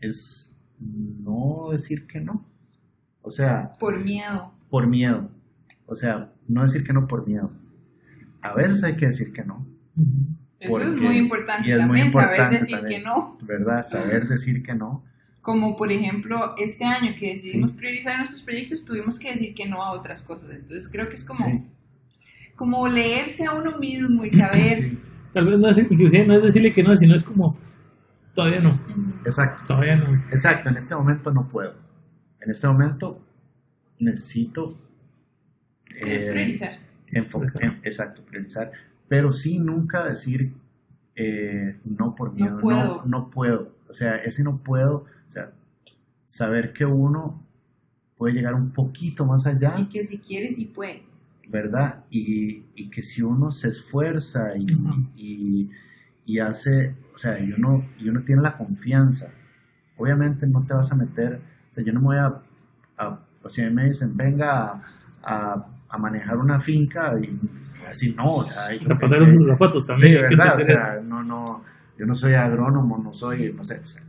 es 0.00 0.56
no 0.80 1.68
decir 1.70 2.06
que 2.06 2.20
no. 2.20 2.44
O 3.22 3.30
sea, 3.30 3.72
Por 3.78 4.02
miedo. 4.02 4.52
por 4.68 4.86
miedo. 4.86 5.30
O 5.86 5.94
sea, 5.94 6.32
no 6.48 6.62
decir 6.62 6.84
que 6.84 6.92
no 6.92 7.06
por 7.06 7.26
miedo. 7.26 7.52
A 8.42 8.54
veces 8.54 8.82
hay 8.84 8.96
que 8.96 9.06
decir 9.06 9.32
que 9.32 9.44
no. 9.44 9.66
Eso 10.58 10.80
es 10.80 11.00
muy 11.00 11.16
importante 11.18 11.68
y 11.68 11.72
es 11.72 11.78
muy 11.80 11.86
también, 12.00 12.12
saber 12.12 12.50
decir 12.50 12.76
también. 12.78 13.02
que 13.02 13.06
no. 13.06 13.38
¿verdad? 13.42 13.84
Saber 13.84 14.26
decir 14.26 14.62
que 14.62 14.74
no. 14.74 15.04
Como 15.40 15.76
por 15.76 15.90
ejemplo, 15.90 16.54
este 16.56 16.84
año 16.84 17.12
que 17.18 17.30
decidimos 17.32 17.70
Sí. 17.72 17.76
priorizar 17.76 18.16
nuestros 18.16 18.42
proyectos, 18.42 18.84
tuvimos 18.84 19.18
que 19.18 19.32
decir 19.32 19.54
que 19.54 19.68
no 19.68 19.82
a 19.82 19.92
otras 19.92 20.22
cosas. 20.22 20.50
Entonces 20.50 20.88
creo 20.88 21.08
que 21.08 21.14
es 21.16 21.24
como, 21.24 21.44
Sí, 21.44 21.64
como 22.56 22.86
leerse 22.88 23.44
a 23.46 23.52
uno 23.54 23.78
mismo 23.78 24.24
y 24.24 24.30
saber. 24.30 24.74
sí, 24.76 24.96
Tal 25.32 25.46
vez 25.46 25.58
no 25.58 25.68
es, 25.68 25.78
inclusive 25.78 26.26
no 26.26 26.34
es 26.36 26.42
decirle 26.42 26.72
que 26.72 26.82
no, 26.82 26.96
sino 26.96 27.14
es 27.14 27.24
como, 27.24 27.56
todavía 28.34 28.60
no, 28.60 28.78
exacto. 29.24 29.64
todavía 29.66 29.96
no. 29.96 30.14
Exacto, 30.30 30.68
en 30.68 30.76
este 30.76 30.94
momento 30.94 31.32
no 31.32 31.48
puedo. 31.48 31.74
En 32.40 32.50
este 32.50 32.66
momento 32.66 33.20
necesito 33.98 34.76
Es 35.88 36.22
eh, 36.24 36.30
priorizar. 36.32 36.78
enfo- 37.08 37.50
em- 37.62 37.78
exacto, 37.82 38.22
priorizar, 38.24 38.72
pero 39.08 39.32
sí 39.32 39.58
nunca 39.58 40.04
decir 40.06 40.52
eh, 41.14 41.78
no 41.84 42.14
por 42.14 42.32
miedo, 42.34 42.56
no, 42.56 42.60
puedo. 42.62 43.02
no 43.06 43.30
puedo. 43.30 43.74
O 43.88 43.92
sea, 43.94 44.16
ese 44.16 44.42
no 44.44 44.58
puedo, 44.62 44.98
o 45.26 45.30
sea, 45.30 45.52
saber 46.24 46.72
que 46.72 46.84
uno 46.86 47.42
puede 48.16 48.34
llegar 48.34 48.54
un 48.54 48.70
poquito 48.70 49.26
más 49.26 49.46
allá, 49.46 49.74
Y 49.78 49.86
que 49.88 50.04
si 50.04 50.18
quiere, 50.18 50.52
sí 50.52 50.64
puede. 50.66 51.02
¿Verdad? 51.48 52.04
Y, 52.10 52.64
y 52.74 52.88
que 52.90 53.02
si 53.02 53.22
uno 53.22 53.50
se 53.50 53.68
esfuerza 53.68 54.56
y, 54.56 54.64
y, 55.16 55.70
y 56.24 56.38
hace, 56.38 56.94
o 57.14 57.18
sea, 57.18 57.38
y 57.38 57.52
uno, 57.52 57.88
y 57.98 58.08
uno 58.08 58.22
tiene 58.22 58.42
la 58.42 58.56
confianza, 58.56 59.32
obviamente 59.96 60.46
no 60.46 60.64
te 60.64 60.74
vas 60.74 60.90
a 60.92 60.96
meter, 60.96 61.40
o 61.68 61.72
sea, 61.72 61.84
yo 61.84 61.92
no 61.92 62.00
me 62.00 62.06
voy 62.06 62.16
a, 62.16 62.40
a 62.98 63.20
o 63.42 63.48
sea, 63.48 63.68
me 63.70 63.84
dicen, 63.84 64.16
venga 64.16 64.72
a, 64.72 64.80
a- 65.22 65.66
a 65.94 65.98
manejar 65.98 66.38
una 66.38 66.58
finca 66.58 67.12
y 67.20 67.38
así 67.86 68.14
no, 68.16 68.36
o 68.36 68.44
sea, 68.44 68.66
hay 68.66 68.78
que- 68.78 68.86
sus 69.28 69.46
zapatos 69.46 69.86
también. 69.86 70.12
verdad, 70.22 70.56
o 70.56 70.58
sea, 70.64 71.00
no, 71.02 71.22
no, 71.22 71.62
yo 71.98 72.06
no 72.06 72.14
soy 72.14 72.32
agrónomo, 72.32 72.96
no 72.96 73.12
soy, 73.12 73.52
no 73.54 73.62
sé, 73.62 73.78
o 73.78 73.84
sea, 73.84 74.02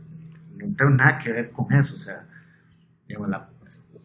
no 0.56 0.74
tengo 0.74 0.90
nada 0.92 1.18
que 1.18 1.30
ver 1.32 1.50
con 1.50 1.70
eso, 1.74 1.96
o 1.96 1.98
sea, 1.98 2.26
digamos, 3.06 3.28
la- 3.28 3.50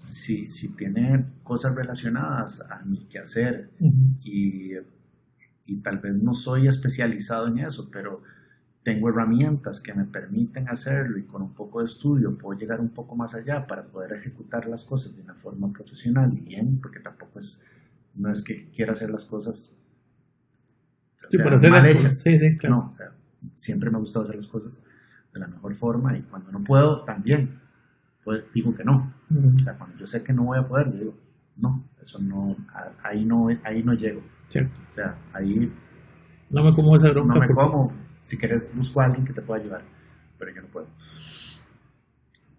si, 0.10 0.48
si 0.48 0.76
tiene 0.76 1.26
cosas 1.44 1.76
relacionadas 1.76 2.61
a 2.69 2.86
mi 2.86 3.06
quehacer 3.06 3.69
Ujú. 3.80 3.94
y, 4.26 4.73
y 5.65 5.77
tal 5.77 5.99
vez 5.99 6.15
no 6.15 6.34
soy 6.34 6.68
especializado 6.68 7.48
en 7.48 7.60
eso, 7.60 7.90
pero 7.91 8.22
tengo 8.84 9.10
herramientas 9.10 9.81
que 9.81 9.94
me 9.94 10.06
permiten 10.06 10.68
hacerlo 10.69 11.18
y 11.18 11.23
con 11.23 11.41
un 11.41 11.53
poco 11.53 11.80
de 11.80 11.86
estudio 11.86 12.38
puedo 12.38 12.57
llegar 12.60 12.80
un 12.80 12.90
poco 12.90 13.15
más 13.15 13.36
allá 13.36 13.68
para 13.68 13.86
poder 13.86 14.14
ejecutar 14.14 14.68
las 14.68 14.84
cosas 14.84 15.15
de 15.15 15.22
una 15.22 15.36
forma 15.36 15.72
profesional 15.72 16.34
y 16.34 16.40
bien, 16.41 16.80
porque 16.81 16.99
tampoco 16.99 17.40
es 17.40 17.64
no 18.15 18.30
es 18.30 18.41
que 18.41 18.69
quiera 18.72 18.94
hacer 18.94 19.10
las 19.11 19.26
cosas 19.26 19.76
o 21.18 21.31
Sí, 21.31 21.38
sea, 21.38 21.44
por 21.45 21.53
hacer 21.53 21.69
mal 21.72 21.86
hechas. 21.86 22.03
cosas. 22.03 22.18
Sí, 22.22 22.40
sí, 22.40 22.56
claro. 22.56 22.76
No, 22.77 22.88
o 22.88 22.91
sea, 22.91 23.11
siempre 23.53 23.90
me 23.91 23.98
ha 23.98 23.99
gustado 23.99 24.23
hacer 24.23 24.36
las 24.36 24.48
cosas 24.48 24.84
de 25.34 25.40
la 25.40 25.48
mejor 25.48 25.76
forma 25.76 26.18
y 26.18 26.22
cuando 26.23 26.52
no 26.52 26.64
puedo, 26.64 27.03
también 27.03 27.48
digo 28.53 28.73
que 28.76 28.84
no. 28.84 29.14
Ujú, 29.30 29.53
O 29.56 29.60
sea, 29.60 29.77
cuando 29.77 29.95
yo 29.97 30.06
sé 30.06 30.23
que 30.23 30.34
no 30.34 30.43
voy 30.45 30.57
a 30.60 30.68
poder, 30.68 30.93
digo, 30.93 31.18
no, 31.57 31.89
eso 31.99 32.19
no, 32.19 32.56
ahí 33.03 33.26
no, 33.26 33.47
ahí 33.64 33.84
no 33.84 33.93
llego. 33.93 34.22
Cierto. 34.47 34.81
O 34.88 34.91
sea, 34.91 35.18
ahí 35.34 35.72
No 36.49 36.64
me 36.64 36.72
como 36.73 36.95
esa 36.95 37.10
bronca. 37.11 37.34
no 37.35 37.39
me 37.41 37.47
porque- 37.47 37.61
como. 37.64 37.93
Si 38.26 38.38
quieres, 38.38 38.73
busco 38.76 39.01
a 39.01 39.06
alguien 39.06 39.26
que 39.26 39.34
te 39.34 39.41
pueda 39.41 39.60
ayudar, 39.61 39.84
pero 40.38 40.53
yo 40.53 40.61
no 40.61 40.68
puedo. 40.68 40.88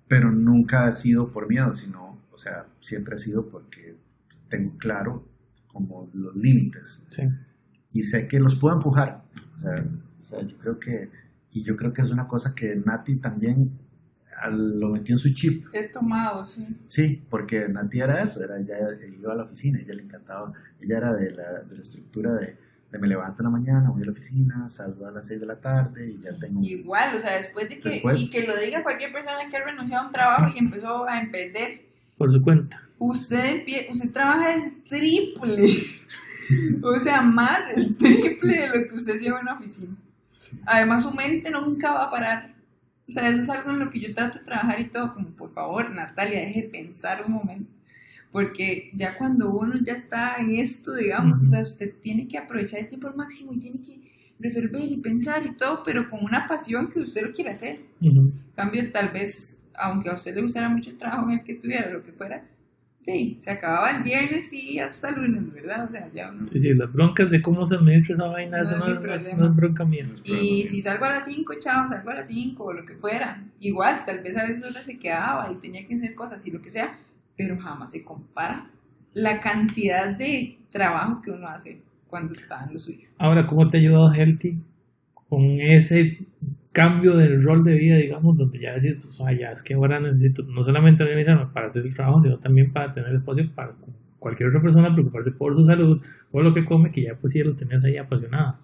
Pero 0.09 0.31
nunca 0.33 0.85
ha 0.87 0.93
sido 0.93 1.31
por 1.31 1.49
miedo, 1.49 1.73
sino, 1.75 2.19
o 2.33 2.37
sea, 2.37 2.67
siempre 2.81 3.15
ha 3.15 3.19
sido 3.19 3.49
porque 3.49 3.97
tengo 4.49 4.77
claro 4.79 5.29
como 5.69 6.11
los 6.13 6.35
límites 6.35 7.05
Sí. 7.09 7.23
y 7.93 8.03
sé 8.03 8.27
que 8.27 8.41
los 8.41 8.57
puedo 8.57 8.75
empujar. 8.75 9.23
O 9.55 9.59
sea, 9.59 9.85
o 10.21 10.25
sea, 10.25 10.43
yo 10.43 10.59
creo 10.59 10.81
que, 10.81 11.11
y 11.53 11.63
yo 11.63 11.77
creo 11.77 11.93
que 11.93 12.03
es 12.03 12.11
una 12.11 12.27
cosa 12.27 12.55
que 12.57 12.75
Nati 12.75 13.17
también 13.21 13.79
lo 14.51 14.89
metió 14.91 15.15
en 15.15 15.19
su 15.19 15.33
chip. 15.35 15.67
He 15.73 15.89
tomado, 15.89 16.43
sí. 16.45 16.67
Sí, 16.87 17.23
porque 17.29 17.69
Nati 17.69 18.01
era 18.01 18.23
eso, 18.23 18.43
era, 18.43 18.59
ella 18.59 18.75
iba 19.19 19.33
a 19.33 19.37
la 19.37 19.45
oficina, 19.45 19.79
ella 19.81 19.95
le 19.95 20.03
encantaba, 20.03 20.53
ella 20.81 20.97
era 20.99 21.13
de 21.15 21.31
la, 21.33 21.63
de 21.63 21.75
la 21.75 21.81
estructura 21.81 22.33
de, 22.35 22.57
de 22.93 22.99
me 22.99 23.07
levanto 23.09 23.43
en 23.43 23.45
la 23.45 23.51
mañana, 23.51 23.91
voy 23.91 24.03
a 24.03 24.07
la 24.07 24.13
oficina, 24.13 24.69
salgo 24.71 25.07
a 25.07 25.11
las 25.13 25.27
6 25.27 25.41
de 25.41 25.47
la 25.47 25.57
tarde 25.61 26.09
y 26.11 26.21
ya 26.23 26.37
tengo... 26.39 26.61
Igual, 26.63 27.15
o 27.15 27.19
sea, 27.19 27.37
después 27.37 27.69
de 27.69 27.79
que, 27.81 27.89
Después. 27.89 28.21
y 28.21 28.31
que 28.31 28.43
lo 28.43 28.57
diga 28.57 28.83
cualquier 28.83 29.13
persona 29.13 29.37
que 29.51 29.57
ha 29.57 29.65
renunciado 29.65 30.05
a 30.05 30.07
un 30.07 30.13
trabajo 30.13 30.53
y 30.55 30.59
empezó 30.59 31.09
a 31.09 31.21
emprender, 31.21 31.83
Por 32.17 32.33
su 32.33 32.41
cuenta. 32.43 32.83
usted, 32.99 33.65
usted 33.91 34.13
trabaja 34.13 34.55
el 34.55 34.83
triple, 34.89 35.73
o 36.83 36.97
sea, 36.97 37.21
más 37.23 37.75
del 37.75 37.97
triple 37.97 38.59
de 38.61 38.69
lo 38.69 38.89
que 38.89 38.95
usted 38.97 39.21
lleva 39.21 39.39
en 39.39 39.43
una 39.47 39.55
oficina. 39.55 39.95
Además, 40.67 41.05
su 41.05 41.13
mente 41.15 41.49
nunca 41.51 41.93
va 41.93 42.05
a 42.07 42.11
parar. 42.11 42.55
O 43.11 43.13
sea, 43.13 43.29
eso 43.29 43.43
es 43.43 43.51
algo 43.51 43.73
en 43.73 43.81
lo 43.81 43.91
que 43.91 43.99
yo 43.99 44.15
trato 44.15 44.39
de 44.39 44.45
trabajar 44.45 44.79
y 44.79 44.85
todo, 44.85 45.13
como 45.15 45.31
por 45.31 45.51
favor, 45.53 45.91
Natalia, 45.91 46.39
deje 46.43 46.63
de 46.63 46.69
pensar 46.69 47.25
un 47.27 47.33
momento. 47.33 47.69
Porque 48.31 48.93
ya 48.95 49.19
cuando 49.19 49.51
uno 49.51 49.75
ya 49.83 49.95
está 49.95 50.37
en 50.37 50.53
esto, 50.53 50.95
digamos, 50.95 51.41
Ujú. 51.41 51.47
o 51.49 51.51
sea, 51.51 51.63
usted 51.63 51.93
tiene 52.01 52.29
que 52.29 52.39
aprovechar 52.39 52.79
el 52.79 52.89
tiempo 52.89 53.09
al 53.09 53.17
máximo 53.17 53.53
y 53.53 53.59
tiene 53.59 53.81
que 53.81 53.99
resolver 54.39 54.85
y 54.85 54.97
pensar 54.99 55.45
y 55.45 55.57
todo, 55.57 55.83
pero 55.85 56.09
con 56.09 56.23
una 56.25 56.47
pasión 56.47 56.89
que 56.89 57.01
usted 57.01 57.27
lo 57.27 57.33
quiere 57.33 57.51
hacer. 57.51 57.81
Ujú. 58.01 58.21
En 58.21 58.53
cambio, 58.55 58.93
tal 58.93 59.09
vez, 59.11 59.65
aunque 59.75 60.09
a 60.09 60.15
usted 60.15 60.33
le 60.37 60.43
gustara 60.43 60.69
mucho 60.69 60.91
el 60.91 60.97
trabajo 60.97 61.29
en 61.31 61.41
el 61.41 61.45
que 61.45 61.51
estudiara, 61.51 61.91
lo 61.91 62.05
que 62.05 62.13
fuera, 62.13 62.45
sí, 63.05 63.37
se 63.41 63.51
acababa 63.51 63.91
el 63.91 64.03
viernes 64.03 64.53
y 64.53 64.79
hasta 64.79 65.09
el 65.11 65.17
lunes, 65.23 65.53
¿verdad? 65.53 65.85
O 65.85 65.89
sea, 65.89 66.11
ya 66.13 66.31
uno- 66.31 66.45
Sí, 66.45 66.61
sí, 66.61 66.73
las 66.73 66.93
broncas 66.93 67.31
de 67.31 67.41
cómo 67.43 67.65
se 67.67 67.77
administra 67.77 68.15
esa 68.17 68.27
vaina, 68.27 68.59
No 68.59 68.63
eso 68.63 68.79
no, 68.79 68.85
es- 68.87 68.89
no 68.89 68.95
es, 68.95 69.01
problema. 69.25 69.39
no 69.39 69.47
es 69.51 69.57
bronca 69.57 69.85
mía. 69.85 70.05
Y 70.25 70.67
si 70.67 70.83
salgo 70.83 71.05
a 71.07 71.11
las 71.11 71.25
5, 71.25 71.55
chao, 71.59 71.89
salgo 71.89 72.11
a 72.11 72.15
las 72.15 72.29
5 72.29 72.65
o 72.65 72.73
lo 72.73 72.85
que 72.85 72.95
fuera. 72.95 73.43
Igual, 73.59 74.05
tal 74.07 74.23
vez 74.23 74.37
a 74.37 74.45
veces 74.47 74.67
uno 74.71 74.83
se 74.83 74.99
quedaba 74.99 75.51
y 75.53 75.57
tenía 75.57 75.87
que 75.87 75.95
hacer 75.95 76.15
cosas 76.15 76.47
y 76.47 76.51
lo 76.51 76.61
que 76.63 76.71
sea, 76.71 76.99
pero 77.37 77.59
jamás 77.59 77.91
se 77.91 78.05
compara 78.05 78.67
la 79.15 79.41
cantidad 79.41 80.15
de 80.17 80.59
trabajo 80.71 81.21
que 81.21 81.31
uno 81.33 81.49
hace 81.49 81.81
cuando 82.07 82.33
está 82.35 82.65
en 82.65 82.73
lo 82.75 82.79
suyo. 82.79 83.09
Ahora, 83.19 83.47
¿cómo 83.47 83.69
te 83.69 83.77
ha 83.77 83.81
ayudado 83.81 84.13
Healthy 84.13 84.59
con 85.29 85.61
ese 85.61 86.19
cambio 86.73 87.17
del 87.17 87.43
rol 87.43 87.65
de 87.65 87.75
vida, 87.75 87.97
digamos, 87.97 88.37
donde 88.37 88.61
ya 88.61 88.75
decís, 88.75 88.97
pues, 89.03 89.21
ah, 89.21 89.33
ya 89.33 89.53
es 89.53 89.63
que 89.63 89.75
ahora 89.75 90.01
necesito 90.01 90.43
no 90.45 90.63
solamente 90.63 91.03
organizarme 91.03 91.47
para 91.53 91.67
hacer 91.67 91.85
el 91.87 91.95
trabajo, 91.95 92.23
sino 92.23 92.39
también 92.39 92.73
para 92.73 92.93
tener 92.95 93.15
espacio 93.15 93.51
para 93.55 93.75
cualquier 94.19 94.49
otra 94.51 94.63
persona 94.63 94.93
preocuparse 94.93 95.33
por 95.33 95.55
su 95.55 95.65
salud, 95.65 96.01
por 96.31 96.45
lo 96.45 96.53
que 96.55 96.65
come, 96.65 96.91
que 96.93 97.03
ya 97.03 97.15
pues 97.17 97.33
sí 97.33 97.41
lo 97.43 97.57
tenías 97.57 97.85
ahí 97.85 97.97
apasionada. 97.97 98.61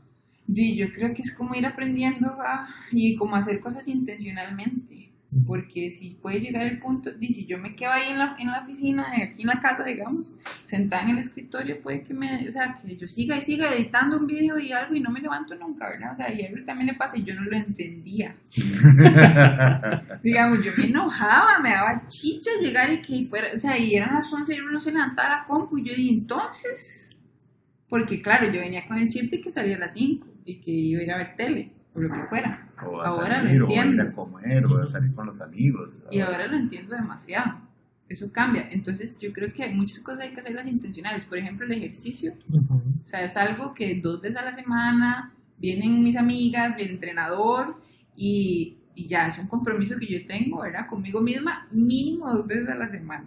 Sí, 0.53 0.77
yo 0.77 0.87
creo 0.93 1.13
que 1.13 1.23
es 1.23 1.37
como 1.37 1.55
ir 1.57 1.67
aprendiendo 1.67 2.29
a- 2.41 2.69
y 2.93 3.17
como 3.17 3.35
hacer 3.37 3.59
cosas 3.61 3.89
intencionalmente. 3.89 5.06
Porque 5.45 5.91
si 5.91 6.15
puede 6.15 6.41
llegar 6.41 6.65
el 6.67 6.79
punto, 6.79 7.11
y 7.21 7.33
si 7.33 7.47
yo 7.47 7.59
me 7.59 7.75
quedo 7.75 7.91
ahí 7.91 8.11
en 8.11 8.19
la, 8.19 8.37
en 8.39 8.47
la 8.47 8.61
oficina, 8.61 9.07
aquí 9.11 9.43
en 9.43 9.49
la 9.49 9.61
casa, 9.61 9.83
digamos, 9.83 10.39
sentada 10.65 11.03
en 11.03 11.11
el 11.11 11.19
escritorio, 11.19 11.81
puede 11.83 12.03
que 12.03 12.15
me, 12.15 12.47
o 12.47 12.51
sea, 12.51 12.77
que 12.81 12.97
yo 12.97 13.07
siga 13.07 13.37
y 13.37 13.41
siga 13.41 13.75
editando 13.75 14.19
un 14.19 14.27
video 14.27 14.59
y 14.59 14.73
algo 14.73 14.95
y 14.95 15.01
no 15.01 15.11
me 15.11 15.21
levanto 15.21 15.55
nunca, 15.57 15.89
¿verdad? 15.89 16.13
O 16.13 16.15
sea, 16.15 16.33
y 16.33 16.43
a 16.43 16.49
él 16.49 16.65
también 16.65 16.89
le 16.89 16.95
pasa 16.95 17.19
y 17.19 17.25
yo 17.25 17.35
no 17.35 17.43
lo 17.43 17.57
entendía. 17.57 18.37
Digamos, 20.23 20.65
yo 20.65 20.71
me 20.79 20.85
enojaba, 20.85 21.59
me 21.61 21.71
daba 21.71 22.07
chicha 22.07 22.51
llegar 22.61 22.93
y 22.93 23.03
que 23.03 23.25
fuera, 23.25 23.49
o 23.55 23.59
sea, 23.59 23.77
y 23.79 23.95
eran 23.95 24.15
las 24.15 24.33
11 24.33 24.55
y 24.55 24.61
uno 24.61 24.73
no 24.73 24.81
se 24.81 24.93
levantaba 24.93 25.29
a 25.29 25.39
la 25.41 25.47
compu 25.47 25.79
y 25.79 25.85
yo 25.85 25.95
dije, 25.95 26.13
entonces, 26.13 27.19
porque 27.89 28.23
claro, 28.23 28.47
yo 28.47 28.61
venía 28.61 28.87
con 28.87 28.99
el 28.99 29.09
chip 29.09 29.31
de 29.31 29.41
que 29.41 29.51
salía 29.51 29.77
a 29.77 29.81
las 29.81 29.95
5 29.95 30.27
y 30.45 30.61
que 30.61 30.71
iba 30.71 31.01
a 31.01 31.05
ir 31.05 31.11
a 31.11 31.19
ver 31.19 31.37
tele 31.37 31.76
o 31.97 32.01
lo 32.01 32.13
que 32.13 32.25
fuera. 32.27 32.65
o 32.87 33.01
a 33.01 33.07
Ahora 33.09 33.37
salir, 33.43 33.61
lo 33.61 33.67
o 33.67 33.71
a 33.71 33.73
ir 33.73 33.79
entiendo. 33.81 34.03
a 34.03 34.13
comer, 34.13 34.67
o 34.67 34.79
a 34.79 34.87
salir 34.87 35.13
con 35.15 35.27
los 35.27 35.41
amigos. 35.41 36.07
Y 36.11 36.21
ahora 36.21 36.47
lo 36.47 36.57
entiendo 36.57 36.95
demasiado. 36.95 37.61
Eso 38.09 38.31
cambia. 38.33 38.69
Entonces 38.71 39.19
yo 39.19 39.33
creo 39.33 39.53
que 39.53 39.65
hay 39.65 39.75
muchas 39.75 39.99
cosas 40.01 40.27
hay 40.27 40.33
que 40.35 40.41
hacerlas 40.41 40.67
intencionales. 40.67 41.25
Por 41.25 41.39
ejemplo, 41.39 41.67
el 41.67 41.73
ejercicio. 41.73 42.33
Ujú. 42.51 42.75
O 43.03 43.07
sea, 43.07 43.25
es 43.25 43.37
algo 43.37 43.75
que 43.75 44.01
dos 44.01 44.21
veces 44.21 44.39
a 44.41 44.45
la 44.45 44.53
semana 44.55 45.33
vienen 45.59 46.03
mis 46.05 46.17
amigas, 46.17 46.77
viene 46.77 46.91
el 46.91 46.95
entrenador 46.97 47.81
y, 48.15 48.79
y 48.95 49.07
ya 49.07 49.27
es 49.27 49.39
un 49.39 49.49
compromiso 49.49 49.97
que 49.99 50.07
yo 50.07 50.25
tengo, 50.27 50.61
¿verdad? 50.63 50.87
Conmigo 50.89 51.21
misma, 51.21 51.67
mínimo 51.73 52.31
dos 52.33 52.47
veces 52.47 52.69
a 52.69 52.75
la 52.77 52.89
semana. 52.89 53.25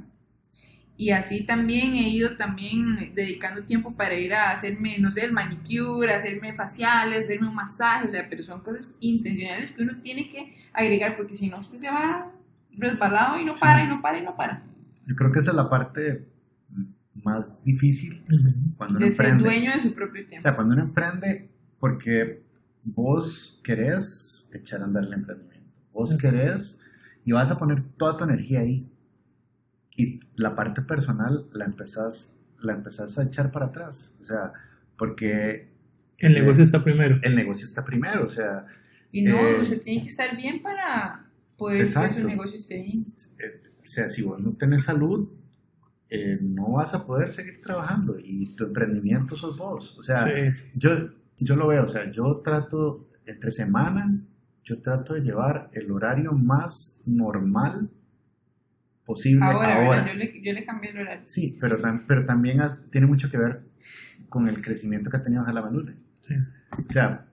Y 1.01 1.11
así 1.11 1.45
también 1.45 1.93
he 1.93 2.09
ido 2.09 2.35
también 2.35 3.13
dedicando 3.15 3.63
tiempo 3.63 3.95
para 3.95 4.15
ir 4.15 4.33
a 4.33 4.51
hacerme, 4.51 4.97
no 4.99 5.09
sé, 5.09 5.23
el 5.23 5.31
manicure, 5.31 6.13
hacerme 6.13 6.51
faciales, 6.51 7.21
hacerme 7.23 7.47
un 7.47 7.55
masaje, 7.55 8.07
o 8.07 8.11
sea, 8.11 8.27
pero 8.29 8.43
son 8.43 8.59
cosas 8.61 8.97
intencionales 8.99 9.71
que 9.71 9.83
uno 9.83 10.01
tiene 10.01 10.27
que 10.27 10.53
agregar 10.73 11.15
porque 11.15 11.35
si 11.35 11.47
no 11.47 11.57
usted 11.59 11.77
se 11.77 11.89
va 11.89 12.29
resbalado 12.77 13.39
y 13.39 13.45
no 13.45 13.53
para 13.53 13.81
y 13.81 13.87
no 13.87 14.01
para 14.01 14.17
y 14.19 14.23
no 14.23 14.35
para. 14.35 14.61
Yo 15.05 15.15
creo 15.15 15.31
que 15.31 15.39
esa 15.39 15.51
es 15.51 15.55
la 15.55 15.69
parte 15.69 16.27
más 17.23 17.63
difícil 17.63 18.21
Ujú. 18.29 18.75
cuando 18.75 18.97
uno 18.97 19.05
De 19.05 19.11
ser 19.11 19.27
emprende. 19.27 19.49
dueño 19.49 19.71
de 19.71 19.79
su 19.79 19.93
propio 19.93 20.21
O 20.23 20.25
tiempo. 20.27 20.41
sea, 20.43 20.53
cuando 20.55 20.73
uno 20.73 20.83
emprende, 20.83 21.49
porque 21.79 22.43
vos 22.83 23.61
querés 23.63 24.49
echar 24.53 24.81
a 24.81 24.83
andar 24.83 25.05
el 25.05 25.13
emprendimiento. 25.13 25.65
Vos 25.93 26.09
Ujú. 26.11 26.19
querés 26.19 26.81
y 27.23 27.31
vas 27.31 27.51
a 27.51 27.57
poner 27.57 27.81
toda 27.81 28.17
tu 28.17 28.25
energía 28.25 28.59
ahí. 28.59 28.85
Y 29.99 30.19
la 30.37 30.55
parte 30.55 30.81
personal 30.81 31.45
la 31.53 31.65
empezás, 31.65 32.37
la 32.59 32.73
empezás 32.73 33.17
a 33.19 33.23
echar 33.23 33.51
para 33.51 33.67
atrás. 33.67 34.17
O 34.21 34.23
sea, 34.23 34.53
porque 34.97 35.69
El 36.19 36.33
negocio 36.33 36.63
está 36.63 36.83
primero. 36.83 37.19
el 37.21 37.35
negocio 37.35 37.65
está 37.65 37.83
primero. 37.83 38.25
O 38.25 38.29
sea, 38.29 38.65
Y 39.11 39.21
no, 39.23 39.35
Eh, 39.35 39.59
usted 39.59 39.81
tiene 39.81 40.01
que 40.01 40.07
estar 40.07 40.35
bien 40.37 40.61
para 40.61 41.29
poder 41.57 41.79
que 41.79 41.85
su 41.87 42.27
negocio 42.27 42.55
esté 42.55 42.81
bien. 42.81 43.05
eh, 43.43 43.61
o 43.83 43.87
sea, 43.87 44.07
si 44.07 44.21
vos 44.23 44.39
no 44.39 44.53
tenés 44.55 44.83
salud, 44.83 45.27
eh, 46.11 46.37
no 46.41 46.71
vas 46.73 46.93
a 46.93 47.05
poder 47.05 47.29
seguir 47.31 47.59
trabajando 47.61 48.15
y 48.23 48.47
tu 48.55 48.65
emprendimiento 48.65 49.35
sos 49.35 49.57
vos. 49.57 49.97
O 49.97 50.03
sea, 50.03 50.25
Sí, 50.27 50.51
sí. 50.51 50.69
yo, 50.75 50.91
yo 51.37 51.55
lo 51.55 51.67
veo, 51.67 51.83
o 51.83 51.87
sea, 51.87 52.09
yo 52.11 52.37
trato 52.43 53.07
entre 53.25 53.51
semana, 53.51 54.21
yo 54.63 54.81
trato 54.81 55.13
de 55.15 55.21
llevar 55.21 55.69
el 55.73 55.91
horario 55.91 56.31
más 56.33 57.01
normal 57.05 57.89
posible 59.09 59.43
Ahora, 59.43 59.85
ahora. 59.85 60.07
Yo, 60.07 60.13
le, 60.13 60.41
yo 60.41 60.53
le 60.53 60.63
cambié 60.63 60.91
el 60.91 60.99
horario. 60.99 61.23
Sí, 61.25 61.57
pero, 61.59 61.77
pero 62.07 62.25
también 62.25 62.61
has- 62.61 62.81
tiene 62.91 63.07
mucho 63.07 63.29
que 63.31 63.37
ver 63.39 63.61
con 64.29 64.47
el 64.47 64.61
crecimiento 64.61 65.09
que 65.09 65.17
ha 65.17 65.21
tenido 65.23 65.43
Jalamanule. 65.43 65.93
Sí. 66.21 66.35
O 66.77 66.87
sea, 66.87 67.25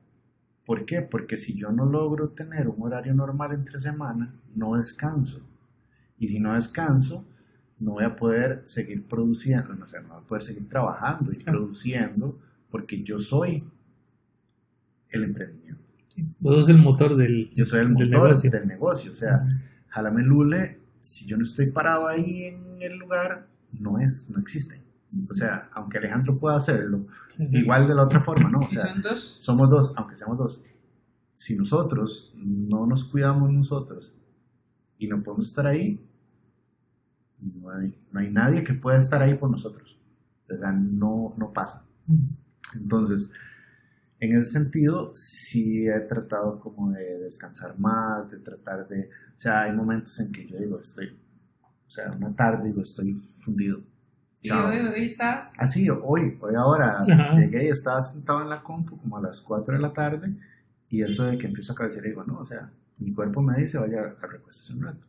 ¿por 0.65 0.86
qué? 0.86 1.03
Porque 1.03 1.36
si 1.36 1.57
yo 1.59 1.70
no 1.73 1.85
logro 1.85 2.31
tener 2.31 2.69
un 2.69 2.82
horario 2.82 3.12
normal 3.15 3.53
entre 3.53 3.78
semana, 3.78 4.35
no 4.55 4.74
descanso. 4.77 5.40
Y 6.19 6.28
si 6.28 6.40
no 6.40 6.55
descanso, 6.55 7.24
no 7.78 7.93
voy 7.93 8.05
a 8.05 8.16
poder 8.16 8.62
seguir 8.65 9.07
produciendo, 9.07 9.74
no, 9.77 9.85
o 9.85 9.89
sea, 9.89 10.01
no 10.01 10.09
voy 10.15 10.23
a 10.23 10.27
poder 10.27 10.43
seguir 10.43 10.66
trabajando 10.69 11.31
y 11.32 11.36
Claro. 11.36 11.59
produciendo 11.59 12.39
porque 12.70 13.03
yo 13.03 13.19
soy 13.19 13.62
el 15.12 15.24
emprendimiento. 15.24 15.82
Vos 16.40 16.55
sos 16.61 16.69
el 16.70 16.78
motor 16.78 17.16
del, 17.16 17.51
Yo 17.55 17.66
soy 17.66 17.81
el 17.81 17.94
del 17.94 18.09
motor 18.09 18.28
negocio. 18.28 18.51
del 18.51 18.66
negocio. 18.66 19.11
O 19.11 19.15
sea, 19.15 19.47
Jalame 19.89 20.23
Lule, 20.23 20.78
si 21.07 21.24
yo 21.24 21.37
no 21.37 21.45
estoy 21.45 21.70
parado 21.70 22.09
ahí 22.09 22.47
en 22.47 22.83
el 22.83 22.99
lugar, 22.99 23.49
no 23.78 23.97
es, 23.99 24.28
no 24.28 24.41
existe. 24.41 24.83
O 25.31 25.35
sea, 25.35 25.69
aunque 25.73 25.99
Alejandro 25.99 26.37
pueda 26.37 26.57
hacerlo, 26.57 27.07
Sí, 27.28 27.47
igual 27.53 27.87
de 27.87 27.95
la 27.95 28.03
otra 28.03 28.20
forma, 28.20 28.51
¿no? 28.51 28.59
O 28.59 28.69
sea, 28.69 28.87
son 28.93 29.03
dos. 29.03 29.39
somos 29.41 29.70
dos, 29.70 29.95
aunque 29.97 30.16
seamos 30.16 30.37
dos. 30.37 30.65
Si 31.33 31.57
nosotros 31.57 32.35
no 32.37 32.87
nos 32.87 33.05
cuidamos 33.05 33.53
nosotros 33.53 34.20
y 34.99 35.07
no 35.07 35.23
podemos 35.23 35.47
estar 35.47 35.65
ahí, 35.69 36.05
no 37.41 37.70
hay, 37.70 37.95
no 38.11 38.19
hay 38.19 38.31
nadie 38.31 38.65
que 38.65 38.74
pueda 38.74 38.99
estar 38.99 39.23
ahí 39.23 39.35
por 39.37 39.49
nosotros. 39.49 39.97
O 40.51 40.57
sea, 40.57 40.73
no, 40.73 41.35
no 41.37 41.53
pasa. 41.53 41.87
Entonces, 42.74 43.31
en 44.21 44.33
ese 44.33 44.51
sentido, 44.51 45.11
sí 45.15 45.87
he 45.87 46.01
tratado 46.01 46.59
como 46.61 46.91
de 46.91 47.19
descansar 47.19 47.79
más, 47.79 48.31
de 48.31 48.39
tratar 48.39 48.89
de... 48.89 49.11
O 49.35 49.39
sea, 49.39 49.63
hay 49.63 49.73
momentos 49.73 50.19
en 50.21 50.33
que 50.33 50.47
yo 50.47 50.59
digo, 50.59 50.79
estoy... 50.81 51.09
O 51.09 51.91
sea, 51.91 52.13
una 52.13 52.35
tarde 52.35 52.69
digo, 52.69 52.83
estoy 52.83 53.15
fundido. 53.15 53.83
Y 54.43 54.49
Chao. 54.49 54.69
hoy, 54.71 54.79
hoy 54.79 55.05
estás. 55.05 55.55
Así, 55.59 55.89
hoy, 55.91 56.37
hoy 56.41 56.55
ahora 56.57 57.03
Ajá. 57.03 57.37
llegué 57.39 57.65
y 57.65 57.69
estaba 57.69 58.01
sentado 58.01 58.43
en 58.43 58.49
la 58.49 58.63
compu 58.63 58.97
como 58.99 59.17
a 59.19 59.21
las 59.21 59.41
4 59.41 59.75
de 59.77 59.81
la 59.81 59.93
tarde 59.93 60.35
y 60.91 61.03
eso 61.03 61.25
de 61.25 61.37
que 61.39 61.47
empiezo 61.47 61.73
a 61.73 61.77
cabecear 61.77 62.05
digo, 62.05 62.25
no, 62.25 62.39
o 62.39 62.45
sea, 62.45 62.71
mi 62.99 63.13
cuerpo 63.13 63.43
me 63.43 63.57
dice, 63.57 63.79
vaya 63.79 64.01
a 64.01 64.27
recuestarse 64.27 64.73
un 64.75 64.83
rato. 64.83 65.09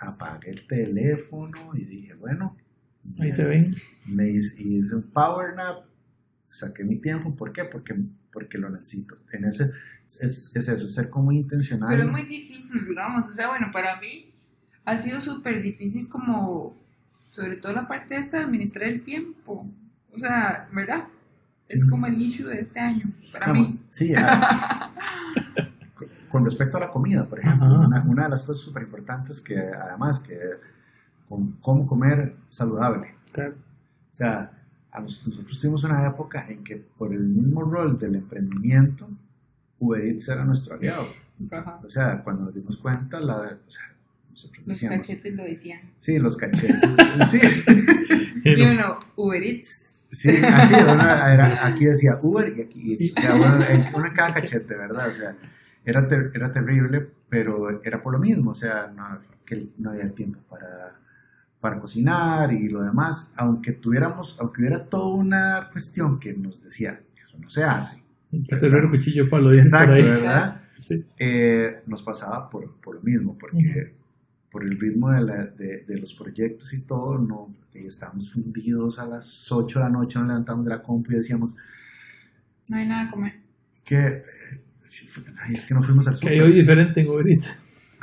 Apagué 0.00 0.50
el 0.50 0.66
teléfono 0.66 1.70
y 1.74 1.84
dije, 1.84 2.14
bueno, 2.14 2.56
Ahí 3.18 3.32
se 3.32 3.44
ven. 3.44 3.74
me 4.06 4.28
hice, 4.28 4.62
hice 4.62 4.96
un 4.96 5.02
power 5.12 5.54
nap, 5.54 5.84
saqué 6.54 6.84
mi 6.84 6.96
tiempo, 6.96 7.34
¿por 7.34 7.52
qué? 7.52 7.64
Porque, 7.64 7.94
porque 8.32 8.58
lo 8.58 8.70
necesito. 8.70 9.16
En 9.32 9.44
ese, 9.44 9.70
es, 10.06 10.54
es 10.54 10.68
eso, 10.68 10.88
ser 10.88 11.10
como 11.10 11.32
intencional. 11.32 11.88
Pero 11.90 12.04
es 12.04 12.10
muy 12.10 12.22
difícil, 12.22 12.86
digamos. 12.86 13.28
O 13.28 13.32
sea, 13.34 13.48
bueno, 13.48 13.68
para 13.72 14.00
mí 14.00 14.32
ha 14.84 14.96
sido 14.96 15.20
súper 15.20 15.62
difícil 15.62 16.08
como, 16.08 16.76
sobre 17.28 17.56
todo 17.56 17.72
la 17.72 17.88
parte 17.88 18.16
esta 18.16 18.38
de 18.38 18.44
administrar 18.44 18.88
el 18.88 19.02
tiempo. 19.02 19.66
O 20.12 20.18
sea, 20.18 20.68
¿verdad? 20.72 21.04
Es 21.68 21.82
Sí. 21.82 21.88
como 21.88 22.06
el 22.06 22.20
issue 22.20 22.46
de 22.48 22.60
este 22.60 22.78
año, 22.78 23.10
para 23.32 23.46
Vamos, 23.52 23.68
mí. 23.70 23.80
Sí, 23.88 24.12
ah, 24.16 24.92
con- 26.28 26.44
respecto 26.44 26.76
a 26.76 26.80
la 26.80 26.90
comida, 26.90 27.26
por 27.28 27.40
ejemplo, 27.40 27.66
una, 27.80 28.02
una 28.04 28.24
de 28.24 28.28
las 28.28 28.42
cosas 28.42 28.62
súper 28.62 28.82
importantes 28.82 29.40
que 29.40 29.56
además 29.58 30.20
que 30.20 30.36
con, 31.28 31.52
cómo 31.62 31.86
comer 31.86 32.36
saludable. 32.50 33.14
Claro. 33.32 33.54
O 33.54 34.14
sea, 34.14 34.52
a 34.94 35.00
nos- 35.00 35.26
nosotros 35.26 35.60
tuvimos 35.60 35.84
una 35.84 36.06
época 36.06 36.46
en 36.48 36.64
que 36.64 36.76
por 36.76 37.12
el 37.12 37.26
mismo 37.28 37.62
rol 37.64 37.98
del 37.98 38.14
emprendimiento, 38.14 39.10
Uber 39.80 40.02
Eats 40.06 40.28
era 40.28 40.44
nuestro 40.44 40.76
aliado. 40.76 41.06
Ajá. 41.50 41.80
O 41.84 41.88
sea, 41.88 42.22
cuando 42.22 42.44
nos 42.44 42.54
dimos 42.54 42.78
cuenta, 42.78 43.20
la, 43.20 43.36
o 43.36 43.70
sea, 43.70 43.82
nosotros 44.30 44.66
Los 44.66 44.76
decíamos, 44.80 45.06
cachetes 45.06 45.34
lo 45.34 45.44
decían. 45.44 45.80
sí, 45.98 46.18
los 46.18 46.36
cachetes, 46.36 46.80
sí, 47.30 47.38
Y 48.44 48.62
uno, 48.62 48.98
Uber 49.16 49.42
Eats. 49.42 50.06
Sí, 50.08 50.30
así, 50.30 50.74
uno 50.74 51.02
era- 51.02 51.66
aquí 51.66 51.86
decía 51.86 52.18
Uber 52.22 52.52
y 52.56 52.62
aquí 52.62 52.92
Eats, 52.94 53.14
o 53.16 53.20
sea, 53.20 53.34
uno, 53.56 53.64
en, 53.66 53.94
uno 53.94 54.06
en 54.06 54.12
cada 54.14 54.32
cachete, 54.32 54.76
¿verdad? 54.76 55.08
O 55.08 55.12
sea, 55.12 55.36
era, 55.84 56.06
ter- 56.06 56.30
era 56.34 56.50
terrible, 56.52 57.10
pero 57.28 57.80
era 57.82 58.00
por 58.00 58.12
lo 58.12 58.20
mismo, 58.20 58.52
o 58.52 58.54
sea, 58.54 58.92
no, 58.94 59.04
que 59.44 59.66
no 59.78 59.90
había 59.90 60.08
tiempo 60.14 60.38
para, 60.48 61.00
para 61.64 61.78
cocinar 61.78 62.52
y 62.52 62.68
lo 62.68 62.82
demás, 62.82 63.32
aunque 63.36 63.72
tuviéramos, 63.72 64.36
aunque 64.38 64.60
hubiera 64.60 64.84
toda 64.84 65.14
una 65.14 65.70
cuestión 65.72 66.18
que 66.20 66.34
nos 66.34 66.62
decía, 66.62 67.00
eso 67.16 67.38
no 67.38 67.48
se 67.48 67.64
hace. 67.64 68.04
El 68.30 68.90
cuchillo 68.90 69.24
dicen 69.24 69.30
por 69.30 69.54
Exacto. 69.56 69.94
¿verdad? 69.94 70.60
Sí. 70.78 71.02
Eh, 71.18 71.80
nos 71.86 72.02
pasaba 72.02 72.50
por, 72.50 72.70
por 72.82 72.96
lo 72.96 73.00
mismo, 73.00 73.38
porque 73.38 73.94
por 74.50 74.62
el 74.62 74.78
ritmo 74.78 75.10
de, 75.10 75.22
la- 75.22 75.46
de, 75.46 75.84
de 75.84 75.98
los 75.98 76.12
proyectos 76.12 76.74
y 76.74 76.80
todo, 76.82 77.16
no, 77.16 77.50
eh, 77.72 77.84
estábamos 77.86 78.30
fundidos 78.34 78.98
a 78.98 79.06
las 79.06 79.50
8 79.50 79.78
de 79.78 79.84
la 79.86 79.90
noche, 79.90 80.18
nos 80.18 80.28
levantamos 80.28 80.64
de 80.66 80.70
la 80.70 80.82
compu 80.82 81.12
y 81.12 81.14
decíamos 81.14 81.56
No 82.68 82.76
hay 82.76 82.86
nada 82.86 83.06
que 83.06 83.10
comer. 83.10 83.40
que 83.86 83.96
eh, 83.96 84.20
es 85.54 85.64
que 85.66 85.72
no 85.72 85.80
fuimos 85.80 86.06
al 86.08 86.18
Que 86.20 86.42
hoy 86.42 86.52
diferente 86.52 87.00
en 87.00 87.08
Uber. 87.08 87.24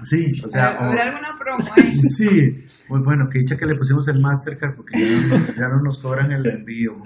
Sí, 0.01 0.41
o 0.43 0.49
sea, 0.49 0.77
o- 0.79 0.83
¿Habrá 0.85 1.03
alguna 1.09 1.35
promo 1.37 1.63
ahí? 1.77 1.83
sí, 1.83 2.65
pues 2.91 3.01
bueno, 3.03 3.27
que 3.29 3.39
dicha 3.39 3.57
que 3.57 3.65
le 3.65 3.73
pusimos 3.73 4.07
el 4.09 4.19
Mastercard 4.19 4.75
porque 4.75 4.99
ya 4.99 5.09
no 5.21 5.27
nos, 5.37 5.55
ya 5.55 5.67
no 5.69 5.81
nos 5.81 5.97
cobran 5.97 6.31
el 6.31 6.45
envío. 6.45 7.01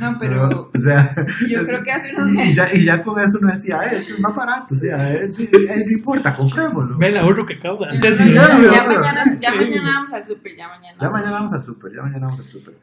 No, 0.00 0.16
pero 0.18 0.68
o 0.74 0.80
sea, 0.80 1.14
yo 1.48 1.60
es- 1.60 1.68
creo 1.68 1.82
que 1.84 1.92
hace 1.92 2.14
unos 2.16 2.32
y 2.32 2.36
meses. 2.38 2.56
ya, 2.56 2.66
y 2.74 2.84
ya 2.84 3.02
con 3.04 3.20
eso 3.20 3.38
no 3.40 3.48
decía, 3.52 3.78
"Ay, 3.80 3.98
esto 3.98 4.14
es 4.14 4.20
más 4.20 4.34
barato, 4.34 4.74
o 4.74 4.76
sea, 4.76 5.12
eh, 5.14 5.32
sí, 5.32 5.44
eh, 5.52 5.84
no 5.86 5.92
importa, 5.98 6.34
comprémoslo. 6.34 6.98
Ve 6.98 7.08
el 7.08 7.18
ahorro 7.18 7.46
que 7.46 7.54
acabo 7.54 7.80
de 7.84 7.86
No, 7.86 7.92
hacer. 7.92 8.10
no, 8.12 8.42
sí, 8.42 8.62
ya, 8.72 8.82
mañana, 8.84 9.38
ya 9.40 9.54
mañana 9.54 9.90
vamos 9.96 10.12
al 10.14 10.24
súper, 10.24 10.56
ya 10.56 10.66
mañana. 10.68 10.96
Ya 11.00 11.10
mañana 11.10 11.30
vamos 11.32 11.52
al 11.52 11.62
súper, 11.62 11.92
ya 11.94 12.02
mañana 12.02 12.26
vamos 12.26 12.40
al 12.40 12.48
súper. 12.48 12.74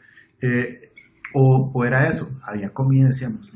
Eh, 0.41 0.76
o, 1.34 1.72
o 1.73 1.84
era 1.85 2.07
eso, 2.07 2.39
había 2.43 2.69
comida, 2.69 3.07
decíamos, 3.07 3.53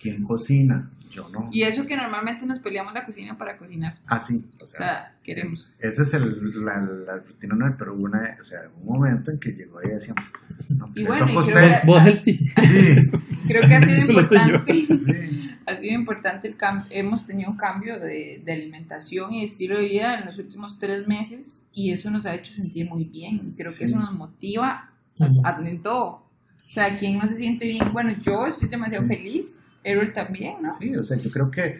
¿quién 0.00 0.22
cocina? 0.24 0.90
Yo 1.14 1.28
no. 1.30 1.48
Y 1.52 1.62
eso 1.62 1.86
que 1.86 1.96
normalmente 1.96 2.44
nos 2.46 2.58
peleamos 2.58 2.92
la 2.94 3.04
cocina 3.06 3.36
para 3.38 3.56
cocinar. 3.56 3.98
Así, 4.06 4.46
o 4.60 4.64
O 4.64 4.66
sea, 4.66 4.78
sea, 4.78 5.14
queremos. 5.24 5.74
ese 5.78 6.02
es 6.02 6.14
el, 6.14 6.64
la, 6.64 6.80
la 6.80 7.16
rutina, 7.18 7.54
¿no? 7.54 7.74
pero 7.76 7.94
hubo 7.94 8.04
una, 8.04 8.34
o 8.40 8.44
sea, 8.44 8.60
un 8.80 8.84
momento 8.86 9.30
en 9.30 9.38
que 9.38 9.50
llegó 9.52 9.82
y 9.82 9.88
decíamos, 9.88 10.30
no, 10.70 10.86
Y 10.94 11.04
bueno, 11.04 11.26
y 11.28 11.32
creo 11.32 11.44
que- 11.44 11.86
Vos. 11.86 12.02
Sí, 12.24 13.48
Creo 13.48 13.68
que 13.68 13.74
ha 13.74 13.80
sido 13.80 13.96
Eso 13.98 14.12
lo 14.12 14.28
tengo. 14.28 14.44
importante. 14.44 14.98
sí, 14.98 15.50
ha 15.66 15.76
sido 15.76 15.94
importante 15.94 16.48
el 16.48 16.56
cambio. 16.56 16.86
Hemos 16.90 17.26
tenido 17.26 17.50
un 17.50 17.56
cambio 17.56 17.98
de, 17.98 18.42
de 18.44 18.52
alimentación 18.52 19.32
y 19.32 19.44
estilo 19.44 19.78
de 19.78 19.86
vida 19.88 20.18
en 20.18 20.26
los 20.26 20.38
últimos 20.38 20.78
tres 20.78 21.06
meses 21.06 21.64
y 21.72 21.92
eso 21.92 22.10
nos 22.10 22.26
ha 22.26 22.34
hecho 22.34 22.52
sentir 22.52 22.88
muy 22.88 23.04
bien. 23.04 23.54
Creo 23.56 23.70
Sí. 23.70 23.80
que 23.80 23.84
eso 23.86 23.98
nos 23.98 24.12
motiva 24.12 24.90
Ujú. 25.18 25.42
a- 25.44 25.60
en 25.68 25.82
todo. 25.82 26.24
O 26.66 26.66
sea, 26.66 26.96
quien 26.96 27.18
no 27.18 27.26
se 27.28 27.34
siente 27.34 27.66
bien, 27.66 27.92
bueno, 27.92 28.10
yo 28.22 28.46
estoy 28.46 28.68
demasiado 28.70 29.06
Sí. 29.06 29.14
feliz, 29.14 29.63
Errol 29.84 30.12
también, 30.12 30.62
¿no? 30.62 30.72
sí, 30.72 30.96
o 30.96 31.04
sea, 31.04 31.18
yo 31.18 31.30
creo 31.30 31.50
que 31.50 31.76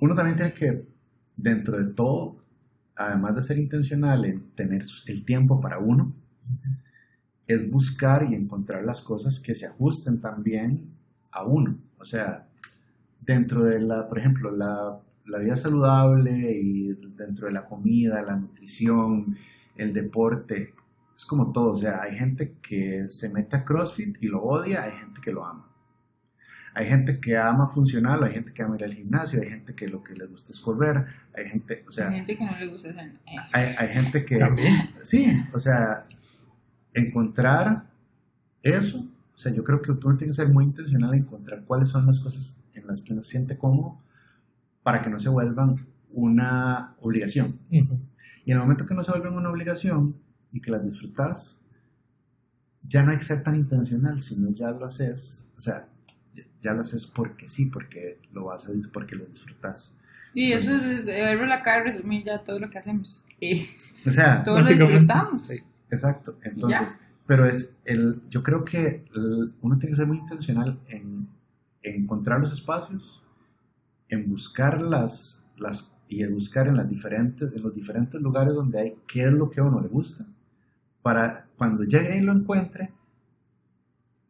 uno 0.00 0.14
también 0.14 0.36
tiene 0.36 0.52
que, 0.52 0.86
dentro 1.36 1.78
de 1.78 1.92
todo, 1.92 2.42
además 2.96 3.34
de 3.34 3.42
ser 3.42 3.58
intencional 3.58 4.24
en 4.24 4.50
tener 4.52 4.82
el 5.06 5.24
tiempo 5.24 5.60
para 5.60 5.78
uno, 5.78 6.14
es 7.46 7.70
buscar 7.70 8.26
y 8.28 8.34
encontrar 8.34 8.84
las 8.84 9.02
cosas 9.02 9.40
que 9.40 9.54
se 9.54 9.66
ajusten 9.66 10.20
también 10.20 10.94
a 11.32 11.44
uno. 11.44 11.78
O 11.98 12.04
sea, 12.04 12.48
dentro 13.20 13.64
de 13.64 13.80
la, 13.80 14.06
por 14.06 14.18
ejemplo, 14.18 14.50
la, 14.50 15.00
la 15.26 15.38
vida 15.38 15.56
saludable 15.56 16.52
y 16.52 16.94
dentro 17.16 17.46
de 17.46 17.52
la 17.52 17.64
comida, 17.64 18.22
la 18.22 18.36
nutrición, 18.36 19.36
el 19.76 19.92
deporte, 19.92 20.74
es 21.14 21.24
como 21.24 21.52
todo. 21.52 21.74
O 21.74 21.78
sea, 21.78 22.02
hay 22.02 22.16
gente 22.16 22.56
que 22.60 23.06
se 23.06 23.30
mete 23.30 23.56
a 23.56 23.64
CrossFit 23.64 24.22
y 24.22 24.26
lo 24.26 24.42
odia, 24.42 24.82
hay 24.82 24.92
gente 24.92 25.20
que 25.20 25.32
lo 25.32 25.44
ama. 25.44 25.65
Hay 26.76 26.84
gente 26.84 27.18
que 27.20 27.38
ama 27.38 27.68
funcional, 27.68 28.22
hay 28.22 28.34
gente 28.34 28.52
que 28.52 28.62
ama 28.62 28.76
ir 28.76 28.84
al 28.84 28.92
gimnasio, 28.92 29.40
hay 29.40 29.48
gente 29.48 29.74
que 29.74 29.88
lo 29.88 30.02
que 30.02 30.12
les 30.12 30.28
gusta 30.28 30.52
es 30.52 30.60
correr, 30.60 31.06
hay 31.34 31.46
gente, 31.46 31.82
o 31.88 31.90
sea, 31.90 32.10
Hay 32.10 32.16
gente 32.16 32.36
que 32.36 32.44
no 32.44 32.58
le 32.58 32.66
gusta 32.66 32.90
hacer. 32.90 33.18
hay, 33.54 33.64
hay 33.78 33.88
gente 33.88 34.26
que... 34.26 34.36
También. 34.36 34.90
Sí, 35.02 35.42
o 35.54 35.58
sea, 35.58 36.06
encontrar 36.92 37.86
eso, 38.62 38.98
o 38.98 39.38
sea, 39.38 39.52
yo 39.52 39.64
creo 39.64 39.80
que 39.80 39.92
uno 39.92 40.18
tiene 40.18 40.32
que 40.32 40.36
ser 40.36 40.50
muy 40.50 40.64
intencional 40.64 41.14
en 41.14 41.20
encontrar 41.20 41.64
cuáles 41.64 41.88
son 41.88 42.04
las 42.04 42.20
cosas 42.20 42.60
en 42.74 42.86
las 42.86 43.00
que 43.00 43.14
uno 43.14 43.22
se 43.22 43.30
siente 43.30 43.56
cómodo 43.56 43.96
para 44.82 45.00
que 45.00 45.08
no 45.08 45.18
se 45.18 45.30
vuelvan 45.30 45.76
una 46.10 46.94
obligación. 47.00 47.58
Ujú. 47.72 47.98
Y 48.44 48.50
en 48.50 48.58
el 48.58 48.62
momento 48.62 48.84
que 48.84 48.94
no 48.94 49.02
se 49.02 49.12
vuelven 49.12 49.32
una 49.32 49.48
obligación 49.48 50.14
y 50.52 50.60
que 50.60 50.70
las 50.70 50.82
disfrutas, 50.82 51.62
ya 52.82 53.02
no 53.02 53.12
hay 53.12 53.16
que 53.16 53.24
ser 53.24 53.42
tan 53.42 53.56
intencional, 53.56 54.20
sino 54.20 54.50
ya 54.50 54.70
lo 54.72 54.84
haces, 54.84 55.48
o 55.56 55.60
sea, 55.62 55.88
ya- 56.60 56.74
lo 56.74 56.80
haces 56.80 57.06
porque 57.06 57.48
sí, 57.48 57.66
porque 57.66 58.18
lo 58.32 58.44
vas 58.44 58.68
a 58.68 58.72
porque 58.92 59.16
lo 59.16 59.24
disfrutas. 59.26 59.96
Y 60.34 60.52
eso 60.52 60.74
es, 60.74 60.84
es 60.84 61.08
Errol 61.08 61.50
acá 61.52 61.82
resumir 61.82 62.24
ya 62.24 62.44
todo 62.44 62.58
lo 62.58 62.68
que 62.68 62.78
hacemos. 62.78 63.24
Eh, 63.40 63.66
O 64.06 64.10
sea, 64.10 64.44
todo 64.44 64.60
lo 64.60 64.66
disfrutamos. 64.66 65.46
sí. 65.46 65.58
Exacto, 65.90 66.36
entonces, 66.42 66.98
pero 67.26 67.46
es 67.46 67.78
el, 67.84 68.20
yo 68.28 68.42
creo 68.42 68.64
que 68.64 69.04
el- 69.14 69.54
uno 69.62 69.78
tiene 69.78 69.90
que 69.92 69.96
ser 69.96 70.06
muy 70.08 70.18
intencional 70.18 70.80
en, 70.88 71.28
en 71.82 72.02
encontrar 72.02 72.40
los 72.40 72.52
espacios, 72.52 73.22
en 74.08 74.28
buscar 74.28 74.82
las, 74.82 75.44
las 75.56 75.96
y 76.08 76.22
en 76.22 76.34
buscar 76.34 76.66
en 76.68 76.74
las 76.74 76.88
diferentes, 76.88 77.56
en 77.56 77.62
los 77.62 77.72
diferentes 77.72 78.20
lugares 78.20 78.54
donde 78.54 78.78
hay 78.80 78.96
qué 79.06 79.22
es 79.24 79.32
lo 79.32 79.48
que 79.50 79.60
a 79.60 79.64
uno 79.64 79.80
le 79.80 79.88
gusta, 79.88 80.26
para 81.02 81.48
cuando 81.56 81.84
llegue 81.84 82.18
y 82.18 82.20
lo 82.20 82.32
encuentre, 82.32 82.92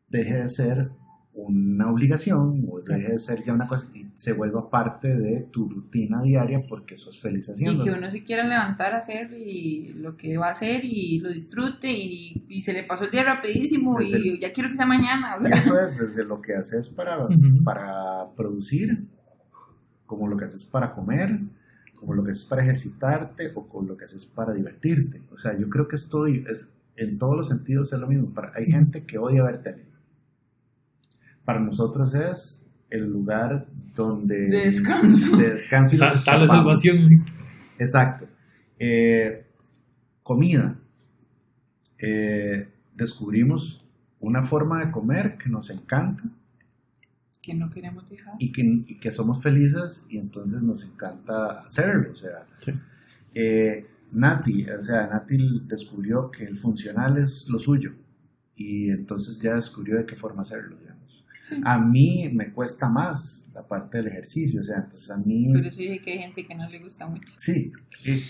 deje 0.09 0.35
de 0.35 0.49
ser 0.49 0.91
una 1.39 1.91
obligación 1.91 2.65
o 2.69 2.81
deje 2.81 3.13
de 3.13 3.19
ser 3.19 3.43
ya 3.43 3.53
una 3.53 3.67
cosa 3.69 3.89
y 3.95 4.07
se 4.15 4.33
vuelva 4.33 4.71
parte 4.71 5.15
de 5.17 5.43
tu 5.43 5.69
rutina 5.69 6.23
diaria 6.23 6.67
porque 6.67 6.97
sos 6.97 7.21
feliz 7.21 7.49
Y 7.49 7.53
haciendo. 7.53 7.85
que 7.85 7.91
uno 7.91 8.11
se 8.11 8.23
quiera 8.23 8.45
levantar 8.47 8.95
a 8.95 8.99
hacer 8.99 9.33
y 9.35 9.93
lo 10.01 10.17
que 10.17 10.39
va 10.39 10.49
a 10.49 10.53
hacer 10.53 10.83
y 10.85 11.19
lo 11.19 11.31
disfrute 11.31 11.93
y, 11.93 12.45
y 12.49 12.63
se 12.63 12.73
le 12.73 12.85
pasó 12.85 13.05
el 13.05 13.11
día 13.11 13.23
rapidísimo 13.25 13.99
Desde 13.99 14.19
y 14.19 14.41
ya 14.41 14.53
quiero 14.53 14.71
que 14.71 14.77
sea 14.77 14.87
mañana. 14.87 15.37
O 15.37 15.39
Y 15.39 15.43
sea, 15.49 15.57
eso 15.59 15.79
es 15.79 15.99
desde 15.99 16.25
lo 16.25 16.41
que 16.41 16.55
haces 16.55 16.89
para, 16.89 17.27
Ujú. 17.27 17.63
para 17.65 18.35
producir, 18.35 19.07
como 20.07 20.29
lo 20.29 20.37
que 20.37 20.45
haces 20.47 20.65
para 20.65 20.95
comer, 20.95 21.39
como 21.97 22.15
lo 22.15 22.25
que 22.25 22.31
haces 22.31 22.45
para 22.47 22.63
ejercitarte 22.63 23.51
o 23.55 23.69
con 23.69 23.87
lo 23.87 23.97
que 23.97 24.05
haces 24.05 24.25
para 24.27 24.55
divertirte. 24.55 25.23
O 25.33 25.37
sea, 25.37 25.59
yo 25.59 25.69
creo 25.69 25.87
que 25.89 25.97
estoy, 25.97 26.45
es, 26.51 26.73
en 26.97 27.19
todos 27.19 27.37
los 27.37 27.49
sentidos 27.49 27.93
es 27.93 27.99
lo 28.01 28.07
mismo. 28.07 28.33
Para, 28.33 28.53
hay 28.55 28.67
gente 28.67 29.05
que 29.05 29.19
odia 29.19 29.43
ver 29.45 29.63
tele. 29.63 29.86
Para 31.47 31.61
nosotros 31.61 32.13
es 32.15 32.67
el 32.91 33.05
lugar 33.05 33.67
donde... 33.95 34.49
De 34.51 34.65
descanso. 34.67 35.37
De 35.39 35.49
descanso 35.51 35.97
y 35.97 35.99
nos 35.99 36.15
Está 36.15 36.37
la 36.37 36.45
escapamos. 36.45 36.83
salvación. 36.83 37.25
Exacto. 37.79 38.27
Eh, 38.79 39.47
comida. 40.23 40.79
Eh, 42.03 42.69
descubrimos 42.95 43.85
una 44.21 44.43
forma 44.43 44.85
de 44.85 44.91
comer 44.91 45.37
que 45.39 45.49
nos 45.49 45.71
encanta 45.71 46.25
que 47.41 47.55
no 47.55 47.69
queremos 47.71 48.09
dejar. 48.11 48.35
y 48.41 48.51
que, 48.51 48.63
y 48.63 48.99
que 48.99 49.13
somos 49.13 49.41
felices 49.41 50.05
y 50.09 50.19
entonces 50.19 50.63
nos 50.63 50.85
encanta 50.85 51.61
hacerlo. 51.61 52.11
O 52.11 52.15
sea, 52.15 52.45
Sí. 52.59 52.73
eh, 53.37 53.87
Nati, 54.13 54.69
o 54.69 54.81
sea, 54.83 55.07
Nati 55.07 55.63
descubrió 55.67 56.31
que 56.31 56.45
el 56.45 56.57
funcional 56.57 57.17
es 57.19 57.49
lo 57.49 57.59
suyo 57.61 57.93
y 58.57 58.91
entonces 58.91 59.41
ya 59.41 59.55
descubrió 59.55 59.97
de 59.97 60.07
qué 60.07 60.17
forma 60.17 60.43
hacerlo. 60.43 60.77
Sí. 61.49 61.61
A 61.65 61.79
mí 61.79 62.29
me 62.33 62.53
cuesta 62.53 62.89
más 62.89 63.49
la 63.55 63.67
parte 63.67 63.99
del 63.99 64.09
ejercicio, 64.09 64.61
o 64.61 64.63
sea, 64.63 64.77
entonces 64.79 65.11
a 65.11 65.17
mí... 65.19 65.49
Por 65.53 65.65
eso 65.67 65.77
dije 65.79 66.01
que 66.01 66.13
hay 66.13 66.19
gente 66.19 66.47
que 66.47 66.55
no 66.55 66.69
le 66.69 66.79
gusta 66.81 67.07
mucho. 67.07 67.33
Sí, 67.37 67.71
y, 68.05 68.11
y- 68.13 68.23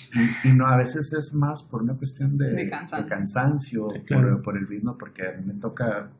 y 0.44 0.52
no, 0.52 0.66
a 0.66 0.76
veces 0.76 1.12
es 1.14 1.32
más 1.34 1.62
por 1.62 1.82
una 1.82 1.94
cuestión 1.94 2.36
de, 2.36 2.50
De 2.52 2.68
cansancio. 2.68 3.04
de 3.04 3.08
cansancio, 3.10 3.88
Sí, 3.90 4.00
claro. 4.00 4.34
por, 4.36 4.42
por 4.42 4.56
el 4.58 4.66
ritmo, 4.66 4.98
porque 4.98 5.26
a 5.26 5.32
mí 5.32 5.46
me 5.46 5.54
toca 5.54 6.10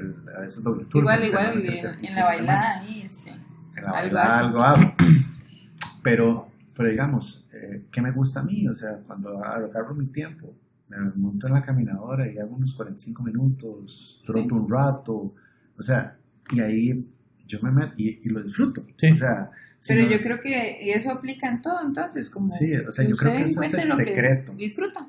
el- 0.00 0.28
a 0.36 0.40
veces 0.40 0.62
doble 0.62 0.84
turno. 0.86 1.00
Igual, 1.10 1.24
sea, 1.24 1.50
igual, 1.52 1.64
tercer 1.64 1.94
en, 1.98 2.04
en 2.06 2.14
la 2.14 2.24
bailada 2.24 2.78
ahí, 2.80 3.08
sí. 3.08 3.30
En 3.30 3.84
la 3.84 3.90
algo 3.90 3.92
bailada 3.92 4.36
así. 4.38 4.46
algo 4.46 4.60
hago. 4.62 4.94
Pero, 6.02 6.48
pero 6.76 6.88
digamos, 6.88 7.46
eh, 7.52 7.84
¿qué 7.90 8.00
me 8.00 8.12
gusta 8.12 8.40
a 8.40 8.44
mí? 8.44 8.66
O 8.68 8.74
sea, 8.74 8.98
cuando 9.06 9.42
agarro 9.44 9.94
mi 9.94 10.06
tiempo, 10.06 10.54
me 10.88 10.96
monto 11.16 11.46
en 11.48 11.52
la 11.52 11.62
caminadora 11.62 12.30
y 12.32 12.38
hago 12.38 12.54
unos 12.56 12.72
45 12.74 13.22
minutos, 13.22 14.20
troto 14.24 14.54
un 14.54 14.68
rato, 14.70 15.34
o 15.76 15.82
sea, 15.82 16.16
y 16.52 16.60
ahí 16.60 17.06
yo 17.46 17.58
me 17.62 17.70
meto 17.70 17.92
y, 17.96 18.20
y 18.22 18.28
lo 18.28 18.42
disfruto. 18.42 18.84
Sí. 18.96 19.10
O 19.10 19.16
sea, 19.16 19.50
si 19.78 19.94
Pero 19.94 20.04
no- 20.06 20.10
yo 20.12 20.20
creo 20.22 20.40
que 20.40 20.92
eso 20.92 21.10
aplica 21.12 21.48
en 21.48 21.62
todo, 21.62 21.78
entonces, 21.86 22.28
como 22.30 22.48
Sí, 22.48 22.72
o 22.74 22.92
sea, 22.92 23.06
yo 23.08 23.16
creo 23.16 23.36
que 23.36 23.42
ese 23.42 23.64
es 23.64 23.74
el 23.74 23.86
secreto. 23.92 24.52
disfruta, 24.54 25.06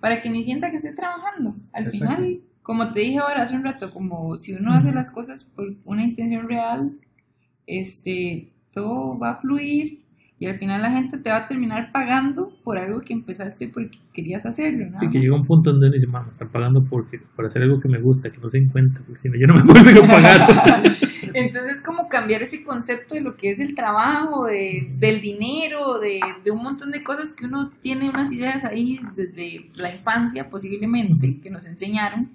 para 0.00 0.20
que 0.20 0.28
ni 0.30 0.42
sienta 0.42 0.70
que 0.70 0.76
esté 0.76 0.92
trabajando. 0.92 1.56
Al 1.72 1.86
Exacto. 1.86 2.16
final, 2.16 2.40
como 2.62 2.92
te 2.92 3.00
dije 3.00 3.18
ahora 3.18 3.42
hace 3.42 3.54
un 3.54 3.62
rato, 3.64 3.92
como 3.92 4.36
si 4.36 4.52
uno 4.54 4.72
hace 4.72 4.90
las 4.92 5.10
cosas 5.12 5.44
por 5.44 5.74
una 5.84 6.02
intención 6.02 6.48
real, 6.48 6.92
este, 7.66 8.50
todo 8.72 9.18
va 9.18 9.30
a 9.30 9.36
fluir 9.36 10.02
y 10.38 10.46
al 10.46 10.56
final 10.56 10.82
la 10.82 10.90
gente 10.90 11.16
te 11.16 11.30
va 11.30 11.36
a 11.36 11.46
terminar 11.46 11.92
pagando 11.92 12.52
por 12.62 12.76
algo 12.76 13.00
que 13.00 13.14
empezaste 13.14 13.68
porque 13.68 13.98
querías 14.12 14.44
hacerlo, 14.44 14.90
¿no? 14.90 15.00
Sí, 15.00 15.08
que 15.08 15.20
llega 15.20 15.34
un 15.34 15.46
punto 15.46 15.70
donde 15.70 15.86
uno 15.86 15.94
dice, 15.94 16.06
mamá, 16.06 16.24
me 16.24 16.30
están 16.30 16.50
pagando 16.50 16.84
porque, 16.84 17.18
por 17.34 17.46
hacer 17.46 17.62
algo 17.62 17.80
que 17.80 17.88
me 17.88 17.98
gusta, 17.98 18.30
que 18.30 18.38
no 18.38 18.48
se 18.50 18.58
den 18.58 18.68
cuenta, 18.68 19.00
porque 19.00 19.18
si 19.18 19.28
no, 19.28 19.36
yo 19.36 19.46
no 19.46 19.54
me 19.54 19.62
vuelven 19.72 20.04
a 20.04 20.06
pagar. 20.06 20.82
Entonces, 21.32 21.80
como 21.80 22.08
cambiar 22.08 22.42
ese 22.42 22.64
concepto 22.64 23.14
de 23.14 23.22
lo 23.22 23.36
que 23.36 23.50
es 23.50 23.60
el 23.60 23.74
trabajo, 23.74 24.44
de, 24.44 24.94
del 24.98 25.22
dinero, 25.22 25.98
de, 26.00 26.20
de 26.44 26.50
un 26.50 26.62
montón 26.62 26.90
de 26.90 27.02
cosas 27.02 27.34
que 27.34 27.46
uno 27.46 27.70
tiene 27.80 28.10
unas 28.10 28.30
ideas 28.30 28.66
ahí 28.66 29.00
desde 29.14 29.70
la 29.76 29.90
infancia, 29.90 30.50
posiblemente, 30.50 31.40
que 31.40 31.50
nos 31.50 31.64
enseñaron, 31.64 32.30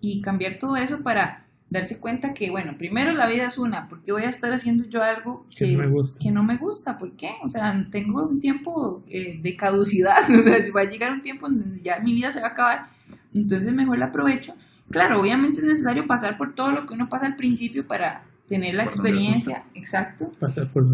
y 0.00 0.20
cambiar 0.20 0.54
todo 0.54 0.76
eso 0.76 1.02
para 1.02 1.46
darse 1.70 2.00
cuenta 2.00 2.34
que, 2.34 2.50
bueno, 2.50 2.76
primero 2.76 3.12
la 3.12 3.28
vida 3.28 3.46
es 3.46 3.56
una, 3.56 3.88
porque 3.88 4.12
voy 4.12 4.24
a 4.24 4.28
estar 4.28 4.52
haciendo 4.52 4.86
yo 4.88 5.02
algo 5.02 5.46
Que 5.56 5.66
que, 5.66 5.72
no 5.72 5.78
me 5.78 5.86
gusta. 5.86 6.22
que 6.22 6.30
no 6.32 6.42
me 6.42 6.56
gusta? 6.56 6.98
¿Por 6.98 7.12
qué? 7.16 7.30
O 7.42 7.48
sea, 7.48 7.86
tengo 7.90 8.26
un 8.26 8.40
tiempo 8.40 9.04
eh, 9.08 9.38
de 9.40 9.56
caducidad, 9.56 10.18
o 10.30 10.42
sea, 10.42 10.58
va 10.76 10.80
a 10.82 10.84
llegar 10.84 11.12
un 11.12 11.22
tiempo 11.22 11.46
en 11.46 11.60
donde 11.60 11.80
ya 11.80 12.00
mi 12.00 12.12
vida 12.12 12.32
se 12.32 12.40
va 12.40 12.48
a 12.48 12.50
acabar, 12.50 12.86
entonces 13.32 13.72
mejor 13.72 13.98
la 13.98 14.06
aprovecho. 14.06 14.52
Claro, 14.90 15.20
obviamente 15.20 15.60
es 15.60 15.66
necesario 15.66 16.06
pasar 16.08 16.36
por 16.36 16.54
todo 16.56 16.72
lo 16.72 16.84
que 16.84 16.94
uno 16.94 17.08
pasa 17.08 17.26
al 17.26 17.36
principio 17.36 17.86
para 17.86 18.24
tener 18.48 18.74
la 18.74 18.82
Por 18.82 18.92
experiencia, 18.92 19.64
exacto, 19.74 20.32
Pasar 20.40 20.66
por 20.72 20.84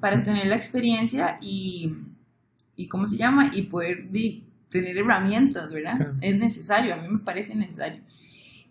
para 0.00 0.22
tener 0.22 0.46
la 0.46 0.56
experiencia 0.56 1.38
y, 1.40 1.94
y 2.76 2.88
¿cómo 2.88 3.06
se 3.06 3.16
llama? 3.16 3.50
Y 3.54 3.62
poder 3.62 4.10
di, 4.10 4.44
tener 4.68 4.98
herramientas, 4.98 5.72
¿verdad? 5.72 5.96
Claro. 5.96 6.16
Es 6.20 6.36
necesario, 6.38 6.92
a 6.92 6.98
mí 6.98 7.08
me 7.08 7.20
parece 7.20 7.56
necesario. 7.56 8.02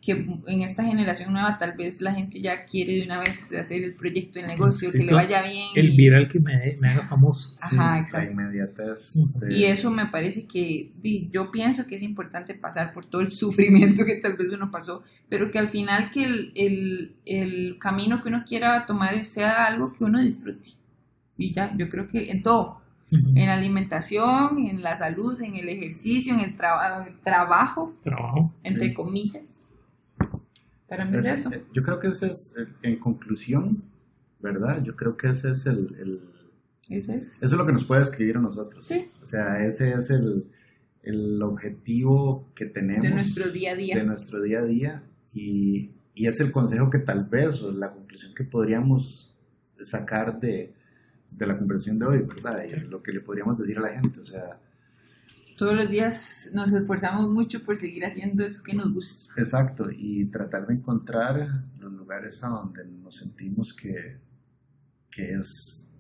Que 0.02 0.12
en 0.48 0.62
esta 0.62 0.84
generación 0.86 1.34
nueva 1.34 1.58
tal 1.58 1.74
vez 1.76 2.00
la 2.00 2.14
gente 2.14 2.40
ya 2.40 2.66
quiere 2.66 2.94
de 2.96 3.04
una 3.04 3.20
vez 3.20 3.54
hacer 3.54 3.84
el 3.84 3.96
proyecto, 3.96 4.40
el 4.40 4.46
negocio, 4.46 4.90
Sí, 4.90 5.00
que 5.00 5.04
le 5.04 5.14
vaya 5.14 5.42
bien. 5.42 5.68
El 5.76 5.90
y- 5.90 5.98
viral 5.98 6.30
que 6.30 6.40
me, 6.40 6.78
me 6.80 6.90
haga 6.90 7.02
famoso. 7.02 7.50
Sí, 7.60 7.76
Ajá, 7.76 7.96
La 7.96 8.00
exacto. 8.00 8.32
inmediatez. 8.32 9.34
de- 9.42 9.54
Y 9.58 9.66
eso 9.66 9.92
me 9.92 10.06
parece 10.06 10.48
que 10.48 10.92
yo 11.30 11.52
pienso 11.52 11.86
que 11.86 11.96
es 11.96 12.04
importante 12.04 12.54
pasar 12.56 12.94
por 12.94 13.06
todo 13.08 13.22
el 13.22 13.32
sufrimiento 13.44 14.06
que 14.06 14.16
tal 14.16 14.38
vez 14.38 14.52
uno 14.54 14.72
pasó, 14.72 15.04
pero 15.28 15.52
que 15.52 15.60
al 15.60 15.68
final 15.68 16.12
que 16.12 16.24
el, 16.24 16.52
el, 16.56 17.16
el 17.26 17.78
camino 17.78 18.22
que 18.24 18.30
uno 18.30 18.46
quiera 18.48 18.86
tomar 18.86 19.26
sea 19.26 19.66
algo 19.66 19.92
que 19.92 20.06
uno 20.06 20.22
disfrute. 20.22 20.70
Y 21.38 21.54
ya, 21.54 21.74
yo 21.78 21.90
creo 21.90 22.08
que 22.08 22.32
en 22.32 22.42
todo, 22.42 22.80
en 23.12 23.46
la 23.48 23.56
alimentación, 23.56 24.60
en 24.66 24.82
la 24.82 24.96
salud, 24.96 25.42
en 25.42 25.56
el 25.56 25.68
ejercicio, 25.68 26.34
en 26.36 26.40
el, 26.42 26.56
traba- 26.56 27.06
el 27.08 27.20
trabajo, 27.20 27.96
Trabajo. 28.04 28.54
entre 28.64 28.90
Sí. 28.90 28.94
comillas. 28.94 29.69
Para 30.90 31.06
mí 31.06 31.16
es, 31.18 31.26
Es- 31.26 31.46
eso. 31.46 31.54
eh, 31.54 31.64
yo 31.74 31.84
creo 31.84 32.00
que 32.00 32.08
ese 32.08 32.26
es, 32.28 32.56
eh, 32.58 32.68
en 32.84 33.00
conclusión, 33.00 33.84
¿verdad? 34.40 34.82
Yo 34.84 34.96
creo 34.96 35.16
que 35.18 35.30
ese 35.30 35.52
es 35.52 35.66
el, 35.68 35.96
el- 36.00 36.30
Ese 36.90 37.16
es. 37.18 37.26
Eso 37.38 37.46
es 37.46 37.52
lo 37.54 37.66
que 37.66 37.74
nos 37.74 37.84
puede 37.86 38.02
escribir 38.02 38.38
a 38.38 38.42
nosotros. 38.42 38.86
Sí. 38.88 39.10
O 39.22 39.26
sea, 39.26 39.64
ese 39.64 39.94
es 39.94 40.10
el, 40.10 40.48
el 41.04 41.42
objetivo 41.44 42.48
que 42.56 42.66
tenemos. 42.66 43.04
De 43.04 43.10
nuestro 43.12 43.48
día 43.52 43.72
a 43.74 43.76
día. 43.76 43.96
De 43.96 44.04
nuestro 44.04 44.42
día 44.42 44.60
a 44.60 44.66
día. 44.66 45.04
Y, 45.36 45.92
y 46.16 46.26
es 46.28 46.40
el 46.40 46.52
consejo 46.52 46.90
que 46.90 46.98
tal 47.00 47.26
vez, 47.26 47.62
o 47.62 47.72
la 47.72 47.92
conclusión 47.94 48.34
que 48.34 48.44
podríamos 48.44 49.36
sacar 49.74 50.40
de, 50.40 50.74
de 51.32 51.48
la 51.48 51.58
conversación 51.58 52.00
de 52.00 52.06
hoy, 52.08 52.18
¿verdad? 52.24 52.64
Y 52.64 52.80
lo 52.90 53.04
que 53.04 53.14
le 53.14 53.20
podríamos 53.22 53.58
decir 53.58 53.78
a 53.78 53.82
la 53.82 53.90
gente. 53.90 54.20
O 54.20 54.26
sea, 54.26 54.60
Todos 55.60 55.76
los 55.76 55.90
días 55.90 56.52
nos 56.54 56.72
esforzamos 56.74 57.30
mucho 57.32 57.62
por 57.64 57.76
seguir 57.78 58.06
haciendo 58.06 58.46
eso 58.46 58.64
que 58.64 58.74
nos 58.74 58.94
gusta. 58.94 59.34
exacto. 59.38 59.86
Y 59.96 60.26
tratar 60.26 60.66
de 60.66 60.74
encontrar 60.76 61.66
los 61.78 61.94
lugares 61.94 62.42
a 62.44 62.48
donde 62.48 62.86
nos 62.86 63.18
sentimos 63.18 63.74
que, 63.74 64.18
que 65.12 65.34
es 65.34 65.92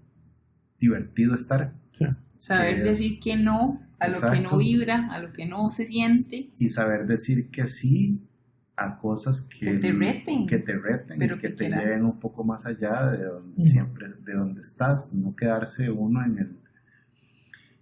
divertido 0.80 1.36
estar. 1.36 1.73
Sí. 1.91 2.06
Saber 2.38 2.76
Que 2.76 2.80
es- 2.80 2.86
decir 2.86 3.19
que 3.19 3.36
no 3.36 3.81
a 3.99 4.07
lo 4.07 4.14
que 4.14 4.18
Exacto. 4.18 4.49
no 4.52 4.57
vibra, 4.60 5.07
a 5.11 5.19
lo 5.19 5.34
que 5.34 5.45
no 5.45 5.69
se 5.72 5.86
siente. 5.86 6.48
y 6.57 6.69
saber 6.69 7.06
decir 7.06 7.49
que 7.49 7.68
sí 7.68 8.22
a 8.77 8.95
cosas 8.95 9.41
que, 9.41 9.72
Que 9.73 9.77
te 9.77 9.91
reten. 9.91 10.45
que 10.45 10.57
te 10.60 10.77
reten 10.77 11.18
y 11.18 11.19
Pero 11.19 11.38
que, 11.38 11.49
que 11.49 11.53
te 11.53 11.69
lleven 11.69 12.06
un 12.06 12.18
poco 12.18 12.45
más 12.45 12.65
allá 12.65 13.07
de 13.11 13.26
donde 13.26 13.61
Mm. 13.61 13.65
siempre 13.65 14.07
de 14.23 14.34
donde 14.36 14.61
estás 14.61 15.14
no 15.14 15.36
quedarse 15.36 15.90
uno 15.91 16.23
en 16.23 16.38
el 16.40 16.59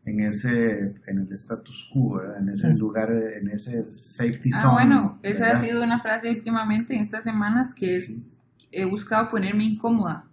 en 0.10 0.20
ese 0.22 0.96
en 1.08 1.20
el 1.20 1.32
status 1.34 1.90
quo 1.92 2.16
¿verdad? 2.18 2.38
en 2.40 2.50
ese 2.50 2.74
lugar 2.76 3.10
en 3.12 3.50
ese 3.50 3.84
safety 3.84 4.50
Ah, 4.54 4.62
zone 4.62 4.74
bueno, 4.74 5.20
esa 5.22 5.46
ha 5.46 5.48
¿verdad? 5.54 5.64
sido 5.64 5.84
una 5.84 6.02
frase 6.02 6.30
últimamente 6.32 6.96
en 6.96 7.02
estas 7.02 7.24
semanas 7.26 7.74
que 7.76 7.92
es, 7.92 8.06
sí, 8.08 8.24
he 8.72 8.86
buscado 8.86 9.30
ponerme 9.30 9.64
incómoda. 9.66 10.24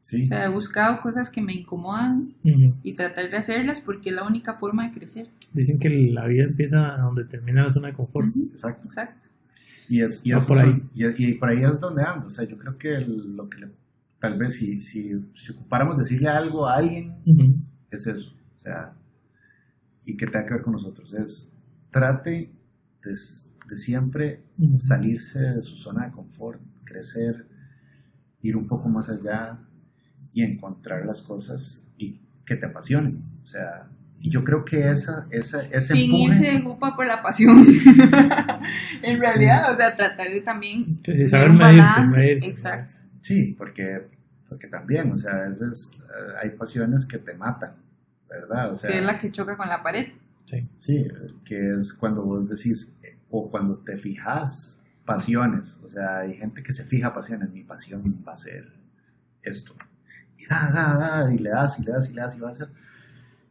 sí, 0.00 0.22
O 0.22 0.26
sea, 0.26 0.44
he 0.44 0.48
buscado 0.48 1.00
cosas 1.00 1.30
que 1.30 1.40
me 1.42 1.54
incomodan 1.54 2.34
Ujú. 2.44 2.74
y 2.82 2.92
tratar 2.94 3.30
de 3.30 3.36
hacerlas 3.38 3.80
porque 3.80 4.10
es 4.10 4.14
la 4.16 4.24
única 4.24 4.52
forma 4.54 4.86
de 4.88 4.92
crecer. 4.92 5.28
Dicen 5.54 5.78
que 5.78 5.88
la 5.88 6.26
vida 6.26 6.44
empieza 6.44 6.96
donde 6.98 7.24
termina 7.24 7.64
la 7.64 7.70
zona 7.70 7.88
de 7.88 7.94
confort. 7.94 8.28
Ujú, 8.28 8.42
exacto 8.44 8.88
Exacto. 8.88 9.28
y 9.88 10.00
es 10.02 10.20
y, 10.26 10.32
por 10.32 10.58
ahí. 10.58 10.70
son- 10.70 10.90
y, 10.94 11.24
y 11.30 11.34
por 11.34 11.48
ahí 11.48 11.62
es 11.62 11.80
donde 11.80 12.02
ando 12.02 12.26
o 12.26 12.30
sea 12.30 12.44
yo 12.46 12.58
creo 12.58 12.76
que 12.76 12.94
el- 12.94 13.36
lo 13.36 13.48
que 13.48 13.58
le- 13.60 13.70
tal 14.18 14.36
vez 14.38 14.56
si, 14.56 14.80
si 14.80 15.12
si 15.34 15.52
ocupáramos 15.52 15.96
decirle 15.96 16.28
algo 16.28 16.66
a 16.66 16.76
alguien 16.76 17.14
Ujú. 17.26 17.54
es 17.90 18.06
eso, 18.06 18.32
o 18.56 18.58
sea, 18.58 18.94
y 20.04 20.16
que 20.16 20.26
tenga 20.26 20.46
que 20.46 20.54
ver 20.54 20.62
con 20.62 20.72
nosotros, 20.74 21.12
es 21.14 21.52
trate 21.90 22.52
de, 23.02 23.10
de 23.10 23.76
siempre 23.76 24.42
salirse 24.74 25.38
de 25.40 25.62
su 25.62 25.76
zona 25.76 26.06
de 26.06 26.12
confort, 26.12 26.60
crecer, 26.84 27.46
ir 28.42 28.56
un 28.56 28.66
poco 28.66 28.88
más 28.88 29.08
allá 29.08 29.58
y 30.32 30.42
encontrar 30.42 31.04
las 31.06 31.22
cosas 31.22 31.86
y 31.96 32.20
que 32.44 32.56
te 32.56 32.66
apasionen, 32.66 33.22
o 33.42 33.46
sea, 33.46 33.90
y 34.16 34.30
yo 34.30 34.44
creo 34.44 34.64
que 34.64 34.88
esa, 34.88 35.26
esa, 35.30 35.62
ese 35.66 35.94
Sin 35.94 36.10
empuje- 36.12 36.24
irse 36.26 36.44
de 36.52 36.60
jupa 36.60 36.94
por 36.94 37.06
la 37.06 37.20
pasión. 37.22 37.64
en 39.02 39.20
realidad, 39.20 39.72
o 39.72 39.76
sea, 39.76 39.94
tratar 39.94 40.28
de 40.28 40.40
también 40.40 40.98
Sí, 41.04 41.12
sí, 41.12 41.12
tener 41.12 41.28
saber 41.28 41.50
un 41.50 41.56
medirse, 41.58 41.80
balance. 41.96 42.20
medirse. 42.20 42.50
Exacto. 42.50 42.92
sí, 43.20 43.54
porque, 43.58 44.06
porque 44.48 44.68
también, 44.68 45.10
o 45.12 45.16
sea, 45.16 45.32
a 45.36 45.48
veces 45.48 46.02
eh, 46.02 46.32
hay 46.42 46.50
pasiones 46.50 47.04
que 47.06 47.18
te 47.18 47.34
matan, 47.34 47.72
¿verdad? 48.34 48.72
O 48.72 48.76
sea, 48.76 48.90
que 48.90 48.98
es 48.98 49.04
la 49.04 49.18
que 49.18 49.30
choca 49.32 49.56
con 49.56 49.68
la 49.68 49.82
pared. 49.82 50.08
Sí. 50.44 50.68
Sí, 50.78 51.06
que 51.44 51.74
es 51.74 51.92
cuando 51.94 52.22
vos 52.22 52.46
decís, 52.48 52.92
o 53.30 53.50
cuando 53.50 53.78
te 53.78 53.96
fijas 53.96 54.82
pasiones, 55.04 55.80
o 55.84 55.88
sea, 55.88 56.18
hay 56.20 56.34
gente 56.34 56.62
que 56.62 56.72
se 56.72 56.84
fija 56.84 57.12
pasiones, 57.12 57.50
mi 57.50 57.64
pasión 57.64 58.24
va 58.26 58.32
a 58.32 58.36
ser 58.36 58.72
esto, 59.42 59.74
y 60.38 60.46
da, 60.46 60.70
da, 60.70 60.96
da, 61.24 61.34
y 61.34 61.38
le 61.38 61.50
das, 61.50 61.78
y 61.80 61.84
le 61.84 61.92
das, 61.92 62.10
y 62.10 62.14
le 62.14 62.20
das, 62.22 62.36
y 62.36 62.40
va 62.40 62.48
a 62.48 62.52
hacer, 62.52 62.68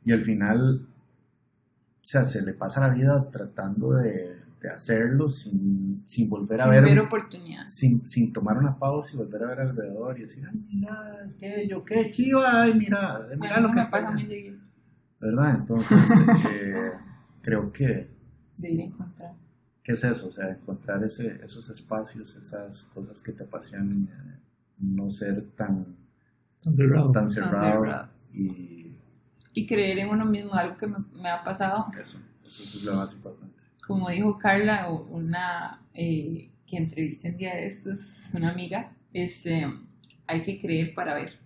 y 0.04 0.12
al 0.12 0.24
final, 0.24 0.88
o 0.88 2.06
sea, 2.06 2.26
se 2.26 2.42
le 2.44 2.54
pasa 2.54 2.88
la 2.88 2.94
vida 2.94 3.30
tratando 3.32 3.94
de, 3.94 4.36
de 4.62 4.70
hacerlo 4.70 5.28
sin, 5.28 6.02
sin 6.06 6.30
volver 6.30 6.62
a 6.62 6.66
Sin 6.66 6.72
ver, 6.72 6.84
ver 6.84 7.00
oportunidad. 7.00 7.66
sin, 7.66 8.06
sin 8.06 8.34
tomar 8.34 8.58
una 8.58 8.78
pausa 8.78 9.14
y 9.14 9.18
volver 9.18 9.44
a 9.44 9.48
ver 9.50 9.60
alrededor 9.62 10.18
y 10.20 10.24
decir, 10.24 10.46
ay, 10.50 10.60
mira, 10.72 10.98
qué, 11.40 11.68
yo, 11.68 11.84
qué 11.86 12.10
chiva, 12.12 12.64
ay, 12.64 12.74
mira, 12.76 13.20
mira 13.32 13.38
Bueno, 13.38 13.62
lo 13.62 13.68
no 13.70 13.74
que 13.74 13.80
está 13.80 13.92
pasa 14.02 14.12
¿verdad? 15.24 15.56
Entonces, 15.60 16.10
eh, 16.64 16.92
creo 17.42 17.72
que 17.72 18.10
de 18.58 18.72
ir 18.72 18.82
a 18.82 18.84
encontrar. 18.84 19.34
¿Qué 19.84 19.94
es 19.94 20.04
eso? 20.04 20.28
O 20.28 20.32
sea, 20.32 20.50
encontrar 20.50 21.04
ese, 21.04 21.28
esos 21.44 21.70
espacios, 21.70 22.36
esas 22.36 22.86
cosas 22.94 23.22
que 23.22 23.32
te 23.32 23.44
apasionan, 23.44 24.08
eh, 24.12 24.40
no 24.82 25.10
ser 25.10 25.46
tan, 25.56 25.96
Tan 26.64 26.76
cerrado. 26.76 27.12
tan 27.12 27.30
cerrado 27.30 27.84
cerrados. 27.84 28.30
y, 28.34 28.98
Y 29.54 29.66
creer 29.66 30.00
en 30.00 30.10
uno 30.10 30.26
mismo, 30.26 30.54
algo 30.54 30.78
que 30.78 30.88
me, 30.88 30.98
me 31.22 31.30
ha 31.30 31.44
pasado. 31.44 31.86
Eso, 32.00 32.20
eso 32.46 32.64
es 32.64 32.84
lo 32.84 32.96
más 32.96 33.14
importante. 33.14 33.64
Como 33.86 34.10
dijo 34.10 34.38
Carla, 34.38 34.90
o 34.90 35.04
una 35.10 35.82
eh, 35.94 36.50
que 36.66 36.78
entrevisté 36.78 37.30
en 37.30 37.38
día 37.38 37.56
de 37.56 37.66
estos, 37.68 38.30
una 38.34 38.52
amiga, 38.52 38.94
es 39.14 39.46
eh, 39.46 39.68
hay 40.28 40.42
que 40.42 40.60
creer 40.60 40.94
para 40.94 41.14
ver. 41.16 41.38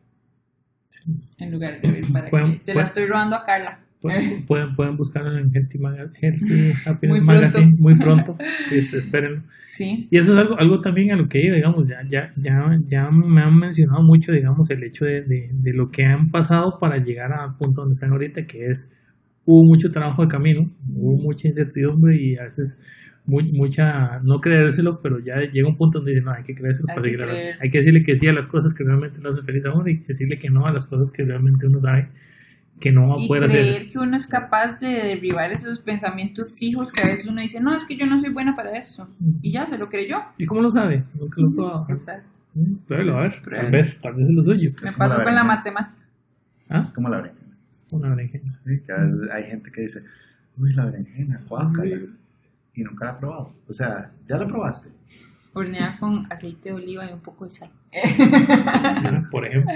En 1.38 1.52
lugar 1.52 1.82
de 1.82 1.91
ver 1.91 2.02
para 2.11 2.30
Pueden- 2.30 2.48
creer. 2.48 2.61
Se 2.61 2.72
la 2.72 2.74
pueden- 2.76 2.86
estoy 2.88 3.06
robando 3.06 3.36
a 3.36 3.45
Carla. 3.45 3.80
Pueden, 3.99 4.45
pueden, 4.76 4.95
buscarlo 4.95 5.36
en 5.38 5.52
Healthy, 5.53 5.80
Happiness 6.86 7.02
Muy 7.10 7.22
Magazine 7.22 7.76
muy 7.80 7.95
pronto. 7.95 8.38
Sí, 8.68 8.78
espérenlo. 8.98 9.41
Sí. 9.65 10.07
Y 10.11 10.18
eso 10.18 10.34
es 10.34 10.40
algo, 10.40 10.60
algo 10.60 10.80
también 10.82 11.11
a 11.11 11.15
lo 11.15 11.28
que, 11.28 11.40
digamos, 11.40 11.88
ya, 11.88 12.02
ya, 12.07 12.30
ya, 12.38 12.80
ya 12.86 13.10
me 13.10 13.41
han 13.41 13.57
mencionado 13.57 14.03
mucho, 14.03 14.32
digamos, 14.32 14.69
el 14.69 14.84
hecho 14.84 15.06
de, 15.06 15.22
de, 15.24 15.49
de 15.52 15.74
lo 15.74 15.88
que 15.88 16.06
han 16.06 16.30
pasado 16.30 16.78
para 16.80 16.98
llegar 16.98 17.34
al 17.34 17.57
punto 17.57 17.82
donde 17.82 17.94
están 17.94 18.11
ahorita, 18.11 18.45
que 18.45 18.68
es, 18.68 18.99
hubo 19.45 19.64
mucho 19.64 19.90
trabajo 19.90 20.22
de 20.22 20.28
camino, 20.28 20.69
hubo 20.94 21.18
mucha 21.18 21.48
incertidumbre 21.48 22.15
y 22.22 22.38
a 22.38 22.44
veces 22.44 22.84
muy, 23.28 23.52
mucha, 23.52 24.20
no 24.24 24.40
creérselo, 24.40 24.99
pero 24.99 25.20
ya 25.20 25.36
llega 25.41 25.68
un 25.68 25.76
punto 25.78 25.99
donde 25.99 26.12
dicen, 26.12 26.26
no, 26.26 26.32
hay 26.32 26.44
que 26.44 26.56
creérselo 26.56 26.88
Hay 26.90 26.95
para 26.95 27.04
que 27.04 27.12
seguir 27.12 27.24
adelante. 27.24 27.58
Hay 27.62 27.70
que 27.70 27.78
decirle 27.78 28.04
que 28.04 28.18
sí 28.18 28.28
a 28.28 28.34
las 28.34 28.48
cosas 28.48 28.74
que 28.74 28.84
realmente 28.84 29.20
lo 29.22 29.30
hacen 29.30 29.44
feliz 29.44 29.66
a 29.66 29.74
uno 29.74 29.88
y 29.88 29.98
decirle 29.98 30.40
que 30.40 30.49
no 30.49 30.66
a 30.66 30.72
las 30.72 30.86
cosas 30.88 31.12
que 31.12 31.24
realmente 31.24 31.68
uno 31.68 31.80
sabe 31.80 32.10
que 32.80 32.91
no 32.91 33.10
va 33.10 33.16
a 33.16 33.22
Y 33.22 33.28
poder 33.28 33.44
hacer. 33.45 33.62
creer 33.66 33.90
que 33.90 33.99
uno 33.99 34.16
es 34.18 34.28
capaz 34.28 34.80
de 34.80 34.88
derribar 34.88 35.52
esos 35.52 35.80
pensamientos 35.82 36.54
fijos 36.58 36.91
que 36.91 37.02
a 37.02 37.06
veces 37.06 37.28
uno 37.28 37.41
dice, 37.41 37.60
no, 37.60 37.76
es 37.76 37.86
que 37.86 37.98
yo 37.98 38.06
no 38.06 38.18
soy 38.20 38.32
buena 38.32 38.56
para 38.56 38.78
eso. 38.78 39.10
Y 39.41 39.52
ya 39.52 39.68
se 39.68 39.78
lo 39.78 39.90
creyó. 39.90 40.22
¿Y 40.38 40.45
cómo 40.45 40.62
lo 40.62 40.70
sabe? 40.70 41.04
Nunca 41.16 41.41
lo 41.41 41.49
he 41.49 41.54
probado. 41.54 41.86
Exacto. 41.90 42.40
Mm, 42.54 42.76
Pruébelo, 42.88 43.18
a 43.18 43.24
ver. 43.24 43.32
Tal 43.49 43.72
vez, 43.72 44.02
tal 44.02 44.14
vez 44.14 44.30
es 44.30 44.36
lo 44.36 44.41
suyo. 44.44 44.72
Me 44.72 44.88
como 44.91 44.98
pasó 44.99 45.18
la 45.18 45.24
con 45.24 45.36
la 45.36 45.44
matemática. 45.44 46.06
¿Ah? 46.70 46.80
Es 46.80 46.90
como 46.91 47.10
la 47.10 47.18
berenjena. 47.22 47.58
Una 47.91 48.10
berenjena. 48.10 48.60
¿sí? 48.66 48.80
Que 48.86 48.94
a 48.94 48.98
veces 48.98 49.32
hay 49.34 49.44
gente 49.44 49.72
que 49.72 49.82
dice, 49.82 49.99
uy, 50.58 50.74
la 50.74 50.86
berenjena, 50.86 51.40
guácala. 51.49 51.98
Y 52.78 52.84
nunca 52.84 53.06
la 53.06 53.12
ha 53.12 53.20
probado. 53.20 53.56
O 53.68 53.74
sea, 53.74 54.06
ya 54.28 54.38
la 54.38 54.45
probaste. 54.48 54.91
Horneada 55.54 55.98
con 55.99 56.32
aceite 56.32 56.70
de 56.70 56.76
oliva 56.76 57.10
y 57.10 57.14
un 57.14 57.22
poco 57.22 57.45
de 57.45 57.52
sal. 57.52 57.70
por 59.32 59.45
ejemplo. 59.45 59.74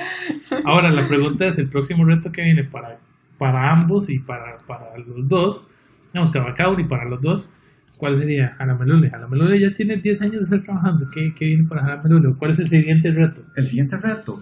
Ahora, 0.66 0.92
la 0.92 1.08
pregunta 1.08 1.48
es, 1.48 1.58
el 1.58 1.70
próximo 1.70 2.06
reto 2.06 2.32
que 2.32 2.44
viene 2.44 2.64
para, 2.64 3.00
para 3.40 3.72
ambos 3.72 4.10
y 4.12 4.20
para, 4.20 4.60
para 4.60 4.96
los 5.00 5.28
dos, 5.28 5.72
digamos, 6.14 6.32
y 6.78 6.84
para 6.84 7.06
los 7.06 7.22
dos, 7.22 7.56
¿cuál 7.98 8.16
sería? 8.16 8.56
Jalamelule. 8.60 9.10
Jalamelule 9.10 9.60
ya 9.60 9.74
tiene 9.74 9.98
10 9.98 10.22
años 10.22 10.38
de 10.38 10.44
estar 10.44 10.62
trabajando. 10.62 11.10
¿Qué, 11.10 11.34
qué 11.34 11.46
viene 11.46 11.68
para 11.68 11.82
Jalamelule? 11.82 12.36
¿Cuál 12.38 12.52
es 12.52 12.60
el 12.60 12.68
siguiente 12.68 13.10
reto? 13.12 13.44
El 13.56 13.66
siguiente 13.66 13.98
reto. 13.98 14.38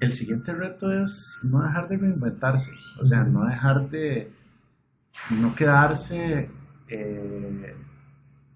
El 0.00 0.12
siguiente 0.12 0.52
reto 0.52 0.92
es 0.92 1.40
no 1.44 1.62
dejar 1.62 1.86
de 1.86 1.96
reinventarse. 1.98 2.72
O 3.00 3.04
sea, 3.04 3.22
no 3.22 3.44
dejar 3.44 3.88
de. 3.88 4.32
No 5.40 5.54
quedarse 5.54 6.50
eh, 6.88 7.76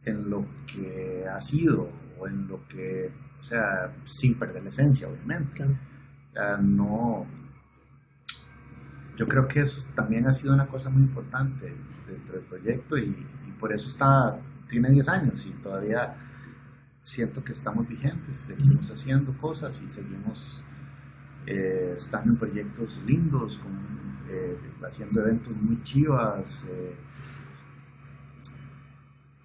en 0.06 0.30
lo 0.30 0.46
que 0.66 1.26
ha 1.28 1.40
sido 1.40 1.90
o 2.18 2.26
en 2.26 2.46
lo 2.48 2.66
que. 2.66 3.12
O 3.38 3.42
sea, 3.42 3.94
sin 4.04 4.38
perder 4.38 4.62
la 4.62 4.68
esencia, 4.68 5.08
obviamente. 5.08 5.56
Claro. 5.56 5.72
O 6.28 6.32
sea, 6.32 6.56
no. 6.58 7.26
Yo 9.16 9.28
creo 9.28 9.46
que 9.46 9.60
eso 9.60 9.92
también 9.94 10.26
ha 10.26 10.32
sido 10.32 10.54
una 10.54 10.66
cosa 10.66 10.90
muy 10.90 11.02
importante 11.02 11.74
dentro 12.06 12.36
del 12.36 12.44
proyecto 12.46 12.96
y, 12.96 13.02
y 13.46 13.52
por 13.58 13.72
eso 13.72 13.88
está, 13.88 14.40
tiene 14.66 14.90
10 14.90 15.08
años 15.10 15.46
y 15.46 15.50
todavía 15.54 16.14
siento 17.02 17.42
que 17.44 17.52
estamos 17.52 17.86
vigentes, 17.86 18.34
seguimos 18.34 18.90
haciendo 18.90 19.36
cosas 19.36 19.82
y 19.82 19.88
seguimos 19.88 20.64
eh, 21.46 21.92
estando 21.96 22.30
en 22.32 22.36
proyectos 22.38 23.02
lindos, 23.04 23.58
con, 23.58 23.72
eh, 24.28 24.56
haciendo 24.82 25.20
eventos 25.20 25.56
muy 25.56 25.82
chivas. 25.82 26.66
eh. 26.70 26.94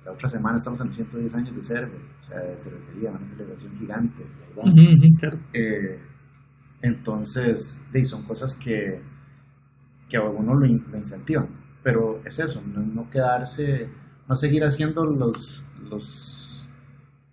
La 0.08 0.14
otra 0.14 0.30
semana 0.30 0.58
estamos 0.58 0.80
en 0.82 0.88
los 0.88 0.96
110 0.96 1.36
años 1.36 1.56
de 1.56 1.64
Cerve, 1.64 1.98
o 2.22 2.24
sea, 2.24 2.40
de 2.40 2.60
cervecería, 2.60 3.12
una 3.12 3.26
celebración 3.26 3.76
gigante, 3.76 4.24
¿verdad? 4.56 4.66
Ujú, 4.74 4.82
ujú, 4.98 5.18
claro. 5.20 5.40
Eh, 5.54 6.02
entonces, 6.82 7.86
de, 7.92 8.06
son 8.06 8.24
cosas 8.24 8.56
que, 8.56 9.02
que 10.10 10.18
a 10.18 10.22
uno 10.24 10.54
lo, 10.56 10.66
in- 10.66 10.86
lo 10.92 10.98
incentivan. 10.98 11.48
Pero 11.84 12.22
es 12.26 12.40
eso, 12.40 12.62
no, 12.66 12.82
no 12.86 13.10
quedarse, 13.10 13.90
no 14.28 14.36
seguir 14.36 14.64
haciendo 14.64 15.06
los, 15.06 15.68
los, 15.90 16.70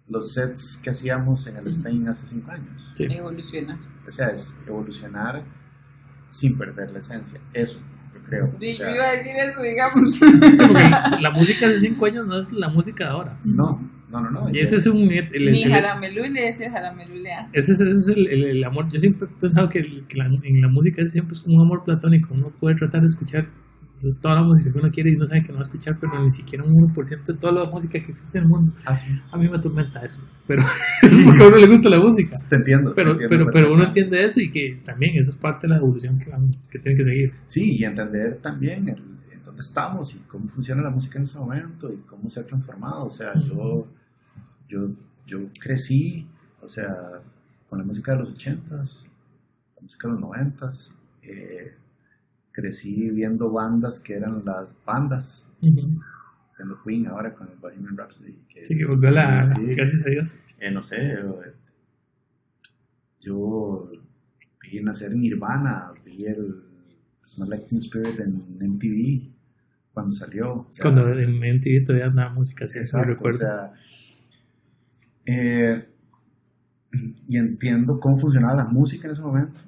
los 0.09 0.33
sets 0.33 0.79
que 0.83 0.91
hacíamos 0.91 1.47
en 1.47 1.57
el 1.57 1.73
Stein 1.73 2.09
hace 2.09 2.27
cinco 2.27 2.51
años. 2.53 2.93
Sí. 2.95 3.05
Evolucionar. 3.11 3.79
O 4.07 4.11
sea, 4.11 4.29
es 4.29 4.61
evolucionar 4.67 5.45
sin 6.29 6.59
perder 6.59 6.91
la 6.93 6.99
esencia. 7.01 7.41
Eso, 7.55 7.81
yo 8.15 8.21
creo. 8.23 8.47
O 8.47 8.61
Sí, 8.61 8.75
sea, 8.75 8.89
yo 8.89 8.95
iba 8.97 9.05
a 9.05 9.13
decir 9.13 9.33
eso, 9.37 9.61
digamos. 9.63 10.15
Sí, 10.19 10.25
la 11.21 11.31
música 11.31 11.69
de 11.69 11.79
5 11.79 12.07
años 12.07 12.27
no 12.27 12.41
es 12.41 12.53
la 12.53 12.69
música 12.69 13.05
de 13.05 13.11
ahora. 13.11 13.39
no, 13.45 13.91
no, 14.11 14.21
no, 14.21 14.31
no. 14.31 14.51
Y 14.55 14.61
ese 14.61 14.77
es 14.77 14.87
un... 14.87 15.11
el- 15.11 15.29
el- 15.35 15.51
Ni 15.51 15.65
el- 15.65 15.73
jalamelule, 15.73 16.47
ese 16.49 16.67
es 16.67 16.73
jalamelule 16.73 17.33
antes. 17.33 17.65
Ese 17.69 17.73
es, 17.73 17.81
ese 17.81 18.13
es 18.13 18.17
el, 18.17 18.27
el- 18.29 18.45
el 18.45 18.65
amor. 18.65 18.89
Yo 18.93 19.01
siempre 19.01 19.27
he 19.29 19.41
pensado 19.41 19.69
que, 19.69 19.81
el- 19.81 20.07
que 20.07 20.17
la- 20.19 20.27
en 20.27 20.61
la 20.61 20.69
música 20.69 21.05
siempre 21.07 21.33
es 21.33 21.41
como 21.41 21.57
un 21.57 21.63
amor 21.63 21.83
platónico. 21.85 22.33
Uno 22.33 22.51
puede 22.61 22.77
tratar 22.77 23.01
de 23.01 23.09
escuchar 23.09 23.49
toda 24.21 24.35
la 24.37 24.43
música 24.43 24.71
que 24.73 24.79
uno 24.79 24.91
quiere 24.91 25.11
y 25.13 25.17
no 25.17 25.27
sabe 25.27 25.43
que 25.43 25.49
no 25.49 25.55
va 25.55 25.61
a 25.61 25.63
escuchar, 25.63 25.97
pero 25.99 26.23
ni 26.23 26.31
siquiera 26.31 26.63
un 26.65 26.73
1% 26.75 27.25
de 27.25 27.35
toda 27.35 27.53
la 27.53 27.71
música 27.71 27.99
que 28.01 28.13
existe 28.13 28.39
en 28.39 28.45
el 28.45 28.51
mundo. 28.51 28.73
Así, 28.85 29.11
A 29.33 29.37
mí 29.39 29.49
me 29.49 29.57
atormenta 29.57 30.01
eso. 30.01 30.23
Pero 30.47 30.63
es 31.03 31.23
porque 31.25 31.43
a 31.43 31.47
uno 31.49 31.57
le 31.57 31.67
gusta 31.67 31.89
la 31.89 32.01
música. 32.01 32.31
te 32.49 32.57
entiendo. 32.57 32.91
te 32.91 32.97
Pero, 32.97 33.11
entiendo 33.13 33.37
pero, 33.37 33.51
pero 33.51 33.73
uno 33.75 33.85
entiende 33.85 34.23
eso 34.25 34.41
y 34.41 34.51
que 34.51 34.81
también 34.85 35.17
eso 35.17 35.31
es 35.31 35.37
parte 35.37 35.67
de 35.67 35.73
la 35.75 35.79
evolución 35.79 36.19
que, 36.19 36.27
que 36.71 36.79
tiene 36.79 36.97
que 36.99 37.05
seguir. 37.05 37.33
Sí, 37.47 37.77
y 37.79 37.85
entender 37.85 38.39
también 38.43 38.89
el, 38.89 38.97
en 39.33 39.43
dónde 39.45 39.61
estamos 39.61 40.15
y 40.15 40.21
cómo 40.21 40.49
funciona 40.49 40.83
la 40.83 40.91
música 40.91 41.19
en 41.19 41.23
ese 41.25 41.39
momento 41.39 41.91
y 41.93 41.99
cómo 42.07 42.29
se 42.29 42.41
ha 42.41 42.45
transformado. 42.45 43.07
O 43.07 43.11
sea, 43.11 43.33
yo, 43.35 43.87
yo, 44.69 44.91
yo 45.27 45.39
crecí, 45.61 46.27
o 46.61 46.69
sea, 46.69 46.89
con 47.71 47.79
la 47.79 47.85
música 47.85 48.13
de 48.13 48.19
los 48.19 48.29
ochentas, 48.31 49.07
la 49.77 49.83
música 49.83 50.09
de 50.09 50.13
los 50.15 50.21
noventas. 50.21 50.95
eh, 51.23 51.75
crecí 52.55 53.11
viendo 53.11 53.51
bandas 53.51 53.99
que 53.99 54.15
eran 54.15 54.45
las 54.45 54.75
bandas, 54.87 55.51
viendo 55.61 56.81
Queen 56.87 57.09
ahora 57.09 57.35
con 57.35 57.49
el 57.49 57.57
Bohemian 57.57 57.97
Rhapsody. 57.97 58.33
Que, 58.49 58.63
Así 58.63 58.79
que 58.79 58.85
volvió 58.87 59.11
la. 59.11 59.45
Sí. 59.45 59.75
Gracias 59.75 60.07
a 60.07 60.11
Dios. 60.11 60.39
eh, 60.61 60.71
no 60.71 60.81
sé, 60.83 61.15
eh, 61.15 61.19
yo 63.21 63.91
vi 64.63 64.81
nacer 64.83 65.15
Nirvana, 65.17 65.93
vi 66.05 66.27
el 66.27 66.63
Smell 67.25 67.51
Like 67.51 67.67
Teen 67.67 67.79
Spirit 67.81 68.21
en 68.21 68.57
MTV 68.61 69.31
cuando 69.93 70.15
salió. 70.15 70.53
o 70.61 70.67
sea, 70.69 70.83
Cuando 70.91 71.09
en 71.19 71.39
MTV 71.39 71.85
todavía 71.85 72.07
andaba 72.07 72.33
música, 72.33 72.67
sí, 72.69 72.75
sí, 72.75 72.79
exacto, 72.81 73.13
o 73.13 73.15
recuerdo. 73.15 73.39
sea, 73.39 73.73
eh, 75.27 75.89
y 77.27 77.37
entiendo 77.39 77.99
cómo 77.99 78.17
funcionaba 78.19 78.55
la 78.55 78.67
música 78.67 79.07
en 79.07 79.13
ese 79.13 79.23
momento, 79.23 79.65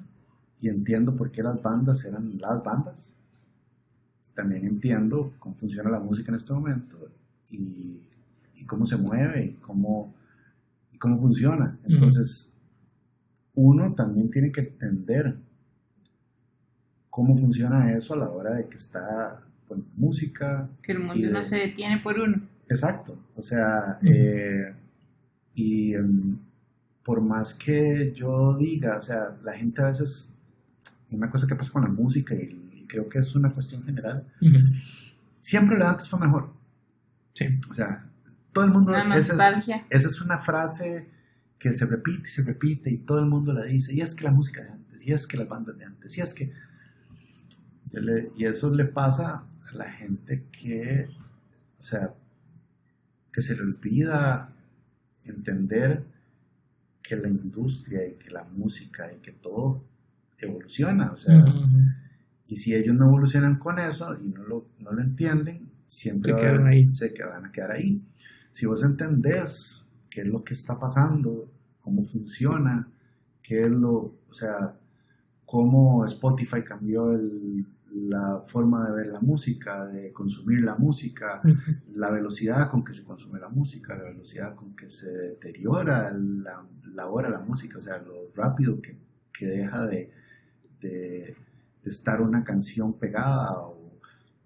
y 0.59 0.69
entiendo 0.69 1.15
por 1.15 1.31
qué 1.31 1.43
las 1.43 1.61
bandas 1.61 2.05
eran 2.05 2.37
las 2.39 2.63
bandas. 2.63 3.13
También 4.33 4.65
entiendo 4.65 5.31
cómo 5.39 5.55
funciona 5.55 5.89
la 5.89 5.99
música 5.99 6.29
en 6.29 6.35
este 6.35 6.53
momento 6.53 6.97
y, 7.51 8.03
y 8.55 8.65
cómo 8.65 8.85
se 8.85 8.97
mueve 8.97 9.45
y 9.45 9.53
cómo, 9.53 10.13
y 10.91 10.97
cómo 10.97 11.19
funciona. 11.19 11.77
Entonces, 11.85 12.53
uno 13.55 13.93
también 13.93 14.29
tiene 14.29 14.51
que 14.51 14.61
entender 14.61 15.37
cómo 17.09 17.35
funciona 17.35 17.91
eso 17.93 18.13
a 18.13 18.17
la 18.17 18.29
hora 18.29 18.53
de 18.53 18.67
que 18.67 18.75
está 18.75 19.39
con 19.67 19.85
música, 19.95 20.69
Que 20.81 20.91
el 20.91 20.99
mundo 20.99 21.29
no 21.31 21.43
se 21.43 21.55
detiene 21.55 21.99
por 21.99 22.19
uno. 22.19 22.47
Exacto, 22.69 23.17
o 23.35 23.41
sea, 23.41 23.99
eh, 24.03 24.73
y 25.55 25.93
em, 25.95 26.37
por 27.03 27.21
más 27.21 27.53
que 27.53 28.13
yo 28.13 28.55
diga, 28.57 28.97
o 28.97 29.01
sea, 29.01 29.35
la 29.41 29.53
gente 29.53 29.81
a 29.81 29.85
veces, 29.85 30.36
una 31.11 31.29
cosa 31.29 31.47
que 31.47 31.55
pasa 31.55 31.71
con 31.71 31.83
la 31.83 31.89
música 31.89 32.35
y, 32.35 32.71
y 32.81 32.85
creo 32.87 33.07
que 33.09 33.19
es 33.19 33.35
una 33.35 33.53
cuestión 33.53 33.83
general, 33.83 34.25
siempre 35.39 35.77
lo 35.77 35.83
de 35.85 35.89
antes 35.91 36.09
fue 36.09 36.19
mejor, 36.19 36.53
Sí. 37.33 37.45
o 37.69 37.73
sea, 37.73 38.09
todo 38.51 38.65
el 38.65 38.71
mundo, 38.71 38.91
Una 38.91 39.03
esa, 39.15 39.33
nostalgia. 39.33 39.85
esa 39.89 40.07
es 40.07 40.21
una 40.21 40.37
frase 40.39 41.07
que 41.59 41.71
se 41.73 41.85
repite 41.85 42.27
y 42.27 42.31
se 42.31 42.43
repite 42.43 42.89
y 42.91 42.97
todo 42.97 43.19
el 43.19 43.27
mundo 43.27 43.53
la 43.53 43.63
dice, 43.63 43.93
y 43.93 44.01
es 44.01 44.15
que 44.15 44.23
la 44.23 44.31
música 44.31 44.63
de 44.63 44.69
antes, 44.71 45.05
y 45.05 45.11
es 45.13 45.27
que 45.27 45.37
las 45.37 45.47
bandas 45.47 45.77
de 45.77 45.85
antes, 45.85 46.17
y 46.17 46.21
es 46.21 46.33
que, 46.33 46.51
le- 47.91 48.27
y 48.37 48.45
eso 48.45 48.73
le 48.73 48.85
pasa 48.85 49.45
a 49.71 49.75
la 49.75 49.85
gente 49.91 50.45
que, 50.51 51.07
o 51.79 51.83
sea, 51.83 52.13
que 53.31 53.41
se 53.41 53.55
le 53.55 53.61
olvida 53.61 54.51
entender 55.25 56.03
que 57.03 57.15
la 57.15 57.29
industria 57.29 58.05
y 58.07 58.13
que 58.15 58.31
la 58.31 58.43
música 58.45 59.11
y 59.13 59.17
que 59.17 59.31
todo 59.31 59.83
evoluciona, 60.45 61.11
o 61.11 61.15
sea, 61.15 61.35
y 62.45 62.55
si 62.55 62.73
ellos 62.75 62.95
no 62.95 63.05
evolucionan 63.05 63.57
con 63.57 63.79
eso 63.79 64.15
y 64.19 64.25
no 64.25 64.43
lo, 64.43 64.67
no 64.79 64.91
lo 64.91 65.01
entienden, 65.01 65.69
siempre 65.85 66.33
Se 66.33 66.37
quedan 66.39 66.67
ahí. 66.67 66.87
se 66.87 67.13
van 67.23 67.45
a 67.45 67.51
quedar 67.51 67.71
ahí. 67.71 68.01
Si 68.51 68.65
vos 68.65 68.83
entendés 68.83 69.87
qué 70.09 70.21
es 70.21 70.27
lo 70.27 70.43
que 70.43 70.53
está 70.53 70.77
pasando, 70.79 71.51
cómo 71.81 72.03
funciona, 72.03 72.89
qué 73.41 73.65
es 73.65 73.71
lo, 73.71 73.93
o 74.29 74.33
sea, 74.33 74.75
cómo 75.45 76.05
Spotify 76.05 76.61
cambió 76.63 77.11
el- 77.13 77.65
la 77.93 78.43
forma 78.45 78.85
de 78.87 78.93
ver 78.95 79.07
la 79.07 79.21
música, 79.21 79.85
de 79.87 80.11
consumir 80.13 80.61
la 80.61 80.75
música, 80.75 81.41
la 81.93 82.11
velocidad 82.11 82.69
con 82.69 82.83
que 82.83 82.93
se 82.93 83.03
consume 83.03 83.39
la 83.39 83.49
música, 83.49 83.95
la 83.97 84.03
velocidad 84.03 84.53
con 84.55 84.75
que 84.75 84.87
se 84.87 85.09
deteriora 85.11 86.13
la, 86.13 86.63
la 86.93 87.07
hora 87.07 87.29
la 87.29 87.41
música, 87.41 87.77
o 87.77 87.81
sea, 87.81 87.97
lo 87.99 88.29
rápido 88.35 88.79
que, 88.81 88.97
que 89.33 89.47
deja 89.47 89.87
de, 89.87 90.11
de, 90.81 91.35
de, 91.83 91.89
estar 91.89 92.21
una 92.21 92.43
canción 92.43 92.93
pegada. 92.93 93.59
O, 93.67 93.99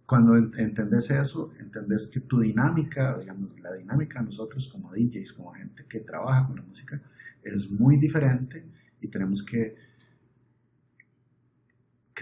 cuando 0.05 0.35
entendés 0.35 1.11
eso, 1.11 1.49
entendés 1.59 2.07
que 2.07 2.21
tu 2.21 2.39
dinámica, 2.39 3.17
digamos, 3.17 3.57
la 3.61 3.73
dinámica 3.73 4.19
de 4.19 4.25
nosotros 4.25 4.67
como 4.67 4.91
DJs, 4.91 5.33
como 5.33 5.53
gente 5.53 5.85
que 5.87 6.01
trabaja 6.01 6.47
con 6.47 6.57
la 6.57 6.63
música, 6.63 7.01
es 7.43 7.71
muy 7.71 7.97
diferente 7.97 8.65
y 8.99 9.07
tenemos 9.07 9.43
que 9.43 9.75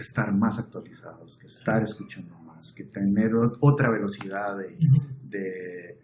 que 0.00 0.04
estar 0.04 0.32
más 0.32 0.58
actualizados, 0.58 1.36
que 1.36 1.46
estar 1.46 1.82
escuchando 1.82 2.34
más, 2.38 2.72
que 2.72 2.84
tener 2.84 3.32
otra 3.60 3.90
velocidad 3.90 4.56
de, 4.56 4.78
de 5.28 6.00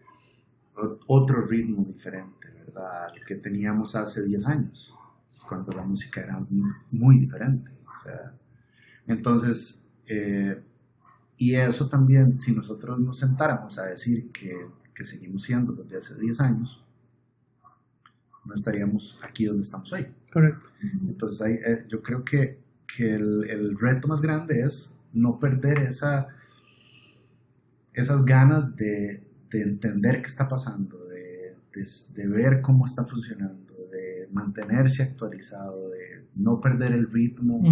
otro 1.07 1.47
ritmo 1.47 1.83
diferente, 1.83 2.49
¿verdad? 2.59 3.05
Al 3.05 3.25
que 3.25 3.37
teníamos 3.37 3.97
hace 3.97 4.23
10 4.23 4.47
años, 4.49 4.95
cuando 5.49 5.73
la 5.73 5.83
música 5.83 6.21
era 6.21 6.39
muy 6.91 7.19
diferente. 7.19 7.71
O 7.97 8.03
sea, 8.03 8.35
entonces, 9.07 9.87
eh, 10.09 10.63
y 11.39 11.55
eso 11.55 11.89
también, 11.89 12.35
si 12.35 12.55
nosotros 12.55 12.99
nos 13.01 13.19
sentáramos 13.19 13.79
a 13.79 13.85
decir 13.85 14.31
que, 14.33 14.69
que 14.95 15.05
seguimos 15.05 15.43
siendo 15.43 15.73
desde 15.73 15.99
hace 15.99 16.21
10 16.21 16.41
años, 16.41 16.85
no 18.45 18.55
estaríamos 18.55 19.19
aquí 19.25 19.47
donde 19.47 19.63
estamos 19.63 19.93
hoy. 19.93 20.07
Correcto. 20.33 20.67
Entonces, 21.07 21.43
hay, 21.43 21.55
eh, 21.55 21.87
yo 21.89 22.01
creo 22.03 22.25
que 22.25 22.67
que 22.87 23.15
el, 23.15 23.49
el, 23.51 23.79
reto 23.79 24.09
más 24.09 24.23
grande 24.23 24.61
es 24.63 24.95
no 25.13 25.39
perder 25.39 25.79
esa, 25.79 26.29
esas 27.93 28.25
ganas 28.25 28.75
de, 28.77 29.23
de 29.51 29.63
entender 29.63 30.23
qué 30.23 30.29
está 30.29 30.49
pasando, 30.49 30.99
de, 30.99 31.57
de, 32.15 32.29
ver 32.29 32.61
cómo 32.63 32.87
está 32.87 33.05
funcionando, 33.05 33.66
mantenerse 34.37 35.03
actualizado, 35.03 35.89
de 35.91 36.27
no 36.37 36.61
perder 36.61 36.93
el 36.93 37.11
ritmo 37.11 37.63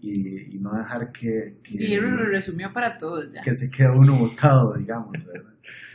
y, 0.00 0.54
y, 0.54 0.58
no 0.58 0.72
dejar 0.72 1.10
que... 1.10 1.58
que 1.62 1.74
y 1.74 1.96
lo 1.96 2.16
resumió 2.16 2.72
para 2.72 2.96
todos 2.96 3.32
ya. 3.32 3.42
Que 3.42 3.54
se 3.54 3.70
quede 3.70 3.90
uno 3.90 4.14
botado, 4.14 4.76
digamos, 4.76 5.10
¿verdad? 5.10 5.52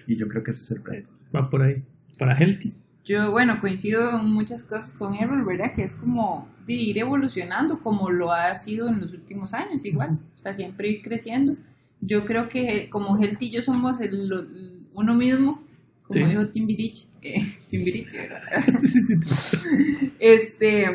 Y 0.08 0.18
yo 0.18 0.28
creo 0.28 0.44
que 0.44 0.52
ese 0.52 0.64
es 0.64 0.80
el 0.80 0.84
reto. 0.84 1.10
Va 1.34 1.50
por 1.50 1.62
ahí, 1.62 1.84
para 2.20 2.38
Healthy. 2.38 2.74
Yo, 3.06 3.32
bueno, 3.32 3.60
coincido 3.60 4.20
en 4.20 4.26
muchas 4.26 4.64
cosas 4.64 4.92
con 4.92 5.16
Errol, 5.16 5.46
¿verdad? 5.46 5.74
Que 5.76 5.84
es 5.84 5.96
como 5.96 6.48
de 6.68 6.74
ir 6.74 6.98
evolucionando 6.98 7.82
como 7.82 8.12
lo 8.12 8.32
ha 8.32 8.54
sido 8.54 8.90
en 8.90 9.00
los 9.00 9.14
últimos 9.14 9.54
años, 9.54 9.86
igual. 9.86 10.20
O 10.36 10.38
sea, 10.38 10.54
siempre 10.54 10.90
ir 10.90 11.02
creciendo. 11.02 11.56
Yo 12.02 12.26
creo 12.26 12.48
que 12.50 12.90
como 12.90 13.18
Healthy 13.18 13.48
y 13.48 13.52
yo 13.52 13.62
somos 13.62 14.02
el, 14.02 14.88
uno 14.94 15.16
mismo, 15.16 15.64
como 16.12 16.28
dijo 16.28 16.48
Timbirich. 16.48 17.08
Eh, 17.22 17.44
Timbirich, 17.70 18.14
¿verdad? 18.14 18.42
este, 20.20 20.86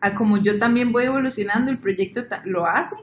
a 0.00 0.14
como 0.14 0.38
yo 0.38 0.58
también 0.58 0.92
voy 0.92 1.04
evolucionando, 1.04 1.70
el 1.70 1.78
proyecto 1.78 2.22
lo 2.44 2.66
hace. 2.66 2.96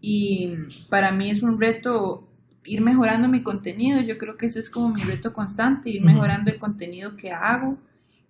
Y 0.00 0.54
para 0.88 1.12
mí 1.12 1.30
es 1.30 1.42
un 1.42 1.60
reto 1.60 2.26
ir 2.64 2.80
mejorando 2.80 3.28
mi 3.28 3.42
contenido. 3.42 4.00
Yo 4.00 4.18
creo 4.18 4.36
que 4.36 4.46
ese 4.46 4.60
es 4.60 4.70
como 4.70 4.94
mi 4.94 5.02
reto 5.02 5.32
constante, 5.32 5.90
ir 5.90 6.02
mejorando 6.02 6.50
el 6.50 6.58
contenido 6.58 7.16
que 7.16 7.32
hago, 7.32 7.78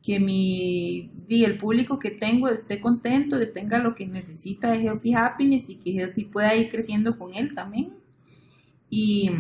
que 0.03 0.19
mi 0.19 1.11
y 1.29 1.45
el 1.45 1.59
público 1.59 1.99
que 1.99 2.11
tengo 2.11 2.49
esté 2.49 2.81
contento, 2.81 3.39
que 3.39 3.47
tenga 3.47 3.79
lo 3.79 3.95
que 3.95 4.07
necesita 4.07 4.73
de 4.73 4.83
Healthy 4.83 5.15
Happiness 5.15 5.71
y 5.71 5.77
que 5.77 5.93
Healthy 5.93 6.25
pueda 6.25 6.55
ir 6.57 6.71
creciendo 6.71 7.19
con 7.19 7.35
él 7.35 7.55
también. 7.55 7.93
Y 8.89 9.31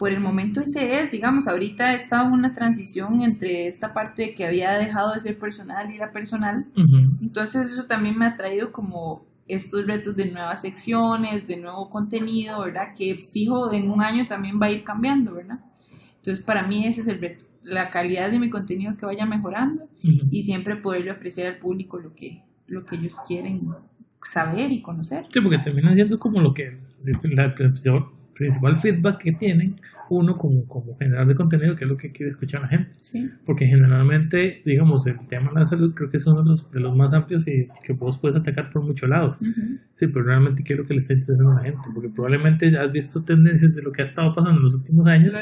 por 0.00 0.10
el 0.10 0.18
momento 0.18 0.62
ese 0.62 1.02
es, 1.02 1.10
digamos, 1.10 1.46
ahorita 1.46 1.94
en 1.94 2.32
una 2.32 2.52
transición 2.52 3.20
entre 3.20 3.68
esta 3.68 3.92
parte 3.92 4.34
que 4.34 4.46
había 4.46 4.78
dejado 4.78 5.12
de 5.12 5.20
ser 5.20 5.38
personal 5.38 5.94
y 5.94 5.98
la 5.98 6.10
personal. 6.10 6.64
Entonces 7.20 7.70
eso 7.70 7.84
también 7.84 8.16
me 8.18 8.24
ha 8.24 8.34
traído 8.34 8.72
como 8.72 9.26
estos 9.46 9.86
retos 9.86 10.16
de 10.16 10.32
nuevas 10.32 10.62
secciones, 10.62 11.46
de 11.46 11.58
nuevo 11.58 11.90
contenido, 11.90 12.60
¿verdad? 12.60 12.94
Que 12.96 13.14
fijo 13.30 13.70
en 13.74 13.90
un 13.90 14.00
año 14.00 14.26
también 14.26 14.58
va 14.58 14.66
a 14.66 14.70
ir 14.70 14.84
cambiando, 14.84 15.34
¿verdad? 15.34 15.60
Entonces, 16.16 16.42
para 16.42 16.66
mí 16.66 16.86
ese 16.86 17.02
es 17.02 17.08
el 17.08 17.20
reto, 17.20 17.44
la 17.62 17.90
calidad 17.90 18.30
de 18.30 18.38
mi 18.38 18.48
contenido 18.48 18.96
que 18.96 19.04
vaya 19.04 19.26
mejorando 19.26 19.86
y 20.02 20.44
siempre 20.44 20.76
poderle 20.76 21.10
ofrecer 21.10 21.46
al 21.46 21.58
público 21.58 21.98
lo 21.98 22.14
que, 22.14 22.42
lo 22.68 22.86
que 22.86 22.96
ellos 22.96 23.16
quieren 23.28 23.68
saber 24.22 24.72
y 24.72 24.80
conocer. 24.80 25.26
Sí, 25.28 25.42
porque 25.42 25.58
termina 25.58 25.92
siendo 25.92 26.18
como 26.18 26.40
lo 26.40 26.54
que 26.54 26.78
la, 27.24 27.54
principal 28.40 28.74
feedback 28.74 29.18
que 29.18 29.32
tienen 29.32 29.76
uno 30.08 30.36
como, 30.36 30.66
como 30.66 30.96
generador 30.96 31.28
de 31.28 31.34
contenido, 31.34 31.76
que 31.76 31.84
es 31.84 31.90
lo 31.90 31.96
que 31.96 32.10
quiere 32.10 32.30
escuchar 32.30 32.62
la 32.62 32.68
gente. 32.68 32.94
Sí. 32.96 33.30
Porque 33.44 33.66
generalmente, 33.66 34.62
digamos, 34.64 35.06
el 35.06 35.18
tema 35.28 35.50
de 35.52 35.60
la 35.60 35.66
salud 35.66 35.94
creo 35.94 36.10
que 36.10 36.16
es 36.16 36.26
uno 36.26 36.42
de 36.42 36.48
los, 36.48 36.70
de 36.70 36.80
los 36.80 36.96
más 36.96 37.12
amplios 37.12 37.46
y 37.46 37.68
que 37.84 37.92
vos 37.92 38.18
puedes 38.18 38.36
atacar 38.36 38.72
por 38.72 38.82
muchos 38.82 39.08
lados. 39.08 39.38
Sí, 39.38 40.06
pero 40.06 40.24
realmente 40.24 40.64
qué 40.64 40.72
es 40.72 40.78
lo 40.78 40.84
que 40.86 40.94
le 40.94 41.00
está 41.00 41.12
interesando 41.12 41.52
a 41.52 41.56
la 41.56 41.62
gente, 41.62 41.88
porque 41.94 42.08
probablemente 42.08 42.70
ya 42.70 42.82
has 42.82 42.90
visto 42.90 43.22
tendencias 43.22 43.74
de 43.74 43.82
lo 43.82 43.92
que 43.92 44.00
ha 44.00 44.04
estado 44.04 44.34
pasando 44.34 44.58
en 44.58 44.64
los 44.64 44.74
últimos 44.74 45.06
años. 45.06 45.36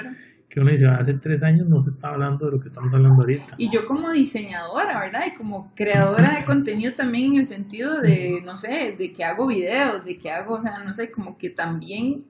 que 0.48 0.60
uno 0.60 0.70
dice, 0.72 0.88
hace 0.88 1.14
tres 1.14 1.44
años 1.44 1.68
no 1.68 1.80
se 1.80 1.90
está 1.90 2.08
hablando 2.08 2.46
de 2.46 2.52
lo 2.52 2.58
que 2.58 2.66
estamos 2.66 2.92
hablando 2.92 3.22
ahorita. 3.22 3.54
Y 3.58 3.70
yo 3.70 3.86
como 3.86 4.10
diseñadora, 4.10 4.98
¿verdad? 4.98 5.22
Y 5.32 5.36
como 5.36 5.72
creadora 5.76 6.40
de 6.40 6.44
contenido 6.44 6.92
también 6.94 7.32
en 7.32 7.40
el 7.40 7.46
sentido 7.46 8.00
de, 8.00 8.42
no 8.44 8.56
sé, 8.56 8.96
de 8.98 9.12
que 9.12 9.24
hago 9.24 9.46
videos, 9.46 10.04
de 10.04 10.18
que 10.18 10.30
hago, 10.30 10.54
o 10.54 10.60
sea, 10.60 10.82
no 10.84 10.92
sé, 10.92 11.10
como 11.10 11.38
que 11.38 11.50
también 11.50 12.24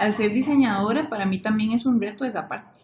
al 0.00 0.14
ser 0.14 0.32
diseñadora, 0.32 1.08
para 1.08 1.26
mí 1.26 1.38
también 1.38 1.72
es 1.72 1.84
un 1.84 2.00
reto 2.00 2.24
esa 2.24 2.48
parte, 2.48 2.80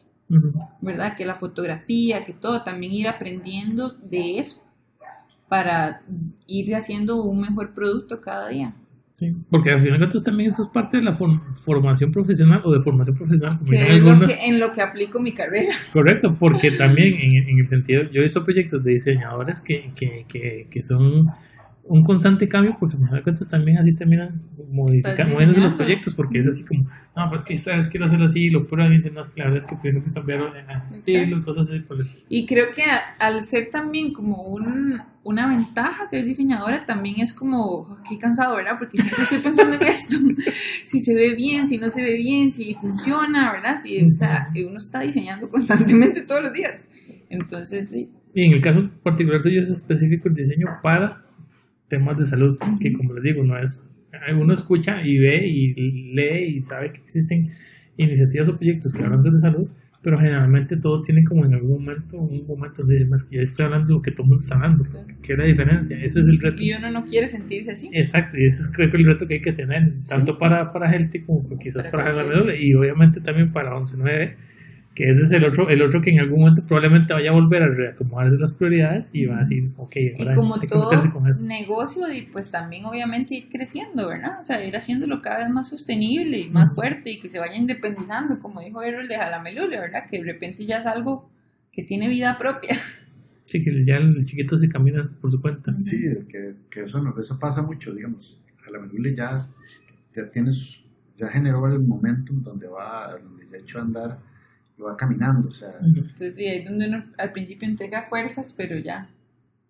¿verdad? 0.80 1.16
Que 1.16 1.24
la 1.24 1.34
fotografía, 1.34 2.24
que 2.24 2.34
todo, 2.34 2.62
también 2.62 2.92
ir 2.92 3.08
aprendiendo 3.08 3.90
de 3.90 4.38
eso 4.38 4.62
para 5.48 6.02
ir 6.46 6.74
haciendo 6.74 7.22
un 7.22 7.40
mejor 7.40 7.72
producto 7.72 8.20
cada 8.20 8.48
día. 8.48 8.74
Sí, 9.18 9.34
porque 9.48 9.70
al 9.70 9.80
final 9.80 9.98
cuentas 9.98 10.22
también 10.24 10.50
eso 10.50 10.64
es 10.64 10.68
parte 10.68 10.98
de 10.98 11.02
la 11.02 11.14
formación 11.14 12.12
profesional 12.12 12.60
o 12.64 12.72
de 12.72 12.82
formación 12.82 13.16
profesional. 13.16 13.58
Como 13.58 13.70
que 13.70 13.96
es 13.96 14.02
lo 14.02 14.20
que, 14.20 14.46
en 14.46 14.60
lo 14.60 14.72
que 14.72 14.82
aplico 14.82 15.20
mi 15.20 15.32
carrera. 15.32 15.72
Correcto, 15.94 16.36
porque 16.38 16.72
también 16.72 17.14
en, 17.14 17.48
en 17.48 17.58
el 17.58 17.66
sentido, 17.66 18.02
yo 18.02 18.20
he 18.20 18.24
visto 18.24 18.44
proyectos 18.44 18.82
de 18.82 18.92
diseñadores 18.92 19.62
que, 19.62 19.90
que, 19.96 20.26
que, 20.28 20.66
que 20.70 20.82
son 20.82 21.30
un 21.88 22.04
constante 22.04 22.48
cambio 22.48 22.76
porque 22.78 22.96
me 22.96 23.08
da 23.08 23.22
cuenta 23.22 23.44
también 23.48 23.78
así 23.78 23.92
terminan 23.92 24.40
modificando 24.70 25.34
moviéndose 25.34 25.60
los 25.60 25.74
proyectos 25.74 26.14
porque 26.14 26.40
es 26.40 26.48
así 26.48 26.64
como 26.64 26.88
no 27.14 27.30
pues 27.30 27.44
que 27.44 27.54
esta 27.54 27.76
vez 27.76 27.88
quiero 27.88 28.06
hacerlo 28.06 28.26
así 28.26 28.46
y 28.46 28.50
lo 28.50 28.66
prueban 28.66 28.92
y 28.92 28.96
dicen 28.96 29.14
no 29.14 29.20
es 29.20 29.28
que 29.28 29.40
la 29.40 29.46
verdad 29.46 29.62
es 29.64 29.66
que 29.66 29.76
primero 29.76 30.04
que 30.04 30.12
cambiaron 30.12 30.56
el 30.56 30.76
estilo 30.78 31.42
cosas 31.42 31.68
así 31.68 31.80
por 31.80 32.00
eso. 32.00 32.18
y 32.28 32.46
creo 32.46 32.72
que 32.74 32.82
al 33.20 33.42
ser 33.42 33.70
también 33.70 34.12
como 34.12 34.42
un, 34.42 35.00
una 35.22 35.48
ventaja 35.48 36.06
ser 36.08 36.24
diseñadora 36.24 36.84
también 36.84 37.20
es 37.20 37.32
como 37.32 37.64
oh, 37.64 37.98
qué 38.08 38.18
cansado 38.18 38.56
verdad 38.56 38.76
porque 38.78 38.98
siempre 38.98 39.22
estoy 39.22 39.38
pensando 39.38 39.76
en 39.76 39.82
esto. 39.82 40.16
Si 40.84 41.00
se 41.00 41.14
ve 41.14 41.34
bien 41.34 41.66
si 41.66 41.78
no 41.78 41.88
se 41.88 42.02
ve 42.02 42.16
bien 42.16 42.50
si 42.50 42.74
funciona 42.74 43.52
verdad 43.52 43.76
si 43.76 44.12
o 44.12 44.16
sea 44.16 44.50
uno 44.66 44.76
está 44.76 45.00
diseñando 45.00 45.48
constantemente 45.48 46.22
todos 46.22 46.42
los 46.42 46.52
días. 46.52 46.86
Entonces 47.28 47.90
sí. 47.90 48.10
Y 48.34 48.44
en 48.44 48.52
el 48.52 48.60
caso 48.60 48.90
particular 49.02 49.42
tuyo 49.42 49.60
es 49.60 49.70
específico 49.70 50.28
el 50.28 50.34
diseño 50.34 50.66
para 50.82 51.25
temas 51.88 52.16
de 52.18 52.24
salud, 52.24 52.58
que 52.80 52.92
como 52.92 53.14
les 53.14 53.24
digo, 53.24 53.44
no 53.44 53.58
es, 53.58 53.92
uno 54.34 54.54
escucha 54.54 55.02
y 55.02 55.18
ve 55.18 55.46
y 55.46 55.74
lee 56.14 56.56
y 56.56 56.62
sabe 56.62 56.92
que 56.92 57.00
existen 57.00 57.50
iniciativas 57.96 58.48
o 58.48 58.56
proyectos 58.56 58.92
que 58.92 59.02
hablan 59.04 59.22
sobre 59.22 59.38
salud, 59.38 59.68
pero 60.02 60.18
generalmente 60.18 60.76
todos 60.76 61.02
tienen 61.02 61.24
como 61.24 61.44
en 61.44 61.54
algún 61.54 61.84
momento, 61.84 62.18
un 62.18 62.46
momento 62.46 62.84
de 62.84 63.04
más 63.06 63.24
que 63.24 63.36
ya 63.36 63.42
estoy 63.42 63.64
hablando 63.64 63.88
de 63.88 63.94
lo 63.94 64.02
que 64.02 64.12
todo 64.12 64.22
el 64.22 64.28
mundo 64.28 64.42
está 64.42 64.54
hablando, 64.54 64.84
que 65.20 65.32
es 65.32 65.38
la 65.38 65.44
diferencia, 65.44 65.96
ese 65.98 66.20
es 66.20 66.28
el 66.28 66.40
reto. 66.40 66.62
Y 66.62 66.72
uno 66.74 66.90
no 66.90 67.06
quiere 67.06 67.26
sentirse 67.26 67.72
así. 67.72 67.90
Exacto, 67.92 68.38
y 68.38 68.46
ese 68.46 68.62
es 68.62 68.72
creo 68.72 68.90
que 68.90 68.96
el 68.98 69.04
reto 69.04 69.26
que 69.26 69.34
hay 69.34 69.42
que 69.42 69.52
tener, 69.52 69.94
tanto 70.08 70.38
para, 70.38 70.72
para 70.72 70.88
gente 70.90 71.24
como 71.24 71.58
quizás 71.58 71.88
para, 71.88 72.14
para 72.14 72.56
y 72.56 72.74
obviamente 72.74 73.20
también 73.20 73.50
para 73.50 73.72
11.9 73.72 74.36
que 74.96 75.10
ese 75.10 75.24
es 75.24 75.32
el 75.32 75.44
otro, 75.44 75.68
el 75.68 75.82
otro 75.82 76.00
que 76.00 76.10
en 76.10 76.20
algún 76.20 76.40
momento 76.40 76.64
probablemente 76.64 77.12
vaya 77.12 77.28
a 77.28 77.34
volver 77.34 77.62
a 77.62 77.68
reacomodarse 77.68 78.38
las 78.38 78.52
prioridades 78.52 79.10
y 79.12 79.26
va 79.26 79.36
a 79.36 79.40
decir, 79.40 79.70
ok, 79.76 79.94
ahora 80.18 80.32
y 80.32 80.34
como 80.34 80.58
todo 80.60 80.90
negocio, 81.46 82.10
y 82.10 82.22
pues 82.32 82.50
también 82.50 82.86
obviamente 82.86 83.34
ir 83.34 83.50
creciendo, 83.50 84.08
¿verdad? 84.08 84.40
O 84.40 84.44
sea, 84.44 84.64
ir 84.64 84.74
haciéndolo 84.74 85.20
cada 85.20 85.40
vez 85.40 85.50
más 85.50 85.68
sostenible 85.68 86.38
y 86.38 86.48
más 86.48 86.74
fuerte 86.74 87.10
y 87.10 87.18
que 87.18 87.28
se 87.28 87.38
vaya 87.38 87.56
independizando, 87.56 88.40
como 88.40 88.62
dijo 88.62 88.82
Errol 88.82 89.06
de 89.06 89.16
Jalamelule, 89.16 89.78
¿verdad? 89.78 90.06
Que 90.10 90.16
de 90.16 90.32
repente 90.32 90.64
ya 90.64 90.78
es 90.78 90.86
algo 90.86 91.28
que 91.70 91.82
tiene 91.82 92.08
vida 92.08 92.36
propia. 92.38 92.74
Sí, 93.48 93.62
que 93.62 93.84
ya 93.84 93.98
el 93.98 94.24
chiquito 94.24 94.58
se 94.58 94.68
camina 94.68 95.08
por 95.20 95.30
su 95.30 95.40
cuenta. 95.40 95.72
Sí, 95.78 95.96
que, 96.28 96.56
que 96.68 96.80
eso, 96.82 97.00
no, 97.00 97.16
eso 97.16 97.38
pasa 97.38 97.62
mucho, 97.62 97.94
digamos. 97.94 98.42
Jalamelule 98.62 99.14
ya, 99.14 99.46
ya 100.12 100.28
tienes, 100.28 100.80
ya 101.14 101.28
generó 101.28 101.64
el 101.72 101.78
momento 101.78 102.32
donde 102.32 102.66
va, 102.66 103.16
donde 103.22 103.46
ya 103.46 103.56
ha 103.56 103.60
hecho 103.60 103.80
andar 103.80 104.18
va 104.84 104.96
caminando, 104.96 105.48
o 105.48 105.52
sea. 105.52 105.70
Entonces, 105.84 106.36
ahí 106.38 106.64
donde 106.64 106.88
uno 106.88 107.04
al 107.18 107.32
principio 107.32 107.68
entrega 107.68 108.02
fuerzas, 108.02 108.52
pero 108.56 108.78
ya 108.78 109.08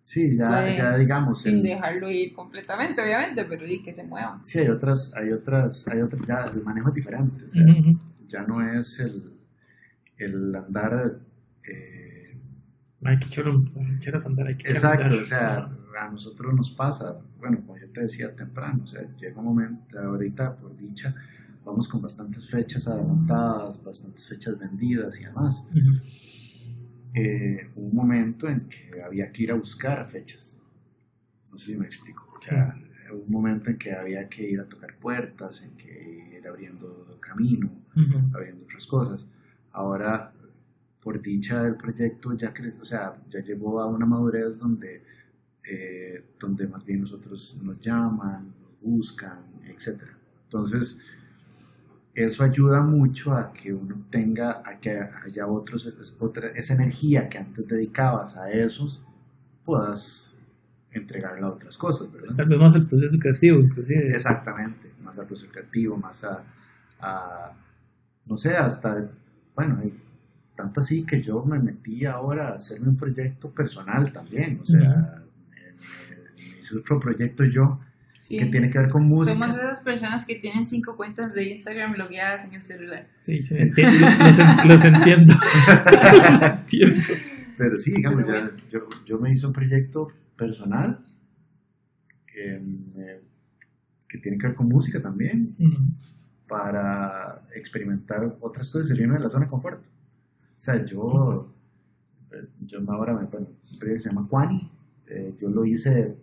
Sí, 0.01 0.37
ya, 0.37 0.47
puede, 0.49 0.73
ya 0.73 0.97
digamos. 0.97 1.41
Sin 1.41 1.55
el- 1.57 1.63
dejarlo 1.63 2.09
ir 2.09 2.31
completamente, 2.33 3.01
obviamente, 3.01 3.43
pero 3.45 3.67
y 3.67 3.81
que 3.83 3.91
se 3.93 4.05
mueva. 4.05 4.39
sí, 4.41 4.59
hay 4.59 4.69
otras, 4.69 5.13
hay 5.15 5.31
otras, 5.31 5.87
hay 5.89 5.99
otras, 6.01 6.25
ya 6.25 6.45
el 6.53 6.63
manejo 6.63 6.87
es 6.89 6.93
diferente. 6.95 7.43
O 7.45 7.49
sea, 7.49 7.63
Ujú. 7.65 7.99
ya 8.27 8.43
no 8.43 8.61
es 8.61 8.99
el, 9.01 9.21
el 10.17 10.55
andar. 10.55 11.19
eh, 11.69 12.37
Hay 13.03 13.17
que 13.19 13.25
echar 13.25 13.47
andar, 14.25 14.47
hay 14.47 14.57
que 14.57 14.69
exacto, 14.71 15.03
andar. 15.13 15.21
o 15.21 15.25
sea, 15.25 15.69
a 16.01 16.09
nosotros 16.09 16.53
nos 16.53 16.71
pasa, 16.71 17.19
bueno, 17.39 17.59
como 17.65 17.77
yo 17.77 17.89
te 17.89 18.01
decía 18.01 18.33
temprano, 18.35 18.83
o 18.83 18.87
sea, 18.87 19.01
llega 19.17 19.39
un 19.39 19.45
momento, 19.45 19.99
ahorita 19.99 20.55
por 20.57 20.75
dicha, 20.77 21.13
vamos 21.67 21.87
con 21.87 22.01
bastantes 22.01 22.49
fechas 22.49 22.87
adelantadas, 22.87 23.83
bastantes 23.83 24.25
fechas 24.27 24.57
vendidas 24.57 25.19
y 25.19 25.25
demás. 25.25 25.67
Ujú. 25.71 25.97
eh, 27.15 27.69
un 27.75 27.93
momento 27.95 28.47
en 28.47 28.67
que 28.67 29.01
había 29.03 29.31
que 29.31 29.43
ir 29.43 29.51
a 29.51 29.55
buscar 29.55 30.05
fechas. 30.05 30.59
No 31.51 31.57
sé 31.57 31.73
si 31.73 31.77
me 31.77 31.85
explico. 31.85 32.23
O 32.37 32.39
sea, 32.41 32.75
un 33.11 33.31
momento 33.31 33.69
en 33.69 33.77
que 33.77 33.93
había 33.93 34.27
que 34.29 34.43
ir 34.49 34.59
a 34.59 34.65
tocar 34.69 34.97
puertas, 34.99 35.63
en 35.63 35.75
que 35.77 36.35
ir 36.37 36.47
abriendo 36.47 37.17
camino, 37.19 37.71
Ujú. 37.95 38.35
abriendo 38.35 38.63
otras 38.65 38.85
cosas. 38.85 39.27
Ahora, 39.71 40.31
por 41.03 41.21
dicha 41.21 41.63
del 41.63 41.75
proyecto, 41.75 42.33
ya, 42.33 42.53
cre- 42.53 42.79
o 42.81 42.85
sea, 42.85 43.21
ya 43.29 43.41
llegó 43.41 43.79
a 43.81 43.87
una 43.87 44.05
madurez 44.05 44.59
donde, 44.59 45.03
eh, 45.69 46.33
donde 46.39 46.67
más 46.67 46.83
bien 46.85 46.99
nosotros 47.01 47.59
nos 47.63 47.79
llaman, 47.79 48.53
nos 48.61 48.79
buscan, 48.81 49.43
etc. 49.65 50.01
Entonces, 50.43 50.99
eso 52.23 52.43
ayuda 52.43 52.81
mucho 52.83 53.33
a 53.33 53.51
que 53.53 53.73
uno 53.73 54.05
tenga, 54.09 54.61
a 54.65 54.79
que 54.79 54.99
haya 55.25 55.47
otros, 55.47 56.15
otra, 56.19 56.47
esa 56.49 56.73
energía 56.73 57.29
que 57.29 57.37
antes 57.37 57.67
dedicabas 57.67 58.37
a 58.37 58.49
esos, 58.49 59.05
puedas 59.63 60.33
entregarla 60.91 61.47
a 61.47 61.51
otras 61.51 61.77
cosas, 61.77 62.11
¿verdad? 62.11 62.35
Tal 62.35 62.47
vez 62.47 62.59
más 62.59 62.75
el 62.75 62.87
proceso 62.87 63.17
creativo, 63.19 63.59
inclusive. 63.59 64.07
Exactamente, 64.07 64.93
más 65.03 65.19
al 65.19 65.27
proceso 65.27 65.51
creativo, 65.51 65.97
más 65.97 66.23
a, 66.23 66.43
a, 66.99 67.55
no 68.25 68.35
sé, 68.35 68.55
hasta, 68.55 69.09
bueno, 69.55 69.79
y 69.83 69.93
tanto 70.55 70.79
así 70.79 71.05
que 71.05 71.21
yo 71.21 71.43
me 71.43 71.59
metí 71.59 72.05
ahora 72.05 72.47
a 72.49 72.53
hacerme 72.53 72.89
un 72.89 72.97
proyecto 72.97 73.51
personal 73.51 74.11
también, 74.11 74.59
o 74.59 74.63
sea, 74.63 75.23
me 76.35 76.59
hice 76.59 76.77
otro 76.77 76.99
proyecto 76.99 77.43
yo 77.45 77.79
Sí. 78.19 78.37
que 78.37 78.45
tiene 78.47 78.69
que 78.69 78.79
ver 78.79 78.89
con 78.89 79.03
música. 79.07 79.33
Somos 79.33 79.55
esas 79.55 79.81
personas 79.81 80.25
que 80.25 80.35
tienen 80.35 80.65
cinco 80.65 80.95
cuentas 80.97 81.33
de 81.33 81.49
Instagram 81.49 81.93
bloqueadas 81.93 82.45
en 82.45 82.55
el 82.55 82.63
celular. 82.63 83.07
Sí, 83.21 83.41
sí, 83.43 83.55
entiendo, 83.57 84.07
los, 84.19 84.39
en- 84.39 84.67
los 84.67 84.83
entiendo. 84.85 85.33
los 86.31 86.41
entiendo. 86.43 87.03
Pero 87.57 87.77
sí, 87.77 87.91
digamos, 87.91 88.23
Pero 88.25 88.39
ya- 88.39 88.55
yo, 88.69 88.79
yo 89.05 89.19
me 89.19 89.31
hice 89.31 89.45
un 89.47 89.53
proyecto 89.53 90.07
personal 90.35 90.99
que, 92.25 92.59
me- 92.59 93.19
que 94.09 94.17
tiene 94.19 94.37
que 94.37 94.47
ver 94.47 94.55
con 94.55 94.67
música 94.67 95.01
también, 95.01 95.55
para 96.47 97.43
experimentar 97.55 98.37
otras 98.39 98.69
cosas 98.69 98.87
y 98.87 98.89
salirme 98.91 99.15
de 99.15 99.19
la 99.23 99.29
zona 99.29 99.45
de 99.45 99.51
confort. 99.51 99.85
O 99.85 100.59
sea, 100.61 100.83
yo, 100.85 101.53
eh, 102.31 102.47
yo 102.65 102.79
ahora 102.89 103.13
me, 103.13 103.25
bueno, 103.25 103.47
un 103.47 103.77
proyecto 103.79 103.93
que 103.93 103.99
se 103.99 104.09
llama 104.09 104.27
Quani, 104.29 104.71
eh, 105.11 105.35
yo 105.39 105.49
lo 105.49 105.65
hice, 105.65 106.15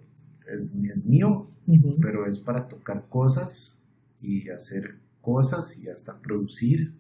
es, 0.46 0.60
es 0.90 1.04
mío, 1.04 1.46
Ujú. 1.66 1.96
pero 2.00 2.26
es 2.26 2.38
para 2.38 2.68
tocar 2.68 3.08
cosas 3.08 3.80
y 4.22 4.48
hacer 4.50 4.98
cosas 5.20 5.78
y 5.78 5.88
hasta 5.88 6.20
producir 6.20 6.92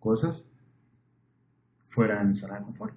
cosas 0.00 0.48
fuera 1.84 2.18
de 2.20 2.24
mi 2.26 2.34
zona 2.34 2.58
de 2.58 2.64
confort, 2.64 2.96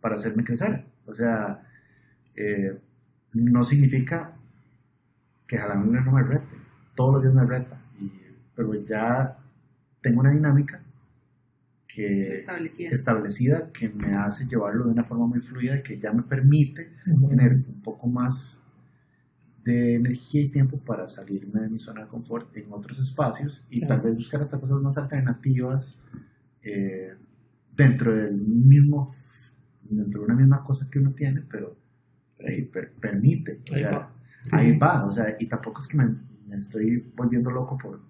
para 0.00 0.14
hacerme 0.14 0.44
crecer. 0.44 0.86
O 1.06 1.12
sea, 1.12 1.60
eh, 2.36 2.80
no 3.32 3.64
significa 3.64 4.36
que 5.46 5.58
jalarme 5.58 6.00
no 6.00 6.12
me 6.12 6.22
rete, 6.22 6.56
todos 6.94 7.14
los 7.14 7.22
días 7.22 7.34
me 7.34 7.44
reta, 7.44 7.84
y, 8.00 8.10
pero 8.54 8.72
ya 8.84 9.38
tengo 10.00 10.20
una 10.20 10.30
dinámica 10.30 10.80
que 11.86 12.32
Establecida. 12.32 12.88
establecida 12.88 13.70
que 13.72 13.88
me 13.88 14.14
hace 14.14 14.46
llevarlo 14.46 14.84
de 14.86 14.90
una 14.92 15.04
forma 15.04 15.26
muy 15.26 15.40
fluida 15.40 15.76
y 15.76 15.82
que 15.82 15.98
ya 15.98 16.12
me 16.12 16.22
permite 16.22 16.92
Ujú. 17.06 17.28
tener 17.28 17.52
un 17.52 17.82
poco 17.82 18.06
más 18.08 18.62
de 19.64 19.94
energía 19.94 20.42
y 20.42 20.48
tiempo 20.48 20.78
para 20.78 21.06
salirme 21.06 21.62
de 21.62 21.70
mi 21.70 21.78
zona 21.78 22.02
de 22.02 22.08
confort 22.08 22.54
en 22.56 22.72
otros 22.72 22.98
espacios 22.98 23.64
y 23.70 23.80
Claro. 23.80 23.94
tal 23.94 24.00
vez 24.02 24.16
buscar 24.16 24.40
hasta 24.40 24.60
cosas 24.60 24.78
más 24.80 24.98
alternativas 24.98 25.98
eh, 26.64 27.14
dentro 27.74 28.14
del 28.14 28.34
mismo 28.36 29.10
dentro 29.82 30.20
de 30.20 30.26
una 30.26 30.34
misma 30.34 30.64
cosa 30.64 30.88
que 30.90 30.98
uno 30.98 31.12
tiene 31.12 31.42
pero, 31.48 31.76
pero 32.36 32.48
ahí 32.50 32.62
per- 32.62 32.92
permite 32.92 33.60
o 33.70 33.74
Ahí 33.74 33.80
sea, 33.82 33.90
va. 33.92 34.12
Sí, 34.44 34.50
ahí 34.56 34.70
sí. 34.72 34.78
va 34.78 35.04
o 35.06 35.10
sea 35.10 35.34
y 35.38 35.46
tampoco 35.46 35.80
es 35.80 35.86
que 35.86 35.96
me, 35.96 36.14
me 36.46 36.56
estoy 36.56 36.98
volviendo 37.16 37.50
loco 37.50 37.76
por 37.78 38.00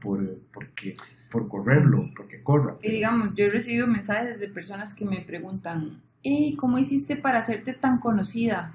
por 0.00 0.38
porque 0.52 0.96
por 1.30 1.46
correrlo 1.48 2.10
porque 2.16 2.42
corra 2.42 2.74
Y 2.82 2.90
digamos, 2.90 3.34
yo 3.34 3.44
he 3.46 3.50
recibido 3.50 3.86
mensajes 3.86 4.40
de 4.40 4.48
personas 4.48 4.94
que 4.94 5.04
me 5.04 5.20
preguntan, 5.20 6.02
hey, 6.22 6.56
¿cómo 6.58 6.78
hiciste 6.78 7.16
para 7.16 7.38
hacerte 7.38 7.72
tan 7.74 7.98
conocida? 8.00 8.74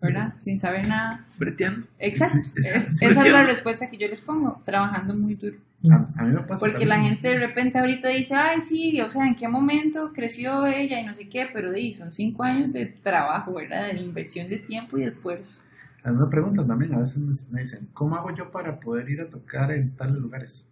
¿Verdad? 0.00 0.34
Sin 0.38 0.58
saber 0.58 0.86
nada. 0.86 1.26
Breteando. 1.38 1.86
Exacto. 1.98 2.38
Es- 2.56 3.02
esa 3.02 3.26
es 3.26 3.32
la 3.32 3.42
respuesta 3.44 3.90
que 3.90 3.96
yo 3.98 4.06
les 4.08 4.20
pongo, 4.20 4.60
trabajando 4.64 5.12
muy 5.14 5.34
duro. 5.34 5.56
a, 5.90 6.08
a 6.20 6.24
mí 6.24 6.34
me 6.34 6.40
pasa 6.42 6.60
Porque 6.60 6.86
la 6.86 7.00
gente 7.00 7.28
de 7.28 7.38
repente 7.38 7.78
ahorita 7.78 8.08
dice, 8.08 8.34
ay, 8.36 8.60
sí, 8.60 9.00
o 9.00 9.08
sea, 9.08 9.26
¿en 9.26 9.34
qué 9.34 9.48
momento 9.48 10.12
creció 10.12 10.66
ella 10.66 11.00
y 11.00 11.04
no 11.06 11.14
sé 11.14 11.28
qué? 11.28 11.48
Pero 11.52 11.72
di, 11.72 11.92
son 11.94 12.12
cinco 12.12 12.44
años 12.44 12.72
de 12.72 12.86
trabajo, 12.86 13.54
¿verdad? 13.54 13.92
De 13.92 14.00
inversión 14.00 14.48
de 14.48 14.58
tiempo 14.58 14.96
y 14.98 15.02
de 15.02 15.08
esfuerzo. 15.08 15.62
A 16.04 16.12
mí 16.12 16.18
me 16.18 16.26
preguntan 16.28 16.68
también, 16.68 16.94
a 16.94 16.98
veces 17.00 17.18
me, 17.18 17.32
me 17.54 17.60
dicen, 17.60 17.88
¿cómo 17.92 18.14
hago 18.14 18.34
yo 18.34 18.50
para 18.52 18.78
poder 18.78 19.10
ir 19.10 19.20
a 19.20 19.28
tocar 19.28 19.72
en 19.72 19.90
tales 19.96 20.18
lugares? 20.18 20.68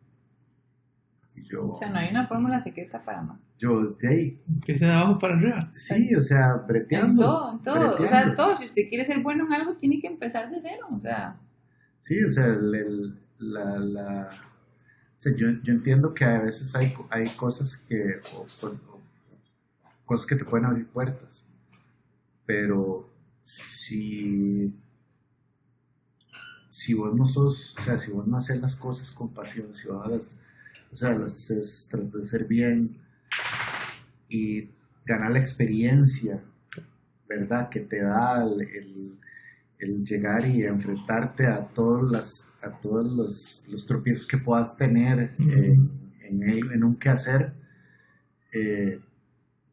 Y 1.35 1.43
yo, 1.43 1.73
O 1.73 1.77
sea, 1.77 1.91
no 1.91 1.99
hay 1.99 2.11
una 2.11 2.27
fórmula 2.29 2.61
secreta 2.61 3.01
para 3.03 3.23
más. 3.23 3.39
Yo 3.59 3.91
de 3.93 4.09
ahí, 4.09 4.41
Que 4.65 4.77
sea 4.77 4.89
de 4.89 4.95
abajo 4.95 5.19
para 5.19 5.35
arriba. 5.37 5.71
sí, 5.73 6.15
o 6.15 6.21
sea, 6.21 6.57
En 6.61 6.67
breteando. 6.67 7.23
todo, 7.25 7.53
en 7.53 7.63
todo. 7.63 7.75
O 7.75 7.97
sea, 7.97 8.21
breteando. 8.21 8.35
todo. 8.35 8.57
Si 8.57 8.65
usted 8.67 8.83
quiere 8.89 9.05
ser 9.05 9.23
bueno 9.23 9.47
en 9.47 9.53
algo, 9.55 9.77
tiene 9.77 9.99
que 10.01 10.07
empezar 10.09 10.51
de 10.51 10.61
cero. 10.61 10.87
O 10.97 11.01
sea, 11.01 11.41
Sí, 12.01 12.23
o 12.23 12.31
sea, 12.31 12.47
el- 12.47 12.75
el- 12.75 13.19
la, 13.41 13.79
la- 13.81 14.31
o 14.31 15.19
sea, 15.19 15.35
yo, 15.35 15.49
yo 15.63 15.73
entiendo 15.73 16.15
que 16.15 16.25
a 16.25 16.41
veces 16.41 16.75
hay, 16.77 16.93
hay 17.11 17.27
cosas 17.37 17.79
que, 17.79 17.99
o, 18.35 18.43
o- 18.43 18.67
o 18.69 19.01
cosas 20.05 20.27
que 20.27 20.37
te 20.37 20.45
pueden 20.45 20.67
abrir 20.67 20.87
puertas, 20.87 21.47
pero 22.45 23.11
si, 23.41 24.73
si 26.69 26.95
vos 26.95 27.15
no 27.15 27.27
sos, 27.27 27.75
o 27.79 27.81
sea, 27.83 27.99
si 27.99 28.13
vos 28.13 28.27
no 28.27 28.37
haces 28.37 28.61
las 28.61 28.77
cosas 28.77 29.11
con 29.11 29.33
pasión, 29.33 29.73
si 29.75 29.89
vos 29.89 30.07
las, 30.09 30.39
o 30.93 30.97
sea, 30.97 31.11
las 31.11 31.23
haces, 31.23 31.89
tratas 31.91 32.13
de 32.13 32.23
hacer 32.23 32.45
bien 32.45 32.97
y 34.29 34.71
ganar 35.05 35.31
la 35.33 35.39
experiencia, 35.41 36.43
¿verdad? 37.29 37.69
Que 37.69 37.81
te 37.81 38.01
da 38.03 38.43
el- 38.43 38.61
el 38.63 39.19
el 39.79 40.03
llegar 40.07 40.47
y 40.47 40.65
enfrentarte 40.65 41.47
a 41.47 41.63
todos 41.67 42.11
las 42.11 42.53
a 42.63 42.71
todos 42.81 43.15
los, 43.15 43.67
los 43.71 43.85
tropiezos 43.85 44.27
que 44.27 44.39
puedas 44.39 44.75
tener 44.79 45.35
en, 45.39 45.91
en, 46.23 46.43
el- 46.43 46.73
en 46.73 46.83
un 46.83 46.97
quehacer 46.97 47.53
eh, 48.55 48.99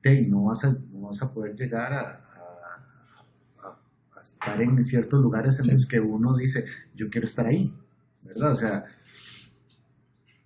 te- 0.01 0.21
no 0.23 0.43
vas 0.43 0.65
a 0.65 0.73
no 0.91 1.07
vas 1.07 1.21
a 1.21 1.33
poder 1.33 1.55
llegar 1.55 1.93
a, 1.93 2.01
a- 2.01 3.63
a- 3.63 3.79
a 4.17 4.19
estar 4.19 4.61
en 4.61 4.83
ciertos 4.83 5.21
lugares 5.21 5.57
en 5.59 5.65
Sí. 5.67 5.71
los 5.71 5.85
que 5.85 6.01
uno 6.01 6.35
dice 6.35 6.65
yo 6.93 7.09
quiero 7.09 7.23
estar 7.25 7.45
ahí 7.47 7.73
verdad 8.23 8.51
o 8.51 8.55
sea 8.57 8.83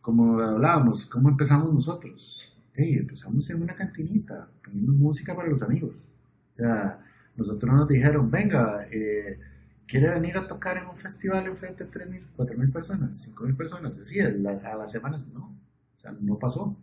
como 0.01 0.39
hablábamos 0.39 1.07
cómo 1.07 1.29
empezamos 1.29 1.73
nosotros 1.73 2.53
Ey, 2.77 2.95
empezamos 2.95 3.49
en 3.49 3.61
una 3.63 3.75
cantinita 3.75 4.49
poniendo 4.63 4.93
música 4.93 5.35
para 5.35 5.49
los 5.49 5.61
amigos 5.63 6.07
o 6.53 6.55
sea 6.57 7.01
nosotros 7.35 7.71
nos 7.75 7.87
dijeron, 7.87 8.31
venga, 8.31 8.83
eh, 8.91 9.39
¿quiere 9.87 10.09
venir 10.09 10.37
a 10.37 10.47
tocar 10.47 10.77
en 10.77 10.87
un 10.87 10.97
festival 10.97 11.45
enfrente 11.45 11.83
de 11.85 11.91
3.000, 11.91 12.25
4.000 12.35 12.71
personas, 12.71 13.15
5.000 13.21 13.55
personas? 13.55 13.99
La- 14.39 14.51
a 14.73 14.75
las 14.75 14.91
semanas, 14.91 15.27
no, 15.33 15.55
o 15.95 15.99
sea, 15.99 16.13
no 16.19 16.39
pasó. 16.39 16.63
O 16.63 16.77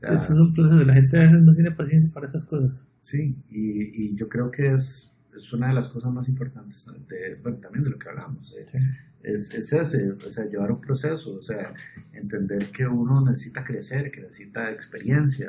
sea, 0.00 0.10
Entonces 0.10 0.30
es 0.30 0.40
un 0.40 0.54
proceso. 0.54 0.84
La 0.84 0.94
gente 0.94 1.18
a 1.18 1.24
veces 1.24 1.42
no 1.42 1.54
tiene 1.54 1.70
paciencia 1.72 2.10
para 2.12 2.26
esas 2.26 2.44
cosas. 2.46 2.86
sí, 3.02 3.36
y, 3.50 4.04
y 4.12 4.14
yo 4.16 4.28
creo 4.28 4.50
que 4.50 4.68
es, 4.72 5.15
es 5.36 5.52
una 5.52 5.68
de 5.68 5.74
las 5.74 5.88
cosas 5.88 6.12
más 6.12 6.28
importantes, 6.28 6.86
de, 7.08 7.36
bueno, 7.42 7.58
también 7.58 7.84
de 7.84 7.90
lo 7.90 7.98
que 7.98 8.08
hablamos, 8.08 8.54
eh, 8.58 8.66
Sí. 8.70 8.78
es, 9.22 9.52
es 9.54 9.72
ese, 9.72 10.12
o 10.12 10.30
sea, 10.30 10.44
llevar 10.46 10.70
un 10.72 10.80
proceso, 10.80 11.34
o 11.34 11.40
sea, 11.40 11.74
entender 12.12 12.70
que 12.72 12.86
uno 12.86 13.14
necesita 13.24 13.64
crecer, 13.64 14.10
que 14.10 14.20
necesita 14.20 14.70
experiencia, 14.70 15.48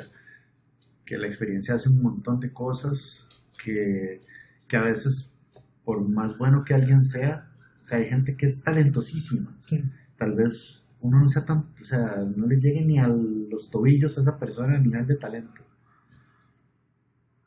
que 1.04 1.16
la 1.18 1.26
experiencia 1.26 1.74
hace 1.74 1.88
un 1.88 2.02
montón 2.02 2.40
de 2.40 2.52
cosas 2.52 3.28
que, 3.62 4.20
que 4.66 4.76
a 4.76 4.82
veces, 4.82 5.36
por 5.84 6.06
más 6.08 6.36
bueno 6.38 6.64
que 6.64 6.74
alguien 6.74 7.02
sea, 7.02 7.50
o 7.80 7.84
sea, 7.84 7.98
hay 7.98 8.06
gente 8.06 8.36
que 8.36 8.46
es 8.46 8.62
talentosísima, 8.62 9.58
Sí. 9.68 9.82
tal 10.16 10.34
vez 10.34 10.82
uno 11.00 11.20
no 11.20 11.28
sea 11.28 11.44
tan, 11.44 11.58
o 11.80 11.84
sea, 11.84 12.24
no 12.36 12.46
le 12.46 12.58
llegue 12.58 12.84
ni 12.84 12.98
a 12.98 13.06
los 13.06 13.70
tobillos 13.70 14.18
a 14.18 14.20
esa 14.20 14.36
persona 14.38 14.74
a 14.76 14.80
nivel 14.80 15.06
de 15.06 15.14
talento, 15.14 15.62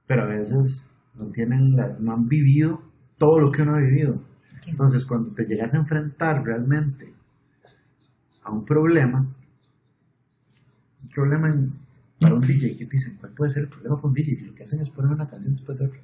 pero 0.07 0.23
a 0.23 0.27
veces 0.27 0.90
no 1.15 1.27
tienen 1.27 1.75
no 1.99 2.13
han 2.13 2.27
vivido 2.27 2.81
todo 3.17 3.39
lo 3.39 3.51
que 3.51 3.61
uno 3.63 3.75
ha 3.75 3.77
vivido. 3.77 4.21
Entonces, 4.67 5.05
cuando 5.05 5.31
te 5.33 5.45
llegas 5.45 5.73
a 5.73 5.77
enfrentar 5.77 6.43
realmente 6.43 7.13
a 8.43 8.51
un 8.51 8.63
problema, 8.65 9.25
un 11.03 11.09
problema 11.09 11.47
en- 11.49 11.73
para 12.19 12.35
un 12.35 12.41
DJ, 12.41 12.77
¿qué 12.77 12.85
te 12.85 12.91
dicen? 12.97 13.17
¿Cuál 13.19 13.33
puede 13.33 13.49
ser 13.51 13.63
el 13.63 13.69
problema 13.69 13.95
para 13.97 14.07
un 14.07 14.13
DJ? 14.13 14.35
Si 14.35 14.45
lo 14.45 14.53
que 14.55 14.63
hacen 14.63 14.79
es 14.79 14.89
poner 14.89 15.11
una 15.11 15.27
canción 15.27 15.53
después 15.53 15.77
de 15.77 15.85
otra. 15.85 16.01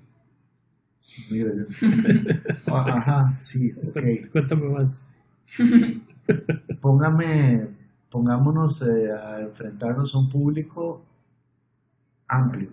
Muy 1.30 1.40
gracioso. 1.40 1.74
Ah, 2.68 2.86
Ajá, 2.98 3.38
sí, 3.42 3.74
ok. 3.88 4.32
Cuéntame 4.32 4.70
más. 4.70 5.08
Póngame, 6.82 7.68
pongámonos 8.10 8.82
eh, 8.84 9.12
a 9.12 9.42
enfrentarnos 9.42 10.14
a 10.16 10.20
un 10.20 10.30
público 10.30 11.04
amplio, 12.30 12.70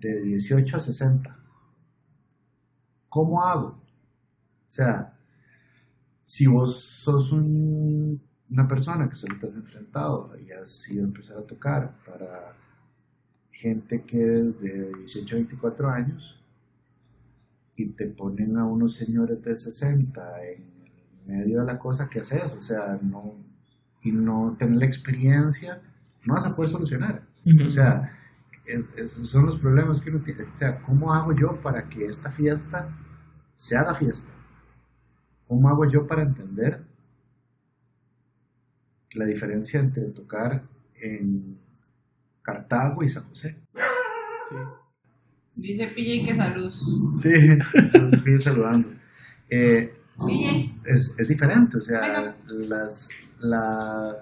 de 0.00 0.22
18 0.22 0.76
a 0.76 0.80
60. 0.80 1.36
¿Cómo 3.08 3.42
hago? 3.42 3.68
O 3.68 4.72
sea, 4.72 5.16
si 6.24 6.46
vos 6.46 6.76
sos 6.80 7.32
un- 7.32 8.20
una 8.50 8.66
persona 8.68 9.08
que 9.08 9.14
solo 9.16 9.38
te 9.38 9.46
has 9.46 9.56
enfrentado 9.56 10.28
y 10.40 10.50
has 10.52 10.88
ido 10.90 11.02
a 11.02 11.06
empezar 11.06 11.38
a 11.38 11.46
tocar 11.46 11.96
para 12.04 12.56
gente 13.50 14.02
que 14.04 14.16
es 14.38 14.58
de 14.60 14.90
18 14.98 15.34
a 15.34 15.38
24 15.38 15.90
años 15.90 16.40
y 17.76 17.86
te 17.90 18.06
ponen 18.06 18.56
a 18.56 18.64
unos 18.64 18.94
señores 18.94 19.42
de 19.42 19.54
60 19.56 20.22
en 20.46 20.70
medio 21.26 21.60
de 21.60 21.66
la 21.66 21.78
cosa 21.78 22.08
que 22.08 22.20
haces, 22.20 22.54
o 22.54 22.60
sea, 22.60 22.98
no, 23.02 23.34
y 24.02 24.12
no 24.12 24.56
tener 24.58 24.78
la 24.78 24.86
experiencia, 24.86 25.80
no 26.24 26.34
vas 26.34 26.46
a 26.46 26.56
poder 26.56 26.70
solucionar. 26.70 27.26
O 27.66 27.70
sea, 27.70 28.16
es- 28.64 28.98
esos 28.98 29.28
son 29.28 29.46
los 29.46 29.58
problemas 29.58 30.00
que 30.00 30.10
uno 30.10 30.20
tiene. 30.22 30.42
O 30.42 30.56
sea, 30.56 30.80
¿cómo 30.82 31.12
hago 31.12 31.34
yo 31.34 31.60
para 31.60 31.88
que 31.88 32.04
esta 32.06 32.30
fiesta 32.30 32.96
se 33.54 33.76
haga 33.76 33.94
fiesta? 33.94 34.32
¿Cómo 35.46 35.68
hago 35.68 35.88
yo 35.88 36.06
para 36.06 36.22
entender 36.22 36.84
la 39.14 39.24
diferencia 39.24 39.80
entre 39.80 40.04
tocar 40.10 40.62
en 41.02 41.58
Cartago 42.42 43.02
y 43.02 43.08
San 43.08 43.24
José? 43.24 43.56
Sí. 44.48 44.56
Dice 45.56 45.86
PJ 45.88 46.24
que 46.24 46.36
salud. 46.36 46.72
Sí, 47.16 48.38
saludando. 48.38 48.88
Eh, 49.50 49.94
es, 50.84 51.14
es 51.18 51.28
diferente, 51.28 51.78
o 51.78 51.80
sea, 51.80 52.34
las, 52.46 53.08
la, 53.40 54.14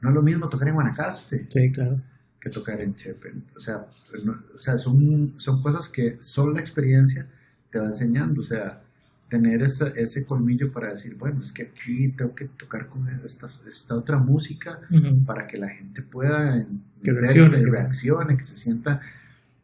no 0.00 0.08
es 0.08 0.14
lo 0.14 0.20
mismo 0.22 0.48
tocar 0.48 0.68
en 0.68 0.74
Guanacaste 0.74 1.46
Sí, 1.48 1.72
claro. 1.72 2.00
Que 2.42 2.50
tocar 2.50 2.80
en 2.80 2.94
Chepe. 2.96 3.32
O 3.54 3.60
sea, 3.60 3.86
no- 4.24 4.42
o 4.54 4.58
sea 4.58 4.76
son, 4.76 5.32
son 5.38 5.62
cosas 5.62 5.88
que 5.88 6.18
solo 6.20 6.52
la 6.54 6.60
experiencia 6.60 7.28
te 7.70 7.78
va 7.78 7.86
enseñando. 7.86 8.42
O 8.42 8.44
sea, 8.44 8.82
tener 9.28 9.62
esa- 9.62 9.88
ese 9.90 10.26
colmillo 10.26 10.72
para 10.72 10.90
decir, 10.90 11.14
bueno, 11.16 11.40
es 11.42 11.52
que 11.52 11.62
aquí 11.62 12.08
tengo 12.08 12.34
que 12.34 12.46
tocar 12.46 12.88
con 12.88 13.08
esta, 13.08 13.46
esta 13.46 13.94
otra 13.94 14.18
música 14.18 14.80
para 15.24 15.46
que 15.46 15.56
la 15.56 15.68
gente 15.68 16.02
pueda 16.02 16.66
Que 17.02 17.12
reaccione. 17.12 17.64
reaccione, 17.70 18.36
que 18.36 18.42
se 18.42 18.56
sienta, 18.56 19.00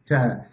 o 0.03 0.07
sea, 0.07 0.47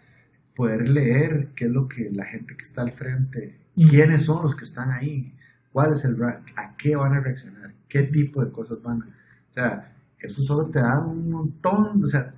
poder 0.55 0.89
leer 0.89 1.51
qué 1.55 1.66
es 1.66 1.70
lo 1.70 1.86
que 1.89 2.11
la 2.11 2.24
gente 2.24 2.57
que 2.57 2.62
está 2.65 2.82
al 2.82 2.90
frente, 2.93 3.57
quiénes 3.89 4.23
son 4.24 4.43
los 4.43 4.55
que 4.57 4.65
están 4.65 4.90
ahí, 4.90 5.32
cuál 5.73 5.93
es 5.93 6.05
el 6.05 6.16
ra- 6.19 6.43
a 6.57 6.77
qué 6.77 6.97
van 6.97 7.12
a 7.15 7.20
reaccionar, 7.20 7.73
qué 7.89 8.03
tipo 8.03 8.44
de 8.44 8.51
cosas 8.51 8.82
van 8.82 9.03
a, 9.03 9.07
o 9.07 9.53
sea, 9.53 9.95
eso 10.20 10.43
solo 10.43 10.66
te 10.66 10.78
da 10.80 11.01
un 11.06 11.30
montón, 11.30 12.02
o 12.02 12.06
sea, 12.06 12.32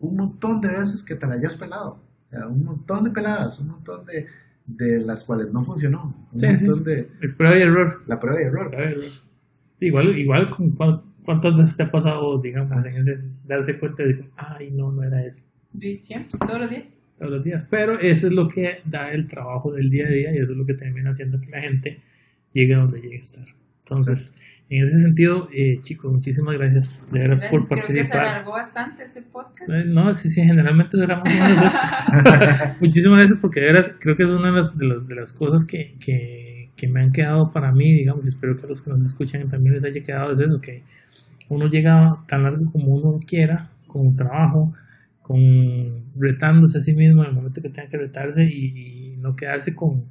un 0.00 0.16
montón 0.16 0.60
de 0.60 0.68
veces 0.68 1.02
que 1.02 1.14
te 1.14 1.26
la 1.26 1.34
hayas 1.34 1.56
pelado, 1.56 2.00
o 2.24 2.28
sea, 2.28 2.46
un 2.48 2.62
montón 2.64 3.04
de 3.04 3.10
peladas, 3.10 3.60
un 3.60 3.68
montón 3.68 4.04
de, 4.06 4.26
de 4.66 5.00
las 5.04 5.24
cuales 5.24 5.52
no 5.52 5.62
funcionó, 5.62 6.14
un 6.32 6.40
Sí, 6.40 6.46
montón 6.46 6.78
sí. 6.78 6.84
de 6.84 7.08
El 7.20 7.36
prueba 7.36 7.58
y 7.58 7.62
error. 7.62 8.02
la 8.06 8.18
prueba 8.18 8.40
y 8.40 8.44
error. 8.44 8.70
Prueba 8.70 8.88
y 8.90 8.92
error. 8.92 9.04
Igual, 9.80 10.18
igual 10.18 10.46
cuántas 11.24 11.56
veces 11.56 11.76
te 11.76 11.82
ha 11.82 11.90
pasado, 11.90 12.40
digamos, 12.40 12.72
Ah, 12.72 12.80
en 12.80 12.86
ese- 12.86 13.18
darse 13.46 13.78
cuenta 13.78 14.02
de 14.02 14.16
que, 14.18 14.30
ay, 14.36 14.70
no, 14.70 14.92
no 14.92 15.02
era 15.02 15.24
eso. 15.26 15.40
Sí, 15.78 16.00
siempre, 16.02 16.38
todos 16.38 16.60
los 16.60 16.70
días. 16.70 16.96
todos 17.18 17.30
los 17.32 17.44
días. 17.44 17.66
Pero 17.70 17.98
eso 17.98 18.26
es 18.28 18.32
lo 18.32 18.48
que 18.48 18.78
da 18.84 19.10
el 19.12 19.26
trabajo 19.28 19.72
del 19.72 19.90
día 19.90 20.06
a 20.06 20.10
día 20.10 20.32
y 20.34 20.38
eso 20.38 20.52
es 20.52 20.58
lo 20.58 20.64
que 20.66 20.74
termina 20.74 21.10
haciendo 21.10 21.40
que 21.40 21.50
la 21.50 21.60
gente 21.60 22.00
llegue 22.52 22.74
a 22.74 22.78
donde 22.78 23.00
llegue 23.00 23.16
a 23.16 23.20
estar. 23.20 23.44
Entonces, 23.82 24.36
en 24.70 24.82
ese 24.82 24.98
sentido, 25.02 25.48
eh, 25.52 25.80
chicos, 25.82 26.10
muchísimas 26.10 26.54
gracias 26.56 27.10
de 27.12 27.18
veras 27.20 27.40
por 27.42 27.60
Gracias. 27.60 27.68
Creo 27.68 27.82
que 27.82 27.86
se 27.86 27.94
participar. 27.94 28.26
alargó 28.28 28.52
bastante 28.52 29.02
este 29.04 29.22
podcast. 29.22 29.70
Eh, 29.70 29.84
No, 29.88 30.12
sí, 30.14 30.30
sí, 30.30 30.42
generalmente 30.42 30.96
o 30.96 31.00
menos 31.06 31.64
esto. 31.64 32.74
Muchísimas 32.80 33.18
gracias 33.18 33.38
porque 33.40 33.60
de 33.60 33.66
veras 33.66 33.96
creo 34.00 34.16
que 34.16 34.22
es 34.22 34.28
una 34.28 34.46
de 34.48 34.52
las, 34.52 34.78
de 34.78 34.86
las, 34.86 35.06
de 35.06 35.14
las 35.14 35.32
cosas 35.32 35.64
que, 35.66 35.94
que, 36.00 36.70
que 36.76 36.88
me 36.88 37.02
han 37.02 37.12
quedado 37.12 37.52
para 37.52 37.72
mí, 37.72 37.92
digamos, 37.92 38.24
y 38.24 38.28
espero 38.28 38.56
que 38.56 38.64
a 38.64 38.68
los 38.68 38.80
que 38.82 38.90
nos 38.90 39.04
escuchan 39.04 39.46
también 39.48 39.74
les 39.74 39.84
haya 39.84 40.02
quedado, 40.02 40.32
es 40.32 40.40
eso, 40.40 40.60
que 40.60 40.82
uno 41.50 41.66
llega 41.68 42.24
tan 42.26 42.42
largo 42.42 42.70
como 42.72 42.94
uno 42.94 43.20
quiera, 43.26 43.70
con 43.86 44.12
trabajo, 44.12 44.72
con 45.20 46.04
retándose 46.16 46.78
a 46.78 46.80
sí 46.80 46.94
mismo 46.94 47.22
en 47.22 47.28
el 47.30 47.34
momento 47.34 47.60
que 47.62 47.68
tenga 47.68 47.88
que 47.88 47.98
retarse 47.98 48.44
y, 48.44 49.12
y 49.14 49.16
no 49.18 49.36
quedarse 49.36 49.74
con, 49.74 50.04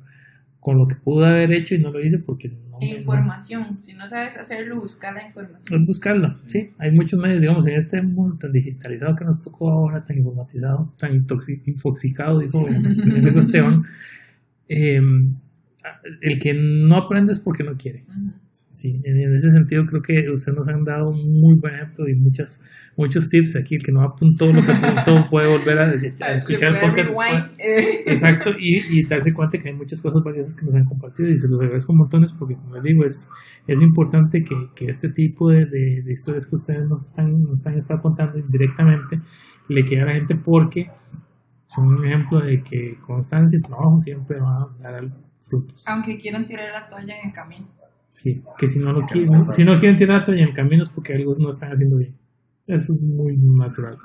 con 0.64 0.77
lo 0.77 0.88
que 0.88 0.95
pudo 0.95 1.26
haber 1.26 1.52
hecho 1.52 1.76
y 1.76 1.80
no 1.80 1.91
lo 1.91 1.99
hice 1.99 2.19
porque 2.19 2.48
no... 2.49 2.77
Información. 2.81 3.80
Si 3.81 3.94
no 3.94 4.07
sabes 4.07 4.38
hacerlo, 4.38 4.80
buscar 4.80 5.14
la 5.14 5.26
información. 5.27 5.81
es 5.81 5.88
buscarlo, 5.88 6.31
sí. 6.31 6.69
Hay 6.80 6.91
muchos 6.91 7.19
medios, 7.19 7.41
digamos, 7.41 7.68
en 7.68 7.76
este 7.76 8.02
mundo 8.02 8.38
tan 8.38 8.52
digitalizado 8.53 9.15
que 9.15 9.26
nos 9.26 9.41
tocó 9.44 9.69
ahora, 9.69 10.03
tan 10.03 10.18
informatizado, 10.18 10.91
tan 10.98 11.11
intoxi- 11.11 11.61
infoxicado, 11.65 12.40
dijo 12.40 12.65
Esteban. 13.40 13.84
eh, 14.69 15.02
el 16.22 16.40
que 16.40 16.53
no 16.53 16.95
aprende 16.95 17.31
es 17.34 17.40
porque 17.40 17.64
no 17.64 17.76
quiere. 17.76 18.03
Ujú. 18.07 18.34
Sí, 18.73 18.99
en, 19.03 19.33
ese 19.33 19.51
sentido 19.51 19.85
creo 19.85 20.01
que 20.01 20.29
ustedes 20.31 20.57
nos 20.57 20.67
han 20.67 20.83
dado 20.83 21.09
un 21.11 21.39
muy 21.39 21.55
buen 21.59 21.75
ejemplo 21.75 22.07
y 22.07 22.15
muchas, 22.15 22.67
muchos 22.97 23.29
tips 23.29 23.55
aquí. 23.55 23.75
El 23.75 23.83
que 23.83 23.91
no 23.91 24.01
apuntó 24.01 24.47
lo 24.51 24.61
que 24.65 24.71
apuntó 24.71 25.27
puede 25.29 25.47
volver 25.47 25.77
a, 25.77 25.83
a 26.25 26.33
escuchar 26.33 26.73
el 26.75 26.81
podcast 26.81 27.07
después. 27.09 27.55
eh, 27.59 28.03
Exacto, 28.07 28.49
y, 28.59 28.79
y 28.99 29.05
darse 29.05 29.31
cuenta 29.31 29.59
que 29.59 29.69
hay 29.69 29.75
muchas 29.75 30.01
cosas 30.01 30.21
valiosas 30.25 30.55
que 30.55 30.65
nos 30.65 30.73
han 30.73 30.85
compartido 30.85 31.29
y 31.29 31.37
se 31.37 31.47
los 31.49 31.61
agradezco 31.61 31.93
montones 31.93 32.33
porque, 32.33 32.55
como 32.55 32.73
les 32.73 32.83
digo, 32.83 33.05
es, 33.05 33.29
es 33.67 33.79
importante 33.81 34.43
que, 34.43 34.55
que 34.75 34.85
este 34.87 35.09
tipo 35.09 35.51
de, 35.51 35.65
de- 35.67 36.01
de 36.03 36.11
historias 36.11 36.47
que 36.47 36.55
ustedes 36.55 36.87
nos 36.89 37.07
están, 37.07 37.43
nos 37.43 37.65
han 37.67 37.77
estado 37.77 37.99
contando 38.01 38.39
indirectamente 38.39 39.19
le 39.69 39.85
quede 39.85 40.01
a 40.01 40.05
la 40.05 40.15
gente 40.15 40.35
porque 40.35 40.89
son 41.67 41.87
un 41.87 42.05
ejemplo 42.05 42.39
de 42.41 42.61
que 42.63 42.95
constancia 43.05 43.57
y 43.57 43.61
trabajo 43.61 43.97
siempre 43.99 44.39
van 44.39 44.63
a 44.85 44.91
dar 44.91 45.03
frutos. 45.47 45.85
Aunque 45.87 46.17
quieran 46.19 46.45
tirar 46.47 46.71
la 46.73 46.89
toalla 46.89 47.15
en 47.19 47.27
el 47.29 47.33
camino. 47.33 47.67
Sí, 48.15 48.44
que 48.60 48.69
si 48.69 48.80
no 48.80 48.94
lo 48.94 49.06
quieren, 49.06 49.31
no 49.40 49.52
si 49.52 49.65
no 49.65 49.77
quieren 49.80 49.98
tirar 49.98 50.19
la 50.19 50.23
toalla 50.23 50.44
en 50.44 50.49
el 50.49 50.53
camino 50.56 50.84
es 50.84 50.90
porque 50.90 51.14
algo 51.14 51.34
no 51.40 51.49
están 51.49 51.72
haciendo 51.72 51.98
bien. 51.98 52.15
Eso 52.68 52.94
es 52.94 53.02
muy 53.02 53.35
natural. 53.38 53.98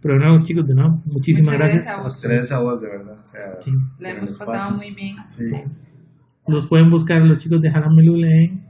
Pero 0.00 0.14
de 0.14 0.20
nuevo, 0.20 0.44
chicos, 0.44 0.64
de 0.66 0.74
nuevo, 0.74 1.02
muchísimas 1.06 1.54
Muchas 1.54 1.58
gracias. 1.72 1.84
gracias 2.02 2.24
a. 2.24 2.28
Tres 2.28 2.52
a 2.52 2.60
vos, 2.60 2.80
de 2.80 2.88
verdad. 2.88 3.18
O 3.20 3.24
sea, 3.24 3.60
Sí. 3.60 3.72
La 3.98 4.10
hemos 4.10 4.38
pasado 4.38 4.76
muy 4.76 4.92
bien. 4.94 5.16
Sí. 5.26 5.44
Sí. 5.46 5.54
Los 6.46 6.68
pueden 6.68 6.88
buscar 6.88 7.20
los 7.24 7.36
chicos 7.38 7.60
de 7.60 7.70
Jalame 7.70 8.02
Lule 8.04 8.44
en 8.44 8.62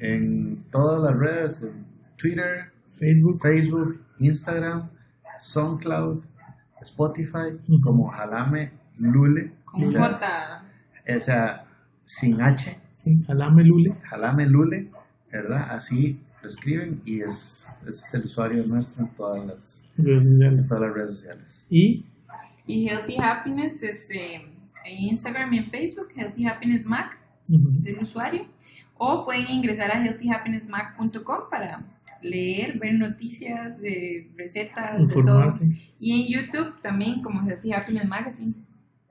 En 0.00 0.64
todas 0.70 1.02
las 1.10 1.18
redes, 1.20 1.62
en 1.64 1.84
Twitter, 2.16 2.70
Facebook. 2.92 3.40
Facebook, 3.40 4.00
Instagram, 4.20 4.88
SoundCloud, 5.40 6.24
Spotify, 6.80 7.58
Ujú. 7.68 7.80
como 7.80 8.06
Jalame 8.06 8.70
Lule. 8.98 9.52
Con 9.64 9.82
o, 9.82 9.90
sea, 9.90 10.00
J. 10.08 10.64
o 11.16 11.20
sea, 11.20 11.64
sin 12.04 12.40
H, 12.40 12.78
Sí, 12.96 13.22
Jalame 13.26 13.62
Lule. 13.62 13.94
Jalame 14.08 14.46
Lule, 14.46 14.90
¿verdad? 15.32 15.70
Así 15.70 16.18
lo 16.42 16.48
escriben 16.48 16.98
y 17.04 17.20
es, 17.20 17.78
ese 17.82 17.90
es 17.90 18.14
el 18.14 18.24
usuario 18.24 18.64
nuestro 18.66 19.04
en 19.04 19.14
todas 19.14 19.46
las, 19.46 19.88
redes 19.98 20.22
en 20.22 20.32
sociales. 20.32 20.68
todas 20.68 20.82
las 20.82 20.92
redes 20.94 21.10
sociales. 21.12 21.66
Y 21.70 22.04
Y 22.66 22.88
Healthy 22.88 23.16
Happiness 23.18 23.82
es 23.82 24.10
eh, 24.10 24.42
en 24.86 24.98
Instagram 25.10 25.52
y 25.54 25.58
en 25.58 25.66
Facebook, 25.70 26.08
Healthy 26.16 26.46
Happiness 26.46 26.86
Mac 26.86 27.18
ujú, 27.48 27.76
es 27.78 27.86
el 27.86 27.98
usuario. 27.98 28.46
O 28.98 29.24
pueden 29.26 29.46
ingresar 29.50 29.90
a 29.90 30.02
healthyhappinessmac.com 30.02 31.38
para 31.50 31.84
leer, 32.22 32.78
ver 32.78 32.94
noticias, 32.94 33.82
de 33.82 34.30
recetas, 34.36 34.92
de 34.92 35.06
todo. 35.06 35.18
informarse. 35.20 35.68
Y 36.00 36.22
en 36.22 36.28
YouTube 36.40 36.80
también 36.80 37.20
como 37.22 37.46
Healthy 37.46 37.72
Happiness 37.74 38.08
Magazine. 38.08 38.54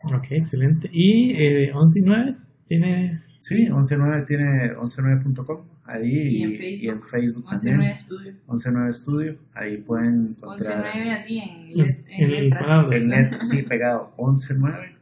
Ok, 0.04 0.32
excelente. 0.32 0.90
Y 0.92 1.32
eh, 1.36 1.72
11 1.74 2.00
y 2.00 2.02
9 2.02 2.36
tiene. 2.68 3.22
Sí, 3.48 3.56
119 3.66 4.22
tiene 4.24 4.74
119.com 4.74 5.62
ahí 5.84 6.10
Y 6.10 6.38
y, 6.38 6.44
en 6.44 6.52
y 6.52 6.58
Facebook. 6.58 6.90
en 6.94 7.04
Facebook 7.04 7.46
11.9 7.46 7.60
también. 7.70 7.96
Studio. 7.96 8.34
119 8.48 8.94
Studio, 8.94 9.38
ahí 9.54 9.78
pueden 9.78 10.36
encontrar 10.40 10.84
11.9 10.84 11.10
así 11.16 11.38
en, 11.38 11.80
En- 11.80 12.04
en 12.08 12.32
letras. 12.32 12.92
en 12.92 13.10
net, 13.10 13.42
sí, 13.44 13.62
pegado 13.64 14.14
119 14.18 14.96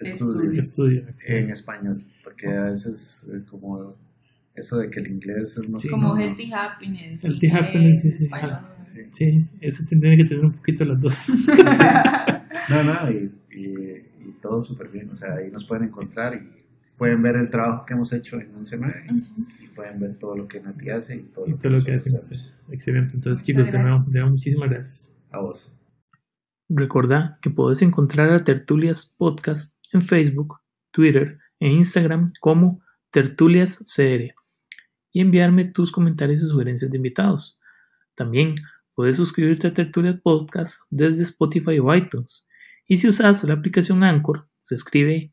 Estudio. 0.00 0.62
Studio 0.62 1.08
Estudio. 1.08 1.38
en 1.38 1.50
español, 1.50 2.04
porque 2.24 2.48
a 2.48 2.62
veces 2.62 3.28
eh, 3.34 3.42
como 3.50 3.94
eso 4.54 4.78
de 4.78 4.88
que 4.88 5.00
el 5.00 5.08
inglés 5.08 5.58
es 5.58 5.68
no 5.68 5.78
Sí, 5.78 5.88
como 5.90 6.08
no, 6.08 6.18
Healthy 6.18 6.50
Happiness. 6.54 7.24
Healthy 7.24 7.46
Happiness, 7.50 8.00
sí, 8.02 8.10
sí. 8.12 8.24
español. 8.24 8.58
sí. 8.86 9.00
Sí, 9.10 9.46
este 9.60 9.84
tiene 9.96 10.16
que 10.16 10.24
tener 10.24 10.44
un 10.46 10.52
poquito 10.52 10.84
las 10.86 10.98
dos. 11.00 11.28
No, 12.68 12.82
no, 12.82 13.10
y, 13.12 13.30
y, 13.52 14.28
y 14.28 14.32
todo 14.42 14.60
súper 14.60 14.88
bien. 14.88 15.08
O 15.10 15.14
sea, 15.14 15.34
ahí 15.34 15.50
nos 15.52 15.64
pueden 15.64 15.84
encontrar 15.84 16.34
y 16.34 16.65
pueden 16.96 17.22
ver 17.22 17.36
el 17.36 17.50
trabajo 17.50 17.84
que 17.84 17.94
hemos 17.94 18.12
hecho 18.12 18.40
en 18.40 18.52
11.9 18.52 19.04
Ujú. 19.04 19.46
y 19.62 19.68
pueden 19.68 20.00
ver 20.00 20.14
todo 20.18 20.36
lo 20.36 20.48
que 20.48 20.60
Nati 20.60 20.90
hace 20.90 21.16
y 21.16 21.22
todo 21.24 21.46
Y 21.46 21.52
lo 21.52 21.58
todo 21.58 21.72
lo 21.72 21.80
que 21.82 21.92
ustedes. 21.92 22.66
Excelente. 22.70 23.14
Entonces, 23.14 23.44
chicos, 23.44 23.66
de 23.66 23.72
nuevo, 23.72 23.86
gracias. 23.96 24.12
de 24.12 24.18
nuevo, 24.20 24.32
muchísimas 24.34 24.70
gracias. 24.70 25.16
A 25.30 25.40
vos. 25.40 25.80
Recordá 26.68 27.38
que 27.42 27.50
podés 27.50 27.82
encontrar 27.82 28.32
a 28.32 28.42
Tertulias 28.44 29.14
Podcast 29.18 29.78
en 29.92 30.02
Facebook, 30.02 30.58
Twitter 30.92 31.38
e 31.60 31.68
Instagram 31.68 32.32
como 32.40 32.80
Tertulias 33.10 33.84
CR 33.94 34.34
y 35.12 35.20
enviarme 35.20 35.64
tus 35.66 35.92
comentarios 35.92 36.42
y 36.42 36.46
sugerencias 36.46 36.90
de 36.90 36.96
invitados. 36.96 37.60
También 38.14 38.54
puedes 38.94 39.16
suscribirte 39.16 39.68
a 39.68 39.74
Tertulias 39.74 40.20
Podcast 40.22 40.82
desde 40.90 41.22
Spotify 41.22 41.78
o 41.78 41.94
iTunes. 41.94 42.46
Y 42.86 42.98
si 42.98 43.08
usas 43.08 43.44
la 43.44 43.54
aplicación 43.54 44.02
Anchor, 44.02 44.48
se 44.62 44.74
escribe 44.74 45.32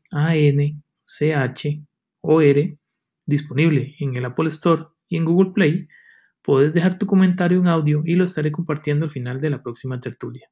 C-H-O-R 1.04 2.78
disponible 3.26 3.94
en 4.00 4.16
el 4.16 4.24
Apple 4.24 4.48
Store 4.48 4.84
y 5.08 5.16
en 5.16 5.24
Google 5.24 5.52
Play, 5.52 5.88
puedes 6.42 6.74
dejar 6.74 6.98
tu 6.98 7.06
comentario 7.06 7.58
en 7.58 7.68
audio 7.68 8.02
y 8.04 8.14
lo 8.16 8.24
estaré 8.24 8.52
compartiendo 8.52 9.06
al 9.06 9.10
final 9.10 9.40
de 9.40 9.50
la 9.50 9.62
próxima 9.62 10.00
tertulia. 10.00 10.50